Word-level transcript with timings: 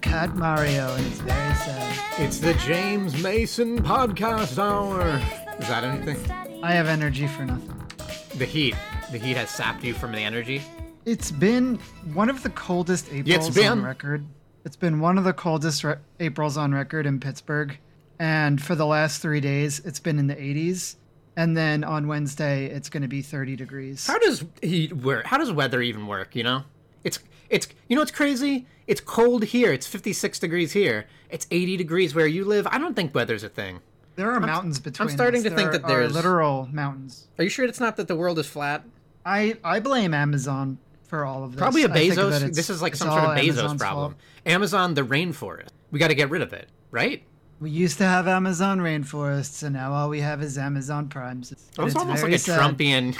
Cat 0.00 0.34
Mario, 0.36 0.94
and 0.94 1.06
it's 1.06 1.18
very 1.20 1.54
sad. 1.54 2.20
It's 2.20 2.38
the 2.38 2.54
James 2.54 3.22
Mason 3.22 3.82
Podcast 3.82 4.58
Hour. 4.58 5.02
Is 5.58 5.68
that 5.68 5.84
anything? 5.84 6.30
I 6.62 6.72
have 6.72 6.86
energy 6.88 7.26
for 7.26 7.44
nothing. 7.44 7.74
The 8.38 8.44
heat. 8.44 8.74
The 9.12 9.18
heat 9.18 9.36
has 9.36 9.50
sapped 9.50 9.84
you 9.84 9.94
from 9.94 10.12
the 10.12 10.18
energy. 10.18 10.62
It's 11.04 11.30
been 11.30 11.76
one 12.14 12.28
of 12.30 12.42
the 12.42 12.50
coldest 12.50 13.12
Aprils 13.12 13.48
on 13.48 13.54
been. 13.54 13.82
record. 13.84 14.26
It's 14.64 14.76
been 14.76 15.00
one 15.00 15.18
of 15.18 15.24
the 15.24 15.32
coldest 15.32 15.84
re- 15.84 15.96
Aprils 16.18 16.56
on 16.56 16.72
record 16.72 17.06
in 17.06 17.20
Pittsburgh. 17.20 17.76
And 18.18 18.62
for 18.62 18.74
the 18.74 18.86
last 18.86 19.22
three 19.22 19.40
days, 19.40 19.80
it's 19.84 20.00
been 20.00 20.18
in 20.18 20.26
the 20.26 20.36
80s. 20.36 20.96
And 21.36 21.56
then 21.56 21.84
on 21.84 22.06
Wednesday, 22.06 22.66
it's 22.66 22.88
going 22.90 23.02
to 23.02 23.08
be 23.08 23.22
30 23.22 23.56
degrees. 23.56 24.06
How 24.06 24.18
does 24.18 24.44
heat 24.62 24.92
work? 24.94 25.24
How 25.26 25.38
does 25.38 25.50
weather 25.52 25.80
even 25.80 26.06
work? 26.06 26.36
You 26.36 26.42
know, 26.42 26.62
it's 27.04 27.18
it's 27.50 27.68
you 27.88 27.96
know 27.96 28.02
what's 28.02 28.10
crazy? 28.12 28.66
It's 28.86 29.00
cold 29.00 29.44
here. 29.44 29.72
It's 29.72 29.86
56 29.86 30.38
degrees 30.38 30.72
here. 30.72 31.06
It's 31.28 31.46
80 31.50 31.76
degrees 31.76 32.14
where 32.14 32.26
you 32.26 32.44
live. 32.44 32.66
I 32.70 32.78
don't 32.78 32.94
think 32.96 33.14
weather's 33.14 33.44
a 33.44 33.48
thing. 33.48 33.80
There 34.16 34.30
are 34.32 34.40
mountains 34.40 34.78
between. 34.80 35.08
I'm 35.08 35.14
starting 35.14 35.38
us. 35.40 35.44
to 35.44 35.50
think 35.50 35.70
There 35.70 35.78
that 35.80 35.86
there's- 35.86 36.12
literal 36.12 36.68
mountains. 36.72 37.28
Are 37.38 37.44
you 37.44 37.50
sure 37.50 37.64
it's 37.64 37.80
not 37.80 37.96
that 37.96 38.08
the 38.08 38.16
world 38.16 38.38
is 38.38 38.46
flat? 38.46 38.84
I 39.24 39.56
I 39.62 39.80
blame 39.80 40.12
Amazon 40.14 40.78
for 41.06 41.24
all 41.24 41.44
of 41.44 41.52
this. 41.52 41.58
Probably 41.58 41.82
a 41.84 41.88
think 41.88 42.14
Bezos. 42.14 42.54
This 42.54 42.70
is 42.70 42.80
like 42.82 42.96
some 42.96 43.08
sort 43.10 43.22
of 43.24 43.30
Bezos 43.30 43.42
Amazon's 43.58 43.80
problem. 43.80 44.12
fault. 44.12 44.20
Amazon, 44.46 44.94
the 44.94 45.02
rainforest. 45.02 45.68
We 45.90 45.98
got 45.98 46.08
to 46.08 46.14
get 46.14 46.30
rid 46.30 46.42
of 46.42 46.52
it, 46.52 46.68
right? 46.90 47.22
We 47.60 47.70
used 47.70 47.98
to 47.98 48.04
have 48.04 48.26
Amazon 48.26 48.78
rainforests, 48.80 49.62
and 49.62 49.74
now 49.74 49.92
all 49.92 50.08
we 50.08 50.20
have 50.20 50.42
is 50.42 50.56
Amazon 50.56 51.08
Primes. 51.08 51.52
It's 51.52 51.68
almost 51.78 52.22
like 52.22 52.32
a 52.32 52.38
sad. 52.38 52.58
Trumpian. 52.58 53.16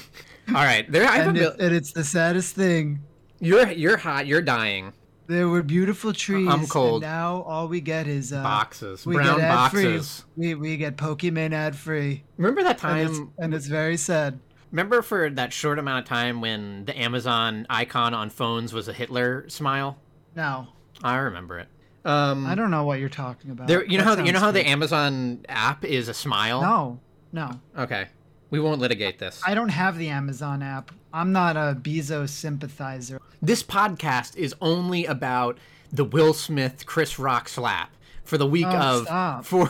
All 0.49 0.55
right, 0.55 0.91
there. 0.91 1.07
I 1.07 1.19
And, 1.19 1.37
it, 1.37 1.61
and 1.61 1.75
it's 1.75 1.93
the 1.93 2.05
saddest 2.05 2.55
thing. 2.55 3.01
You're 3.41 3.71
you're 3.73 3.97
hot. 3.97 4.27
You're 4.27 4.43
dying. 4.43 4.93
There 5.27 5.49
were 5.49 5.63
beautiful 5.63 6.13
trees. 6.13 6.49
I'm 6.49 6.67
cold. 6.67 7.03
And 7.05 7.13
now 7.13 7.43
all 7.43 7.69
we 7.69 7.81
get 7.81 8.09
is 8.09 8.33
uh, 8.33 8.43
Boxes, 8.43 9.07
we 9.07 9.15
brown 9.15 9.39
get 9.39 9.71
free. 9.71 9.85
boxes. 9.85 10.25
We 10.37 10.55
we 10.57 10.77
get 10.77 10.97
Pokemon 10.97 11.53
ad 11.53 11.77
free, 11.77 12.25
Remember 12.37 12.63
that 12.65 12.83
and 12.85 13.01
it's, 13.09 13.17
time? 13.19 13.33
and 13.39 13.55
it's 13.55 13.67
very 13.67 13.97
sad. 13.97 14.41
Remember 14.73 15.03
for 15.03 15.31
that 15.31 15.53
short 15.53 15.79
amount 15.79 16.01
of 16.05 16.09
time 16.09 16.41
when 16.41 16.85
the 16.85 16.97
Amazon 17.01 17.67
icon 17.71 18.13
on 18.15 18.29
phones 18.31 18.73
was 18.73 18.89
a 18.89 18.93
Hitler 18.93 19.49
smile? 19.49 19.99
No, 20.37 20.67
I 21.03 21.17
remember 21.17 21.59
it. 21.61 21.69
Um, 22.05 22.47
I 22.47 22.55
don't 22.55 22.71
know 22.71 22.85
what 22.85 22.99
you're 22.99 23.09
talking 23.09 23.51
about. 23.53 23.67
there, 23.69 23.85
you 23.85 23.99
know 23.99 24.05
That 24.05 24.19
how 24.21 24.25
you 24.25 24.33
know 24.33 24.39
how 24.41 24.51
the. 24.51 24.67
Amazon 24.69 25.45
app 25.49 25.85
is 25.85 26.09
a 26.09 26.15
smile. 26.15 26.61
No, 26.63 27.01
no. 27.33 27.61
Okay, 27.79 28.09
we 28.51 28.59
won't 28.59 28.81
litigate 28.81 29.19
this. 29.21 29.41
I 29.47 29.55
don't 29.55 29.69
have 29.69 29.97
the 29.99 30.09
Amazon 30.09 30.63
app. 30.63 30.91
I'm 31.13 31.33
not 31.33 31.57
a 31.57 31.77
Bezos 31.81 32.29
sympathizer. 32.31 33.21
This 33.43 33.63
podcast 33.63 34.37
is 34.37 34.55
only 34.61 35.07
about 35.07 35.59
the 35.93 36.05
Will 36.05 36.33
Smith 36.35 36.87
Chris 36.87 37.19
Rock 37.19 37.49
slap 37.49 37.91
for 38.25 38.39
the 38.39 38.47
week 38.47 38.67
Oh, 38.69 39.01
of 39.01 39.05
stop. 39.07 39.45
four 39.45 39.69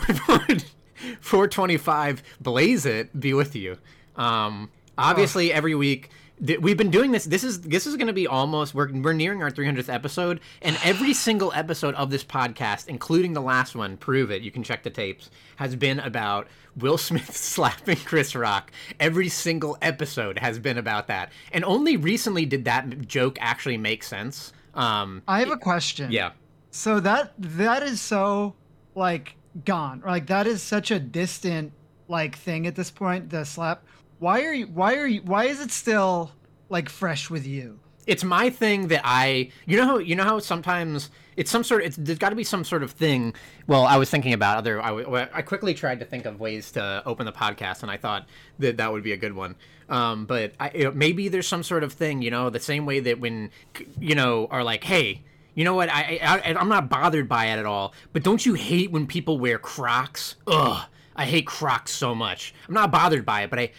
four 1.21 1.49
twenty 1.49 1.77
five. 1.77 2.23
Blaze 2.41 2.85
it, 2.85 3.19
be 3.19 3.33
with 3.33 3.57
you. 3.57 3.79
Um, 4.17 4.71
obviously, 4.99 5.53
every 5.53 5.75
week 5.75 6.11
th- 6.45 6.61
we've 6.61 6.77
been 6.77 6.91
doing 6.91 7.13
this. 7.13 7.25
This 7.25 7.45
is 7.45 7.61
this 7.63 7.87
is 7.87 7.97
going 7.97 8.07
to 8.07 8.13
be 8.13 8.27
almost 8.27 8.75
we're 8.75 8.91
we're 8.93 9.13
nearing 9.13 9.43
our 9.43 9.51
three 9.51 9.65
hundredth 9.67 9.89
episode, 9.89 10.41
and 10.63 10.79
every 10.85 11.13
single 11.13 11.53
episode 11.55 11.95
of 11.95 12.11
this 12.11 12.25
podcast, 12.25 12.89
including 12.89 13.33
the 13.33 13.41
last 13.41 13.75
one, 13.75 13.97
prove 13.97 14.31
it. 14.31 14.43
You 14.43 14.51
can 14.51 14.63
check 14.63 14.83
the 14.83 14.91
tapes. 14.91 15.31
Has 15.57 15.77
been 15.77 16.01
about 16.01 16.49
Will 16.77 16.99
Smith 16.99 17.37
slapping 17.37 17.97
Chris 17.97 18.35
Rock. 18.35 18.73
Every 18.99 19.29
single 19.29 19.77
episode 19.83 20.39
has 20.39 20.59
been 20.59 20.79
about 20.79 21.07
that, 21.09 21.33
and 21.53 21.65
only 21.65 21.97
recently 21.97 22.47
did 22.47 22.65
that 22.65 23.07
joke 23.07 23.39
actually 23.41 23.77
make 23.77 24.03
sense. 24.03 24.53
Um, 24.75 25.23
I 25.27 25.41
have 25.41 25.51
a 25.51 25.57
question. 25.57 26.11
yeah. 26.13 26.33
So 26.71 27.01
that 27.01 27.33
that 27.39 27.83
is 27.83 28.01
so 28.01 28.55
like 28.95 29.37
gone. 29.65 30.03
Like 30.07 30.29
that 30.29 30.47
is 30.47 30.63
such 30.63 30.91
a 30.91 31.01
distant 31.01 31.73
like 32.09 32.37
thing 32.37 32.67
at 32.67 32.77
this 32.77 32.91
point. 32.91 33.31
The 33.31 33.45
slap. 33.45 33.83
Why 34.21 34.45
are 34.45 34.53
you? 34.53 34.67
Why 34.67 34.95
are 34.95 35.07
you? 35.07 35.23
Why 35.23 35.47
is 35.47 35.61
it 35.61 35.73
still 35.73 36.31
like 36.69 36.89
fresh 36.89 37.29
with 37.29 37.45
you? 37.45 37.81
it's 38.07 38.25
my 38.25 38.51
thing 38.51 38.89
that 38.89 39.03
I 39.05 39.51
you 39.67 39.77
know 39.77 39.85
how 39.85 39.99
you 39.99 40.17
know 40.17 40.25
how 40.25 40.41
sometimes 40.41 41.11
it's 41.37 41.51
some 41.51 41.63
sort 41.63 41.83
of 41.83 41.87
it's, 41.87 41.97
there's 41.97 42.19
got 42.19 42.31
to 42.31 42.37
be 42.37 42.45
some 42.45 42.65
sort 42.65 42.83
of 42.83 42.91
thing. 42.91 43.35
Well, 43.69 43.85
I 43.85 43.97
was 43.99 44.11
thinking 44.11 44.33
about 44.33 44.59
other. 44.59 44.83
I, 44.83 45.29
I 45.33 45.43
quickly 45.43 45.75
tried 45.75 46.01
to 46.01 46.05
think 46.05 46.27
of 46.27 46.41
ways 46.41 46.73
to 46.73 47.03
open 47.07 47.25
the 47.25 47.33
podcast, 47.33 47.83
and 47.83 47.91
I 47.91 47.97
thought 47.97 48.29
that 48.59 48.79
that 48.79 48.93
would 48.93 49.05
be 49.05 49.13
a 49.13 49.17
good 49.17 49.35
one. 49.35 49.55
Um, 49.89 50.27
but 50.27 50.55
I, 50.59 50.91
maybe 50.93 51.29
there's 51.29 51.47
some 51.47 51.63
sort 51.63 51.85
of 51.85 51.93
thing, 51.93 52.21
you 52.21 52.31
know, 52.31 52.51
the 52.51 52.61
same 52.61 52.85
way 52.85 53.01
that 53.01 53.21
when 53.21 53.51
you 53.99 54.15
know 54.15 54.49
are 54.51 54.65
like, 54.65 54.85
hey. 54.85 55.23
You 55.53 55.65
know 55.65 55.75
what? 55.75 55.91
I, 55.91 56.21
I 56.23 56.55
I'm 56.55 56.69
not 56.69 56.89
bothered 56.89 57.29
by 57.29 57.47
it 57.47 57.59
at 57.59 57.67
all. 57.67 57.93
But 58.13 58.23
don't 58.23 58.47
you 58.47 58.55
hate 58.55 58.93
when 58.93 59.09
people 59.09 59.37
wear 59.37 59.59
Crocs? 59.59 60.37
Ugh, 60.47 60.87
I 61.21 61.27
hate 61.27 61.47
Crocs 61.47 61.93
so 61.93 62.15
much. 62.15 62.55
I'm 62.67 62.73
not 62.73 62.91
bothered 62.91 63.27
by 63.27 63.43
it, 63.43 63.51
but 63.51 63.59
I, 63.59 63.73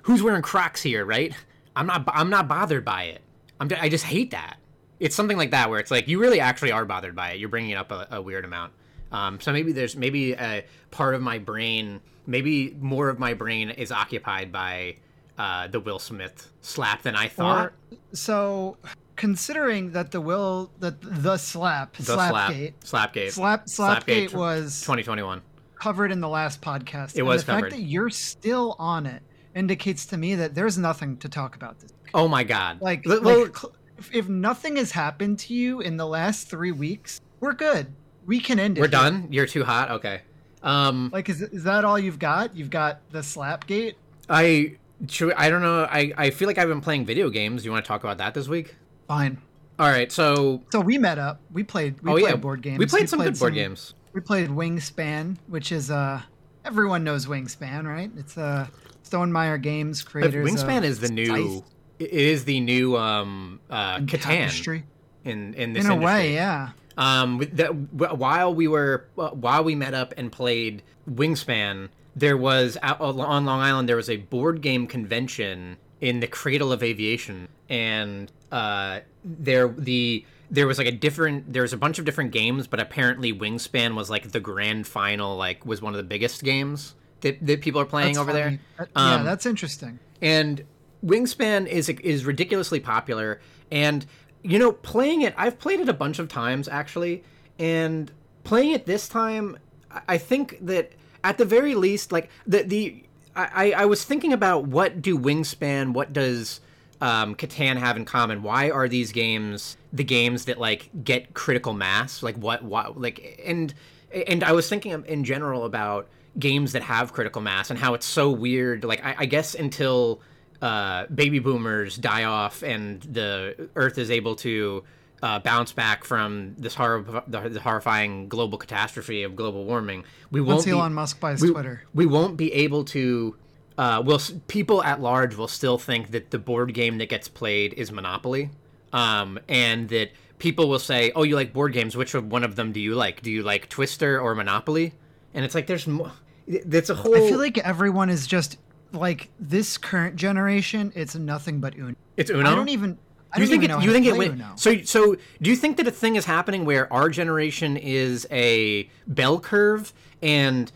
who's 0.00 0.22
wearing 0.22 0.40
Crocs 0.40 0.80
here, 0.80 1.04
right? 1.04 1.34
I'm 1.76 1.86
not 1.86 2.04
I'm 2.08 2.30
not 2.30 2.48
bothered 2.48 2.86
by 2.86 3.04
it. 3.04 3.20
I'm, 3.60 3.68
I 3.78 3.90
just 3.90 4.04
hate 4.04 4.30
that. 4.30 4.56
It's 4.98 5.14
something 5.14 5.36
like 5.36 5.50
that 5.50 5.68
where 5.68 5.78
it's 5.78 5.90
like 5.90 6.08
you 6.08 6.18
really 6.18 6.40
actually 6.40 6.72
are 6.72 6.86
bothered 6.86 7.14
by 7.14 7.32
it. 7.32 7.38
You're 7.38 7.50
bringing 7.50 7.72
it 7.72 7.74
up 7.74 7.92
a, 7.92 8.08
a 8.12 8.22
weird 8.22 8.46
amount. 8.46 8.72
Um, 9.12 9.40
so 9.40 9.52
maybe 9.52 9.72
there's 9.72 9.94
maybe 9.94 10.32
a 10.32 10.64
part 10.90 11.14
of 11.14 11.20
my 11.20 11.36
brain, 11.36 12.00
maybe 12.26 12.74
more 12.80 13.10
of 13.10 13.18
my 13.18 13.34
brain 13.34 13.68
is 13.68 13.92
occupied 13.92 14.50
by 14.50 14.96
uh, 15.36 15.66
the 15.68 15.80
Will 15.80 15.98
Smith 15.98 16.50
slap 16.62 17.02
than 17.02 17.14
I 17.14 17.28
thought. 17.28 17.66
Or 17.66 17.72
so 18.14 18.78
considering 19.16 19.92
that 19.92 20.12
the 20.12 20.20
will 20.22 20.70
that 20.78 20.94
the 21.02 21.36
slap 21.36 21.94
the 21.98 22.04
slap, 22.04 22.32
slapgate 22.32 22.72
slapgate, 22.82 23.30
slap 23.32 23.66
slapgate 23.66 24.30
tw- 24.30 24.34
was 24.34 24.80
2021. 24.80 25.42
Covered 25.80 26.12
in 26.12 26.20
the 26.20 26.28
last 26.28 26.60
podcast. 26.60 27.14
It 27.14 27.18
and 27.18 27.26
was 27.26 27.42
the 27.44 27.52
covered. 27.52 27.70
fact 27.70 27.76
that 27.76 27.82
you're 27.82 28.10
still 28.10 28.76
on 28.78 29.06
it 29.06 29.22
indicates 29.54 30.06
to 30.06 30.16
me 30.16 30.36
that 30.36 30.54
there's 30.54 30.78
nothing 30.78 31.16
to 31.18 31.28
talk 31.28 31.56
about 31.56 31.80
this. 31.80 31.92
Oh 32.14 32.28
my 32.28 32.44
god! 32.44 32.80
Like, 32.80 33.06
L- 33.06 33.22
like 33.22 33.56
if, 33.98 34.14
if 34.14 34.28
nothing 34.28 34.76
has 34.76 34.92
happened 34.92 35.38
to 35.40 35.54
you 35.54 35.80
in 35.80 35.96
the 35.96 36.06
last 36.06 36.48
three 36.48 36.72
weeks, 36.72 37.20
we're 37.40 37.52
good. 37.54 37.88
We 38.26 38.38
can 38.40 38.58
end 38.60 38.78
it. 38.78 38.80
we're 38.80 38.86
here. 38.86 38.90
done. 38.92 39.28
You're 39.30 39.46
too 39.46 39.64
hot. 39.64 39.90
Okay. 39.90 40.20
Um, 40.62 41.10
Like, 41.12 41.28
is, 41.28 41.40
is 41.40 41.64
that 41.64 41.84
all 41.84 41.98
you've 41.98 42.18
got? 42.18 42.54
You've 42.54 42.70
got 42.70 43.00
the 43.10 43.20
slapgate. 43.20 43.94
I 44.28 44.76
should, 45.08 45.32
I 45.32 45.48
don't 45.48 45.62
know. 45.62 45.84
I 45.90 46.12
I 46.16 46.30
feel 46.30 46.46
like 46.46 46.58
I've 46.58 46.68
been 46.68 46.80
playing 46.82 47.06
video 47.06 47.30
games. 47.30 47.64
You 47.64 47.72
want 47.72 47.84
to 47.84 47.88
talk 47.88 48.04
about 48.04 48.18
that 48.18 48.34
this 48.34 48.46
week? 48.46 48.76
Fine. 49.08 49.38
All 49.78 49.88
right. 49.88 50.12
So 50.12 50.62
So 50.70 50.80
we 50.80 50.98
met 50.98 51.18
up. 51.18 51.40
We 51.52 51.64
played. 51.64 52.00
We 52.02 52.10
oh 52.10 52.14
played 52.14 52.30
yeah, 52.30 52.36
board 52.36 52.60
games. 52.62 52.78
We 52.78 52.86
played 52.86 53.08
some 53.08 53.20
good 53.20 53.38
board 53.38 53.54
games. 53.54 53.94
We 54.12 54.20
played 54.20 54.48
Wingspan, 54.50 55.36
which 55.46 55.72
is 55.72 55.90
uh 55.90 56.22
everyone 56.64 57.04
knows 57.04 57.26
Wingspan, 57.26 57.84
right? 57.86 58.10
It's 58.16 58.36
a 58.36 58.42
uh 58.42 58.66
Stonemaier 59.04 59.60
Games 59.60 60.02
But 60.02 60.10
creators. 60.12 60.50
Wingspan 60.50 60.78
of 60.78 60.84
is 60.84 61.00
the 61.00 61.08
new. 61.10 61.26
Scythe 61.26 61.64
It 61.98 62.10
is 62.10 62.44
the 62.44 62.60
new 62.60 62.96
um 62.96 63.60
uh 63.70 63.94
and 63.98 64.08
Catan 64.08 64.20
Tapestry. 64.22 64.84
in 65.24 65.54
in 65.54 65.72
this 65.72 65.84
In 65.84 65.90
a 65.90 65.94
industry. 65.94 66.04
way, 66.04 66.34
yeah. 66.34 66.70
Um, 66.98 67.38
that, 67.52 67.70
while 68.18 68.52
we 68.54 68.68
were 68.68 69.06
uh, 69.16 69.30
while 69.30 69.64
we 69.64 69.74
met 69.74 69.94
up 69.94 70.12
and 70.16 70.30
played 70.30 70.82
Wingspan, 71.08 71.88
there 72.14 72.36
was 72.36 72.76
on 72.82 73.16
Long 73.16 73.48
Island 73.48 73.88
there 73.88 73.96
was 73.96 74.10
a 74.10 74.16
board 74.18 74.60
game 74.60 74.86
convention 74.86 75.76
in 76.00 76.20
the 76.20 76.26
Cradle 76.26 76.72
of 76.72 76.82
Aviation, 76.82 77.48
and 77.70 78.30
uh, 78.52 79.00
there 79.24 79.68
the 79.68 80.26
there 80.50 80.66
was 80.66 80.78
like 80.78 80.86
a 80.86 80.92
different 80.92 81.52
there 81.52 81.62
was 81.62 81.72
a 81.72 81.76
bunch 81.76 81.98
of 81.98 82.04
different 82.04 82.32
games, 82.32 82.66
but 82.66 82.80
apparently 82.80 83.32
Wingspan 83.32 83.94
was 83.94 84.10
like 84.10 84.32
the 84.32 84.40
grand 84.40 84.86
final, 84.86 85.36
like 85.36 85.64
was 85.64 85.80
one 85.80 85.92
of 85.92 85.96
the 85.98 86.02
biggest 86.04 86.42
games 86.42 86.94
that, 87.20 87.44
that 87.46 87.60
people 87.60 87.80
are 87.80 87.84
playing 87.86 88.14
That's 88.14 88.18
over 88.18 88.32
funny. 88.32 88.42
there. 88.42 88.60
That- 88.78 88.88
yeah, 88.96 89.14
Um, 89.16 89.24
that's 89.24 89.46
interesting. 89.46 89.98
and 90.20 90.64
Wingspan 91.04 91.66
is 91.66 91.88
is 91.88 92.24
ridiculously 92.24 92.80
popular. 92.80 93.40
And 93.72 94.04
you 94.42 94.58
know, 94.58 94.72
playing 94.72 95.22
it, 95.22 95.34
I've 95.36 95.58
played 95.58 95.80
it 95.80 95.88
a 95.88 95.92
bunch 95.94 96.18
of 96.18 96.28
times 96.28 96.66
actually, 96.68 97.22
and 97.58 98.10
playing 98.44 98.72
it 98.72 98.86
this 98.86 99.08
time, 99.08 99.56
I- 99.90 100.00
I 100.08 100.18
think 100.18 100.58
that 100.62 100.92
at 101.22 101.38
the 101.38 101.44
very 101.44 101.74
least, 101.74 102.10
like 102.12 102.28
the 102.46 102.62
the 102.62 103.04
I 103.36 103.72
I 103.76 103.84
was 103.84 104.02
thinking 104.04 104.32
about 104.32 104.64
what 104.66 105.00
do 105.00 105.16
Wingspan, 105.16 105.92
what 105.92 106.12
does 106.12 106.60
um, 107.00 107.34
Catan 107.34 107.76
have 107.76 107.96
in 107.96 108.04
common? 108.04 108.42
Why 108.42 108.70
are 108.70 108.88
these 108.88 109.12
games 109.12 109.76
the 109.92 110.04
games 110.04 110.44
that 110.46 110.58
like 110.58 110.90
get 111.04 111.34
critical 111.34 111.72
mass? 111.72 112.22
Like 112.22 112.36
what 112.36 112.62
what 112.62 113.00
like 113.00 113.42
and 113.44 113.72
and 114.12 114.42
I 114.44 114.52
was 114.52 114.68
thinking 114.68 115.04
in 115.06 115.24
general 115.24 115.64
about 115.64 116.08
games 116.38 116.72
that 116.72 116.82
have 116.82 117.12
critical 117.12 117.42
mass 117.42 117.70
and 117.70 117.78
how 117.78 117.94
it's 117.94 118.06
so 118.06 118.30
weird. 118.30 118.84
Like 118.84 119.04
I, 119.04 119.14
I 119.18 119.26
guess 119.26 119.54
until 119.54 120.20
uh, 120.62 121.06
baby 121.06 121.38
boomers 121.38 121.96
die 121.96 122.24
off 122.24 122.62
and 122.62 123.00
the 123.02 123.70
Earth 123.76 123.98
is 123.98 124.10
able 124.10 124.36
to 124.36 124.84
uh, 125.22 125.38
bounce 125.40 125.72
back 125.72 126.04
from 126.04 126.54
this 126.56 126.74
horror, 126.74 127.22
the, 127.26 127.48
the 127.48 127.60
horrifying 127.60 128.28
global 128.28 128.58
catastrophe 128.58 129.22
of 129.22 129.36
global 129.36 129.64
warming, 129.64 130.04
we 130.30 130.40
won't 130.40 130.56
Once 130.56 130.64
be, 130.64 130.70
Elon 130.70 130.94
Musk 130.94 131.20
buys 131.20 131.40
we, 131.42 131.50
Twitter. 131.50 131.82
we 131.94 132.06
won't 132.06 132.36
be 132.36 132.52
able 132.52 132.84
to. 132.86 133.36
Uh, 133.78 134.02
will 134.04 134.20
people 134.48 134.82
at 134.84 135.00
large 135.00 135.36
will 135.36 135.48
still 135.48 135.78
think 135.78 136.10
that 136.10 136.30
the 136.30 136.38
board 136.38 136.74
game 136.74 136.98
that 136.98 137.08
gets 137.08 137.28
played 137.28 137.72
is 137.74 137.90
Monopoly, 137.90 138.50
um, 138.92 139.38
and 139.48 139.88
that 139.88 140.10
people 140.38 140.68
will 140.68 140.78
say, 140.78 141.12
"Oh, 141.14 141.22
you 141.22 141.34
like 141.34 141.52
board 141.52 141.72
games? 141.72 141.96
Which 141.96 142.14
one 142.14 142.44
of 142.44 142.56
them 142.56 142.72
do 142.72 142.80
you 142.80 142.94
like? 142.94 143.22
Do 143.22 143.30
you 143.30 143.42
like 143.42 143.68
Twister 143.68 144.20
or 144.20 144.34
Monopoly?" 144.34 144.92
And 145.32 145.44
it's 145.44 145.54
like 145.54 145.66
there's 145.66 145.86
more. 145.86 146.12
That's 146.46 146.90
a 146.90 146.94
whole. 146.94 147.14
I 147.16 147.20
feel 147.28 147.38
like 147.38 147.58
everyone 147.58 148.10
is 148.10 148.26
just 148.26 148.58
like 148.92 149.30
this 149.38 149.78
current 149.78 150.16
generation. 150.16 150.92
It's 150.94 151.14
nothing 151.14 151.60
but 151.60 151.76
Uno. 151.76 151.94
It's 152.16 152.30
Uno. 152.30 152.50
I 152.50 152.54
don't 152.54 152.68
even. 152.68 152.98
I 153.32 153.36
Do 153.38 153.44
you 153.44 153.48
don't 153.48 153.60
think 153.60 153.70
it? 153.70 153.84
You 153.84 153.92
think 153.92 154.06
it? 154.06 154.18
went- 154.18 154.58
So 154.58 154.82
so 154.82 155.16
do 155.40 155.50
you 155.50 155.56
think 155.56 155.76
that 155.76 155.86
a 155.86 155.92
thing 155.92 156.16
is 156.16 156.24
happening 156.24 156.64
where 156.64 156.92
our 156.92 157.08
generation 157.08 157.76
is 157.76 158.26
a 158.30 158.90
bell 159.06 159.38
curve 159.38 159.92
and 160.20 160.72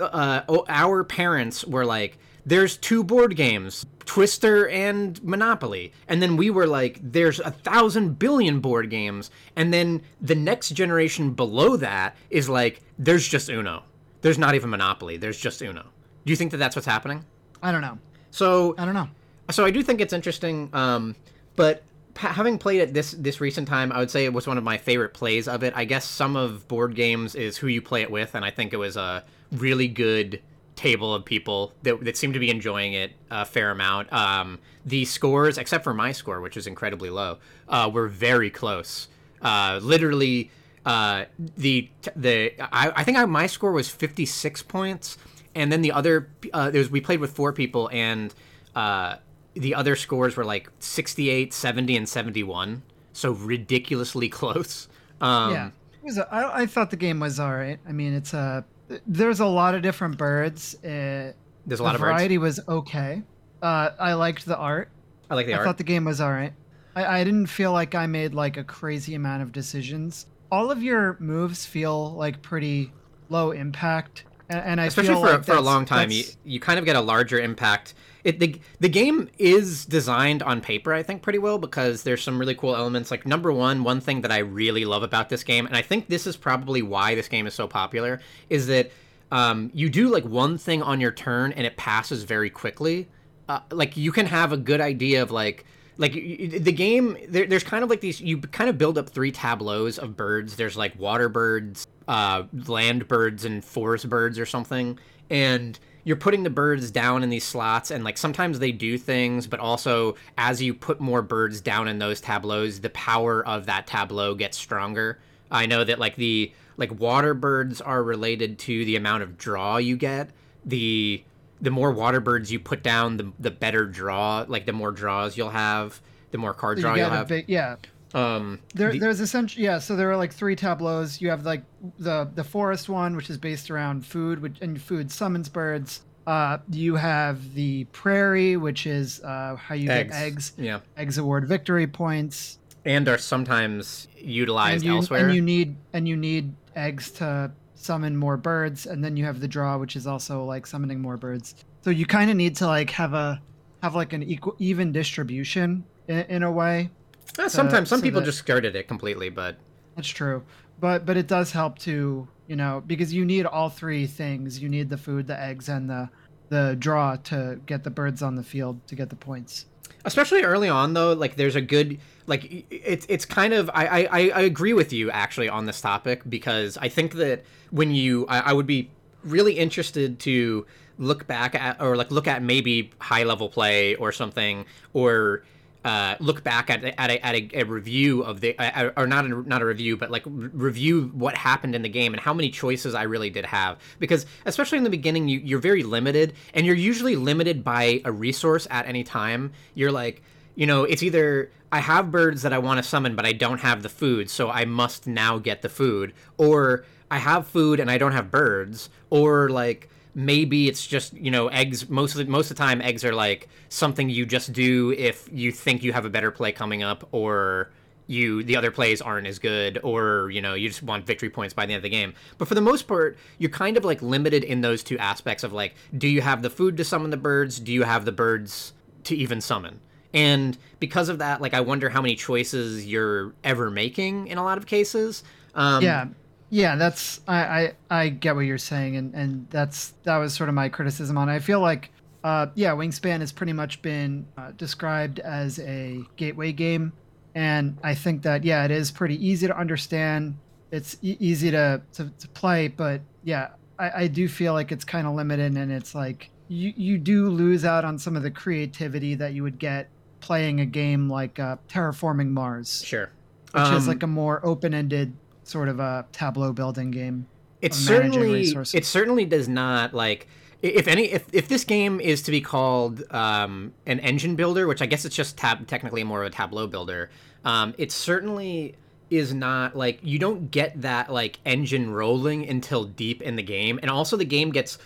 uh, 0.00 0.42
our 0.68 1.04
parents 1.04 1.64
were 1.64 1.84
like, 1.84 2.18
"There's 2.44 2.76
two 2.76 3.04
board 3.04 3.36
games, 3.36 3.86
Twister 4.04 4.68
and 4.68 5.22
Monopoly," 5.22 5.92
and 6.08 6.22
then 6.22 6.36
we 6.36 6.50
were 6.50 6.66
like, 6.66 6.98
"There's 7.02 7.40
a 7.40 7.50
thousand 7.50 8.18
billion 8.18 8.60
board 8.60 8.90
games," 8.90 9.30
and 9.56 9.72
then 9.72 10.02
the 10.20 10.34
next 10.34 10.70
generation 10.70 11.32
below 11.32 11.76
that 11.76 12.16
is 12.30 12.48
like, 12.48 12.80
"There's 12.98 13.26
just 13.26 13.48
Uno. 13.48 13.84
There's 14.22 14.38
not 14.38 14.54
even 14.54 14.70
Monopoly. 14.70 15.16
There's 15.16 15.38
just 15.38 15.62
Uno." 15.62 15.84
Do 16.24 16.32
you 16.32 16.36
think 16.36 16.50
that 16.50 16.58
that's 16.58 16.76
what's 16.76 16.86
happening? 16.86 17.24
I 17.62 17.72
don't 17.72 17.80
know. 17.80 17.98
So 18.30 18.74
I 18.78 18.84
don't 18.84 18.94
know. 18.94 19.08
so 19.50 19.64
I 19.64 19.70
do 19.70 19.82
think 19.82 20.00
it's 20.00 20.12
interesting. 20.12 20.70
Um, 20.72 21.16
but 21.56 21.82
having 22.16 22.58
played 22.58 22.80
it 22.80 22.94
this 22.94 23.12
this 23.12 23.40
recent 23.40 23.68
time, 23.68 23.92
I 23.92 23.98
would 23.98 24.10
say 24.10 24.24
it 24.24 24.32
was 24.32 24.46
one 24.46 24.58
of 24.58 24.64
my 24.64 24.78
favorite 24.78 25.14
plays 25.14 25.48
of 25.48 25.62
it. 25.62 25.72
I 25.76 25.84
guess 25.84 26.04
some 26.04 26.36
of 26.36 26.68
board 26.68 26.94
games 26.94 27.34
is 27.34 27.56
who 27.56 27.66
you 27.66 27.82
play 27.82 28.02
it 28.02 28.10
with, 28.10 28.34
and 28.34 28.44
I 28.44 28.50
think 28.50 28.72
it 28.72 28.76
was 28.76 28.96
a 28.96 29.24
really 29.52 29.88
good 29.88 30.42
table 30.76 31.14
of 31.14 31.24
people 31.24 31.72
that, 31.82 32.02
that 32.04 32.16
seemed 32.16 32.34
to 32.34 32.40
be 32.40 32.50
enjoying 32.50 32.94
it 32.94 33.12
a 33.30 33.44
fair 33.44 33.70
amount. 33.70 34.12
Um, 34.12 34.58
the 34.84 35.04
scores, 35.04 35.58
except 35.58 35.84
for 35.84 35.92
my 35.92 36.12
score, 36.12 36.40
which 36.40 36.56
is 36.56 36.66
incredibly 36.66 37.10
low, 37.10 37.38
uh, 37.68 37.90
were 37.92 38.08
very 38.08 38.50
close. 38.50 39.08
Uh, 39.42 39.78
literally, 39.82 40.50
uh, 40.86 41.24
the 41.56 41.88
the 42.16 42.54
I, 42.60 42.92
I 42.96 43.04
think 43.04 43.18
I, 43.18 43.24
my 43.26 43.46
score 43.46 43.72
was 43.72 43.88
fifty 43.88 44.24
six 44.24 44.62
points, 44.62 45.18
and 45.54 45.70
then 45.70 45.82
the 45.82 45.92
other 45.92 46.30
uh, 46.52 46.70
was 46.72 46.90
we 46.90 47.00
played 47.00 47.20
with 47.20 47.32
four 47.32 47.52
people 47.52 47.88
and. 47.92 48.34
Uh, 48.74 49.16
the 49.54 49.74
other 49.74 49.96
scores 49.96 50.36
were 50.36 50.44
like 50.44 50.70
68 50.78 51.52
70 51.52 51.96
and 51.96 52.08
71 52.08 52.82
so 53.12 53.32
ridiculously 53.32 54.28
close 54.40 54.88
um 55.20 55.50
yeah, 55.52 55.70
it 56.02 56.04
was 56.04 56.18
a, 56.18 56.32
I, 56.32 56.62
I 56.62 56.66
thought 56.66 56.90
the 56.90 56.96
game 56.96 57.20
was 57.20 57.38
all 57.38 57.54
right. 57.54 57.78
I 57.86 57.92
mean, 57.92 58.14
it's 58.14 58.32
a 58.32 58.64
there's 59.06 59.40
a 59.40 59.46
lot 59.46 59.74
of 59.74 59.82
different 59.82 60.18
birds. 60.18 60.74
Uh, 60.76 61.32
there's 61.66 61.80
a 61.80 61.82
the 61.82 61.82
lot 61.82 61.94
of 61.94 62.00
birds 62.00 62.10
variety 62.10 62.38
was 62.38 62.60
okay. 62.68 63.22
Uh, 63.62 63.90
I 63.98 64.14
liked 64.14 64.46
the 64.46 64.56
art. 64.56 64.90
i 65.28 65.34
like 65.34 65.46
the 65.46 65.52
I 65.52 65.56
art 65.56 65.66
I 65.66 65.68
thought 65.68 65.78
the 65.78 65.84
game 65.84 66.04
was 66.04 66.20
all 66.20 66.30
right. 66.32 66.52
I, 66.96 67.20
I 67.20 67.24
didn't 67.24 67.46
feel 67.46 67.72
like 67.72 67.94
I 67.94 68.06
made 68.06 68.34
like 68.34 68.56
a 68.56 68.64
crazy 68.64 69.14
amount 69.14 69.42
of 69.42 69.52
decisions. 69.52 70.26
All 70.50 70.70
of 70.70 70.82
your 70.82 71.16
moves 71.20 71.64
feel 71.64 72.12
like 72.14 72.42
pretty 72.42 72.92
low 73.28 73.52
impact, 73.52 74.24
and, 74.48 74.60
and 74.60 74.80
I 74.80 74.86
especially 74.86 75.14
feel 75.14 75.20
for, 75.20 75.32
like 75.32 75.44
for 75.44 75.54
a 75.54 75.60
long 75.60 75.84
time 75.84 76.10
you, 76.10 76.24
you 76.44 76.58
kind 76.58 76.78
of 76.78 76.84
get 76.84 76.96
a 76.96 77.00
larger 77.00 77.38
impact 77.38 77.94
it 78.24 78.38
the, 78.38 78.60
the 78.80 78.88
game 78.88 79.28
is 79.38 79.84
designed 79.84 80.42
on 80.42 80.60
paper 80.60 80.92
i 80.92 81.02
think 81.02 81.22
pretty 81.22 81.38
well 81.38 81.58
because 81.58 82.02
there's 82.02 82.22
some 82.22 82.38
really 82.38 82.54
cool 82.54 82.76
elements. 82.76 83.10
Like 83.10 83.26
number 83.26 83.52
one 83.52 83.84
one 83.84 84.00
thing 84.00 84.20
that 84.22 84.32
i 84.32 84.38
really 84.38 84.84
love 84.84 85.02
about 85.02 85.28
this 85.28 85.42
game 85.42 85.66
and 85.66 85.76
i 85.76 85.82
think 85.82 86.08
this 86.08 86.26
is 86.26 86.36
probably 86.36 86.82
why 86.82 87.14
this 87.14 87.28
game 87.28 87.46
is 87.46 87.54
so 87.54 87.66
popular 87.66 88.20
is 88.48 88.66
that 88.66 88.90
um, 89.32 89.70
you 89.72 89.88
do 89.88 90.08
like 90.08 90.24
one 90.24 90.58
thing 90.58 90.82
on 90.82 91.00
your 91.00 91.12
turn 91.12 91.52
and 91.52 91.66
it 91.66 91.76
passes 91.76 92.24
very 92.24 92.50
quickly. 92.50 93.08
Uh, 93.48 93.60
like 93.70 93.96
you 93.96 94.12
can 94.12 94.26
have 94.26 94.52
a 94.52 94.56
good 94.56 94.80
idea 94.80 95.22
of 95.22 95.30
like 95.30 95.64
like 95.98 96.12
the 96.12 96.72
game 96.72 97.16
there, 97.28 97.46
there's 97.46 97.64
kind 97.64 97.84
of 97.84 97.90
like 97.90 98.00
these 98.00 98.20
you 98.20 98.38
kind 98.38 98.70
of 98.70 98.78
build 98.78 98.96
up 98.96 99.10
three 99.10 99.30
tableaus 99.30 99.98
of 99.98 100.16
birds. 100.16 100.56
There's 100.56 100.76
like 100.76 100.98
water 100.98 101.28
birds 101.28 101.86
uh, 102.08 102.44
land 102.66 103.06
birds 103.06 103.44
and 103.44 103.64
forest 103.64 104.08
birds 104.08 104.38
or 104.38 104.46
something. 104.46 104.98
And 105.28 105.78
you're 106.04 106.16
putting 106.16 106.42
the 106.42 106.50
birds 106.50 106.90
down 106.90 107.22
in 107.22 107.30
these 107.30 107.44
slots 107.44 107.90
and 107.90 108.04
like 108.04 108.16
sometimes 108.18 108.58
they 108.58 108.72
do 108.72 108.96
things 108.96 109.46
but 109.46 109.60
also 109.60 110.16
as 110.38 110.62
you 110.62 110.72
put 110.74 111.00
more 111.00 111.22
birds 111.22 111.60
down 111.60 111.88
in 111.88 111.98
those 111.98 112.20
tableaus 112.20 112.80
the 112.80 112.90
power 112.90 113.46
of 113.46 113.66
that 113.66 113.86
tableau 113.86 114.34
gets 114.34 114.56
stronger. 114.56 115.18
I 115.50 115.66
know 115.66 115.84
that 115.84 115.98
like 115.98 116.16
the 116.16 116.52
like 116.76 116.98
water 116.98 117.34
birds 117.34 117.80
are 117.80 118.02
related 118.02 118.58
to 118.60 118.84
the 118.84 118.96
amount 118.96 119.22
of 119.22 119.36
draw 119.36 119.76
you 119.76 119.96
get. 119.96 120.30
The 120.64 121.22
the 121.60 121.70
more 121.70 121.90
water 121.92 122.20
birds 122.20 122.50
you 122.50 122.58
put 122.58 122.82
down 122.82 123.16
the 123.16 123.32
the 123.38 123.50
better 123.50 123.84
draw 123.86 124.44
like 124.48 124.66
the 124.66 124.72
more 124.72 124.92
draws 124.92 125.36
you'll 125.36 125.50
have 125.50 126.00
the 126.30 126.38
more 126.38 126.54
card 126.54 126.78
draw 126.78 126.94
get 126.94 127.00
you'll 127.02 127.10
have. 127.10 127.28
big- 127.28 127.48
yeah, 127.48 127.76
um 128.14 128.58
There, 128.74 128.92
the- 128.92 128.98
there's 128.98 129.20
essentially 129.20 129.64
yeah. 129.64 129.78
So 129.78 129.96
there 129.96 130.10
are 130.10 130.16
like 130.16 130.32
three 130.32 130.56
tableaus. 130.56 131.20
You 131.20 131.30
have 131.30 131.44
like 131.44 131.62
the 131.98 132.28
the 132.34 132.44
forest 132.44 132.88
one, 132.88 133.16
which 133.16 133.30
is 133.30 133.38
based 133.38 133.70
around 133.70 134.04
food, 134.06 134.40
which, 134.42 134.56
and 134.60 134.80
food 134.80 135.10
summons 135.12 135.48
birds. 135.48 136.02
Uh, 136.26 136.58
you 136.70 136.96
have 136.96 137.54
the 137.54 137.84
prairie, 137.92 138.56
which 138.56 138.86
is 138.86 139.20
uh, 139.22 139.56
how 139.56 139.74
you 139.74 139.90
eggs. 139.90 140.12
get 140.12 140.22
eggs. 140.22 140.52
yeah 140.58 140.80
Eggs 140.96 141.18
award 141.18 141.48
victory 141.48 141.86
points. 141.86 142.58
and 142.84 143.08
are 143.08 143.18
sometimes 143.18 144.06
utilized 144.16 144.74
and 144.76 144.84
you, 144.84 144.96
elsewhere 144.96 145.26
And 145.26 145.34
you 145.34 145.42
need 145.42 145.76
and 145.92 146.06
you 146.08 146.16
need 146.16 146.54
eggs 146.76 147.10
to 147.12 147.50
summon 147.74 148.16
more 148.16 148.36
birds, 148.36 148.86
and 148.86 149.02
then 149.04 149.16
you 149.16 149.24
have 149.24 149.40
the 149.40 149.48
draw, 149.48 149.78
which 149.78 149.96
is 149.96 150.06
also 150.06 150.44
like 150.44 150.66
summoning 150.66 151.00
more 151.00 151.16
birds. 151.16 151.54
So 151.82 151.90
you 151.90 152.06
kind 152.06 152.30
of 152.30 152.36
need 152.36 152.54
to 152.56 152.66
like 152.66 152.90
have 152.90 153.14
a 153.14 153.40
have 153.82 153.94
like 153.94 154.12
an 154.12 154.22
equal 154.22 154.54
even 154.58 154.92
distribution 154.92 155.84
in, 156.08 156.18
in 156.28 156.42
a 156.42 156.52
way. 156.52 156.90
Uh, 157.38 157.48
sometimes 157.48 157.88
some 157.88 158.00
so 158.00 158.02
people 158.02 158.20
that- 158.20 158.26
just 158.26 158.38
skirted 158.38 158.74
it 158.76 158.88
completely 158.88 159.28
but 159.30 159.56
That's 159.96 160.08
true. 160.08 160.42
But 160.80 161.04
but 161.06 161.16
it 161.16 161.26
does 161.26 161.52
help 161.52 161.78
to, 161.80 162.26
you 162.46 162.56
know, 162.56 162.82
because 162.86 163.12
you 163.12 163.24
need 163.24 163.44
all 163.46 163.68
three 163.68 164.06
things. 164.06 164.60
You 164.62 164.68
need 164.68 164.88
the 164.88 164.96
food, 164.96 165.26
the 165.26 165.38
eggs, 165.38 165.68
and 165.68 165.88
the 165.90 166.08
the 166.48 166.74
draw 166.78 167.16
to 167.16 167.60
get 167.66 167.84
the 167.84 167.90
birds 167.90 168.22
on 168.22 168.34
the 168.34 168.42
field 168.42 168.84
to 168.88 168.94
get 168.96 169.08
the 169.10 169.16
points. 169.16 169.66
especially 170.06 170.42
early 170.42 170.68
on 170.68 170.94
though 170.94 171.12
like 171.12 171.36
there's 171.36 171.56
a 171.56 171.60
good 171.60 171.98
like 172.26 172.64
it's 172.70 173.04
it's 173.10 173.26
kind 173.26 173.52
of 173.52 173.68
I, 173.74 173.84
I 173.86 174.00
I- 174.18 174.32
I 174.36 174.40
agree 174.42 174.72
with 174.72 174.92
you 174.94 175.10
actually 175.10 175.48
on 175.50 175.66
this 175.66 175.80
topic 175.80 176.22
because 176.28 176.78
I 176.78 176.88
think 176.88 177.14
that 177.14 177.44
when 177.70 177.90
you 177.94 178.26
I, 178.26 178.38
I 178.50 178.52
would 178.54 178.66
be 178.66 178.90
really 179.22 179.58
interested 179.58 180.18
to 180.20 180.64
look 180.98 181.26
back 181.26 181.54
at 181.54 181.80
or 181.82 181.96
like 181.96 182.10
look 182.10 182.26
at 182.26 182.42
maybe 182.42 182.90
high 182.98 183.24
level 183.24 183.48
play 183.50 183.94
or 183.96 184.10
something 184.12 184.64
or 184.94 185.44
uh, 185.84 186.14
look 186.20 186.44
back 186.44 186.68
at 186.68 186.84
at 186.84 187.10
a, 187.10 187.24
at 187.24 187.34
a, 187.34 187.60
a 187.60 187.64
review 187.64 188.22
of 188.22 188.40
the 188.40 188.58
uh, 188.58 188.90
or 188.96 189.06
not 189.06 189.24
a, 189.24 189.28
not 189.28 189.62
a 189.62 189.64
review 189.64 189.96
but 189.96 190.10
like 190.10 190.22
re- 190.26 190.50
review 190.52 191.10
what 191.14 191.36
happened 191.36 191.74
in 191.74 191.82
the 191.82 191.88
game 191.88 192.12
and 192.12 192.20
how 192.20 192.34
many 192.34 192.50
choices 192.50 192.94
I 192.94 193.04
really 193.04 193.30
did 193.30 193.46
have. 193.46 193.78
Because 193.98 194.26
especially 194.44 194.78
in 194.78 194.84
the 194.84 194.90
beginning 194.90 195.28
you, 195.28 195.40
you're 195.40 195.60
very 195.60 195.82
limited 195.82 196.34
and 196.54 196.66
you're 196.66 196.76
usually 196.76 197.16
limited 197.16 197.64
by 197.64 198.02
a 198.04 198.12
resource 198.12 198.66
at 198.70 198.86
any 198.86 199.04
time. 199.04 199.52
You're 199.74 199.92
like 199.92 200.22
you 200.54 200.66
know 200.66 200.84
it's 200.84 201.02
either 201.02 201.50
I 201.72 201.80
have 201.80 202.10
birds 202.10 202.42
that 202.42 202.52
I 202.52 202.58
want 202.58 202.78
to 202.78 202.82
summon 202.82 203.16
but 203.16 203.24
I 203.24 203.32
don't 203.32 203.60
have 203.60 203.82
the 203.82 203.88
food 203.88 204.28
so 204.28 204.50
I 204.50 204.64
must 204.66 205.06
now 205.06 205.38
get 205.38 205.62
the 205.62 205.68
food. 205.68 206.12
Or 206.36 206.84
I 207.10 207.18
have 207.18 207.46
food 207.46 207.80
and 207.80 207.90
I 207.90 207.98
don't 207.98 208.12
have 208.12 208.30
birds. 208.30 208.90
Or 209.08 209.48
like 209.48 209.89
maybe 210.14 210.68
it's 210.68 210.86
just 210.86 211.12
you 211.14 211.30
know 211.30 211.48
eggs 211.48 211.88
most 211.88 212.12
of 212.14 212.18
the 212.18 212.30
most 212.30 212.50
of 212.50 212.56
the 212.56 212.62
time 212.62 212.80
eggs 212.80 213.04
are 213.04 213.14
like 213.14 213.48
something 213.68 214.10
you 214.10 214.26
just 214.26 214.52
do 214.52 214.90
if 214.92 215.28
you 215.32 215.52
think 215.52 215.82
you 215.82 215.92
have 215.92 216.04
a 216.04 216.10
better 216.10 216.30
play 216.30 216.50
coming 216.50 216.82
up 216.82 217.08
or 217.12 217.70
you 218.10 218.42
the 218.42 218.56
other 218.56 218.72
plays 218.72 219.00
aren't 219.00 219.26
as 219.26 219.38
good 219.38 219.78
or 219.84 220.30
you 220.30 220.42
know 220.42 220.54
you 220.54 220.68
just 220.68 220.82
want 220.82 221.06
victory 221.06 221.30
points 221.30 221.54
by 221.54 221.64
the 221.64 221.72
end 221.72 221.78
of 221.78 221.84
the 221.84 221.88
game. 221.88 222.12
But 222.38 222.48
for 222.48 222.56
the 222.56 222.60
most 222.60 222.88
part 222.88 223.16
you're 223.38 223.50
kind 223.50 223.76
of 223.76 223.84
like 223.84 224.02
limited 224.02 224.42
in 224.42 224.62
those 224.62 224.82
two 224.82 224.98
aspects 224.98 225.44
of 225.44 225.52
like 225.52 225.74
do 225.96 226.08
you 226.08 226.20
have 226.20 226.42
the 226.42 226.50
food 226.50 226.76
to 226.78 226.84
summon 226.84 227.10
the 227.10 227.16
birds? 227.16 227.60
Do 227.60 227.72
you 227.72 227.84
have 227.84 228.04
the 228.04 228.12
birds 228.12 228.72
to 229.04 229.14
even 229.14 229.40
summon? 229.40 229.80
And 230.12 230.58
because 230.80 231.08
of 231.08 231.18
that 231.18 231.40
like 231.40 231.54
i 231.54 231.60
wonder 231.60 231.88
how 231.88 232.02
many 232.02 232.16
choices 232.16 232.84
you're 232.84 233.32
ever 233.44 233.70
making 233.70 234.26
in 234.26 234.38
a 234.38 234.42
lot 234.42 234.58
of 234.58 234.66
cases. 234.66 235.22
Um 235.54 235.84
yeah. 235.84 236.08
Yeah, 236.50 236.76
that's 236.76 237.20
I, 237.28 237.38
I 237.38 237.72
I 238.02 238.08
get 238.08 238.34
what 238.34 238.42
you're 238.42 238.58
saying 238.58 238.96
and 238.96 239.14
and 239.14 239.46
that's 239.50 239.94
that 240.02 240.16
was 240.18 240.34
sort 240.34 240.48
of 240.48 240.54
my 240.54 240.68
criticism 240.68 241.16
on 241.16 241.28
it. 241.28 241.32
I 241.32 241.38
feel 241.38 241.60
like 241.60 241.90
uh 242.24 242.48
yeah, 242.54 242.72
Wingspan 242.72 243.20
has 243.20 243.32
pretty 243.32 243.52
much 243.52 243.80
been 243.82 244.26
uh, 244.36 244.50
described 244.52 245.20
as 245.20 245.58
a 245.60 246.02
gateway 246.16 246.52
game 246.52 246.92
and 247.34 247.78
I 247.84 247.94
think 247.94 248.22
that 248.22 248.42
yeah, 248.44 248.64
it 248.64 248.72
is 248.72 248.90
pretty 248.90 249.24
easy 249.24 249.46
to 249.46 249.56
understand. 249.56 250.36
It's 250.72 250.96
e- 251.02 251.16
easy 251.20 251.50
to, 251.52 251.80
to 251.94 252.10
to 252.10 252.28
play, 252.28 252.68
but 252.68 253.00
yeah, 253.22 253.50
I, 253.78 254.02
I 254.02 254.06
do 254.08 254.28
feel 254.28 254.52
like 254.52 254.72
it's 254.72 254.84
kind 254.84 255.06
of 255.06 255.14
limited 255.14 255.56
and 255.56 255.70
it's 255.70 255.94
like 255.94 256.30
you 256.48 256.72
you 256.76 256.98
do 256.98 257.28
lose 257.28 257.64
out 257.64 257.84
on 257.84 257.96
some 257.96 258.16
of 258.16 258.24
the 258.24 258.30
creativity 258.30 259.14
that 259.14 259.34
you 259.34 259.44
would 259.44 259.58
get 259.60 259.88
playing 260.20 260.60
a 260.60 260.66
game 260.66 261.08
like 261.08 261.38
uh, 261.38 261.56
Terraforming 261.68 262.28
Mars, 262.30 262.82
sure 262.84 263.10
which 263.52 263.62
is 263.68 263.84
Um, 263.84 263.86
like 263.86 264.02
a 264.02 264.06
more 264.08 264.44
open-ended 264.44 265.12
sort 265.50 265.68
of 265.68 265.80
a 265.80 266.06
tableau 266.12 266.52
building 266.52 266.90
game. 266.90 267.26
it 267.60 267.74
certainly 267.74 268.54
it 268.72 268.86
certainly 268.86 269.24
does 269.24 269.48
not 269.48 269.92
like 269.92 270.26
if 270.62 270.88
any 270.88 271.04
if, 271.04 271.26
if 271.32 271.48
this 271.48 271.64
game 271.64 272.00
is 272.00 272.22
to 272.22 272.30
be 272.30 272.40
called 272.40 273.02
um, 273.12 273.72
an 273.86 274.00
engine 274.00 274.36
builder 274.36 274.66
which 274.66 274.82
i 274.82 274.86
guess 274.86 275.04
it's 275.04 275.16
just 275.16 275.36
tab 275.36 275.66
technically 275.66 276.04
more 276.04 276.22
of 276.22 276.32
a 276.32 276.34
tableau 276.34 276.66
builder 276.66 277.10
um, 277.44 277.74
it 277.78 277.90
certainly 277.90 278.74
is 279.10 279.34
not 279.34 279.76
like 279.76 279.98
you 280.02 280.18
don't 280.18 280.50
get 280.52 280.80
that 280.80 281.12
like 281.12 281.40
engine 281.44 281.92
rolling 281.92 282.48
until 282.48 282.84
deep 282.84 283.20
in 283.22 283.34
the 283.34 283.42
game 283.42 283.78
and 283.82 283.90
also 283.90 284.16
the 284.16 284.24
game 284.24 284.50
gets 284.50 284.78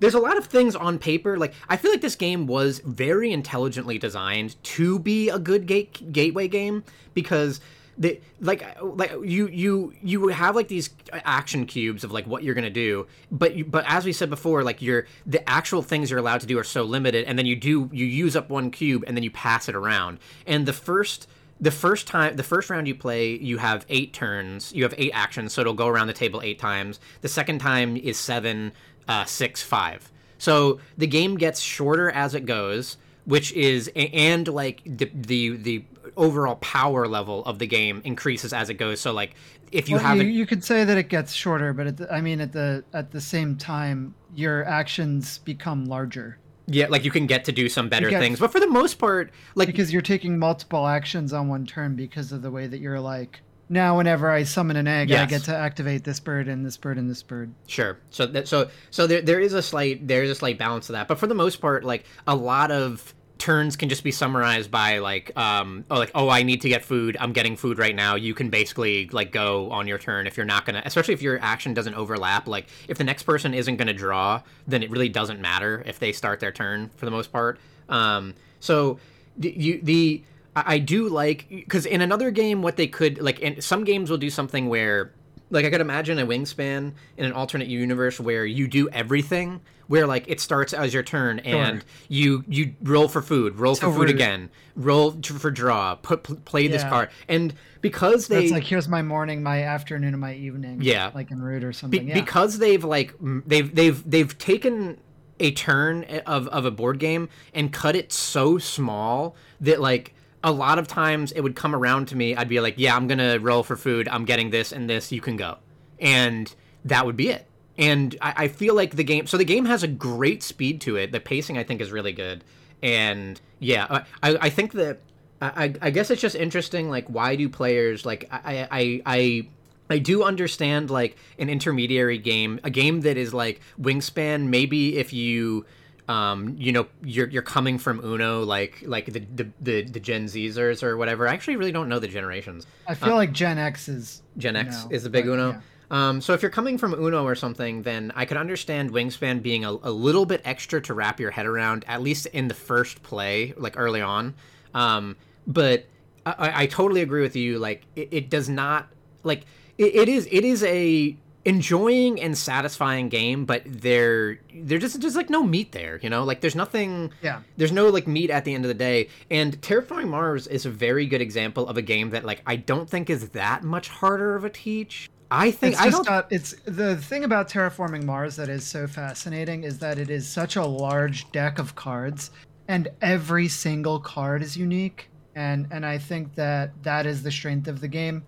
there's 0.00 0.14
a 0.14 0.18
lot 0.18 0.38
of 0.38 0.46
things 0.46 0.74
on 0.74 0.98
paper 0.98 1.36
like 1.36 1.52
i 1.68 1.76
feel 1.76 1.90
like 1.90 2.00
this 2.00 2.16
game 2.16 2.46
was 2.46 2.78
very 2.80 3.30
intelligently 3.30 3.98
designed 3.98 4.56
to 4.62 4.98
be 4.98 5.28
a 5.28 5.38
good 5.38 5.66
gate 5.66 6.10
gateway 6.12 6.48
game 6.48 6.82
because 7.12 7.60
the 7.98 8.20
like 8.40 8.64
like 8.80 9.12
you 9.22 9.48
you 9.48 9.92
you 10.02 10.28
have 10.28 10.56
like 10.56 10.68
these 10.68 10.90
action 11.12 11.66
cubes 11.66 12.04
of 12.04 12.12
like 12.12 12.26
what 12.26 12.42
you're 12.42 12.54
gonna 12.54 12.70
do 12.70 13.06
but 13.30 13.54
you, 13.54 13.64
but 13.64 13.84
as 13.86 14.04
we 14.04 14.12
said 14.12 14.30
before 14.30 14.62
like 14.62 14.80
your 14.80 15.06
the 15.26 15.46
actual 15.48 15.82
things 15.82 16.10
you're 16.10 16.18
allowed 16.18 16.40
to 16.40 16.46
do 16.46 16.58
are 16.58 16.64
so 16.64 16.82
limited 16.82 17.24
and 17.26 17.38
then 17.38 17.46
you 17.46 17.56
do 17.56 17.90
you 17.92 18.06
use 18.06 18.36
up 18.36 18.48
one 18.50 18.70
cube 18.70 19.04
and 19.06 19.16
then 19.16 19.24
you 19.24 19.30
pass 19.30 19.68
it 19.68 19.74
around. 19.74 20.18
And 20.46 20.66
the 20.66 20.72
first 20.72 21.28
the 21.60 21.70
first 21.70 22.06
time 22.06 22.36
the 22.36 22.42
first 22.42 22.70
round 22.70 22.88
you 22.88 22.94
play 22.94 23.36
you 23.36 23.58
have 23.58 23.84
eight 23.88 24.12
turns 24.12 24.72
you 24.72 24.82
have 24.82 24.94
eight 24.96 25.12
actions 25.14 25.52
so 25.52 25.60
it'll 25.60 25.74
go 25.74 25.88
around 25.88 26.06
the 26.06 26.12
table 26.12 26.40
eight 26.42 26.58
times. 26.58 27.00
The 27.20 27.28
second 27.28 27.58
time 27.58 27.96
is 27.96 28.18
seven 28.18 28.72
uh, 29.08 29.24
six 29.24 29.62
five. 29.62 30.10
So 30.38 30.80
the 30.96 31.06
game 31.06 31.36
gets 31.36 31.60
shorter 31.60 32.10
as 32.10 32.34
it 32.34 32.46
goes 32.46 32.96
which 33.24 33.52
is 33.52 33.90
and 33.94 34.48
like 34.48 34.82
the 34.84 35.10
the, 35.14 35.56
the 35.56 35.84
overall 36.16 36.56
power 36.56 37.06
level 37.06 37.44
of 37.44 37.58
the 37.58 37.66
game 37.66 38.00
increases 38.04 38.52
as 38.52 38.70
it 38.70 38.74
goes 38.74 39.00
so 39.00 39.12
like 39.12 39.34
if 39.70 39.88
you 39.88 39.96
well, 39.96 40.04
have 40.04 40.18
you, 40.18 40.24
you 40.24 40.46
could 40.46 40.62
say 40.62 40.84
that 40.84 40.98
it 40.98 41.08
gets 41.08 41.32
shorter 41.32 41.72
but 41.72 41.96
the, 41.96 42.12
i 42.12 42.20
mean 42.20 42.40
at 42.40 42.52
the 42.52 42.84
at 42.92 43.10
the 43.10 43.20
same 43.20 43.56
time 43.56 44.14
your 44.34 44.64
actions 44.64 45.38
become 45.38 45.86
larger 45.86 46.38
yeah, 46.66 46.86
like 46.88 47.04
you 47.04 47.10
can 47.10 47.26
get 47.26 47.44
to 47.46 47.52
do 47.52 47.68
some 47.68 47.88
better 47.88 48.08
get, 48.08 48.20
things, 48.20 48.38
but 48.38 48.52
for 48.52 48.60
the 48.60 48.68
most 48.68 48.94
part, 48.94 49.32
like 49.56 49.66
because 49.66 49.92
you're 49.92 50.00
taking 50.00 50.38
multiple 50.38 50.86
actions 50.86 51.32
on 51.32 51.48
one 51.48 51.66
turn 51.66 51.96
because 51.96 52.30
of 52.30 52.40
the 52.40 52.52
way 52.52 52.68
that 52.68 52.78
you're 52.78 53.00
like 53.00 53.40
now 53.68 53.96
whenever 53.96 54.30
I 54.30 54.42
summon 54.42 54.76
an 54.76 54.86
egg, 54.86 55.10
yes. 55.10 55.22
I 55.22 55.26
get 55.26 55.42
to 55.44 55.56
activate 55.56 56.04
this 56.04 56.20
bird 56.20 56.46
and 56.46 56.64
this 56.64 56.76
bird 56.76 56.98
and 56.98 57.08
this 57.08 57.22
bird. 57.22 57.54
Sure. 57.66 57.98
So 58.10 58.26
that 58.26 58.46
so 58.46 58.68
so 58.90 59.06
there 59.06 59.22
there 59.22 59.40
is 59.40 59.54
a 59.54 59.62
slight 59.62 60.06
there 60.06 60.22
is 60.22 60.30
a 60.30 60.34
slight 60.34 60.58
balance 60.58 60.86
to 60.86 60.92
that, 60.92 61.08
but 61.08 61.18
for 61.18 61.26
the 61.26 61.34
most 61.34 61.56
part, 61.56 61.82
like 61.84 62.04
a 62.26 62.36
lot 62.36 62.70
of 62.70 63.14
turns 63.42 63.74
can 63.74 63.88
just 63.88 64.04
be 64.04 64.12
summarized 64.12 64.70
by 64.70 64.98
like 64.98 65.36
um 65.36 65.84
oh 65.90 65.98
like 65.98 66.12
oh 66.14 66.28
I 66.28 66.44
need 66.44 66.60
to 66.60 66.68
get 66.68 66.84
food. 66.84 67.16
I'm 67.18 67.32
getting 67.32 67.56
food 67.56 67.76
right 67.76 67.94
now. 67.94 68.14
You 68.14 68.34
can 68.34 68.50
basically 68.50 69.08
like 69.08 69.32
go 69.32 69.68
on 69.72 69.88
your 69.88 69.98
turn 69.98 70.28
if 70.28 70.36
you're 70.36 70.46
not 70.46 70.64
gonna 70.64 70.80
especially 70.84 71.12
if 71.14 71.22
your 71.22 71.40
action 71.40 71.74
doesn't 71.74 71.94
overlap. 71.94 72.46
Like 72.46 72.68
if 72.86 72.98
the 72.98 73.04
next 73.04 73.24
person 73.24 73.52
isn't 73.52 73.76
gonna 73.76 73.92
draw 73.92 74.42
then 74.68 74.84
it 74.84 74.90
really 74.90 75.08
doesn't 75.08 75.40
matter 75.40 75.82
if 75.86 75.98
they 75.98 76.12
start 76.12 76.38
their 76.38 76.52
turn 76.52 76.90
for 76.94 77.04
the 77.04 77.10
most 77.10 77.32
part. 77.32 77.58
Um 77.88 78.34
so 78.60 79.00
you 79.40 79.80
the 79.82 80.22
I, 80.54 80.74
I 80.74 80.78
do 80.78 81.08
like 81.08 81.48
because 81.48 81.84
in 81.84 82.00
another 82.00 82.30
game 82.30 82.62
what 82.62 82.76
they 82.76 82.86
could 82.86 83.20
like 83.20 83.40
in 83.40 83.60
some 83.60 83.82
games 83.82 84.08
will 84.08 84.18
do 84.18 84.30
something 84.30 84.68
where 84.68 85.12
like 85.52 85.64
I 85.66 85.70
could 85.70 85.80
imagine 85.80 86.18
a 86.18 86.26
wingspan 86.26 86.92
in 87.16 87.24
an 87.24 87.32
alternate 87.32 87.68
universe 87.68 88.18
where 88.18 88.44
you 88.44 88.66
do 88.66 88.88
everything, 88.88 89.60
where 89.86 90.06
like 90.06 90.24
it 90.26 90.40
starts 90.40 90.72
as 90.72 90.92
your 90.92 91.02
turn 91.02 91.38
and 91.40 91.80
sure. 91.80 91.88
you 92.08 92.44
you 92.48 92.74
roll 92.82 93.06
for 93.06 93.22
food, 93.22 93.56
roll 93.56 93.74
so 93.74 93.90
for 93.90 93.98
food 93.98 94.08
rude. 94.08 94.10
again, 94.10 94.50
roll 94.74 95.12
for 95.22 95.50
draw, 95.50 95.94
put 95.94 96.44
play 96.44 96.62
yeah. 96.62 96.70
this 96.70 96.82
card, 96.84 97.10
and 97.28 97.54
because 97.82 98.28
they 98.28 98.44
it's 98.44 98.52
like 98.52 98.64
here's 98.64 98.88
my 98.88 99.02
morning, 99.02 99.42
my 99.42 99.62
afternoon, 99.62 100.14
and 100.14 100.20
my 100.20 100.34
evening, 100.34 100.80
yeah, 100.80 101.10
like 101.14 101.30
in 101.30 101.40
Root 101.40 101.62
or 101.62 101.72
something. 101.72 102.06
Be- 102.06 102.08
yeah. 102.08 102.14
Because 102.14 102.58
they've 102.58 102.82
like 102.82 103.14
they've 103.20 103.72
they've 103.74 104.10
they've 104.10 104.36
taken 104.38 104.98
a 105.38 105.52
turn 105.52 106.04
eh, 106.04 106.20
of 106.26 106.48
of 106.48 106.64
a 106.64 106.70
board 106.70 106.98
game 106.98 107.28
and 107.52 107.72
cut 107.72 107.94
it 107.94 108.12
so 108.12 108.56
small 108.56 109.36
that 109.60 109.80
like 109.80 110.14
a 110.44 110.52
lot 110.52 110.78
of 110.78 110.88
times 110.88 111.32
it 111.32 111.40
would 111.40 111.56
come 111.56 111.74
around 111.74 112.08
to 112.08 112.16
me. 112.16 112.34
I'd 112.34 112.48
be 112.48 112.60
like, 112.60 112.74
yeah, 112.76 112.96
I'm 112.96 113.06
going 113.06 113.18
to 113.18 113.38
roll 113.38 113.62
for 113.62 113.76
food. 113.76 114.08
I'm 114.08 114.24
getting 114.24 114.50
this 114.50 114.72
and 114.72 114.88
this. 114.88 115.12
You 115.12 115.20
can 115.20 115.36
go. 115.36 115.58
And 116.00 116.52
that 116.84 117.06
would 117.06 117.16
be 117.16 117.28
it. 117.28 117.46
And 117.78 118.16
I, 118.20 118.34
I, 118.36 118.48
feel 118.48 118.74
like 118.74 118.96
the 118.96 119.04
game, 119.04 119.26
so 119.26 119.36
the 119.36 119.44
game 119.44 119.64
has 119.64 119.82
a 119.82 119.88
great 119.88 120.42
speed 120.42 120.80
to 120.82 120.96
it. 120.96 121.12
The 121.12 121.20
pacing, 121.20 121.56
I 121.56 121.64
think, 121.64 121.80
is 121.80 121.90
really 121.90 122.12
good. 122.12 122.44
And 122.82 123.40
yeah, 123.60 124.04
I, 124.22 124.36
I 124.36 124.50
think 124.50 124.72
that, 124.72 125.00
I, 125.40 125.74
I 125.80 125.90
guess 125.90 126.10
it's 126.10 126.20
just 126.20 126.36
interesting. 126.36 126.90
Like, 126.90 127.06
why 127.08 127.36
do 127.36 127.48
players, 127.48 128.04
like, 128.04 128.28
I, 128.30 128.68
I, 128.70 129.02
I, 129.06 129.48
I 129.88 129.98
do 129.98 130.22
understand, 130.22 130.90
like, 130.90 131.16
an 131.38 131.48
intermediary 131.48 132.18
game, 132.18 132.60
a 132.62 132.70
game 132.70 133.00
that 133.02 133.16
is 133.16 133.32
like 133.32 133.60
Wingspan, 133.80 134.48
maybe 134.48 134.98
if 134.98 135.12
you 135.12 135.64
um, 136.12 136.56
you 136.58 136.72
know, 136.72 136.86
you're 137.02 137.28
you're 137.28 137.42
coming 137.42 137.78
from 137.78 138.04
Uno, 138.04 138.42
like 138.42 138.82
like 138.84 139.06
the 139.06 139.20
the 139.20 139.48
the, 139.60 139.82
the 139.82 140.00
Gen 140.00 140.26
Zers 140.26 140.82
or 140.82 140.98
whatever. 140.98 141.26
I 141.26 141.32
actually 141.32 141.56
really 141.56 141.72
don't 141.72 141.88
know 141.88 141.98
the 141.98 142.08
generations. 142.08 142.66
I 142.86 142.94
feel 142.94 143.14
uh, 143.14 143.16
like 143.16 143.32
Gen 143.32 143.56
X 143.56 143.88
is 143.88 144.22
Gen 144.36 144.54
X 144.54 144.86
is 144.90 145.04
the 145.04 145.10
big 145.10 145.26
Uno. 145.26 145.52
Yeah. 145.52 145.60
Um, 145.90 146.20
so 146.20 146.32
if 146.32 146.42
you're 146.42 146.50
coming 146.50 146.76
from 146.76 146.92
Uno 146.94 147.24
or 147.24 147.34
something, 147.34 147.82
then 147.82 148.12
I 148.14 148.24
could 148.24 148.36
understand 148.36 148.92
Wingspan 148.92 149.42
being 149.42 149.64
a, 149.64 149.72
a, 149.72 149.90
little 149.90 150.24
bit 150.24 150.40
extra 150.42 150.80
to 150.82 150.94
wrap 150.94 151.20
your 151.20 151.30
head 151.30 151.44
around, 151.44 151.84
at 151.86 152.00
least 152.00 152.24
in 152.26 152.48
the 152.48 152.54
first 152.54 153.02
play, 153.02 153.52
like 153.58 153.74
early 153.76 154.00
on. 154.00 154.32
Um, 154.72 155.16
but 155.46 155.84
I, 156.24 156.62
I, 156.62 156.66
totally 156.66 157.02
agree 157.02 157.20
with 157.20 157.36
you. 157.36 157.58
Like 157.58 157.82
it, 157.94 158.08
it 158.10 158.30
does 158.30 158.48
not 158.48 158.88
like 159.22 159.44
it, 159.76 159.94
it 159.94 160.08
is 160.08 160.26
it 160.30 160.44
is 160.44 160.64
a 160.64 161.16
enjoying 161.44 162.20
and 162.20 162.36
satisfying 162.38 163.08
game, 163.08 163.44
but 163.44 163.62
there 163.66 164.38
there 164.54 164.78
just 164.78 165.00
just 165.00 165.16
like 165.16 165.30
no 165.30 165.42
meat 165.42 165.72
there, 165.72 165.98
you 166.02 166.10
know? 166.10 166.24
Like 166.24 166.40
there's 166.40 166.54
nothing 166.54 167.12
Yeah. 167.22 167.40
There's 167.56 167.72
no 167.72 167.88
like 167.88 168.06
meat 168.06 168.30
at 168.30 168.44
the 168.44 168.54
end 168.54 168.64
of 168.64 168.68
the 168.68 168.74
day. 168.74 169.08
And 169.30 169.60
Terraforming 169.60 170.08
Mars 170.08 170.46
is 170.46 170.66
a 170.66 170.70
very 170.70 171.06
good 171.06 171.20
example 171.20 171.68
of 171.68 171.76
a 171.76 171.82
game 171.82 172.10
that 172.10 172.24
like 172.24 172.42
I 172.46 172.56
don't 172.56 172.88
think 172.88 173.10
is 173.10 173.30
that 173.30 173.62
much 173.62 173.88
harder 173.88 174.36
of 174.36 174.44
a 174.44 174.50
teach. 174.50 175.08
I 175.32 175.50
think 175.50 175.72
it's 175.72 175.82
I 175.82 175.88
don't. 175.88 176.06
Not, 176.06 176.26
it's 176.30 176.54
the 176.66 176.96
thing 176.96 177.24
about 177.24 177.48
terraforming 177.48 178.04
Mars 178.04 178.36
that 178.36 178.50
is 178.50 178.66
so 178.66 178.86
fascinating 178.86 179.64
is 179.64 179.78
that 179.78 179.98
it 179.98 180.10
is 180.10 180.28
such 180.28 180.56
a 180.56 180.64
large 180.64 181.30
deck 181.32 181.58
of 181.58 181.74
cards, 181.74 182.30
and 182.68 182.88
every 183.00 183.48
single 183.48 183.98
card 183.98 184.42
is 184.42 184.58
unique. 184.58 185.08
And 185.34 185.66
and 185.70 185.86
I 185.86 185.96
think 185.96 186.34
that 186.34 186.70
that 186.82 187.06
is 187.06 187.22
the 187.22 187.30
strength 187.30 187.66
of 187.66 187.80
the 187.80 187.88
game. 187.88 188.24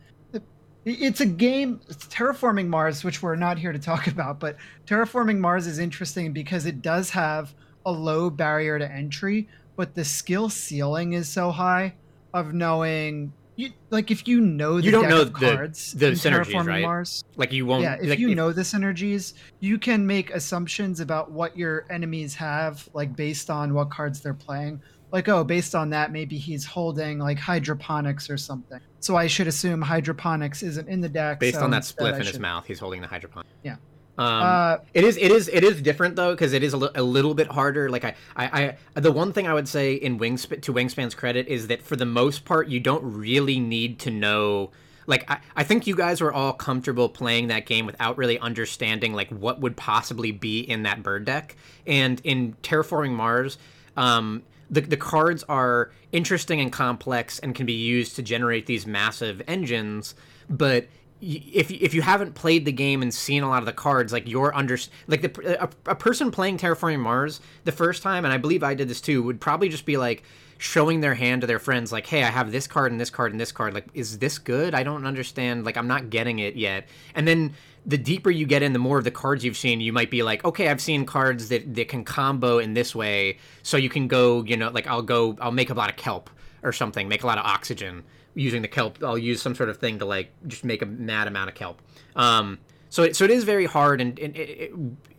It's 0.85 1.21
a 1.21 1.27
game, 1.27 1.81
it's 1.89 2.07
Terraforming 2.07 2.69
Mars, 2.69 3.05
which 3.05 3.23
we're 3.23 3.37
not 3.37 3.59
here 3.59 3.73
to 3.73 3.79
talk 3.79 4.07
about, 4.15 4.39
but 4.39 4.57
Terraforming 4.87 5.39
Mars 5.39 5.67
is 5.67 5.79
interesting 5.79 6.33
because 6.33 6.67
it 6.67 6.83
does 6.83 7.11
have 7.11 7.55
a 7.87 7.93
low 7.93 8.31
barrier 8.31 8.79
to 8.79 8.91
entry, 8.91 9.49
but 9.77 9.95
the 9.95 10.05
skill 10.05 10.49
ceiling 10.49 11.15
is 11.15 11.29
so 11.29 11.51
high 11.51 11.95
of 12.33 12.53
knowing 12.53 13.33
you 13.57 13.71
like 13.91 14.11
if 14.11 14.27
you 14.27 14.41
know 14.41 14.81
the 14.81 14.87
you 14.87 14.91
don't 14.91 15.09
know 15.09 15.23
the, 15.23 15.31
cards 15.31 15.93
the 15.93 16.07
synergies 16.07 16.67
right? 16.67 16.83
Mars, 16.83 17.25
like 17.37 17.53
you 17.53 17.65
won't 17.65 17.83
yeah 17.83 17.97
if 18.01 18.09
like, 18.09 18.19
you 18.19 18.31
if, 18.31 18.37
know 18.37 18.53
the 18.53 18.63
synergies 18.63 19.35
you 19.61 19.79
can 19.79 20.05
make 20.05 20.31
assumptions 20.31 20.99
about 20.99 21.31
what 21.31 21.57
your 21.57 21.87
enemies 21.89 22.35
have 22.35 22.89
like 22.95 23.15
based 23.15 23.51
on 23.51 23.73
what 23.73 23.91
cards 23.91 24.21
they're 24.21 24.35
playing 24.35 24.83
like 25.15 25.29
oh 25.29 25.45
based 25.45 25.77
on 25.77 25.89
that 25.91 26.11
maybe 26.11 26.37
he's 26.37 26.67
holding 26.67 27.21
like 27.21 27.39
hydroponics 27.39 28.29
or 28.29 28.37
something 28.37 28.81
so 28.99 29.15
i 29.17 29.29
should 29.29 29.47
assume 29.47 29.81
hydroponics 29.81 30.63
isn't 30.63 30.89
in 30.89 31.01
the 31.01 31.09
deck 31.09 31.39
based 31.39 31.57
so 31.57 31.65
on 31.65 31.71
that 31.71 31.83
spliff 31.83 32.19
in 32.19 32.27
his 32.27 32.41
mouth 32.41 32.67
he's 32.67 32.81
holding 32.81 33.01
the 33.01 33.07
hydroponics 33.07 33.49
yeah 33.63 33.77
um, 34.17 34.27
uh, 34.27 34.77
it 34.93 35.03
is 35.03 35.17
it 35.17 35.33
is 35.33 35.49
it 35.49 35.65
is 35.65 35.83
different 35.83 36.15
though 36.15 36.33
because 36.33 36.53
it 36.53 36.63
is 36.63 36.73
a, 36.73 36.77
li- 36.77 36.91
a, 36.95 37.03
little 37.03 37.35
bit 37.35 37.49
harder. 37.49 37.91
Like 37.91 38.05
I, 38.05 38.15
I, 38.37 38.77
I, 38.95 39.01
the 39.01 39.11
one 39.11 39.33
thing 39.33 39.49
I 39.49 39.55
would 39.55 39.67
say 39.67 39.95
in 39.95 40.21
Wingspan 40.21 40.63
to 40.63 40.73
Wingspan's 40.73 41.17
credit 41.17 41.49
is 41.49 41.67
that 41.67 41.83
for 41.83 41.97
the 41.97 42.07
most 42.07 42.45
part 42.45 42.69
you 42.69 42.79
don't 42.79 43.03
really 43.03 43.59
need 43.59 43.99
to 44.01 44.13
know. 44.13 44.71
Like 45.09 45.29
I, 45.29 45.39
I 45.57 45.65
think 45.65 45.89
you 45.89 45.97
guys 45.97 46.21
were 46.21 46.33
all 46.33 46.53
comfortable 46.53 47.09
playing 47.09 47.49
that 47.49 47.67
game 47.67 47.87
without 47.87 48.17
really 48.17 48.39
understanding 48.39 49.15
like 49.15 49.31
what 49.31 49.59
would 49.59 49.77
possibly 49.77 50.31
be 50.31 50.61
in 50.61 50.85
that 50.85 51.03
bird 51.03 51.25
deck. 51.25 51.57
And 51.85 52.21
in 52.23 52.55
Terraforming 52.63 53.15
Mars, 53.15 53.59
um, 53.97 54.45
the, 54.71 54.81
the 54.81 54.97
cards 54.97 55.45
are 55.49 55.93
interesting 56.13 56.61
and 56.61 56.73
complex 56.73 57.39
and 57.39 57.55
can 57.55 57.67
be 57.67 57.73
used 57.73 58.17
to 58.17 58.23
generate 58.23 58.67
these 58.67 58.87
massive 58.87 59.43
engines 59.47 60.15
but 60.49 60.87
if 61.25 61.71
if 61.71 61.95
you 61.95 62.03
haven't 62.03 62.35
played 62.35 62.65
the 62.65 62.73
game 62.73 63.01
and 63.01 63.13
seen 63.13 63.43
a 63.43 63.49
lot 63.49 63.61
of 63.61 63.67
the 63.67 63.73
cards, 63.73 64.13
like 64.13 64.29
your 64.29 64.55
under 64.55 64.77
like 65.07 65.23
the 65.23 65.63
a, 65.63 65.69
a, 65.91 65.95
person 65.95 66.31
playing 66.31 66.59
Terraforming 66.59 67.01
Mars 67.01 67.41
the 67.65 67.73
first 67.73 68.03
time, 68.03 68.25
and 68.25 68.35
I 68.35 68.37
believe 68.37 68.63
I 68.63 68.75
did 68.75 68.89
this 68.89 69.01
too, 69.01 69.23
would 69.23 69.41
probably 69.41 69.69
just 69.69 69.87
be 69.87 69.97
like 69.97 70.25
showing 70.59 71.01
their 71.01 71.15
hand 71.15 71.41
to 71.41 71.47
their 71.47 71.59
friends, 71.59 71.93
like, 71.93 72.07
"Hey, 72.07 72.23
I 72.23 72.31
have 72.31 72.53
this 72.53 72.67
card 72.67 72.93
and 72.93 73.01
this 73.01 73.11
card 73.11 73.33
and 73.33 73.41
this 73.41 73.53
card. 73.53 73.75
Like, 73.75 73.87
is 73.95 74.19
this 74.19 74.39
good? 74.39 74.75
I 74.75 74.83
don't 74.83 75.07
understand. 75.07 75.65
Like, 75.65 75.77
I'm 75.77 75.89
not 75.89 76.11
getting 76.11 76.41
it 76.41 76.57
yet." 76.57 76.89
And 77.15 77.27
then 77.27 77.55
the 77.87 77.99
deeper 77.99 78.31
you 78.31 78.47
get 78.47 78.63
in, 78.63 78.73
the 78.73 78.79
more 78.79 78.99
of 78.99 79.05
the 79.05 79.11
cards 79.11 79.45
you've 79.45 79.57
seen, 79.57 79.81
you 79.81 79.93
might 79.93 80.11
be 80.11 80.23
like, 80.23 80.45
okay, 80.45 80.69
I've 80.69 80.81
seen 80.81 81.05
cards 81.05 81.49
that, 81.51 81.75
that 81.75 81.89
can 81.89 82.05
combo 82.05 82.59
in 82.59 82.75
this 82.75 82.95
way. 82.95 83.39
So 83.63 83.77
you 83.77 83.91
can 83.91 84.09
go, 84.09 84.43
you 84.45 84.57
know, 84.57 84.71
like 84.71 84.87
I'll 84.87 85.03
go, 85.03 85.37
I'll 85.41 85.53
make 85.53 85.71
a 85.71 85.75
lot 85.75 85.91
of 85.91 85.97
kelp 85.97 86.31
or 86.63 86.73
something, 86.73 87.09
make 87.09 87.23
a 87.23 87.27
lot 87.27 87.39
of 87.39 87.45
oxygen 87.45 88.03
using 88.35 88.63
the 88.63 88.69
kelp. 88.69 89.03
I'll 89.03 89.19
use 89.19 89.43
some 89.43 89.55
sort 89.55 89.69
of 89.69 89.79
thing 89.79 89.99
to 89.99 90.07
like 90.07 90.31
just 90.47 90.65
make 90.65 90.81
a 90.81 90.87
mad 90.87 91.29
amount 91.29 91.51
of 91.51 91.55
kelp. 91.55 91.83
Um, 92.17 92.59
so 92.89 93.03
it, 93.03 93.17
so 93.17 93.25
it 93.25 93.31
is 93.31 93.45
very 93.45 93.67
hard 93.67 94.01
and, 94.01 94.19
and 94.19 94.35
it, 94.35 94.49
it, 94.49 94.73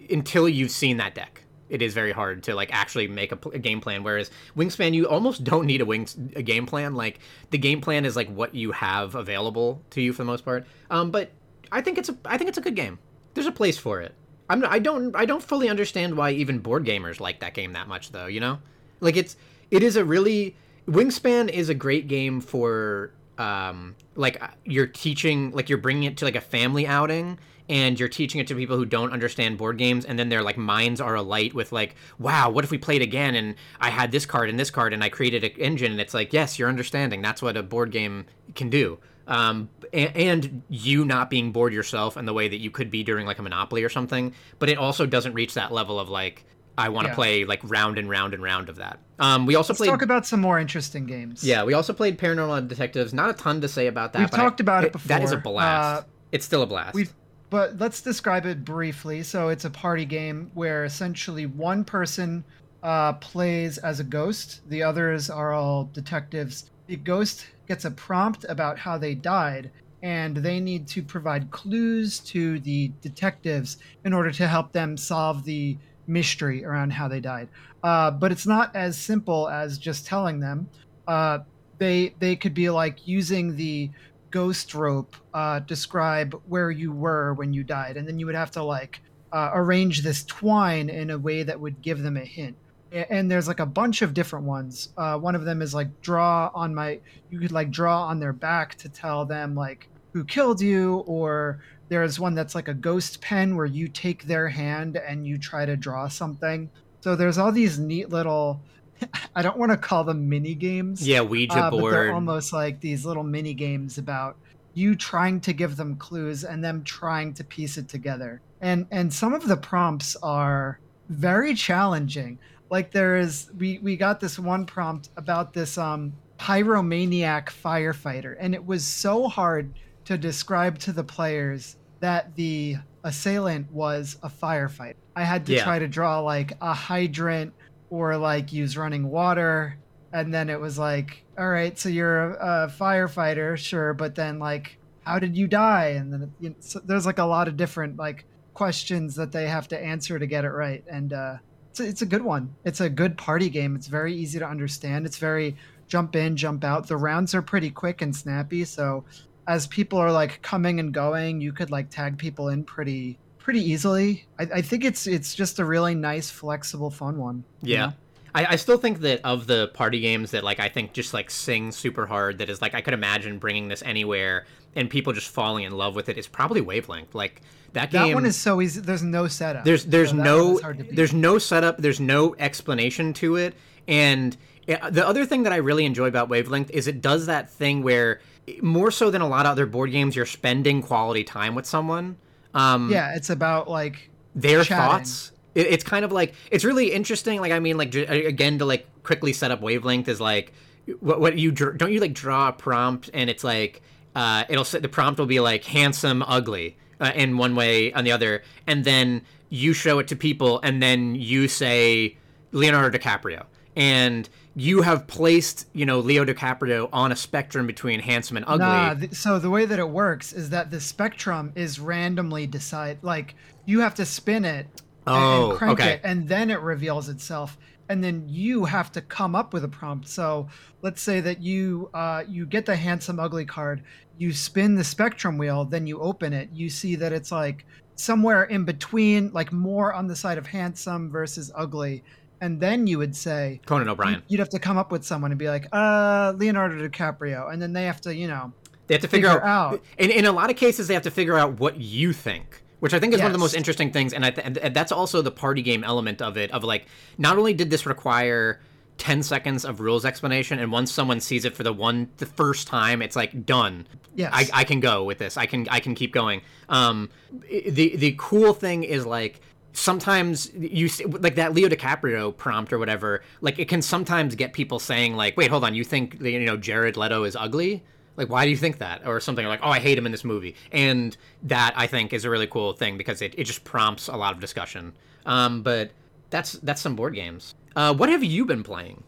until 0.09 0.49
you've 0.49 0.71
seen 0.71 0.97
that 0.97 1.13
deck. 1.13 1.43
it 1.69 1.81
is 1.81 1.93
very 1.93 2.11
hard 2.11 2.43
to 2.43 2.55
like 2.55 2.73
actually 2.73 3.07
make 3.07 3.31
a, 3.31 3.39
a, 3.49 3.59
game 3.59 3.79
plan. 3.79 4.03
Whereas 4.03 4.31
Wingspan, 4.57 4.93
you 4.93 5.07
almost 5.07 5.43
don't 5.43 5.67
need 5.67 5.81
a 5.81 5.85
wings 5.85 6.17
a 6.35 6.41
game 6.41 6.65
plan. 6.65 6.95
Like 6.95 7.19
the 7.51 7.57
game 7.59 7.81
plan 7.81 8.05
is 8.05 8.15
like 8.15 8.29
what 8.29 8.55
you 8.55 8.71
have 8.71 9.13
available 9.13 9.83
to 9.91 10.01
you 10.01 10.13
for 10.13 10.23
the 10.23 10.27
most 10.27 10.45
part. 10.45 10.65
Um, 10.89 11.11
but 11.11 11.31
I 11.71 11.81
think 11.81 11.97
it's 11.97 12.09
a 12.09 12.17
I 12.25 12.37
think 12.37 12.49
it's 12.49 12.57
a 12.57 12.61
good 12.61 12.75
game. 12.75 12.99
There's 13.33 13.47
a 13.47 13.51
place 13.51 13.77
for 13.77 14.01
it. 14.01 14.13
I'm 14.49 14.63
I 14.65 14.79
don't 14.79 15.15
I 15.15 15.25
don't 15.25 15.43
fully 15.43 15.69
understand 15.69 16.17
why 16.17 16.31
even 16.31 16.59
board 16.59 16.85
gamers 16.85 17.19
like 17.19 17.39
that 17.39 17.53
game 17.53 17.73
that 17.73 17.87
much 17.87 18.11
though. 18.11 18.27
You 18.27 18.39
know, 18.39 18.59
like 18.99 19.17
it's 19.17 19.35
it 19.71 19.83
is 19.83 19.95
a 19.95 20.05
really 20.05 20.55
Wingspan 20.87 21.49
is 21.49 21.69
a 21.69 21.73
great 21.73 22.07
game 22.07 22.41
for 22.41 23.11
um 23.37 23.95
like 24.15 24.41
you're 24.63 24.87
teaching 24.87 25.51
like 25.51 25.69
you're 25.69 25.77
bringing 25.77 26.03
it 26.03 26.17
to 26.17 26.25
like 26.25 26.35
a 26.35 26.41
family 26.41 26.87
outing 26.87 27.37
and 27.67 27.99
you're 27.99 28.09
teaching 28.09 28.39
it 28.39 28.47
to 28.47 28.55
people 28.55 28.77
who 28.77 28.85
don't 28.85 29.11
understand 29.11 29.57
board 29.57 29.77
games 29.77 30.05
and 30.05 30.17
then 30.17 30.29
their 30.29 30.41
like 30.41 30.57
minds 30.57 31.01
are 31.01 31.15
alight 31.15 31.53
with 31.53 31.71
like 31.71 31.95
wow 32.17 32.49
what 32.49 32.63
if 32.63 32.71
we 32.71 32.77
played 32.77 33.01
again 33.01 33.35
and 33.35 33.55
i 33.81 33.89
had 33.89 34.11
this 34.11 34.25
card 34.25 34.49
and 34.49 34.57
this 34.57 34.69
card 34.69 34.93
and 34.93 35.03
i 35.03 35.09
created 35.09 35.43
an 35.43 35.51
engine 35.57 35.91
and 35.91 35.99
it's 35.99 36.13
like 36.13 36.31
yes 36.31 36.57
you're 36.57 36.69
understanding 36.69 37.21
that's 37.21 37.41
what 37.41 37.57
a 37.57 37.63
board 37.63 37.91
game 37.91 38.25
can 38.53 38.69
do 38.69 38.97
um, 39.27 39.69
and, 39.93 40.15
and, 40.15 40.61
you 40.69 41.03
not 41.03 41.29
being 41.29 41.51
bored 41.51 41.73
yourself 41.73 42.15
in 42.17 42.25
the 42.25 42.33
way 42.33 42.47
that 42.47 42.59
you 42.59 42.69
could 42.69 42.91
be 42.91 43.03
during 43.03 43.25
like 43.25 43.39
a 43.39 43.41
monopoly 43.41 43.83
or 43.83 43.89
something 43.89 44.33
but 44.59 44.69
it 44.69 44.77
also 44.77 45.05
doesn't 45.05 45.33
reach 45.33 45.55
that 45.55 45.71
level 45.71 45.99
of 45.99 46.09
like 46.09 46.45
I 46.77 46.89
want 46.89 47.05
to 47.05 47.11
yeah. 47.11 47.15
play 47.15 47.45
like 47.45 47.61
round 47.63 47.97
and 47.97 48.09
round 48.09 48.33
and 48.33 48.43
round 48.43 48.69
of 48.69 48.77
that. 48.77 48.99
Um, 49.17 49.45
we 49.45 49.55
also 49.55 49.73
Let's 49.73 49.79
played. 49.79 49.89
Talk 49.89 50.01
about 50.01 50.25
some 50.25 50.41
more 50.41 50.59
interesting 50.59 51.05
games. 51.05 51.43
Yeah, 51.43 51.63
we 51.63 51.73
also 51.73 51.93
played 51.93 52.19
Paranormal 52.19 52.67
Detectives. 52.67 53.13
Not 53.13 53.29
a 53.29 53.33
ton 53.33 53.61
to 53.61 53.69
say 53.69 53.87
about 53.87 54.13
that. 54.13 54.19
We've 54.19 54.29
talked 54.31 54.59
I, 54.59 54.63
about 54.63 54.83
it, 54.83 54.87
it, 54.87 54.93
before. 54.93 55.07
That 55.07 55.23
is 55.23 55.31
a 55.31 55.37
blast. 55.37 56.03
Uh, 56.03 56.07
it's 56.31 56.45
still 56.45 56.63
a 56.63 56.67
blast. 56.67 56.93
We've 56.93 57.13
but 57.49 57.77
let's 57.77 58.01
describe 58.01 58.45
it 58.45 58.65
briefly. 58.65 59.23
So 59.23 59.49
it's 59.49 59.65
a 59.65 59.69
party 59.69 60.05
game 60.05 60.51
where 60.53 60.83
essentially 60.83 61.45
one 61.45 61.85
person 61.85 62.43
uh, 62.83 63.13
plays 63.13 63.77
as 63.77 63.99
a 63.99 64.03
ghost, 64.03 64.67
the 64.69 64.83
others 64.83 65.29
are 65.29 65.53
all 65.53 65.85
detectives. 65.93 66.71
The 66.87 66.97
ghost 66.97 67.47
gets 67.67 67.85
a 67.85 67.91
prompt 67.91 68.45
about 68.47 68.79
how 68.79 68.97
they 68.97 69.15
died, 69.15 69.71
and 70.03 70.37
they 70.37 70.59
need 70.59 70.87
to 70.89 71.01
provide 71.01 71.51
clues 71.51 72.19
to 72.19 72.59
the 72.59 72.91
detectives 73.01 73.77
in 74.03 74.13
order 74.13 74.31
to 74.31 74.47
help 74.47 74.71
them 74.71 74.97
solve 74.97 75.43
the 75.43 75.77
mystery 76.07 76.63
around 76.63 76.91
how 76.91 77.07
they 77.07 77.19
died. 77.19 77.49
Uh, 77.83 78.11
but 78.11 78.31
it's 78.31 78.47
not 78.47 78.75
as 78.75 78.97
simple 78.97 79.49
as 79.49 79.77
just 79.77 80.05
telling 80.05 80.39
them. 80.39 80.69
Uh, 81.07 81.39
they 81.77 82.15
they 82.19 82.35
could 82.35 82.53
be 82.53 82.69
like 82.69 83.07
using 83.07 83.55
the 83.55 83.89
ghost 84.31 84.73
rope 84.73 85.15
uh, 85.33 85.59
describe 85.59 86.39
where 86.47 86.71
you 86.71 86.91
were 86.91 87.33
when 87.33 87.53
you 87.53 87.63
died, 87.63 87.97
and 87.97 88.07
then 88.07 88.19
you 88.19 88.25
would 88.25 88.35
have 88.35 88.51
to 88.51 88.63
like 88.63 89.01
uh, 89.31 89.51
arrange 89.53 90.01
this 90.01 90.23
twine 90.23 90.89
in 90.89 91.09
a 91.09 91.17
way 91.17 91.43
that 91.43 91.59
would 91.59 91.81
give 91.81 92.01
them 92.01 92.17
a 92.17 92.25
hint. 92.25 92.55
And 92.91 93.29
there's 93.29 93.47
like 93.47 93.59
a 93.59 93.65
bunch 93.65 94.01
of 94.01 94.13
different 94.13 94.45
ones. 94.45 94.89
Uh, 94.95 95.17
one 95.17 95.35
of 95.35 95.43
them 95.43 95.61
is 95.61 95.73
like 95.73 96.01
draw 96.01 96.49
on 96.53 96.73
my. 96.73 96.99
You 97.29 97.39
could 97.39 97.51
like 97.51 97.71
draw 97.71 98.03
on 98.03 98.19
their 98.19 98.33
back 98.33 98.75
to 98.75 98.89
tell 98.89 99.25
them 99.25 99.55
like 99.55 99.89
who 100.13 100.23
killed 100.23 100.61
you, 100.61 100.97
or 101.07 101.61
there's 101.89 102.19
one 102.19 102.35
that's 102.35 102.55
like 102.55 102.67
a 102.67 102.73
ghost 102.73 103.21
pen 103.21 103.55
where 103.55 103.65
you 103.65 103.87
take 103.87 104.23
their 104.23 104.47
hand 104.47 104.97
and 104.97 105.27
you 105.27 105.37
try 105.37 105.65
to 105.65 105.75
draw 105.75 106.07
something. 106.07 106.69
So 107.01 107.15
there's 107.15 107.37
all 107.37 107.51
these 107.51 107.77
neat 107.77 108.09
little 108.09 108.61
I 109.35 109.41
don't 109.41 109.57
want 109.57 109.71
to 109.71 109.77
call 109.77 110.03
them 110.03 110.29
mini 110.29 110.55
games. 110.55 111.05
Yeah, 111.07 111.21
Ouija 111.21 111.55
uh, 111.55 111.71
board. 111.71 111.83
But 111.83 111.91
they're 111.91 112.13
almost 112.13 112.53
like 112.53 112.79
these 112.79 113.05
little 113.05 113.23
mini 113.23 113.53
games 113.53 113.97
about 113.97 114.37
you 114.73 114.95
trying 114.95 115.39
to 115.41 115.53
give 115.53 115.77
them 115.77 115.95
clues 115.95 116.43
and 116.43 116.63
them 116.63 116.83
trying 116.83 117.33
to 117.35 117.43
piece 117.43 117.77
it 117.77 117.87
together. 117.87 118.41
And 118.61 118.87
and 118.91 119.13
some 119.13 119.33
of 119.33 119.47
the 119.47 119.57
prompts 119.57 120.15
are 120.17 120.79
very 121.09 121.53
challenging. 121.53 122.39
Like 122.69 122.91
there 122.91 123.17
is 123.17 123.49
we 123.57 123.79
we 123.79 123.95
got 123.95 124.19
this 124.19 124.39
one 124.39 124.65
prompt 124.65 125.09
about 125.17 125.53
this 125.53 125.77
um 125.77 126.13
pyromaniac 126.39 127.47
firefighter 127.47 128.35
and 128.39 128.53
it 128.53 128.65
was 128.65 128.85
so 128.85 129.27
hard 129.27 129.73
to 130.03 130.17
describe 130.17 130.77
to 130.77 130.91
the 130.91 131.03
players 131.03 131.77
that 132.01 132.35
the 132.35 132.75
assailant 133.03 133.71
was 133.71 134.17
a 134.21 134.29
firefighter. 134.29 134.95
I 135.15 135.23
had 135.23 135.45
to 135.45 135.53
yeah. 135.53 135.63
try 135.63 135.79
to 135.79 135.87
draw 135.87 136.19
like 136.19 136.53
a 136.61 136.73
hydrant 136.73 137.53
or 137.89 138.17
like 138.17 138.51
use 138.51 138.75
running 138.75 139.09
water 139.09 139.77
and 140.11 140.33
then 140.33 140.49
it 140.49 140.59
was 140.59 140.77
like 140.77 141.23
all 141.37 141.49
right 141.49 141.77
so 141.77 141.89
you're 141.89 142.31
a, 142.31 142.65
a 142.65 142.67
firefighter 142.67 143.57
sure 143.57 143.93
but 143.93 144.15
then 144.15 144.39
like 144.39 144.77
how 145.03 145.19
did 145.19 145.35
you 145.35 145.47
die 145.47 145.87
and 145.87 146.11
then 146.11 146.33
you 146.39 146.49
know, 146.49 146.55
so 146.59 146.79
there's 146.79 147.05
like 147.05 147.19
a 147.19 147.23
lot 147.23 147.47
of 147.47 147.57
different 147.57 147.97
like 147.97 148.25
questions 148.53 149.15
that 149.15 149.31
they 149.31 149.47
have 149.47 149.67
to 149.67 149.79
answer 149.79 150.17
to 150.17 150.25
get 150.25 150.45
it 150.45 150.49
right 150.49 150.83
and 150.89 151.13
uh 151.13 151.37
it's 151.75 151.79
a, 151.79 151.87
it's 151.87 152.01
a 152.01 152.05
good 152.05 152.21
one 152.21 152.53
it's 152.63 152.81
a 152.81 152.89
good 152.89 153.17
party 153.17 153.49
game 153.49 153.75
it's 153.75 153.87
very 153.87 154.13
easy 154.13 154.39
to 154.39 154.47
understand 154.47 155.05
it's 155.05 155.17
very 155.17 155.55
jump 155.87 156.15
in 156.15 156.35
jump 156.35 156.63
out 156.63 156.87
the 156.87 156.97
rounds 156.97 157.35
are 157.35 157.41
pretty 157.41 157.69
quick 157.69 158.01
and 158.01 158.15
snappy 158.15 158.63
so 158.63 159.03
as 159.47 159.67
people 159.67 159.99
are 159.99 160.11
like 160.11 160.41
coming 160.41 160.79
and 160.79 160.93
going 160.93 161.41
you 161.41 161.51
could 161.51 161.69
like 161.69 161.89
tag 161.89 162.17
people 162.17 162.49
in 162.49 162.63
pretty 162.63 163.19
pretty 163.45 163.61
easily. 163.61 164.25
I, 164.39 164.43
I, 164.55 164.61
think 164.63 164.83
it's 164.83 165.05
it's 165.05 165.35
just 165.35 165.59
a 165.59 165.65
really 165.65 165.93
nice, 165.93 166.31
flexible, 166.31 166.89
fun 166.89 167.19
one. 167.19 167.43
Yeah. 167.61 167.91
I, 168.33 168.45
I 168.49 168.55
still 168.55 168.79
think 168.79 169.01
that 169.01 169.21
of 169.23 169.45
the 169.45 169.67
party 169.67 169.99
games 169.99 170.31
that 170.31 170.43
like 170.43 170.59
I 170.59 170.67
think 170.67 170.93
just 170.93 171.13
like 171.13 171.29
sing 171.29 171.71
super 171.71 172.07
hard 172.07 172.39
that 172.39 172.49
is 172.49 172.59
like 172.59 172.73
I 172.73 172.81
could 172.81 172.95
imagine 172.95 173.37
bringing 173.37 173.67
this 173.67 173.83
anywhere 173.83 174.47
and 174.75 174.89
people 174.89 175.13
just 175.13 175.29
falling 175.29 175.63
in 175.63 175.71
love 175.71 175.95
with 175.95 176.09
it 176.09 176.17
is 176.17 176.27
probably 176.27 176.61
Wavelength. 176.61 177.15
Like 177.15 177.41
that 177.73 177.91
game. 177.91 178.09
That 178.09 178.13
one 178.15 178.25
is 178.25 178.35
so 178.35 178.61
easy. 178.61 178.81
There's 178.81 179.03
no 179.03 179.27
setup. 179.27 179.63
There's 179.63 179.85
there's 179.85 180.09
so 180.09 180.15
no 180.15 180.59
there's 180.91 181.13
no 181.13 181.37
setup. 181.37 181.77
There's 181.77 181.99
no 181.99 182.35
explanation 182.39 183.13
to 183.13 183.35
it. 183.35 183.55
And 183.87 184.35
the 184.65 185.07
other 185.07 185.25
thing 185.25 185.43
that 185.43 185.53
I 185.53 185.57
really 185.57 185.85
enjoy 185.85 186.07
about 186.07 186.27
Wavelength 186.27 186.71
is 186.71 186.87
it 186.87 187.01
does 187.01 187.27
that 187.27 187.49
thing 187.49 187.83
where 187.83 188.19
more 188.61 188.91
so 188.91 189.11
than 189.11 189.21
a 189.21 189.27
lot 189.27 189.45
of 189.45 189.51
other 189.51 189.65
board 189.65 189.91
games, 189.91 190.15
you're 190.15 190.25
spending 190.25 190.81
quality 190.81 191.23
time 191.23 191.55
with 191.55 191.65
someone. 191.65 192.17
Um, 192.53 192.89
yeah, 192.91 193.15
it's 193.15 193.29
about 193.29 193.69
like 193.69 194.09
their 194.33 194.63
chatting. 194.63 194.77
thoughts. 194.77 195.31
It, 195.53 195.67
it's 195.67 195.83
kind 195.83 196.03
of 196.03 196.11
like 196.11 196.33
it's 196.49 196.63
really 196.63 196.91
interesting. 196.91 197.39
Like 197.39 197.51
I 197.51 197.59
mean, 197.59 197.77
like 197.77 197.93
again 197.93 198.59
to 198.59 198.65
like 198.65 198.87
quickly 199.03 199.33
set 199.33 199.51
up 199.51 199.61
wavelength 199.61 200.07
is 200.07 200.19
like 200.19 200.53
what, 200.99 201.19
what 201.19 201.37
you 201.37 201.51
don't 201.51 201.91
you 201.91 201.99
like 201.99 202.13
draw 202.13 202.49
a 202.49 202.53
prompt 202.53 203.09
and 203.13 203.29
it's 203.29 203.43
like 203.43 203.81
uh, 204.15 204.45
it'll 204.49 204.63
the 204.63 204.89
prompt 204.89 205.19
will 205.19 205.27
be 205.27 205.39
like 205.39 205.63
handsome, 205.65 206.23
ugly 206.23 206.77
uh, 206.99 207.11
in 207.15 207.37
one 207.37 207.55
way, 207.55 207.91
on 207.93 208.03
the 208.03 208.11
other, 208.11 208.43
and 208.65 208.83
then 208.83 209.21
you 209.49 209.73
show 209.73 209.99
it 209.99 210.07
to 210.07 210.15
people, 210.15 210.59
and 210.63 210.81
then 210.81 211.15
you 211.15 211.47
say 211.47 212.17
Leonardo 212.51 212.97
DiCaprio, 212.97 213.45
and 213.75 214.29
you 214.55 214.81
have 214.81 215.05
placed, 215.05 215.67
you 215.73 215.85
know, 215.85 215.99
Leo 215.99 216.23
DiCaprio 216.23 216.89
on 216.93 217.11
a 217.11 217.15
spectrum 217.15 217.67
between 217.67 217.99
handsome 217.99 218.37
and 218.37 218.45
ugly. 218.47 218.65
Nah, 218.65 218.93
th- 218.93 219.13
so 219.13 219.37
the 219.37 219.49
way 219.49 219.65
that 219.65 219.79
it 219.79 219.89
works 219.89 220.31
is 220.31 220.49
that 220.51 220.71
the 220.71 220.79
spectrum 220.79 221.51
is 221.55 221.79
randomly 221.79 222.47
decide 222.47 222.99
like 223.01 223.35
you 223.65 223.81
have 223.81 223.95
to 223.95 224.05
spin 224.05 224.45
it 224.45 224.67
oh, 225.05 225.49
and 225.49 225.57
crank 225.57 225.79
okay. 225.79 225.93
it 225.93 226.01
and 226.05 226.29
then 226.29 226.49
it 226.49 226.61
reveals 226.61 227.09
itself 227.09 227.57
and 227.89 228.03
then 228.03 228.25
you 228.27 228.65
have 228.65 228.91
to 228.93 229.01
come 229.01 229.35
up 229.35 229.53
with 229.53 229.63
a 229.63 229.67
prompt. 229.67 230.07
So 230.07 230.47
let's 230.81 231.01
say 231.01 231.19
that 231.21 231.41
you 231.41 231.89
uh, 231.93 232.23
you 232.27 232.45
get 232.45 232.65
the 232.65 232.75
handsome 232.75 233.19
ugly 233.19 233.45
card, 233.45 233.83
you 234.17 234.33
spin 234.33 234.75
the 234.75 234.83
spectrum 234.83 235.37
wheel, 235.37 235.65
then 235.65 235.87
you 235.87 235.99
open 235.99 236.33
it, 236.33 236.49
you 236.53 236.69
see 236.69 236.95
that 236.95 237.13
it's 237.13 237.31
like 237.31 237.65
somewhere 237.95 238.43
in 238.43 238.65
between, 238.65 239.31
like 239.31 239.51
more 239.51 239.93
on 239.93 240.07
the 240.07 240.15
side 240.15 240.37
of 240.37 240.47
handsome 240.47 241.09
versus 241.09 241.51
ugly 241.55 242.03
and 242.41 242.59
then 242.59 242.87
you 242.87 242.97
would 242.97 243.15
say 243.15 243.59
Conan 243.65 243.89
O'Brien. 243.89 244.21
You'd 244.27 244.39
have 244.39 244.49
to 244.49 244.59
come 244.59 244.77
up 244.77 244.91
with 244.91 245.03
someone 245.03 245.31
and 245.31 245.39
be 245.39 245.47
like, 245.47 245.67
uh, 245.71 246.33
Leonardo 246.35 246.87
DiCaprio, 246.87 247.51
and 247.51 247.61
then 247.61 247.73
they 247.73 247.85
have 247.85 248.01
to, 248.01 248.15
you 248.15 248.27
know, 248.27 248.51
they 248.87 248.93
have 248.93 249.01
to 249.01 249.07
figure, 249.07 249.29
figure 249.29 249.43
out, 249.43 249.73
out. 249.73 249.81
In, 249.97 250.11
in 250.11 250.25
a 250.25 250.31
lot 250.31 250.49
of 250.49 250.55
cases, 250.55 250.87
they 250.87 250.93
have 250.93 251.03
to 251.03 251.11
figure 251.11 251.37
out 251.37 251.59
what 251.59 251.77
you 251.77 252.13
think. 252.13 252.61
Which 252.81 252.93
I 252.93 252.99
think 252.99 253.13
is 253.13 253.17
yes. 253.17 253.23
one 253.23 253.31
of 253.31 253.33
the 253.33 253.39
most 253.39 253.55
interesting 253.55 253.91
things, 253.91 254.13
and, 254.13 254.23
I 254.23 254.29
th- 254.31 254.59
and 254.61 254.75
that's 254.75 254.91
also 254.91 255.21
the 255.21 255.31
party 255.31 255.63
game 255.63 255.83
element 255.83 256.21
of 256.21 256.37
it. 256.37 256.51
Of 256.51 256.63
like, 256.63 256.85
not 257.17 257.37
only 257.37 257.53
did 257.53 257.71
this 257.71 257.85
require 257.85 258.59
10 258.97 259.23
seconds 259.23 259.65
of 259.65 259.79
rules 259.79 260.05
explanation 260.05 260.59
and 260.59 260.71
once 260.71 260.91
someone 260.91 261.19
sees 261.19 261.45
it 261.45 261.55
for 261.55 261.63
the 261.63 261.73
one 261.73 262.09
the 262.17 262.25
first 262.25 262.67
time 262.67 263.01
it's 263.01 263.15
like 263.15 263.45
done 263.45 263.85
yes 264.15 264.31
i, 264.33 264.61
I 264.61 264.63
can 264.63 264.79
go 264.79 265.03
with 265.03 265.17
this 265.17 265.35
i 265.37 265.45
can 265.45 265.67
i 265.69 265.79
can 265.79 265.95
keep 265.95 266.13
going 266.13 266.41
um 266.69 267.09
the 267.49 267.95
the 267.97 268.15
cool 268.17 268.53
thing 268.53 268.83
is 268.83 269.05
like 269.05 269.41
sometimes 269.75 270.51
you 270.53 270.89
like 271.07 271.35
that 271.35 271.53
Leo 271.53 271.67
DiCaprio 271.67 272.35
prompt 272.35 272.73
or 272.73 272.79
whatever. 272.79 273.23
Like 273.41 273.59
it 273.59 273.67
can 273.67 273.81
sometimes 273.81 274.35
get 274.35 274.53
people 274.53 274.79
saying 274.79 275.15
like, 275.15 275.37
"Wait, 275.37 275.49
hold 275.49 275.63
on, 275.63 275.75
you 275.75 275.83
think 275.83 276.21
you 276.21 276.39
know 276.39 276.57
Jared 276.57 276.97
Leto 276.97 277.23
is 277.23 277.35
ugly?" 277.35 277.83
Like, 278.17 278.29
why 278.29 278.45
do 278.45 278.51
you 278.51 278.57
think 278.57 278.77
that? 278.77 279.05
Or 279.05 279.19
something 279.19 279.45
like, 279.45 279.59
"Oh, 279.61 279.69
I 279.69 279.79
hate 279.79 279.97
him 279.97 280.05
in 280.05 280.11
this 280.11 280.23
movie." 280.23 280.55
And 280.71 281.15
that 281.43 281.73
I 281.75 281.87
think 281.87 282.13
is 282.13 282.25
a 282.25 282.29
really 282.29 282.47
cool 282.47 282.73
thing 282.73 282.97
because 282.97 283.21
it, 283.21 283.35
it 283.37 283.43
just 283.43 283.63
prompts 283.63 284.07
a 284.07 284.15
lot 284.15 284.33
of 284.33 284.39
discussion. 284.39 284.93
Um, 285.25 285.61
but 285.61 285.91
that's 286.29 286.53
that's 286.53 286.81
some 286.81 286.95
board 286.95 287.13
games. 287.13 287.55
Uh, 287.75 287.93
what 287.93 288.09
have 288.09 288.23
you 288.23 288.45
been 288.45 288.63
playing? 288.63 289.03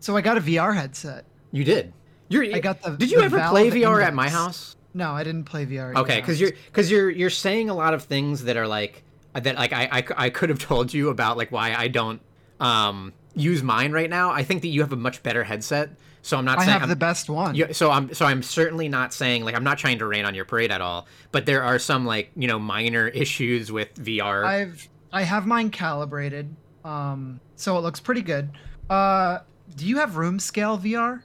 So 0.00 0.16
I 0.16 0.20
got 0.20 0.36
a 0.36 0.40
VR 0.40 0.74
headset. 0.74 1.24
You 1.52 1.64
did. 1.64 1.92
You're, 2.28 2.44
I 2.54 2.60
got 2.60 2.82
the. 2.82 2.90
Did 2.90 3.10
you 3.10 3.18
the 3.18 3.24
ever 3.24 3.38
Valve 3.38 3.50
play 3.50 3.70
VR 3.70 4.02
at 4.02 4.14
my 4.14 4.28
house? 4.28 4.76
No, 4.94 5.12
I 5.12 5.24
didn't 5.24 5.44
play 5.44 5.64
VR. 5.66 5.94
Okay, 5.96 6.20
because 6.20 6.40
you're 6.40 6.52
because 6.66 6.90
you're 6.90 7.10
you're 7.10 7.30
saying 7.30 7.70
a 7.70 7.74
lot 7.74 7.94
of 7.94 8.04
things 8.04 8.44
that 8.44 8.56
are 8.56 8.66
like 8.66 9.04
that 9.34 9.56
like 9.56 9.72
I, 9.72 9.88
I 9.90 10.04
I 10.16 10.30
could 10.30 10.50
have 10.50 10.58
told 10.72 10.92
you 10.92 11.08
about 11.08 11.36
like 11.36 11.50
why 11.50 11.74
I 11.74 11.88
don't 11.88 12.20
um 12.60 13.12
use 13.34 13.62
mine 13.62 13.92
right 13.92 14.10
now. 14.10 14.30
I 14.30 14.42
think 14.42 14.62
that 14.62 14.68
you 14.68 14.80
have 14.80 14.92
a 14.92 14.96
much 14.96 15.22
better 15.22 15.44
headset. 15.44 15.90
So 16.20 16.36
I'm 16.36 16.44
not 16.44 16.58
I 16.58 16.62
saying 16.64 16.72
have 16.72 16.82
I'm, 16.82 16.88
the 16.88 16.96
best 16.96 17.30
one. 17.30 17.54
yeah, 17.54 17.72
so 17.72 17.90
I'm 17.90 18.12
so 18.12 18.26
I'm 18.26 18.42
certainly 18.42 18.88
not 18.88 19.14
saying 19.14 19.44
like 19.44 19.54
I'm 19.54 19.64
not 19.64 19.78
trying 19.78 19.98
to 20.00 20.06
rain 20.06 20.24
on 20.24 20.34
your 20.34 20.44
parade 20.44 20.70
at 20.70 20.80
all, 20.80 21.06
but 21.32 21.46
there 21.46 21.62
are 21.62 21.78
some 21.78 22.04
like 22.04 22.30
you 22.36 22.48
know 22.48 22.58
minor 22.58 23.08
issues 23.08 23.72
with 23.72 23.94
VR. 23.94 24.44
I've 24.44 24.88
I 25.12 25.22
have 25.22 25.46
mine 25.46 25.70
calibrated, 25.70 26.54
um, 26.88 27.40
so 27.56 27.76
it 27.78 27.80
looks 27.82 28.00
pretty 28.00 28.22
good. 28.22 28.50
Uh, 28.88 29.38
do 29.76 29.86
you 29.86 29.98
have 29.98 30.16
room 30.16 30.38
scale 30.38 30.78
VR, 30.78 31.22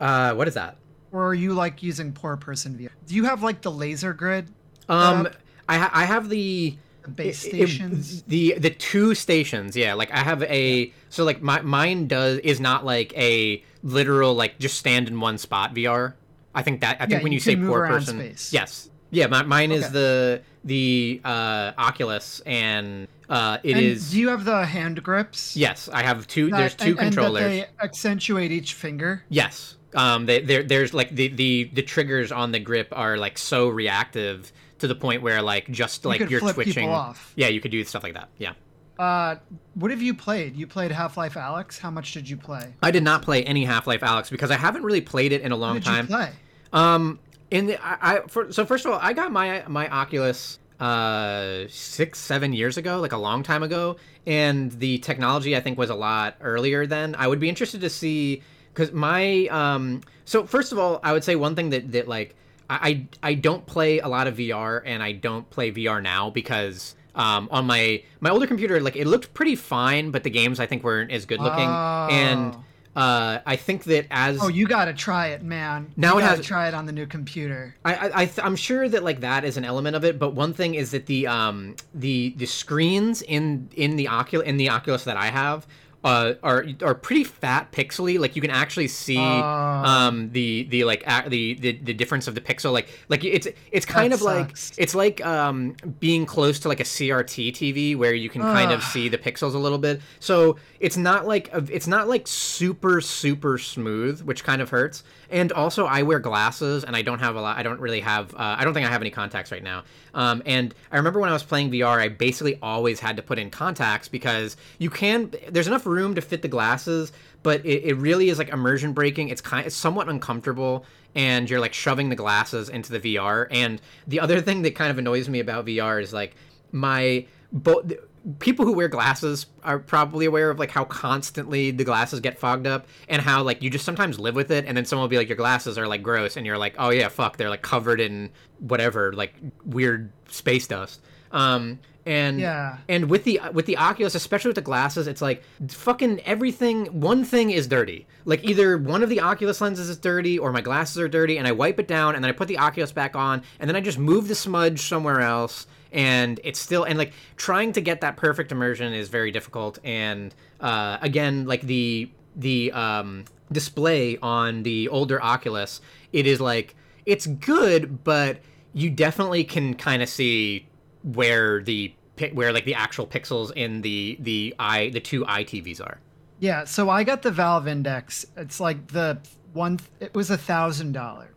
Uh, 0.00 0.34
what 0.34 0.48
is 0.48 0.54
that? 0.54 0.76
or 1.12 1.28
are 1.28 1.34
you 1.34 1.52
like 1.54 1.82
using 1.82 2.12
poor 2.12 2.36
person 2.36 2.76
VR? 2.76 2.90
Do 3.06 3.14
you 3.14 3.24
have 3.24 3.42
like 3.42 3.62
the 3.62 3.70
laser 3.70 4.12
grid, 4.12 4.48
Um, 4.88 5.28
I 5.68 5.78
ha- 5.78 5.90
I 5.94 6.04
have 6.04 6.28
the 6.28 6.76
the 7.04 7.10
base 7.10 7.44
it- 7.44 7.54
it- 7.54 7.68
stations? 7.68 8.22
the 8.26 8.54
the 8.58 8.70
two 8.70 9.14
stations, 9.14 9.76
yeah. 9.76 9.94
Like 9.94 10.10
I 10.12 10.18
have 10.24 10.42
a 10.42 10.92
so 11.10 11.22
like 11.24 11.40
my 11.40 11.60
mine 11.62 12.08
does 12.08 12.38
is 12.40 12.58
not 12.60 12.84
like 12.84 13.16
a 13.16 13.62
literal 13.84 14.34
like 14.34 14.58
just 14.58 14.76
stand 14.78 15.06
in 15.08 15.20
one 15.20 15.38
spot 15.38 15.72
VR. 15.74 16.14
I 16.54 16.62
think 16.62 16.80
that 16.80 16.96
I 17.00 17.06
think 17.06 17.12
Yeah, 17.18 17.22
when 17.22 17.32
you 17.32 17.36
you, 17.36 17.40
say 17.40 17.56
poor 17.56 17.86
person, 17.86 18.18
space. 18.18 18.52
yes, 18.52 18.90
yeah. 19.10 19.26
My, 19.28 19.42
mine 19.42 19.70
is 19.72 19.90
the 19.90 20.42
the 20.64 21.20
uh, 21.24 21.72
Oculus, 21.78 22.40
and 22.46 23.06
uh, 23.28 23.58
it 23.62 23.76
and 23.76 23.84
is 23.84 24.10
Do 24.10 24.20
you 24.20 24.28
have 24.28 24.44
the 24.44 24.64
hand 24.66 25.02
grips? 25.02 25.56
yes. 25.56 25.88
I 25.92 26.02
have 26.02 26.26
two. 26.26 26.50
That- 26.50 26.56
there's 26.58 26.74
two 26.74 26.90
and, 26.90 26.98
controllers. 26.98 27.42
And 27.42 27.52
that 27.60 27.70
they 27.78 27.84
accentuate 27.84 28.52
each 28.52 28.74
finger. 28.74 29.24
Yes. 29.28 29.76
Um, 29.94 30.26
they, 30.26 30.40
there, 30.40 30.62
there's 30.62 30.92
like 30.92 31.14
the, 31.14 31.28
the 31.28 31.70
the 31.72 31.82
triggers 31.82 32.32
on 32.32 32.50
the 32.50 32.58
grip 32.58 32.88
are 32.90 33.16
like 33.16 33.38
so 33.38 33.68
reactive 33.68 34.52
to 34.78 34.88
the 34.88 34.94
point 34.94 35.22
where 35.22 35.40
like 35.40 35.70
just 35.70 36.04
like 36.04 36.18
flip 36.18 36.30
people 36.40 36.52
twitching. 36.52 36.90
off. 36.90 37.32
Yeah, 37.36 37.48
you 37.48 37.60
could 37.60 37.70
do 37.70 37.82
stuff 37.84 38.02
like 38.02 38.14
that. 38.14 38.28
Yeah. 38.38 38.54
Uh, 38.98 39.36
what 39.74 39.90
have 39.90 40.02
you 40.02 40.14
played? 40.14 40.56
You 40.56 40.66
played 40.66 40.92
Half 40.92 41.16
Life 41.16 41.34
Alyx. 41.34 41.78
How 41.78 41.90
much 41.90 42.12
did 42.12 42.28
you 42.28 42.36
play? 42.36 42.74
I 42.82 42.90
did 42.90 43.02
not 43.02 43.22
play 43.22 43.44
any 43.44 43.64
Half 43.64 43.86
Life 43.86 44.02
Alyx 44.02 44.30
because 44.30 44.50
I 44.50 44.56
haven't 44.56 44.82
really 44.82 45.00
played 45.00 45.32
it 45.32 45.42
in 45.42 45.52
a 45.52 45.56
long 45.56 45.80
time. 45.80 46.06
you 46.06 46.14
play? 46.14 46.30
Um, 46.72 47.18
in 47.50 47.66
the 47.66 47.84
I, 47.84 48.16
I 48.16 48.20
for, 48.28 48.52
so 48.52 48.64
first 48.64 48.84
of 48.84 48.92
all, 48.92 48.98
I 49.00 49.12
got 49.12 49.32
my 49.32 49.64
my 49.68 49.88
Oculus 49.88 50.58
uh 50.80 51.64
six 51.68 52.18
seven 52.18 52.52
years 52.52 52.76
ago, 52.76 53.00
like 53.00 53.12
a 53.12 53.16
long 53.18 53.42
time 53.42 53.62
ago, 53.62 53.96
and 54.26 54.72
the 54.72 54.98
technology 54.98 55.56
I 55.56 55.60
think 55.60 55.78
was 55.78 55.90
a 55.90 55.94
lot 55.94 56.36
earlier 56.40 56.86
then. 56.86 57.14
I 57.16 57.26
would 57.26 57.40
be 57.40 57.48
interested 57.48 57.80
to 57.82 57.90
see 57.90 58.42
because 58.72 58.92
my 58.92 59.46
um 59.46 60.00
so 60.24 60.44
first 60.46 60.72
of 60.72 60.78
all, 60.78 61.00
I 61.02 61.12
would 61.12 61.24
say 61.24 61.36
one 61.36 61.54
thing 61.54 61.70
that 61.70 61.92
that 61.92 62.08
like 62.08 62.34
I 62.68 63.06
I 63.22 63.34
don't 63.34 63.64
play 63.66 63.98
a 64.00 64.08
lot 64.08 64.26
of 64.26 64.36
VR 64.36 64.82
and 64.84 65.02
I 65.02 65.12
don't 65.12 65.48
play 65.50 65.70
VR 65.70 66.02
now 66.02 66.30
because 66.30 66.94
um, 67.14 67.48
on 67.52 67.66
my 67.66 68.02
my 68.20 68.30
older 68.30 68.46
computer 68.46 68.80
like 68.80 68.96
it 68.96 69.06
looked 69.06 69.34
pretty 69.34 69.54
fine 69.54 70.10
but 70.10 70.24
the 70.24 70.30
games 70.30 70.58
i 70.58 70.66
think 70.66 70.82
weren't 70.82 71.12
as 71.12 71.26
good 71.26 71.40
looking 71.40 71.68
and 72.10 72.54
Oh. 72.56 72.64
Uh, 72.96 73.38
i 73.44 73.56
think 73.56 73.84
that 73.84 74.06
as 74.10 74.38
Oh, 74.42 74.48
you 74.48 74.66
gotta 74.66 74.92
try 74.92 75.28
it, 75.28 75.42
man. 75.42 75.92
Now 75.96 76.12
you 76.14 76.18
it 76.18 76.22
gotta 76.22 76.36
has- 76.36 76.46
try 76.46 76.68
it 76.68 76.74
on 76.74 76.86
the 76.86 76.92
new 76.92 77.06
computer. 77.06 77.74
I, 77.84 78.22
I, 78.22 78.30
I'm 78.42 78.56
sure 78.56 78.88
that 78.88 79.02
like 79.02 79.20
that 79.20 79.44
is 79.44 79.56
an 79.56 79.64
element 79.64 79.96
of 79.96 80.04
it, 80.04 80.18
but 80.18 80.30
one 80.34 80.52
thing 80.54 80.74
is 80.74 80.90
that 80.92 81.06
the 81.06 81.26
um 81.26 81.74
the 81.94 82.34
the 82.36 82.46
screens 82.46 83.22
in 83.22 83.68
in 83.74 83.96
the 83.96 84.08
Oculus 84.08 84.46
in 84.46 84.56
the 84.56 84.70
Oculus 84.70 85.04
that 85.04 85.16
I 85.16 85.26
have 85.26 85.66
uh 86.04 86.34
are 86.42 86.66
are 86.82 86.94
pretty 86.94 87.24
fat 87.24 87.72
pixely. 87.72 88.18
Like 88.18 88.36
you 88.36 88.42
can 88.42 88.50
actually 88.50 88.88
see 88.88 89.16
Oh. 89.18 89.22
um 89.22 90.30
the 90.32 90.64
the 90.64 90.84
like 90.84 91.02
ac 91.06 91.28
the, 91.28 91.54
the 91.54 91.72
the 91.72 91.94
difference 91.94 92.28
of 92.28 92.34
the 92.34 92.40
pixel. 92.42 92.72
Like 92.72 92.88
like 93.08 93.24
it's 93.24 93.48
it's 93.72 93.86
kind 93.86 94.12
of 94.12 94.20
like 94.22 94.50
it's 94.76 94.94
like 94.94 95.24
um 95.24 95.74
being 96.00 96.26
close 96.26 96.58
to 96.60 96.68
like 96.68 96.80
a 96.80 96.84
CRT 96.84 97.52
TV 97.52 97.96
where 97.96 98.12
you 98.14 98.28
can 98.28 98.42
kind 98.42 98.70
of 98.70 98.82
see 98.82 99.08
the 99.08 99.18
pixels 99.18 99.54
a 99.54 99.58
little 99.58 99.78
bit. 99.78 100.00
So 100.20 100.56
it's 100.78 100.96
not 100.98 101.26
like 101.26 101.52
a, 101.54 101.64
it's 101.70 101.86
not 101.86 102.06
like 102.08 102.26
super 102.28 103.00
super 103.00 103.56
smooth, 103.58 104.20
which 104.22 104.44
kind 104.44 104.60
of 104.60 104.70
hurts. 104.70 105.02
And 105.34 105.50
also, 105.50 105.84
I 105.86 106.04
wear 106.04 106.20
glasses, 106.20 106.84
and 106.84 106.94
I 106.94 107.02
don't 107.02 107.18
have 107.18 107.34
a 107.34 107.40
lot. 107.40 107.58
I 107.58 107.64
don't 107.64 107.80
really 107.80 107.98
have. 107.98 108.32
Uh, 108.34 108.54
I 108.56 108.62
don't 108.62 108.72
think 108.72 108.86
I 108.86 108.88
have 108.88 109.00
any 109.00 109.10
contacts 109.10 109.50
right 109.50 109.64
now. 109.64 109.82
Um, 110.14 110.44
and 110.46 110.72
I 110.92 110.96
remember 110.96 111.18
when 111.18 111.28
I 111.28 111.32
was 111.32 111.42
playing 111.42 111.72
VR, 111.72 111.98
I 111.98 112.06
basically 112.06 112.56
always 112.62 113.00
had 113.00 113.16
to 113.16 113.22
put 113.22 113.40
in 113.40 113.50
contacts 113.50 114.06
because 114.06 114.56
you 114.78 114.90
can. 114.90 115.34
There's 115.48 115.66
enough 115.66 115.86
room 115.86 116.14
to 116.14 116.20
fit 116.20 116.42
the 116.42 116.46
glasses, 116.48 117.10
but 117.42 117.66
it, 117.66 117.82
it 117.82 117.94
really 117.94 118.28
is 118.28 118.38
like 118.38 118.50
immersion 118.50 118.92
breaking. 118.92 119.28
It's 119.28 119.40
kind. 119.40 119.66
It's 119.66 119.74
somewhat 119.74 120.08
uncomfortable, 120.08 120.86
and 121.16 121.50
you're 121.50 121.58
like 121.58 121.74
shoving 121.74 122.10
the 122.10 122.16
glasses 122.16 122.68
into 122.68 122.96
the 122.96 123.16
VR. 123.16 123.48
And 123.50 123.82
the 124.06 124.20
other 124.20 124.40
thing 124.40 124.62
that 124.62 124.76
kind 124.76 124.92
of 124.92 124.98
annoys 124.98 125.28
me 125.28 125.40
about 125.40 125.66
VR 125.66 126.00
is 126.00 126.12
like 126.12 126.36
my 126.70 127.26
both 127.50 127.92
people 128.38 128.64
who 128.64 128.72
wear 128.72 128.88
glasses 128.88 129.46
are 129.62 129.78
probably 129.78 130.24
aware 130.26 130.50
of 130.50 130.58
like 130.58 130.70
how 130.70 130.84
constantly 130.84 131.70
the 131.70 131.84
glasses 131.84 132.20
get 132.20 132.38
fogged 132.38 132.66
up 132.66 132.86
and 133.08 133.20
how 133.20 133.42
like 133.42 133.62
you 133.62 133.68
just 133.68 133.84
sometimes 133.84 134.18
live 134.18 134.34
with 134.34 134.50
it 134.50 134.64
and 134.66 134.76
then 134.76 134.84
someone 134.86 135.02
will 135.04 135.08
be 135.10 135.18
like 135.18 135.28
your 135.28 135.36
glasses 135.36 135.76
are 135.76 135.86
like 135.86 136.02
gross 136.02 136.36
and 136.36 136.46
you're 136.46 136.56
like 136.58 136.74
oh 136.78 136.90
yeah 136.90 137.08
fuck 137.08 137.36
they're 137.36 137.50
like 137.50 137.60
covered 137.62 138.00
in 138.00 138.30
whatever 138.60 139.12
like 139.12 139.34
weird 139.66 140.10
space 140.28 140.66
dust 140.66 141.00
um 141.32 141.78
and 142.06 142.38
Yeah. 142.38 142.76
and 142.86 143.08
with 143.08 143.24
the 143.24 143.40
with 143.54 143.64
the 143.64 143.78
Oculus, 143.78 144.14
especially 144.14 144.50
with 144.50 144.56
the 144.56 144.60
glasses, 144.60 145.06
it's 145.06 145.22
like 145.22 145.42
fucking 145.70 146.20
everything. 146.26 146.84
One 147.00 147.24
thing 147.24 147.50
is 147.50 147.66
dirty. 147.66 148.06
Like 148.26 148.44
either 148.44 148.76
one 148.76 149.02
of 149.02 149.08
the 149.08 149.20
Oculus 149.20 149.62
lenses 149.62 149.88
is 149.88 149.96
dirty, 149.96 150.38
or 150.38 150.52
my 150.52 150.60
glasses 150.60 150.98
are 150.98 151.08
dirty, 151.08 151.38
and 151.38 151.48
I 151.48 151.52
wipe 151.52 151.80
it 151.80 151.88
down, 151.88 152.14
and 152.14 152.22
then 152.22 152.28
I 152.28 152.32
put 152.32 152.46
the 152.48 152.58
Oculus 152.58 152.92
back 152.92 153.16
on, 153.16 153.42
and 153.58 153.70
then 153.70 153.74
I 153.74 153.80
just 153.80 153.98
move 153.98 154.28
the 154.28 154.34
smudge 154.34 154.80
somewhere 154.82 155.22
else, 155.22 155.66
and 155.94 156.40
it's 156.42 156.58
still 156.58 156.84
and 156.84 156.98
like 156.98 157.12
trying 157.36 157.72
to 157.72 157.80
get 157.80 158.02
that 158.02 158.16
perfect 158.16 158.52
immersion 158.52 158.92
is 158.92 159.08
very 159.08 159.30
difficult. 159.30 159.78
And 159.84 160.34
uh, 160.60 160.98
again, 161.00 161.46
like 161.46 161.62
the 161.62 162.10
the 162.36 162.72
um, 162.72 163.24
display 163.50 164.18
on 164.18 164.64
the 164.64 164.88
older 164.88 165.22
Oculus, 165.22 165.80
it 166.12 166.26
is 166.26 166.40
like 166.40 166.74
it's 167.06 167.26
good, 167.26 168.04
but 168.04 168.38
you 168.72 168.90
definitely 168.90 169.44
can 169.44 169.74
kind 169.74 170.02
of 170.02 170.08
see 170.08 170.66
where 171.02 171.62
the 171.62 171.94
where 172.32 172.52
like 172.52 172.64
the 172.64 172.74
actual 172.74 173.06
pixels 173.06 173.52
in 173.52 173.82
the 173.82 174.16
the 174.20 174.54
i 174.58 174.88
the 174.90 175.00
two 175.00 175.24
eye 175.26 175.44
TVs 175.44 175.80
are. 175.80 176.00
Yeah, 176.40 176.64
so 176.64 176.90
I 176.90 177.04
got 177.04 177.22
the 177.22 177.30
Valve 177.30 177.68
Index. 177.68 178.26
It's 178.36 178.58
like 178.58 178.88
the 178.88 179.18
one. 179.52 179.78
It 180.00 180.14
was 180.14 180.30
a 180.30 180.36
thousand 180.36 180.92
dollar, 180.92 181.30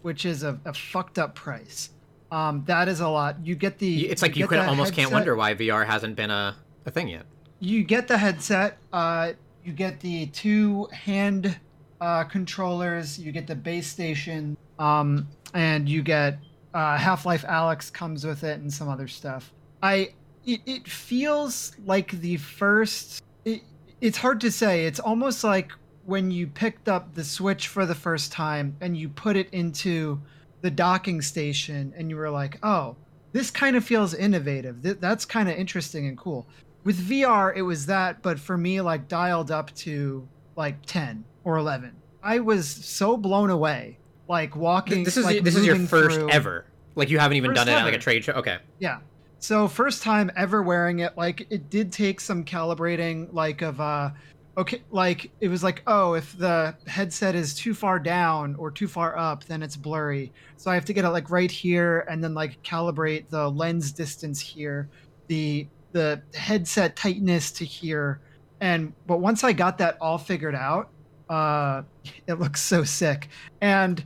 which 0.00 0.24
is 0.24 0.42
a, 0.42 0.58
a 0.64 0.72
fucked 0.72 1.18
up 1.18 1.34
price. 1.34 1.90
Um, 2.32 2.64
that 2.64 2.88
is 2.88 3.00
a 3.00 3.08
lot. 3.08 3.36
You 3.44 3.54
get 3.54 3.78
the. 3.78 4.08
It's 4.08 4.22
like 4.22 4.36
you, 4.36 4.44
get 4.44 4.48
could 4.48 4.58
almost 4.60 4.94
can't 4.94 5.12
wonder 5.12 5.36
why 5.36 5.54
VR 5.54 5.86
hasn't 5.86 6.16
been 6.16 6.30
a, 6.30 6.56
a 6.86 6.90
thing 6.90 7.08
yet. 7.08 7.26
You 7.60 7.84
get 7.84 8.08
the 8.08 8.16
headset. 8.16 8.78
Uh, 8.90 9.34
you 9.62 9.74
get 9.74 10.00
the 10.00 10.26
two 10.26 10.88
hand 10.92 11.58
uh, 12.00 12.24
controllers. 12.24 13.18
You 13.18 13.32
get 13.32 13.46
the 13.46 13.54
base 13.54 13.86
station. 13.86 14.56
Um, 14.78 15.28
and 15.52 15.86
you 15.86 16.02
get 16.02 16.38
uh, 16.72 16.96
Half 16.96 17.26
Life 17.26 17.44
Alyx 17.44 17.92
comes 17.92 18.24
with 18.24 18.44
it 18.44 18.58
and 18.58 18.72
some 18.72 18.88
other 18.88 19.06
stuff. 19.06 19.52
I. 19.82 20.14
It, 20.44 20.60
it 20.66 20.88
feels 20.88 21.76
like 21.84 22.12
the 22.12 22.38
first. 22.38 23.22
It, 23.44 23.60
it's 24.00 24.16
hard 24.16 24.40
to 24.40 24.50
say. 24.50 24.86
It's 24.86 24.98
almost 24.98 25.44
like 25.44 25.70
when 26.06 26.30
you 26.30 26.46
picked 26.46 26.88
up 26.88 27.14
the 27.14 27.22
Switch 27.22 27.68
for 27.68 27.84
the 27.84 27.94
first 27.94 28.32
time 28.32 28.74
and 28.80 28.96
you 28.96 29.08
put 29.10 29.36
it 29.36 29.48
into 29.52 30.20
the 30.62 30.70
docking 30.70 31.20
station 31.20 31.92
and 31.96 32.08
you 32.08 32.16
were 32.16 32.30
like, 32.30 32.58
oh, 32.62 32.96
this 33.32 33.50
kind 33.50 33.76
of 33.76 33.84
feels 33.84 34.14
innovative. 34.14 34.82
Th- 34.82 34.98
that's 34.98 35.24
kind 35.24 35.48
of 35.48 35.56
interesting 35.56 36.06
and 36.06 36.16
cool. 36.16 36.46
With 36.84 36.98
VR, 37.08 37.54
it 37.54 37.62
was 37.62 37.86
that, 37.86 38.22
but 38.22 38.38
for 38.40 38.56
me, 38.56 38.80
like 38.80 39.08
dialed 39.08 39.50
up 39.50 39.74
to 39.76 40.26
like 40.56 40.84
10 40.86 41.24
or 41.44 41.56
11. 41.58 41.94
I 42.22 42.38
was 42.40 42.68
so 42.68 43.16
blown 43.16 43.50
away. 43.50 43.98
Like 44.28 44.56
walking. 44.56 45.04
This 45.04 45.16
is 45.16 45.24
like, 45.24 45.42
this 45.42 45.56
is 45.56 45.66
your 45.66 45.76
first 45.78 46.16
through- 46.16 46.30
ever. 46.30 46.66
Like 46.94 47.10
you 47.10 47.18
haven't 47.18 47.36
even 47.38 47.50
First 47.50 47.66
done 47.66 47.68
it 47.68 47.78
at 47.78 47.84
like 47.84 47.94
a 47.94 47.98
trade 47.98 48.24
show. 48.24 48.32
Okay. 48.34 48.58
Yeah. 48.78 48.98
So 49.38 49.66
first 49.66 50.02
time 50.02 50.30
ever 50.36 50.62
wearing 50.62 51.00
it, 51.00 51.16
like 51.16 51.46
it 51.50 51.68
did 51.70 51.90
take 51.90 52.20
some 52.20 52.44
calibrating, 52.44 53.32
like 53.32 53.62
of 53.62 53.80
uh 53.80 54.10
okay 54.56 54.82
like 54.90 55.30
it 55.40 55.48
was 55.48 55.62
like, 55.62 55.82
oh, 55.86 56.14
if 56.14 56.36
the 56.36 56.74
headset 56.86 57.34
is 57.34 57.54
too 57.54 57.74
far 57.74 57.98
down 57.98 58.54
or 58.56 58.70
too 58.70 58.88
far 58.88 59.16
up, 59.16 59.44
then 59.44 59.62
it's 59.62 59.76
blurry. 59.76 60.32
So 60.56 60.70
I 60.70 60.74
have 60.74 60.84
to 60.86 60.92
get 60.92 61.04
it 61.04 61.10
like 61.10 61.30
right 61.30 61.50
here 61.50 62.06
and 62.10 62.22
then 62.22 62.34
like 62.34 62.62
calibrate 62.62 63.28
the 63.28 63.48
lens 63.48 63.92
distance 63.92 64.40
here, 64.40 64.88
the 65.28 65.66
the 65.92 66.22
headset 66.34 66.96
tightness 66.96 67.50
to 67.52 67.64
here. 67.64 68.20
And 68.60 68.92
but 69.06 69.18
once 69.18 69.44
I 69.44 69.52
got 69.52 69.78
that 69.78 69.96
all 70.00 70.18
figured 70.18 70.54
out, 70.54 70.90
uh 71.28 71.82
it 72.26 72.34
looks 72.34 72.60
so 72.60 72.84
sick. 72.84 73.28
And 73.60 74.04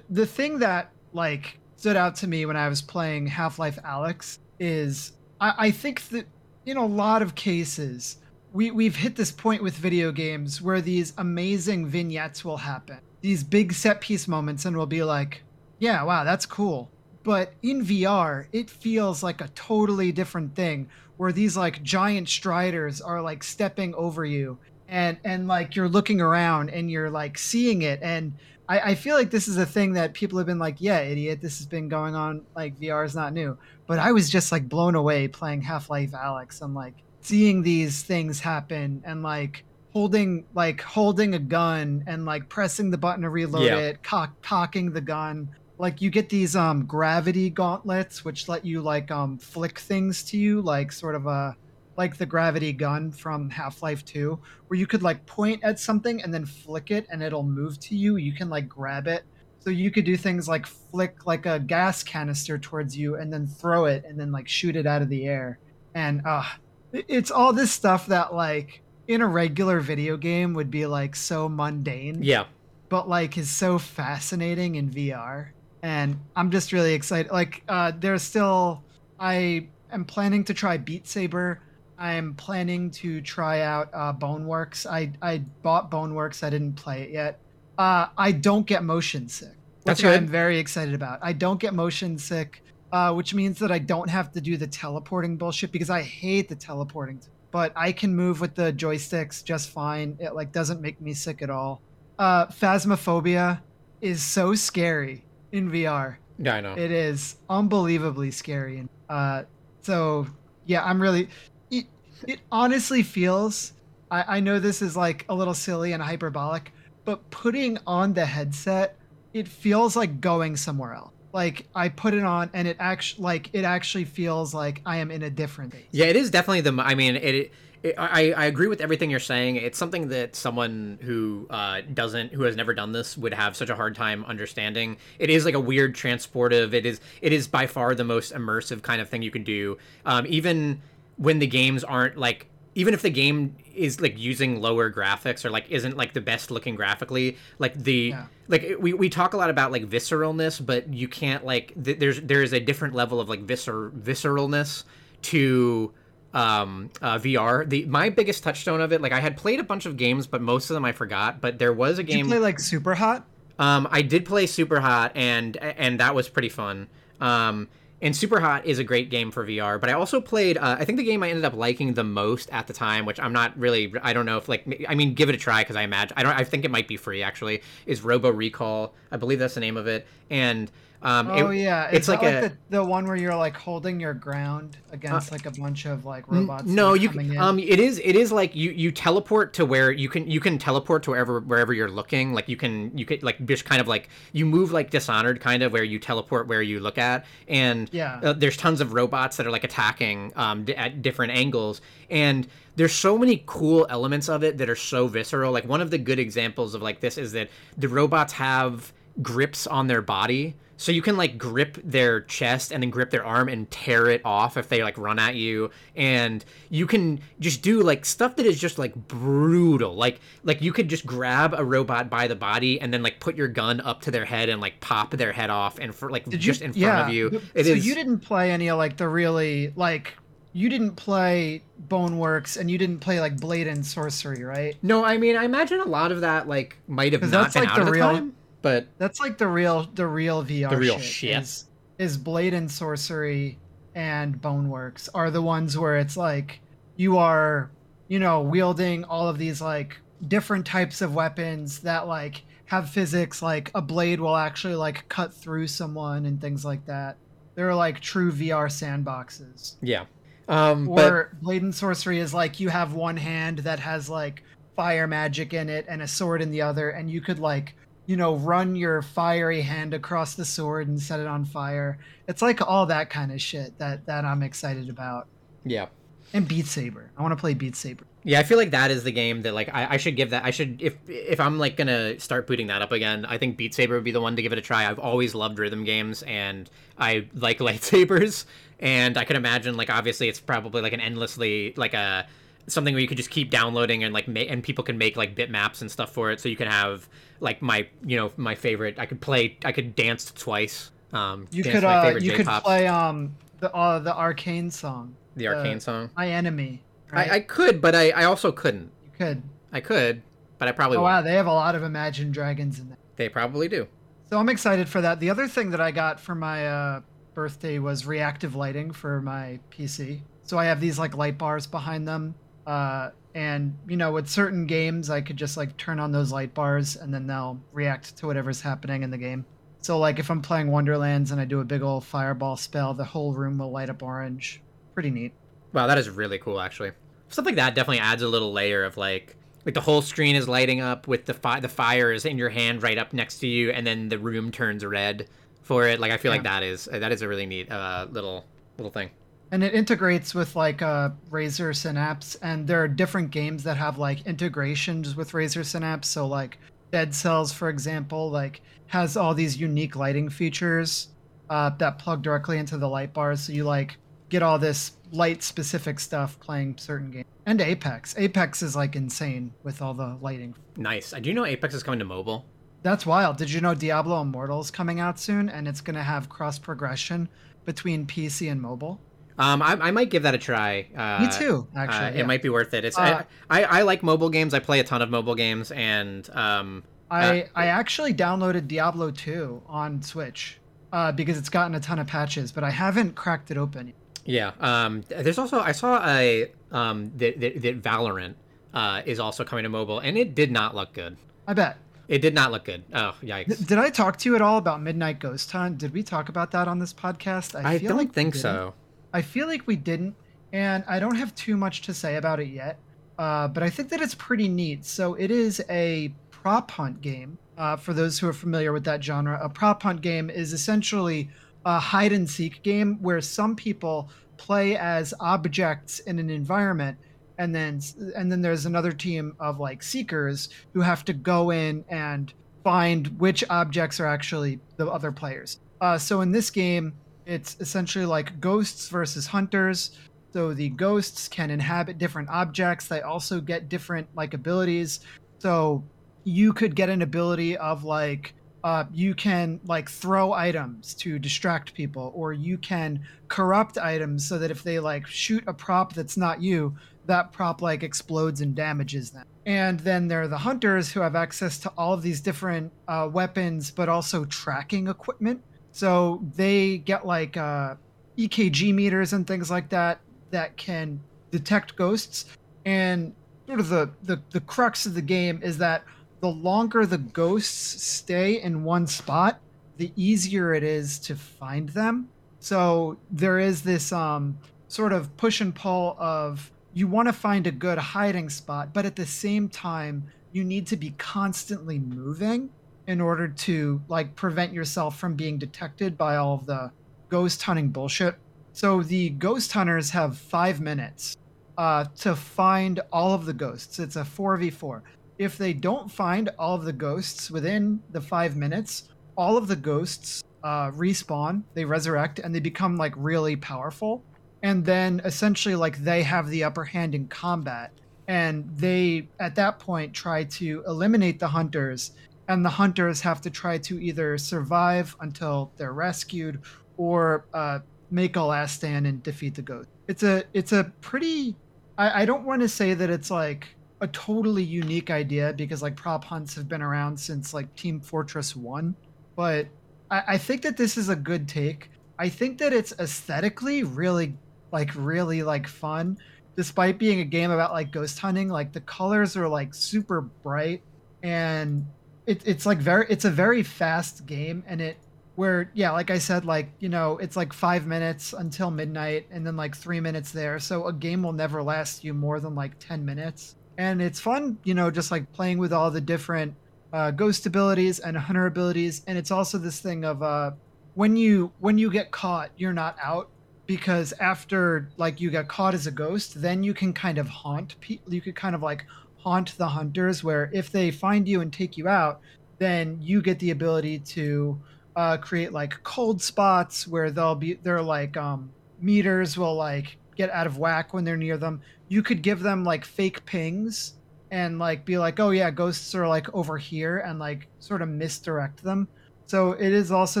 the, 0.10 0.26
thing 0.26 0.58
that 0.58 0.92
like 1.14 1.58
stood 1.76 1.96
out 1.96 2.14
to 2.16 2.26
me 2.26 2.44
when 2.44 2.56
I 2.56 2.68
was 2.68 2.82
playing 2.82 3.26
Half 3.26 3.58
Life 3.58 3.78
Alyx 3.84 4.38
is 4.60 5.12
I, 5.40 5.54
I 5.58 5.70
think 5.70 6.08
that 6.08 6.26
in 6.66 6.76
a 6.76 6.84
lot 6.84 7.22
of 7.22 7.34
cases 7.34 8.17
we 8.52 8.70
we've 8.70 8.96
hit 8.96 9.16
this 9.16 9.30
point 9.30 9.62
with 9.62 9.74
video 9.76 10.10
games 10.12 10.60
where 10.62 10.80
these 10.80 11.12
amazing 11.18 11.86
vignettes 11.86 12.44
will 12.44 12.56
happen, 12.58 12.98
these 13.20 13.44
big 13.44 13.72
set 13.72 14.00
piece 14.00 14.26
moments, 14.28 14.64
and 14.64 14.76
we'll 14.76 14.86
be 14.86 15.02
like, 15.02 15.42
yeah, 15.78 16.02
wow, 16.02 16.24
that's 16.24 16.46
cool. 16.46 16.90
but 17.24 17.52
in 17.62 17.84
VR, 17.84 18.46
it 18.52 18.70
feels 18.70 19.22
like 19.22 19.40
a 19.40 19.48
totally 19.48 20.12
different 20.12 20.54
thing 20.54 20.88
where 21.18 21.32
these 21.32 21.56
like 21.56 21.82
giant 21.82 22.28
striders 22.28 23.00
are 23.00 23.20
like 23.20 23.42
stepping 23.44 23.94
over 23.94 24.24
you 24.24 24.56
and 24.88 25.18
and 25.24 25.46
like 25.48 25.76
you're 25.76 25.88
looking 25.88 26.20
around 26.20 26.70
and 26.70 26.90
you're 26.90 27.10
like 27.10 27.36
seeing 27.36 27.82
it 27.82 28.00
and 28.02 28.32
I, 28.68 28.80
I 28.80 28.94
feel 28.94 29.16
like 29.16 29.30
this 29.30 29.48
is 29.48 29.56
a 29.56 29.66
thing 29.66 29.94
that 29.94 30.12
people 30.14 30.38
have 30.38 30.46
been 30.46 30.58
like, 30.58 30.76
yeah, 30.78 31.00
idiot, 31.00 31.40
this 31.40 31.58
has 31.58 31.66
been 31.66 31.88
going 31.88 32.14
on. 32.14 32.42
Like 32.54 32.78
VR 32.78 33.04
is 33.04 33.14
not 33.14 33.32
new. 33.32 33.56
But 33.86 33.98
I 33.98 34.12
was 34.12 34.28
just 34.28 34.52
like 34.52 34.68
blown 34.68 34.94
away 34.94 35.26
playing 35.28 35.62
Half 35.62 35.88
Life 35.90 36.12
Alyx 36.12 36.60
I'm 36.62 36.74
like 36.74 36.94
seeing 37.22 37.62
these 37.62 38.02
things 38.02 38.40
happen 38.40 39.02
and 39.04 39.22
like 39.22 39.64
holding 39.92 40.46
like 40.54 40.80
holding 40.80 41.34
a 41.34 41.38
gun 41.38 42.04
and 42.06 42.24
like 42.24 42.48
pressing 42.48 42.90
the 42.90 42.98
button 42.98 43.22
to 43.22 43.30
reload 43.30 43.64
Yeah. 43.66 43.78
it, 43.78 44.02
cock 44.02 44.40
cocking 44.42 44.92
the 44.92 45.00
gun. 45.00 45.48
Like 45.78 46.00
you 46.02 46.10
get 46.10 46.28
these 46.28 46.56
um 46.56 46.86
gravity 46.86 47.50
gauntlets 47.50 48.24
which 48.24 48.48
let 48.48 48.64
you 48.64 48.80
like 48.82 49.10
um 49.10 49.38
flick 49.38 49.78
things 49.78 50.24
to 50.24 50.36
you, 50.38 50.60
like 50.60 50.92
sort 50.92 51.14
of 51.14 51.26
a 51.26 51.56
like 51.96 52.16
the 52.16 52.26
gravity 52.26 52.72
gun 52.72 53.10
from 53.10 53.50
Half-Life 53.50 54.04
2 54.04 54.38
where 54.68 54.78
you 54.78 54.86
could 54.86 55.02
like 55.02 55.26
point 55.26 55.64
at 55.64 55.80
something 55.80 56.22
and 56.22 56.32
then 56.32 56.46
flick 56.46 56.92
it 56.92 57.06
and 57.10 57.22
it'll 57.22 57.42
move 57.42 57.80
to 57.80 57.96
you. 57.96 58.16
You 58.16 58.32
can 58.32 58.48
like 58.48 58.68
grab 58.68 59.08
it. 59.08 59.24
So 59.60 59.70
you 59.70 59.90
could 59.90 60.04
do 60.04 60.16
things 60.16 60.46
like 60.48 60.64
flick 60.66 61.26
like 61.26 61.44
a 61.46 61.58
gas 61.58 62.04
canister 62.04 62.56
towards 62.58 62.96
you 62.96 63.16
and 63.16 63.32
then 63.32 63.48
throw 63.48 63.86
it 63.86 64.04
and 64.08 64.18
then 64.18 64.30
like 64.30 64.46
shoot 64.48 64.76
it 64.76 64.86
out 64.86 65.02
of 65.02 65.08
the 65.08 65.26
air. 65.26 65.58
And 65.94 66.22
uh 66.24 66.44
it's 66.92 67.30
all 67.30 67.52
this 67.52 67.70
stuff 67.70 68.06
that 68.06 68.34
like 68.34 68.82
in 69.06 69.20
a 69.20 69.26
regular 69.26 69.80
video 69.80 70.16
game 70.16 70.54
would 70.54 70.70
be 70.70 70.86
like 70.86 71.16
so 71.16 71.48
mundane 71.48 72.22
Yeah. 72.22 72.44
but 72.88 73.08
like 73.08 73.36
is 73.38 73.50
so 73.50 73.78
fascinating 73.78 74.74
in 74.76 74.90
VR. 74.90 75.48
And 75.82 76.18
I'm 76.34 76.50
just 76.50 76.72
really 76.72 76.92
excited. 76.94 77.30
Like, 77.30 77.62
uh, 77.68 77.92
there's 77.96 78.22
still, 78.22 78.82
I 79.20 79.68
am 79.92 80.04
planning 80.04 80.42
to 80.44 80.54
try 80.54 80.76
Beat 80.76 81.06
Saber. 81.06 81.60
I'm 81.96 82.34
planning 82.34 82.90
to 82.92 83.20
try 83.20 83.60
out 83.60 83.88
uh, 83.92 84.12
Boneworks. 84.12 84.86
I 84.86 85.12
I 85.22 85.38
bought 85.62 85.90
Boneworks. 85.90 86.42
I 86.42 86.50
didn't 86.50 86.74
play 86.74 87.02
it 87.02 87.10
yet. 87.10 87.38
Uh, 87.78 88.06
I 88.18 88.32
don't 88.32 88.66
get 88.66 88.82
motion 88.82 89.28
sick, 89.28 89.54
That's 89.84 90.02
which. 90.02 90.12
I'm 90.12 90.26
very 90.26 90.58
excited 90.58 90.94
about. 90.94 91.20
I 91.22 91.32
don't 91.32 91.60
get 91.60 91.74
motion 91.74 92.18
sick, 92.18 92.62
uh, 92.92 93.12
which 93.12 93.34
means 93.34 93.58
that 93.58 93.70
I 93.70 93.78
don't 93.78 94.08
have 94.10 94.32
to 94.32 94.40
do 94.40 94.56
the 94.56 94.66
teleporting 94.66 95.36
bullshit 95.36 95.72
because 95.72 95.90
I 95.90 96.02
hate 96.02 96.48
the 96.48 96.56
teleporting. 96.56 97.20
But 97.50 97.72
I 97.74 97.92
can 97.92 98.14
move 98.14 98.40
with 98.40 98.54
the 98.54 98.72
joysticks 98.72 99.42
just 99.42 99.70
fine. 99.70 100.16
It 100.20 100.34
like 100.34 100.52
doesn't 100.52 100.80
make 100.82 101.00
me 101.00 101.14
sick 101.14 101.40
at 101.40 101.50
all 101.50 101.80
uh 102.18 102.46
phasmophobia 102.46 103.60
is 104.00 104.22
so 104.22 104.54
scary 104.54 105.24
in 105.52 105.70
VR. 105.70 106.16
Yeah, 106.38 106.54
I 106.56 106.60
know. 106.60 106.74
It 106.74 106.90
is 106.90 107.36
unbelievably 107.48 108.32
scary. 108.32 108.78
And 108.78 108.88
uh 109.08 109.44
so 109.82 110.26
yeah, 110.66 110.84
I'm 110.84 111.00
really 111.00 111.28
it 111.70 111.86
it 112.26 112.40
honestly 112.50 113.02
feels 113.02 113.72
I, 114.10 114.36
I 114.36 114.40
know 114.40 114.58
this 114.58 114.82
is 114.82 114.96
like 114.96 115.24
a 115.28 115.34
little 115.34 115.54
silly 115.54 115.92
and 115.92 116.02
hyperbolic, 116.02 116.72
but 117.04 117.28
putting 117.30 117.78
on 117.86 118.14
the 118.14 118.24
headset, 118.24 118.96
it 119.32 119.46
feels 119.46 119.96
like 119.96 120.20
going 120.20 120.56
somewhere 120.56 120.94
else. 120.94 121.12
Like 121.32 121.66
I 121.74 121.88
put 121.88 122.14
it 122.14 122.24
on 122.24 122.50
and 122.54 122.66
it 122.66 122.76
actually 122.80 123.22
like 123.22 123.50
it 123.52 123.64
actually 123.64 124.04
feels 124.04 124.54
like 124.54 124.80
I 124.86 124.98
am 124.98 125.10
in 125.10 125.22
a 125.22 125.30
different. 125.30 125.74
Yeah, 125.90 126.06
it 126.06 126.16
is 126.16 126.30
definitely 126.30 126.62
the. 126.62 126.82
I 126.82 126.94
mean, 126.94 127.16
it. 127.16 127.34
it 127.34 127.52
I, 127.96 128.32
I 128.32 128.46
agree 128.46 128.66
with 128.66 128.80
everything 128.80 129.08
you're 129.08 129.20
saying. 129.20 129.54
It's 129.54 129.78
something 129.78 130.08
that 130.08 130.34
someone 130.34 130.98
who 131.00 131.46
uh, 131.48 131.82
doesn't, 131.94 132.32
who 132.32 132.42
has 132.42 132.56
never 132.56 132.74
done 132.74 132.90
this, 132.90 133.16
would 133.16 133.32
have 133.32 133.56
such 133.56 133.70
a 133.70 133.76
hard 133.76 133.94
time 133.94 134.24
understanding. 134.24 134.96
It 135.20 135.30
is 135.30 135.44
like 135.44 135.54
a 135.54 135.60
weird 135.60 135.94
transportive. 135.94 136.72
It 136.72 136.84
is. 136.86 137.00
It 137.22 137.32
is 137.32 137.46
by 137.46 137.68
far 137.68 137.94
the 137.94 138.02
most 138.02 138.34
immersive 138.34 138.82
kind 138.82 139.00
of 139.00 139.08
thing 139.08 139.22
you 139.22 139.30
can 139.30 139.44
do. 139.44 139.78
Um, 140.04 140.26
even 140.28 140.82
when 141.18 141.38
the 141.38 141.46
games 141.46 141.84
aren't 141.84 142.16
like, 142.16 142.46
even 142.74 142.94
if 142.94 143.02
the 143.02 143.10
game 143.10 143.56
is 143.74 144.00
like 144.00 144.18
using 144.18 144.60
lower 144.60 144.90
graphics 144.92 145.44
or 145.44 145.50
like 145.50 145.66
isn't 145.70 145.96
like 145.96 146.12
the 146.14 146.20
best 146.20 146.50
looking 146.50 146.74
graphically, 146.74 147.36
like 147.58 147.74
the 147.74 148.08
Yeah. 148.10 148.26
like 148.48 148.76
we, 148.78 148.92
we 148.92 149.08
talk 149.08 149.32
a 149.34 149.36
lot 149.36 149.50
about 149.50 149.72
like 149.72 149.84
visceralness, 149.88 150.64
but 150.64 150.92
you 150.92 151.08
can't 151.08 151.44
like 151.44 151.72
th- 151.82 151.98
there's 151.98 152.20
there 152.20 152.42
is 152.42 152.52
a 152.52 152.60
different 152.60 152.94
level 152.94 153.20
of 153.20 153.28
like 153.28 153.46
viscer 153.46 153.90
visceralness 153.92 154.84
to 155.22 155.92
um 156.34 156.90
uh 157.02 157.18
VR. 157.18 157.68
The 157.68 157.86
my 157.86 158.10
biggest 158.10 158.42
touchstone 158.44 158.80
of 158.80 158.92
it, 158.92 159.00
like 159.00 159.12
I 159.12 159.20
had 159.20 159.36
played 159.36 159.60
a 159.60 159.64
bunch 159.64 159.86
of 159.86 159.96
games, 159.96 160.26
but 160.26 160.42
most 160.42 160.70
of 160.70 160.74
them 160.74 160.84
I 160.84 160.92
forgot. 160.92 161.40
But 161.40 161.58
there 161.58 161.72
was 161.72 161.98
a 161.98 162.02
Did 162.02 162.12
you 162.12 162.18
game 162.18 162.26
play 162.28 162.38
like 162.38 162.60
super 162.60 162.94
hot? 162.94 163.26
um, 163.58 163.88
I 163.90 164.02
did 164.02 164.24
play 164.24 164.46
Super 164.46 164.78
Hot, 164.78 165.12
and 165.16 165.56
and 165.56 165.98
that 166.00 166.14
was 166.14 166.28
pretty 166.28 166.48
fun. 166.48 166.86
Um, 167.20 167.68
and 168.00 168.14
Super 168.14 168.38
Hot 168.40 168.64
is 168.64 168.78
a 168.78 168.84
great 168.84 169.10
game 169.10 169.30
for 169.30 169.44
VR, 169.44 169.80
but 169.80 169.90
I 169.90 169.94
also 169.94 170.20
played. 170.20 170.56
Uh, 170.56 170.76
I 170.78 170.84
think 170.84 170.98
the 170.98 171.04
game 171.04 171.22
I 171.22 171.30
ended 171.30 171.44
up 171.44 171.54
liking 171.54 171.94
the 171.94 172.04
most 172.04 172.48
at 172.50 172.66
the 172.66 172.72
time, 172.72 173.04
which 173.06 173.18
I'm 173.18 173.32
not 173.32 173.58
really. 173.58 173.92
I 174.02 174.12
don't 174.12 174.26
know 174.26 174.38
if 174.38 174.48
like. 174.48 174.84
I 174.88 174.94
mean, 174.94 175.14
give 175.14 175.28
it 175.28 175.34
a 175.34 175.38
try 175.38 175.62
because 175.62 175.76
I 175.76 175.82
imagine. 175.82 176.14
I 176.16 176.22
don't. 176.22 176.32
I 176.32 176.44
think 176.44 176.64
it 176.64 176.70
might 176.70 176.86
be 176.86 176.96
free 176.96 177.22
actually. 177.22 177.62
Is 177.86 178.02
Robo 178.02 178.30
Recall? 178.30 178.94
I 179.10 179.16
believe 179.16 179.38
that's 179.40 179.54
the 179.54 179.60
name 179.60 179.76
of 179.76 179.86
it. 179.86 180.06
And 180.30 180.70
um, 181.00 181.28
Oh 181.30 181.50
it- 181.50 181.58
yeah, 181.58 181.88
it's 181.92 182.08
like 182.08 182.22
a- 182.22 182.52
the, 182.70 182.78
the 182.78 182.84
one 182.84 183.06
where 183.06 183.14
you're 183.16 183.36
like 183.36 183.56
holding 183.56 184.00
your 184.00 184.14
ground 184.14 184.76
against 184.90 185.30
like 185.30 185.46
a 185.46 185.50
bunch 185.52 185.84
of 185.86 186.04
like 186.04 186.26
robots. 186.30 186.64
No, 186.64 186.94
you 186.94 187.08
um 187.38 187.58
it 187.60 187.78
is 187.78 188.00
it 188.02 188.16
is 188.16 188.32
like 188.32 188.56
you 188.56 188.70
you 188.72 188.90
teleport 188.90 189.52
to 189.54 189.64
where 189.64 189.92
you 189.92 190.08
can 190.08 190.28
you 190.28 190.40
can 190.40 190.58
teleport 190.58 191.04
to 191.04 191.10
wherever 191.10 191.40
wherever 191.40 191.72
you're 191.72 191.90
looking. 191.90 192.32
Like 192.32 192.48
you 192.48 192.56
can 192.56 192.96
you 192.98 193.04
could 193.04 193.22
like 193.22 193.44
just 193.46 193.64
kind 193.64 193.80
of 193.80 193.86
like 193.86 194.08
you 194.32 194.44
move 194.44 194.72
like 194.72 194.90
Dishonored 194.90 195.40
kind 195.40 195.62
of 195.62 195.72
where 195.72 195.84
you 195.84 195.98
teleport 196.00 196.48
where 196.48 196.62
you 196.62 196.80
look 196.80 196.98
at 196.98 197.24
and 197.46 197.88
Yeah. 197.92 198.20
uh, 198.22 198.32
there's 198.32 198.56
tons 198.56 198.80
of 198.80 198.92
robots 198.92 199.36
that 199.36 199.46
are 199.46 199.50
like 199.52 199.64
attacking 199.64 200.32
um 200.34 200.64
d- 200.64 200.74
at 200.74 201.00
different 201.02 201.32
angles 201.32 201.80
and 202.10 202.48
there's 202.74 202.92
so 202.92 203.16
many 203.18 203.42
cool 203.46 203.86
elements 203.90 204.28
of 204.28 204.42
it 204.44 204.58
that 204.58 204.68
are 204.70 204.76
so 204.76 205.06
visceral. 205.08 205.52
Like 205.52 205.66
one 205.68 205.80
of 205.80 205.90
the 205.90 205.98
good 205.98 206.18
examples 206.18 206.74
of 206.74 206.82
like 206.82 207.00
this 207.00 207.18
is 207.18 207.32
that 207.32 207.50
the 207.76 207.88
robots 207.88 208.32
have 208.34 208.92
grips 209.20 209.66
on 209.66 209.88
their 209.88 210.00
body 210.02 210.54
so 210.80 210.92
you 210.92 211.02
can 211.02 211.16
like 211.16 211.36
grip 211.36 211.76
their 211.82 212.20
chest 212.22 212.70
and 212.72 212.82
then 212.82 212.88
grip 212.88 213.10
their 213.10 213.24
arm 213.26 213.48
and 213.48 213.68
tear 213.70 214.08
it 214.08 214.22
off 214.24 214.56
if 214.56 214.68
they 214.68 214.82
like 214.82 214.96
run 214.96 215.18
at 215.18 215.34
you 215.34 215.70
and 215.96 216.44
you 216.70 216.86
can 216.86 217.20
just 217.40 217.62
do 217.62 217.82
like 217.82 218.06
stuff 218.06 218.36
that 218.36 218.46
is 218.46 218.58
just 218.58 218.78
like 218.78 218.94
brutal 219.08 219.94
like 219.94 220.20
like 220.44 220.62
you 220.62 220.72
could 220.72 220.88
just 220.88 221.04
grab 221.04 221.52
a 221.52 221.64
robot 221.64 222.08
by 222.08 222.28
the 222.28 222.36
body 222.36 222.80
and 222.80 222.94
then 222.94 223.02
like 223.02 223.18
put 223.20 223.36
your 223.36 223.48
gun 223.48 223.80
up 223.80 224.00
to 224.00 224.10
their 224.10 224.24
head 224.24 224.48
and 224.48 224.60
like 224.60 224.78
pop 224.80 225.10
their 225.10 225.32
head 225.32 225.50
off 225.50 225.78
and 225.80 225.94
for 225.94 226.10
like 226.10 226.24
Did 226.24 226.34
you, 226.44 226.52
just 226.52 226.62
in 226.62 226.72
front 226.72 226.76
yeah. 226.80 227.06
of 227.08 227.12
you 227.12 227.42
It 227.54 227.66
so 227.66 227.72
is- 227.72 227.84
you 227.84 227.94
didn't 227.94 228.20
play 228.20 228.52
any 228.52 228.68
of 228.68 228.78
like 228.78 228.96
the 228.96 229.08
really 229.08 229.72
like 229.76 230.14
you 230.52 230.68
didn't 230.68 230.92
play 230.96 231.62
Boneworks 231.88 232.56
and 232.56 232.70
you 232.70 232.78
didn't 232.78 233.00
play 233.00 233.20
like 233.20 233.38
Blade 233.38 233.66
and 233.66 233.84
Sorcery, 233.84 234.42
right? 234.44 234.76
no 234.82 235.04
i 235.04 235.18
mean 235.18 235.36
i 235.36 235.44
imagine 235.44 235.80
a 235.80 235.84
lot 235.84 236.12
of 236.12 236.20
that 236.22 236.46
like 236.48 236.76
might 236.86 237.12
have 237.12 237.22
not 237.22 237.30
that's, 237.30 237.54
been 237.54 237.64
like, 237.64 237.72
out 237.72 237.78
the 237.80 237.84
the 237.84 237.90
real- 237.90 238.12
time 238.12 238.34
but 238.62 238.88
That's 238.98 239.20
like 239.20 239.38
the 239.38 239.46
real 239.48 239.88
the 239.94 240.06
real 240.06 240.44
VR 240.44 240.70
The 240.70 240.76
real 240.76 240.98
shit. 240.98 241.04
shit. 241.30 241.42
Is, 241.42 241.64
is 241.98 242.16
Blade 242.16 242.54
and 242.54 242.70
Sorcery 242.70 243.58
and 243.94 244.40
Boneworks 244.40 245.08
are 245.14 245.30
the 245.30 245.42
ones 245.42 245.76
where 245.76 245.96
it's 245.98 246.16
like 246.16 246.60
you 246.96 247.18
are, 247.18 247.70
you 248.08 248.18
know, 248.18 248.40
wielding 248.42 249.04
all 249.04 249.28
of 249.28 249.38
these 249.38 249.60
like 249.60 249.96
different 250.26 250.66
types 250.66 251.00
of 251.00 251.14
weapons 251.14 251.80
that 251.80 252.06
like 252.08 252.42
have 252.66 252.90
physics 252.90 253.40
like 253.40 253.70
a 253.74 253.80
blade 253.80 254.20
will 254.20 254.36
actually 254.36 254.74
like 254.74 255.08
cut 255.08 255.32
through 255.32 255.66
someone 255.66 256.26
and 256.26 256.40
things 256.40 256.64
like 256.64 256.84
that. 256.86 257.16
They're 257.54 257.74
like 257.74 258.00
true 258.00 258.30
VR 258.32 258.68
sandboxes. 258.68 259.74
yeah 259.82 260.04
um 260.48 260.86
but 260.86 261.12
Or 261.12 261.36
Blade 261.42 261.62
and 261.62 261.74
Sorcery 261.74 262.18
is 262.20 262.32
like 262.32 262.58
you 262.60 262.68
have 262.68 262.94
one 262.94 263.16
hand 263.16 263.58
that 263.60 263.78
has 263.80 264.08
like 264.08 264.42
fire 264.76 265.06
magic 265.06 265.52
in 265.52 265.68
it 265.68 265.84
and 265.88 266.00
a 266.02 266.08
sword 266.08 266.40
in 266.40 266.50
the 266.50 266.62
other, 266.62 266.90
and 266.90 267.10
you 267.10 267.20
could 267.20 267.38
like, 267.40 267.74
you 268.08 268.16
know, 268.16 268.36
run 268.36 268.74
your 268.74 269.02
fiery 269.02 269.60
hand 269.60 269.92
across 269.92 270.34
the 270.34 270.44
sword 270.46 270.88
and 270.88 270.98
set 270.98 271.20
it 271.20 271.26
on 271.26 271.44
fire. 271.44 271.98
It's 272.26 272.40
like 272.40 272.66
all 272.66 272.86
that 272.86 273.10
kind 273.10 273.30
of 273.30 273.40
shit 273.40 273.78
that 273.78 274.06
that 274.06 274.24
I'm 274.24 274.42
excited 274.42 274.88
about. 274.88 275.28
yeah 275.62 275.88
And 276.32 276.48
Beat 276.48 276.64
Saber. 276.66 277.10
I 277.18 277.22
want 277.22 277.32
to 277.32 277.36
play 277.36 277.52
Beat 277.52 277.76
Saber. 277.76 278.04
Yeah, 278.24 278.40
I 278.40 278.44
feel 278.44 278.56
like 278.56 278.70
that 278.70 278.90
is 278.90 279.04
the 279.04 279.12
game 279.12 279.42
that 279.42 279.52
like 279.52 279.68
I, 279.74 279.94
I 279.94 279.96
should 279.98 280.16
give 280.16 280.30
that 280.30 280.42
I 280.42 280.50
should 280.52 280.80
if 280.80 280.96
if 281.06 281.38
I'm 281.38 281.58
like 281.58 281.76
gonna 281.76 282.18
start 282.18 282.46
booting 282.46 282.68
that 282.68 282.80
up 282.80 282.92
again, 282.92 283.26
I 283.26 283.36
think 283.36 283.58
Beat 283.58 283.74
Saber 283.74 283.96
would 283.96 284.04
be 284.04 284.10
the 284.10 284.22
one 284.22 284.36
to 284.36 284.42
give 284.42 284.52
it 284.52 284.58
a 284.58 284.62
try. 284.62 284.88
I've 284.88 284.98
always 284.98 285.34
loved 285.34 285.58
rhythm 285.58 285.84
games 285.84 286.22
and 286.22 286.70
I 286.96 287.28
like 287.34 287.58
lightsabers 287.68 288.46
and 288.80 289.18
I 289.18 289.24
can 289.24 289.36
imagine 289.36 289.76
like 289.76 289.90
obviously 289.90 290.30
it's 290.30 290.40
probably 290.40 290.80
like 290.80 290.94
an 290.94 291.00
endlessly 291.00 291.74
like 291.76 291.92
a 291.92 292.26
something 292.68 292.94
where 292.94 293.00
you 293.00 293.08
could 293.08 293.16
just 293.16 293.30
keep 293.30 293.50
downloading 293.50 294.04
and 294.04 294.12
like 294.14 294.28
ma- 294.28 294.40
and 294.40 294.62
people 294.62 294.84
can 294.84 294.96
make 294.98 295.16
like 295.16 295.34
beatmaps 295.34 295.80
and 295.80 295.90
stuff 295.90 296.12
for 296.12 296.30
it 296.30 296.40
so 296.40 296.48
you 296.48 296.56
can 296.56 296.68
have 296.68 297.08
like 297.40 297.60
my 297.62 297.88
you 298.04 298.16
know 298.16 298.30
my 298.36 298.54
favorite 298.54 298.98
I 298.98 299.06
could 299.06 299.20
play 299.20 299.56
I 299.64 299.72
could 299.72 299.94
dance 299.96 300.30
twice 300.32 300.90
um 301.12 301.46
You 301.50 301.62
could 301.64 301.84
uh 301.84 302.14
you 302.20 302.32
could 302.32 302.46
J-pops, 302.46 302.64
play 302.64 302.86
um 302.86 303.34
the 303.60 303.74
uh, 303.74 303.98
the 303.98 304.14
arcane 304.16 304.70
song. 304.70 305.16
the 305.36 305.48
arcane 305.48 305.80
song. 305.80 306.10
My 306.16 306.28
enemy. 306.30 306.82
Right? 307.10 307.30
I, 307.30 307.34
I 307.36 307.40
could, 307.40 307.80
but 307.80 307.94
I, 307.94 308.10
I 308.10 308.24
also 308.24 308.52
couldn't. 308.52 308.92
you 309.02 309.10
could. 309.16 309.42
I 309.72 309.80
could, 309.80 310.22
but 310.58 310.68
I 310.68 310.72
probably 310.72 310.98
Oh 310.98 311.00
won't. 311.00 311.10
wow, 311.10 311.22
they 311.22 311.32
have 311.34 311.46
a 311.46 311.52
lot 311.52 311.74
of 311.74 311.82
Imagine 311.82 312.30
Dragons 312.30 312.78
in 312.78 312.88
there. 312.88 312.98
They 313.16 313.28
probably 313.30 313.66
do. 313.66 313.86
So 314.30 314.38
I'm 314.38 314.48
excited 314.50 314.88
for 314.88 315.00
that. 315.00 315.18
The 315.20 315.30
other 315.30 315.48
thing 315.48 315.70
that 315.70 315.80
I 315.80 315.90
got 315.90 316.20
for 316.20 316.34
my 316.34 316.68
uh, 316.68 317.00
birthday 317.34 317.78
was 317.78 318.04
reactive 318.06 318.54
lighting 318.54 318.90
for 318.92 319.22
my 319.22 319.58
PC. 319.70 320.20
So 320.42 320.58
I 320.58 320.66
have 320.66 320.80
these 320.80 320.98
like 320.98 321.16
light 321.16 321.38
bars 321.38 321.66
behind 321.66 322.06
them. 322.06 322.34
Uh, 322.68 323.12
and 323.34 323.74
you 323.88 323.96
know, 323.96 324.12
with 324.12 324.28
certain 324.28 324.66
games, 324.66 325.08
I 325.08 325.22
could 325.22 325.38
just 325.38 325.56
like 325.56 325.74
turn 325.78 325.98
on 325.98 326.12
those 326.12 326.30
light 326.30 326.52
bars 326.52 326.96
and 326.96 327.12
then 327.12 327.26
they'll 327.26 327.58
react 327.72 328.18
to 328.18 328.26
whatever's 328.26 328.60
happening 328.60 329.02
in 329.02 329.10
the 329.10 329.16
game. 329.16 329.46
So 329.80 329.98
like 329.98 330.18
if 330.18 330.30
I'm 330.30 330.42
playing 330.42 330.70
Wonderlands 330.70 331.30
and 331.30 331.40
I 331.40 331.46
do 331.46 331.60
a 331.60 331.64
big 331.64 331.80
old 331.80 332.04
fireball 332.04 332.58
spell, 332.58 332.92
the 332.92 333.04
whole 333.04 333.32
room 333.32 333.56
will 333.56 333.70
light 333.70 333.88
up 333.88 334.02
orange. 334.02 334.60
Pretty 334.92 335.10
neat. 335.10 335.32
Wow, 335.72 335.86
that 335.86 335.96
is 335.96 336.10
really 336.10 336.38
cool 336.38 336.60
actually. 336.60 336.92
Stuff 337.28 337.46
like 337.46 337.56
that 337.56 337.74
definitely 337.74 338.00
adds 338.00 338.20
a 338.20 338.28
little 338.28 338.52
layer 338.52 338.84
of 338.84 338.98
like 338.98 339.36
like 339.64 339.74
the 339.74 339.80
whole 339.80 340.02
screen 340.02 340.36
is 340.36 340.46
lighting 340.46 340.82
up 340.82 341.08
with 341.08 341.24
the 341.24 341.34
fi- 341.34 341.60
the 341.60 341.68
fire 341.68 342.12
is 342.12 342.26
in 342.26 342.36
your 342.36 342.50
hand 342.50 342.82
right 342.82 342.98
up 342.98 343.14
next 343.14 343.38
to 343.38 343.46
you 343.46 343.70
and 343.70 343.86
then 343.86 344.10
the 344.10 344.18
room 344.18 344.50
turns 344.50 344.84
red 344.84 345.26
for 345.62 345.86
it. 345.86 346.00
Like 346.00 346.12
I 346.12 346.18
feel 346.18 346.32
yeah. 346.32 346.36
like 346.36 346.44
that 346.44 346.62
is 346.62 346.84
that 346.92 347.12
is 347.12 347.22
a 347.22 347.28
really 347.28 347.46
neat 347.46 347.72
uh, 347.72 348.08
little 348.10 348.44
little 348.76 348.92
thing. 348.92 349.08
And 349.50 349.64
it 349.64 349.74
integrates 349.74 350.34
with 350.34 350.56
like 350.56 350.82
uh, 350.82 351.10
Razer 351.30 351.74
Synapse, 351.74 352.34
and 352.36 352.66
there 352.66 352.82
are 352.82 352.88
different 352.88 353.30
games 353.30 353.64
that 353.64 353.76
have 353.76 353.98
like 353.98 354.26
integrations 354.26 355.16
with 355.16 355.32
Razer 355.32 355.64
Synapse. 355.64 356.08
So 356.08 356.26
like 356.26 356.58
Dead 356.92 357.14
Cells, 357.14 357.52
for 357.52 357.68
example, 357.68 358.30
like 358.30 358.60
has 358.88 359.16
all 359.16 359.34
these 359.34 359.56
unique 359.58 359.96
lighting 359.96 360.28
features 360.28 361.08
uh, 361.50 361.70
that 361.78 361.98
plug 361.98 362.22
directly 362.22 362.58
into 362.58 362.76
the 362.76 362.88
light 362.88 363.12
bars. 363.12 363.42
So 363.42 363.52
you 363.52 363.64
like 363.64 363.96
get 364.28 364.42
all 364.42 364.58
this 364.58 364.92
light 365.12 365.42
specific 365.42 366.00
stuff 366.00 366.38
playing 366.40 366.76
certain 366.78 367.10
games. 367.10 367.26
And 367.46 367.60
Apex. 367.60 368.14
Apex 368.18 368.62
is 368.62 368.76
like 368.76 368.94
insane 368.96 369.54
with 369.62 369.80
all 369.80 369.94
the 369.94 370.18
lighting. 370.20 370.54
Nice. 370.76 371.12
Do 371.12 371.28
you 371.28 371.34
know 371.34 371.46
Apex 371.46 371.74
is 371.74 371.82
coming 371.82 371.98
to 371.98 372.04
mobile? 372.04 372.44
That's 372.82 373.06
wild. 373.06 373.38
Did 373.38 373.50
you 373.50 373.60
know 373.60 373.74
Diablo 373.74 374.20
Immortal 374.20 374.60
is 374.60 374.70
coming 374.70 375.00
out 375.00 375.18
soon 375.18 375.48
and 375.48 375.66
it's 375.66 375.80
going 375.80 375.96
to 375.96 376.02
have 376.02 376.28
cross 376.28 376.58
progression 376.58 377.28
between 377.64 378.06
PC 378.06 378.50
and 378.52 378.60
mobile? 378.60 379.00
Um, 379.38 379.62
I, 379.62 379.78
I, 379.80 379.90
might 379.92 380.10
give 380.10 380.24
that 380.24 380.34
a 380.34 380.38
try. 380.38 380.88
Uh, 380.96 381.24
Me 381.24 381.30
too. 381.30 381.68
Actually, 381.76 382.06
uh, 382.06 382.10
yeah. 382.10 382.20
it 382.20 382.26
might 382.26 382.42
be 382.42 382.48
worth 382.48 382.74
it. 382.74 382.84
It's 382.84 382.98
uh, 382.98 383.22
I, 383.48 383.62
I, 383.62 383.78
I, 383.78 383.82
like 383.82 384.02
mobile 384.02 384.30
games. 384.30 384.52
I 384.52 384.58
play 384.58 384.80
a 384.80 384.84
ton 384.84 385.00
of 385.00 385.10
mobile 385.10 385.36
games, 385.36 385.70
and 385.70 386.28
um, 386.30 386.82
I 387.10 387.42
uh, 387.42 387.46
I 387.54 387.66
actually 387.66 388.14
downloaded 388.14 388.66
Diablo 388.66 389.12
2 389.12 389.62
on 389.68 390.02
Switch 390.02 390.58
uh, 390.92 391.12
because 391.12 391.38
it's 391.38 391.48
gotten 391.48 391.76
a 391.76 391.80
ton 391.80 392.00
of 392.00 392.08
patches, 392.08 392.50
but 392.50 392.64
I 392.64 392.70
haven't 392.70 393.14
cracked 393.14 393.50
it 393.50 393.56
open. 393.56 393.92
Yeah. 394.24 394.52
Um, 394.60 395.04
there's 395.08 395.38
also 395.38 395.60
I 395.60 395.72
saw 395.72 396.04
a 396.06 396.50
um 396.72 397.12
that 397.16 397.40
that, 397.40 397.62
that 397.62 397.82
Valorant 397.82 398.34
uh, 398.74 399.02
is 399.06 399.20
also 399.20 399.44
coming 399.44 399.62
to 399.62 399.68
mobile, 399.68 400.00
and 400.00 400.18
it 400.18 400.34
did 400.34 400.50
not 400.50 400.74
look 400.74 400.92
good. 400.92 401.16
I 401.46 401.54
bet. 401.54 401.78
It 402.08 402.22
did 402.22 402.34
not 402.34 402.50
look 402.50 402.64
good. 402.64 402.84
Oh, 402.92 403.14
yikes! 403.22 403.66
Did 403.66 403.78
I 403.78 403.90
talk 403.90 404.16
to 404.18 404.28
you 404.30 404.34
at 404.34 404.40
all 404.40 404.56
about 404.56 404.80
Midnight 404.80 405.20
Ghost 405.20 405.50
Hunt? 405.52 405.78
Did 405.78 405.92
we 405.92 406.02
talk 406.02 406.28
about 406.28 406.50
that 406.52 406.66
on 406.66 406.78
this 406.78 406.92
podcast? 406.92 407.54
I, 407.54 407.74
I 407.74 407.78
don't 407.78 407.98
like 407.98 408.12
think 408.12 408.34
so. 408.34 408.74
I 409.12 409.22
feel 409.22 409.46
like 409.46 409.66
we 409.66 409.76
didn't, 409.76 410.14
and 410.52 410.84
I 410.86 410.98
don't 410.98 411.16
have 411.16 411.34
too 411.34 411.56
much 411.56 411.82
to 411.82 411.94
say 411.94 412.16
about 412.16 412.40
it 412.40 412.48
yet. 412.48 412.78
Uh, 413.18 413.48
but 413.48 413.62
I 413.62 413.70
think 413.70 413.88
that 413.88 414.00
it's 414.00 414.14
pretty 414.14 414.48
neat. 414.48 414.84
So 414.84 415.14
it 415.14 415.30
is 415.30 415.62
a 415.68 416.12
prop 416.30 416.70
hunt 416.70 417.00
game. 417.00 417.38
Uh, 417.56 417.76
for 417.76 417.92
those 417.92 418.18
who 418.18 418.28
are 418.28 418.32
familiar 418.32 418.72
with 418.72 418.84
that 418.84 419.02
genre, 419.02 419.38
a 419.42 419.48
prop 419.48 419.82
hunt 419.82 420.00
game 420.00 420.30
is 420.30 420.52
essentially 420.52 421.28
a 421.64 421.80
hide 421.80 422.12
and 422.12 422.30
seek 422.30 422.62
game 422.62 422.98
where 423.00 423.20
some 423.20 423.56
people 423.56 424.08
play 424.36 424.76
as 424.76 425.12
objects 425.18 425.98
in 426.00 426.20
an 426.20 426.30
environment 426.30 426.96
and 427.38 427.54
then 427.54 427.80
and 428.16 428.30
then 428.30 428.42
there's 428.42 428.66
another 428.66 428.92
team 428.92 429.34
of 429.38 429.60
like 429.60 429.82
seekers 429.82 430.48
who 430.74 430.80
have 430.80 431.04
to 431.04 431.12
go 431.12 431.50
in 431.50 431.84
and 431.88 432.34
find 432.64 433.06
which 433.18 433.44
objects 433.48 434.00
are 434.00 434.06
actually 434.06 434.60
the 434.76 434.86
other 434.86 435.12
players. 435.12 435.60
Uh, 435.80 435.96
so 435.96 436.20
in 436.20 436.32
this 436.32 436.50
game, 436.50 436.92
it's 437.28 437.56
essentially 437.60 438.06
like 438.06 438.40
ghosts 438.40 438.88
versus 438.88 439.26
hunters. 439.26 439.92
So 440.32 440.54
the 440.54 440.70
ghosts 440.70 441.28
can 441.28 441.50
inhabit 441.50 441.98
different 441.98 442.28
objects. 442.30 442.88
They 442.88 443.02
also 443.02 443.40
get 443.40 443.68
different 443.68 444.08
like 444.16 444.34
abilities. 444.34 445.00
So 445.38 445.84
you 446.24 446.52
could 446.52 446.74
get 446.74 446.88
an 446.88 447.02
ability 447.02 447.56
of 447.56 447.84
like 447.84 448.34
uh, 448.64 448.84
you 448.92 449.14
can 449.14 449.60
like 449.66 449.88
throw 449.88 450.32
items 450.32 450.94
to 450.94 451.18
distract 451.18 451.74
people, 451.74 452.12
or 452.14 452.32
you 452.32 452.58
can 452.58 453.00
corrupt 453.28 453.78
items 453.78 454.26
so 454.26 454.36
that 454.38 454.50
if 454.50 454.62
they 454.62 454.80
like 454.80 455.06
shoot 455.06 455.44
a 455.46 455.52
prop 455.52 455.94
that's 455.94 456.16
not 456.16 456.42
you, 456.42 456.74
that 457.06 457.32
prop 457.32 457.62
like 457.62 457.82
explodes 457.82 458.40
and 458.40 458.54
damages 458.54 459.10
them. 459.10 459.24
And 459.46 459.80
then 459.80 460.08
there 460.08 460.22
are 460.22 460.28
the 460.28 460.38
hunters 460.38 460.90
who 460.90 461.00
have 461.00 461.14
access 461.14 461.58
to 461.60 461.72
all 461.78 461.92
of 461.94 462.02
these 462.02 462.20
different 462.20 462.72
uh, 462.88 463.08
weapons, 463.10 463.70
but 463.70 463.88
also 463.88 464.24
tracking 464.24 464.88
equipment. 464.88 465.42
So 465.78 466.20
they 466.34 466.78
get 466.78 467.06
like 467.06 467.36
uh, 467.36 467.76
EKG 468.18 468.74
meters 468.74 469.12
and 469.12 469.24
things 469.24 469.48
like 469.48 469.68
that 469.68 470.00
that 470.32 470.56
can 470.56 470.98
detect 471.30 471.76
ghosts. 471.76 472.24
And 472.64 473.14
sort 473.46 473.60
of 473.60 473.68
the, 473.68 473.88
the, 474.02 474.20
the 474.30 474.40
crux 474.40 474.86
of 474.86 474.94
the 474.94 475.02
game 475.02 475.38
is 475.40 475.56
that 475.58 475.84
the 476.18 476.30
longer 476.30 476.84
the 476.84 476.98
ghosts 476.98 477.80
stay 477.80 478.42
in 478.42 478.64
one 478.64 478.88
spot, 478.88 479.38
the 479.76 479.92
easier 479.94 480.52
it 480.52 480.64
is 480.64 480.98
to 480.98 481.14
find 481.14 481.68
them. 481.68 482.08
So 482.40 482.98
there 483.12 483.38
is 483.38 483.62
this 483.62 483.92
um, 483.92 484.36
sort 484.66 484.92
of 484.92 485.16
push 485.16 485.40
and 485.40 485.54
pull 485.54 485.94
of 486.00 486.50
you 486.74 486.88
want 486.88 487.06
to 487.06 487.12
find 487.12 487.46
a 487.46 487.52
good 487.52 487.78
hiding 487.78 488.30
spot, 488.30 488.74
but 488.74 488.84
at 488.84 488.96
the 488.96 489.06
same 489.06 489.48
time, 489.48 490.08
you 490.32 490.42
need 490.42 490.66
to 490.66 490.76
be 490.76 490.90
constantly 490.98 491.78
moving 491.78 492.50
in 492.88 493.02
order 493.02 493.28
to 493.28 493.80
like 493.86 494.16
prevent 494.16 494.52
yourself 494.52 494.98
from 494.98 495.14
being 495.14 495.38
detected 495.38 495.96
by 495.96 496.16
all 496.16 496.34
of 496.34 496.46
the 496.46 496.72
ghost 497.10 497.42
hunting 497.42 497.68
bullshit. 497.68 498.16
So 498.54 498.82
the 498.82 499.10
ghost 499.10 499.52
hunters 499.52 499.90
have 499.90 500.18
five 500.18 500.60
minutes 500.60 501.16
uh, 501.58 501.84
to 501.98 502.16
find 502.16 502.80
all 502.90 503.12
of 503.12 503.26
the 503.26 503.34
ghosts. 503.34 503.78
It's 503.78 503.96
a 503.96 504.02
4v4. 504.02 504.80
If 505.18 505.36
they 505.36 505.52
don't 505.52 505.90
find 505.90 506.30
all 506.38 506.54
of 506.54 506.64
the 506.64 506.72
ghosts 506.72 507.30
within 507.30 507.80
the 507.90 508.00
five 508.00 508.36
minutes, 508.36 508.88
all 509.16 509.36
of 509.36 509.48
the 509.48 509.56
ghosts 509.56 510.22
uh, 510.42 510.70
respawn, 510.70 511.42
they 511.54 511.64
resurrect, 511.64 512.20
and 512.20 512.34
they 512.34 512.40
become 512.40 512.76
like 512.76 512.94
really 512.96 513.36
powerful. 513.36 514.02
And 514.42 514.64
then 514.64 515.02
essentially, 515.04 515.56
like 515.56 515.76
they 515.78 516.02
have 516.04 516.28
the 516.30 516.44
upper 516.44 516.64
hand 516.64 516.94
in 516.94 517.06
combat. 517.08 517.72
And 518.06 518.48
they, 518.56 519.08
at 519.20 519.34
that 519.34 519.58
point, 519.58 519.92
try 519.92 520.24
to 520.24 520.64
eliminate 520.66 521.18
the 521.18 521.28
hunters 521.28 521.92
and 522.28 522.44
the 522.44 522.50
hunters 522.50 523.00
have 523.00 523.20
to 523.22 523.30
try 523.30 523.58
to 523.58 523.82
either 523.82 524.18
survive 524.18 524.94
until 525.00 525.50
they're 525.56 525.72
rescued 525.72 526.40
or 526.76 527.26
uh, 527.34 527.58
make 527.90 528.16
a 528.16 528.22
last 528.22 528.56
stand 528.56 528.86
and 528.86 529.02
defeat 529.02 529.34
the 529.34 529.42
ghost. 529.42 529.68
It's 529.88 530.02
a 530.02 530.24
it's 530.34 530.52
a 530.52 530.70
pretty 530.80 531.34
I, 531.78 532.02
I 532.02 532.04
don't 532.04 532.24
want 532.24 532.42
to 532.42 532.48
say 532.48 532.74
that 532.74 532.90
it's 532.90 533.10
like 533.10 533.48
a 533.80 533.86
totally 533.88 534.42
unique 534.42 534.90
idea 534.90 535.32
because 535.32 535.62
like 535.62 535.76
prop 535.76 536.04
hunts 536.04 536.34
have 536.34 536.48
been 536.48 536.62
around 536.62 536.98
since 536.98 537.32
like 537.32 537.54
Team 537.56 537.80
Fortress 537.80 538.36
One, 538.36 538.74
but 539.16 539.46
I, 539.90 540.02
I 540.08 540.18
think 540.18 540.42
that 540.42 540.56
this 540.56 540.76
is 540.76 540.90
a 540.90 540.96
good 540.96 541.26
take. 541.28 541.70
I 541.98 542.08
think 542.08 542.38
that 542.38 542.52
it's 542.52 542.72
aesthetically 542.78 543.64
really 543.64 544.14
like 544.52 544.70
really 544.74 545.22
like 545.22 545.46
fun 545.46 545.98
despite 546.36 546.78
being 546.78 547.00
a 547.00 547.04
game 547.04 547.30
about 547.30 547.52
like 547.52 547.72
ghost 547.72 547.98
hunting 547.98 548.28
like 548.28 548.52
the 548.52 548.60
colors 548.60 549.16
are 549.16 549.28
like 549.28 549.52
super 549.52 550.00
bright 550.00 550.62
and 551.02 551.66
it, 552.08 552.22
it's 552.26 552.46
like 552.46 552.58
very 552.58 552.86
it's 552.88 553.04
a 553.04 553.10
very 553.10 553.42
fast 553.42 554.06
game 554.06 554.42
and 554.46 554.62
it 554.62 554.78
where 555.16 555.50
yeah 555.52 555.70
like 555.72 555.90
i 555.90 555.98
said 555.98 556.24
like 556.24 556.48
you 556.58 556.70
know 556.70 556.96
it's 556.98 557.16
like 557.16 557.34
five 557.34 557.66
minutes 557.66 558.14
until 558.14 558.50
midnight 558.50 559.06
and 559.10 559.26
then 559.26 559.36
like 559.36 559.54
three 559.54 559.80
minutes 559.80 560.10
there. 560.10 560.38
So 560.38 560.68
a 560.68 560.72
game 560.72 561.02
will 561.02 561.12
never 561.12 561.42
last 561.42 561.84
you 561.84 561.92
more 561.92 562.18
than 562.18 562.34
like 562.34 562.58
10 562.60 562.84
minutes. 562.84 563.36
And 563.58 563.82
it's 563.82 564.00
fun 564.00 564.38
you 564.44 564.54
know 564.54 564.70
just 564.70 564.90
like 564.90 565.12
playing 565.12 565.38
with 565.38 565.52
all 565.52 565.70
the 565.70 565.80
different 565.80 566.34
uh, 566.72 566.92
ghost 566.92 567.26
abilities 567.26 567.78
and 567.80 567.96
hunter 567.96 568.26
abilities. 568.26 568.82
And 568.86 568.96
it's 568.96 569.10
also 569.10 569.36
this 569.36 569.60
thing 569.60 569.84
of 569.84 570.02
uh, 570.02 570.30
when 570.74 570.96
you 570.96 571.32
when 571.40 571.58
you 571.58 571.70
get 571.70 571.90
caught 571.90 572.30
you're 572.38 572.54
not 572.54 572.76
out. 572.82 573.10
Because 573.46 573.94
after 573.94 574.68
like 574.76 575.00
you 575.00 575.10
get 575.10 575.26
caught 575.28 575.54
as 575.54 575.66
a 575.66 575.70
ghost 575.70 576.20
then 576.22 576.42
you 576.42 576.54
can 576.54 576.72
kind 576.72 576.98
of 576.98 577.08
haunt 577.08 577.58
people 577.60 577.92
you 577.92 578.00
could 578.02 578.14
kind 578.14 578.34
of 578.34 578.42
like 578.42 578.66
haunt 579.08 579.36
the 579.38 579.48
hunters 579.48 580.04
where 580.04 580.30
if 580.32 580.52
they 580.52 580.70
find 580.70 581.08
you 581.08 581.20
and 581.20 581.32
take 581.32 581.56
you 581.56 581.66
out 581.66 582.00
then 582.38 582.78
you 582.80 583.02
get 583.02 583.18
the 583.18 583.30
ability 583.30 583.78
to 583.78 584.40
uh, 584.76 584.96
create 584.96 585.32
like 585.32 585.60
cold 585.64 586.00
spots 586.00 586.68
where 586.68 586.90
they'll 586.90 587.14
be 587.14 587.34
they're 587.42 587.62
like 587.62 587.96
um, 587.96 588.30
meters 588.60 589.18
will 589.18 589.34
like 589.34 589.76
get 589.96 590.10
out 590.10 590.26
of 590.26 590.38
whack 590.38 590.72
when 590.72 590.84
they're 590.84 590.96
near 590.96 591.16
them. 591.16 591.42
You 591.68 591.82
could 591.82 592.02
give 592.02 592.20
them 592.20 592.44
like 592.44 592.64
fake 592.64 593.04
pings 593.04 593.74
and 594.10 594.38
like 594.38 594.64
be 594.64 594.78
like 594.78 595.00
oh 595.00 595.10
yeah 595.10 595.30
ghosts 595.30 595.74
are 595.74 595.88
like 595.88 596.12
over 596.14 596.38
here 596.38 596.78
and 596.78 596.98
like 596.98 597.26
sort 597.40 597.60
of 597.60 597.68
misdirect 597.68 598.42
them. 598.42 598.68
So 599.06 599.32
it 599.32 599.52
is 599.52 599.72
also 599.72 600.00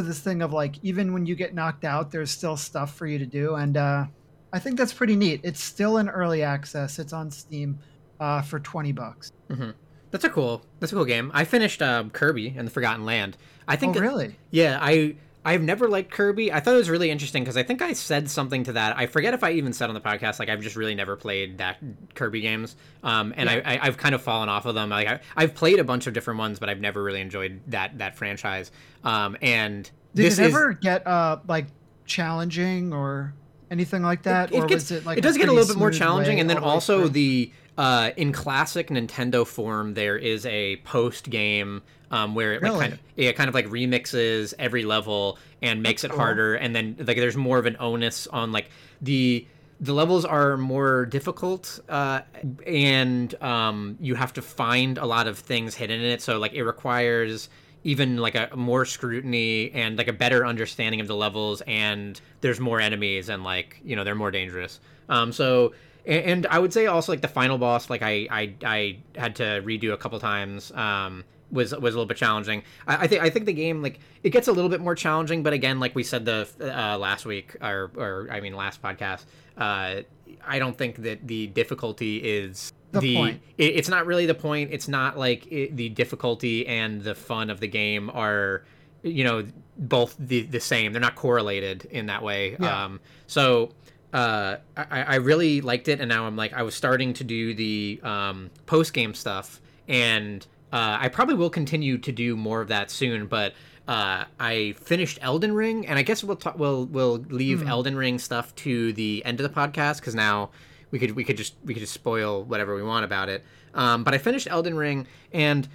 this 0.00 0.20
thing 0.20 0.42
of 0.42 0.52
like 0.52 0.76
even 0.82 1.12
when 1.12 1.26
you 1.26 1.34
get 1.34 1.54
knocked 1.54 1.84
out 1.84 2.12
there's 2.12 2.30
still 2.30 2.56
stuff 2.56 2.94
for 2.94 3.06
you 3.06 3.18
to 3.18 3.26
do 3.26 3.54
and 3.54 3.76
uh, 3.76 4.04
i 4.52 4.58
think 4.58 4.78
that's 4.78 4.92
pretty 4.92 5.16
neat. 5.16 5.40
It's 5.42 5.62
still 5.62 5.98
in 5.98 6.08
early 6.08 6.42
access. 6.42 7.00
It's 7.00 7.12
on 7.12 7.30
steam 7.32 7.80
uh, 8.20 8.42
for 8.42 8.58
20 8.60 8.92
bucks. 8.92 9.32
Mm-hmm. 9.48 9.70
That's 10.10 10.24
a 10.24 10.30
cool. 10.30 10.64
That's 10.80 10.90
a 10.92 10.94
cool 10.94 11.04
game. 11.04 11.30
I 11.34 11.44
finished 11.44 11.82
um, 11.82 12.10
Kirby 12.10 12.54
and 12.56 12.66
the 12.66 12.70
Forgotten 12.70 13.04
Land. 13.04 13.36
I 13.66 13.76
think. 13.76 13.90
Oh, 13.90 14.00
that- 14.00 14.06
really? 14.06 14.36
Yeah, 14.50 14.78
I 14.80 15.16
I've 15.44 15.62
never 15.62 15.86
liked 15.88 16.10
Kirby. 16.10 16.50
I 16.52 16.60
thought 16.60 16.74
it 16.74 16.78
was 16.78 16.90
really 16.90 17.10
interesting 17.10 17.42
because 17.42 17.56
I 17.56 17.62
think 17.62 17.80
I 17.82 17.92
said 17.92 18.28
something 18.30 18.64
to 18.64 18.72
that. 18.72 18.96
I 18.98 19.06
forget 19.06 19.34
if 19.34 19.44
I 19.44 19.52
even 19.52 19.72
said 19.72 19.88
on 19.88 19.94
the 19.94 20.00
podcast 20.00 20.38
like 20.38 20.48
I've 20.48 20.60
just 20.62 20.76
really 20.76 20.94
never 20.94 21.14
played 21.16 21.58
that 21.58 21.76
Kirby 22.14 22.40
games. 22.40 22.74
Um, 23.02 23.32
and 23.36 23.48
Yeah. 23.50 23.62
I, 23.64 23.74
I 23.76 23.86
I've 23.86 23.96
kind 23.98 24.14
of 24.14 24.22
fallen 24.22 24.48
off 24.48 24.64
of 24.66 24.74
them. 24.74 24.88
Like 24.90 25.08
I, 25.08 25.20
I've 25.36 25.54
played 25.54 25.78
a 25.78 25.84
bunch 25.84 26.06
of 26.06 26.14
different 26.14 26.38
ones, 26.38 26.58
but 26.58 26.68
I've 26.70 26.80
never 26.80 27.02
really 27.02 27.20
enjoyed 27.20 27.60
that 27.68 27.98
that 27.98 28.16
franchise. 28.16 28.70
Um, 29.04 29.36
and 29.42 29.84
Did 30.14 30.24
this 30.26 30.38
it 30.38 30.46
is- 30.46 30.54
ever 30.54 30.72
get 30.72 31.06
uh 31.06 31.38
like 31.46 31.66
challenging 32.06 32.92
or 32.92 33.34
anything 33.70 34.02
like 34.02 34.22
that, 34.22 34.52
it 34.52 34.58
or 34.58 34.66
gets, 34.66 34.90
was 34.90 35.00
it 35.00 35.06
like 35.06 35.18
it 35.18 35.20
does 35.22 35.36
get 35.36 35.48
a 35.48 35.52
little 35.52 35.68
bit 35.68 35.76
more 35.76 35.90
challenging 35.90 36.40
and 36.40 36.48
then 36.48 36.58
all 36.58 36.62
the 36.62 36.66
way 36.68 36.74
also 36.74 37.00
through? 37.00 37.08
the 37.10 37.52
uh, 37.76 38.10
in 38.16 38.32
classic 38.32 38.88
nintendo 38.88 39.46
form 39.46 39.94
there 39.94 40.16
is 40.16 40.44
a 40.46 40.76
post 40.78 41.30
game 41.30 41.82
um, 42.10 42.34
where 42.34 42.54
it 42.54 42.62
like 42.62 42.72
kind 42.72 42.92
of 42.92 42.98
it 43.16 43.36
kind 43.36 43.48
of 43.48 43.54
like 43.54 43.66
remixes 43.66 44.54
every 44.58 44.84
level 44.84 45.38
and 45.62 45.82
makes 45.82 46.04
it 46.04 46.10
cool. 46.10 46.18
harder 46.18 46.54
and 46.54 46.74
then 46.74 46.96
like 46.98 47.16
there's 47.16 47.36
more 47.36 47.58
of 47.58 47.66
an 47.66 47.76
onus 47.78 48.26
on 48.28 48.52
like 48.52 48.70
the 49.00 49.46
the 49.80 49.92
levels 49.92 50.24
are 50.24 50.56
more 50.56 51.06
difficult 51.06 51.78
uh, 51.88 52.20
and 52.66 53.40
um, 53.40 53.96
you 54.00 54.16
have 54.16 54.32
to 54.32 54.42
find 54.42 54.98
a 54.98 55.06
lot 55.06 55.28
of 55.28 55.38
things 55.38 55.74
hidden 55.74 56.00
in 56.00 56.10
it 56.10 56.20
so 56.20 56.38
like 56.38 56.52
it 56.52 56.64
requires 56.64 57.48
even 57.84 58.16
like 58.16 58.34
a 58.34 58.50
more 58.54 58.84
scrutiny 58.84 59.70
and 59.72 59.96
like 59.96 60.08
a 60.08 60.12
better 60.12 60.44
understanding 60.44 61.00
of 61.00 61.06
the 61.06 61.16
levels 61.16 61.62
and 61.66 62.20
there's 62.40 62.60
more 62.60 62.80
enemies 62.80 63.28
and 63.28 63.44
like 63.44 63.80
you 63.84 63.94
know 63.96 64.04
they're 64.04 64.14
more 64.14 64.30
dangerous. 64.30 64.80
Um 65.08 65.32
so 65.32 65.72
and, 66.08 66.24
and 66.24 66.46
i 66.46 66.58
would 66.58 66.72
say 66.72 66.86
also 66.86 67.12
like 67.12 67.20
the 67.20 67.28
final 67.28 67.58
boss 67.58 67.88
like 67.90 68.02
i 68.02 68.26
i, 68.30 68.54
I 68.64 68.98
had 69.16 69.36
to 69.36 69.62
redo 69.64 69.92
a 69.92 69.96
couple 69.96 70.18
times 70.18 70.72
um 70.72 71.24
was 71.50 71.72
was 71.72 71.94
a 71.94 71.98
little 71.98 72.06
bit 72.06 72.16
challenging. 72.16 72.62
I, 72.86 72.96
I 72.96 73.06
think 73.06 73.22
i 73.22 73.30
think 73.30 73.46
the 73.46 73.52
game 73.52 73.82
like 73.82 74.00
it 74.22 74.30
gets 74.30 74.48
a 74.48 74.52
little 74.52 74.68
bit 74.68 74.80
more 74.80 74.94
challenging 74.94 75.42
but 75.42 75.52
again 75.52 75.80
like 75.80 75.94
we 75.94 76.02
said 76.02 76.24
the 76.24 76.48
uh, 76.60 76.98
last 76.98 77.24
week 77.26 77.56
or 77.62 77.90
or 77.96 78.28
i 78.30 78.40
mean 78.40 78.54
last 78.54 78.82
podcast 78.82 79.24
uh 79.56 80.02
i 80.46 80.58
don't 80.58 80.76
think 80.76 80.96
that 80.96 81.26
the 81.26 81.46
difficulty 81.48 82.18
is 82.18 82.72
The 82.92 83.16
point. 83.16 83.42
it, 83.58 83.76
it's 83.76 83.88
not 83.88 84.06
really 84.06 84.26
the 84.26 84.34
point. 84.34 84.70
It's 84.72 84.88
not 84.88 85.18
like 85.18 85.46
it, 85.52 85.76
the 85.76 85.90
difficulty 85.90 86.66
and 86.66 87.02
the 87.02 87.14
fun 87.14 87.50
of 87.50 87.60
the 87.60 87.66
game 87.68 88.10
are, 88.10 88.64
you 89.02 89.24
know, 89.24 89.46
both 89.76 90.16
the 90.18 90.42
the 90.42 90.60
same. 90.60 90.92
They're 90.92 91.00
not 91.00 91.14
correlated 91.14 91.84
in 91.86 92.06
that 92.06 92.22
way. 92.22 92.56
Yeah. 92.58 92.84
Um, 92.84 93.00
so 93.26 93.72
uh, 94.12 94.56
I, 94.76 95.02
I 95.02 95.14
really 95.16 95.60
liked 95.60 95.88
it, 95.88 96.00
and 96.00 96.08
now 96.08 96.26
I'm 96.26 96.36
like 96.36 96.52
I 96.52 96.62
was 96.62 96.74
starting 96.74 97.12
to 97.14 97.24
do 97.24 97.54
the 97.54 98.00
um, 98.02 98.50
post 98.66 98.92
game 98.92 99.14
stuff, 99.14 99.60
and 99.86 100.46
uh, 100.72 100.98
I 101.00 101.08
probably 101.08 101.34
will 101.34 101.50
continue 101.50 101.98
to 101.98 102.12
do 102.12 102.36
more 102.36 102.60
of 102.60 102.68
that 102.68 102.90
soon. 102.90 103.26
But 103.26 103.52
uh, 103.86 104.24
I 104.40 104.74
finished 104.80 105.18
Elden 105.20 105.52
Ring, 105.54 105.86
and 105.86 105.98
I 105.98 106.02
guess 106.02 106.24
we'll 106.24 106.36
talk, 106.36 106.58
we'll 106.58 106.86
we'll 106.86 107.18
leave 107.28 107.66
Elden 107.66 107.96
Ring 107.96 108.18
stuff 108.18 108.54
to 108.56 108.92
the 108.94 109.22
end 109.24 109.40
of 109.40 109.52
the 109.52 109.54
podcast 109.54 110.00
because 110.00 110.14
now 110.14 110.50
we 110.90 110.98
could 110.98 111.12
we 111.12 111.24
could 111.24 111.36
just 111.36 111.54
we 111.64 111.74
could 111.74 111.80
just 111.80 111.92
spoil 111.92 112.44
whatever 112.44 112.74
we 112.74 112.82
want 112.82 113.04
about 113.04 113.28
it. 113.28 113.44
Um, 113.74 114.04
but 114.04 114.14
I 114.14 114.18
finished 114.18 114.48
Elden 114.50 114.76
Ring, 114.76 115.06
and 115.32 115.68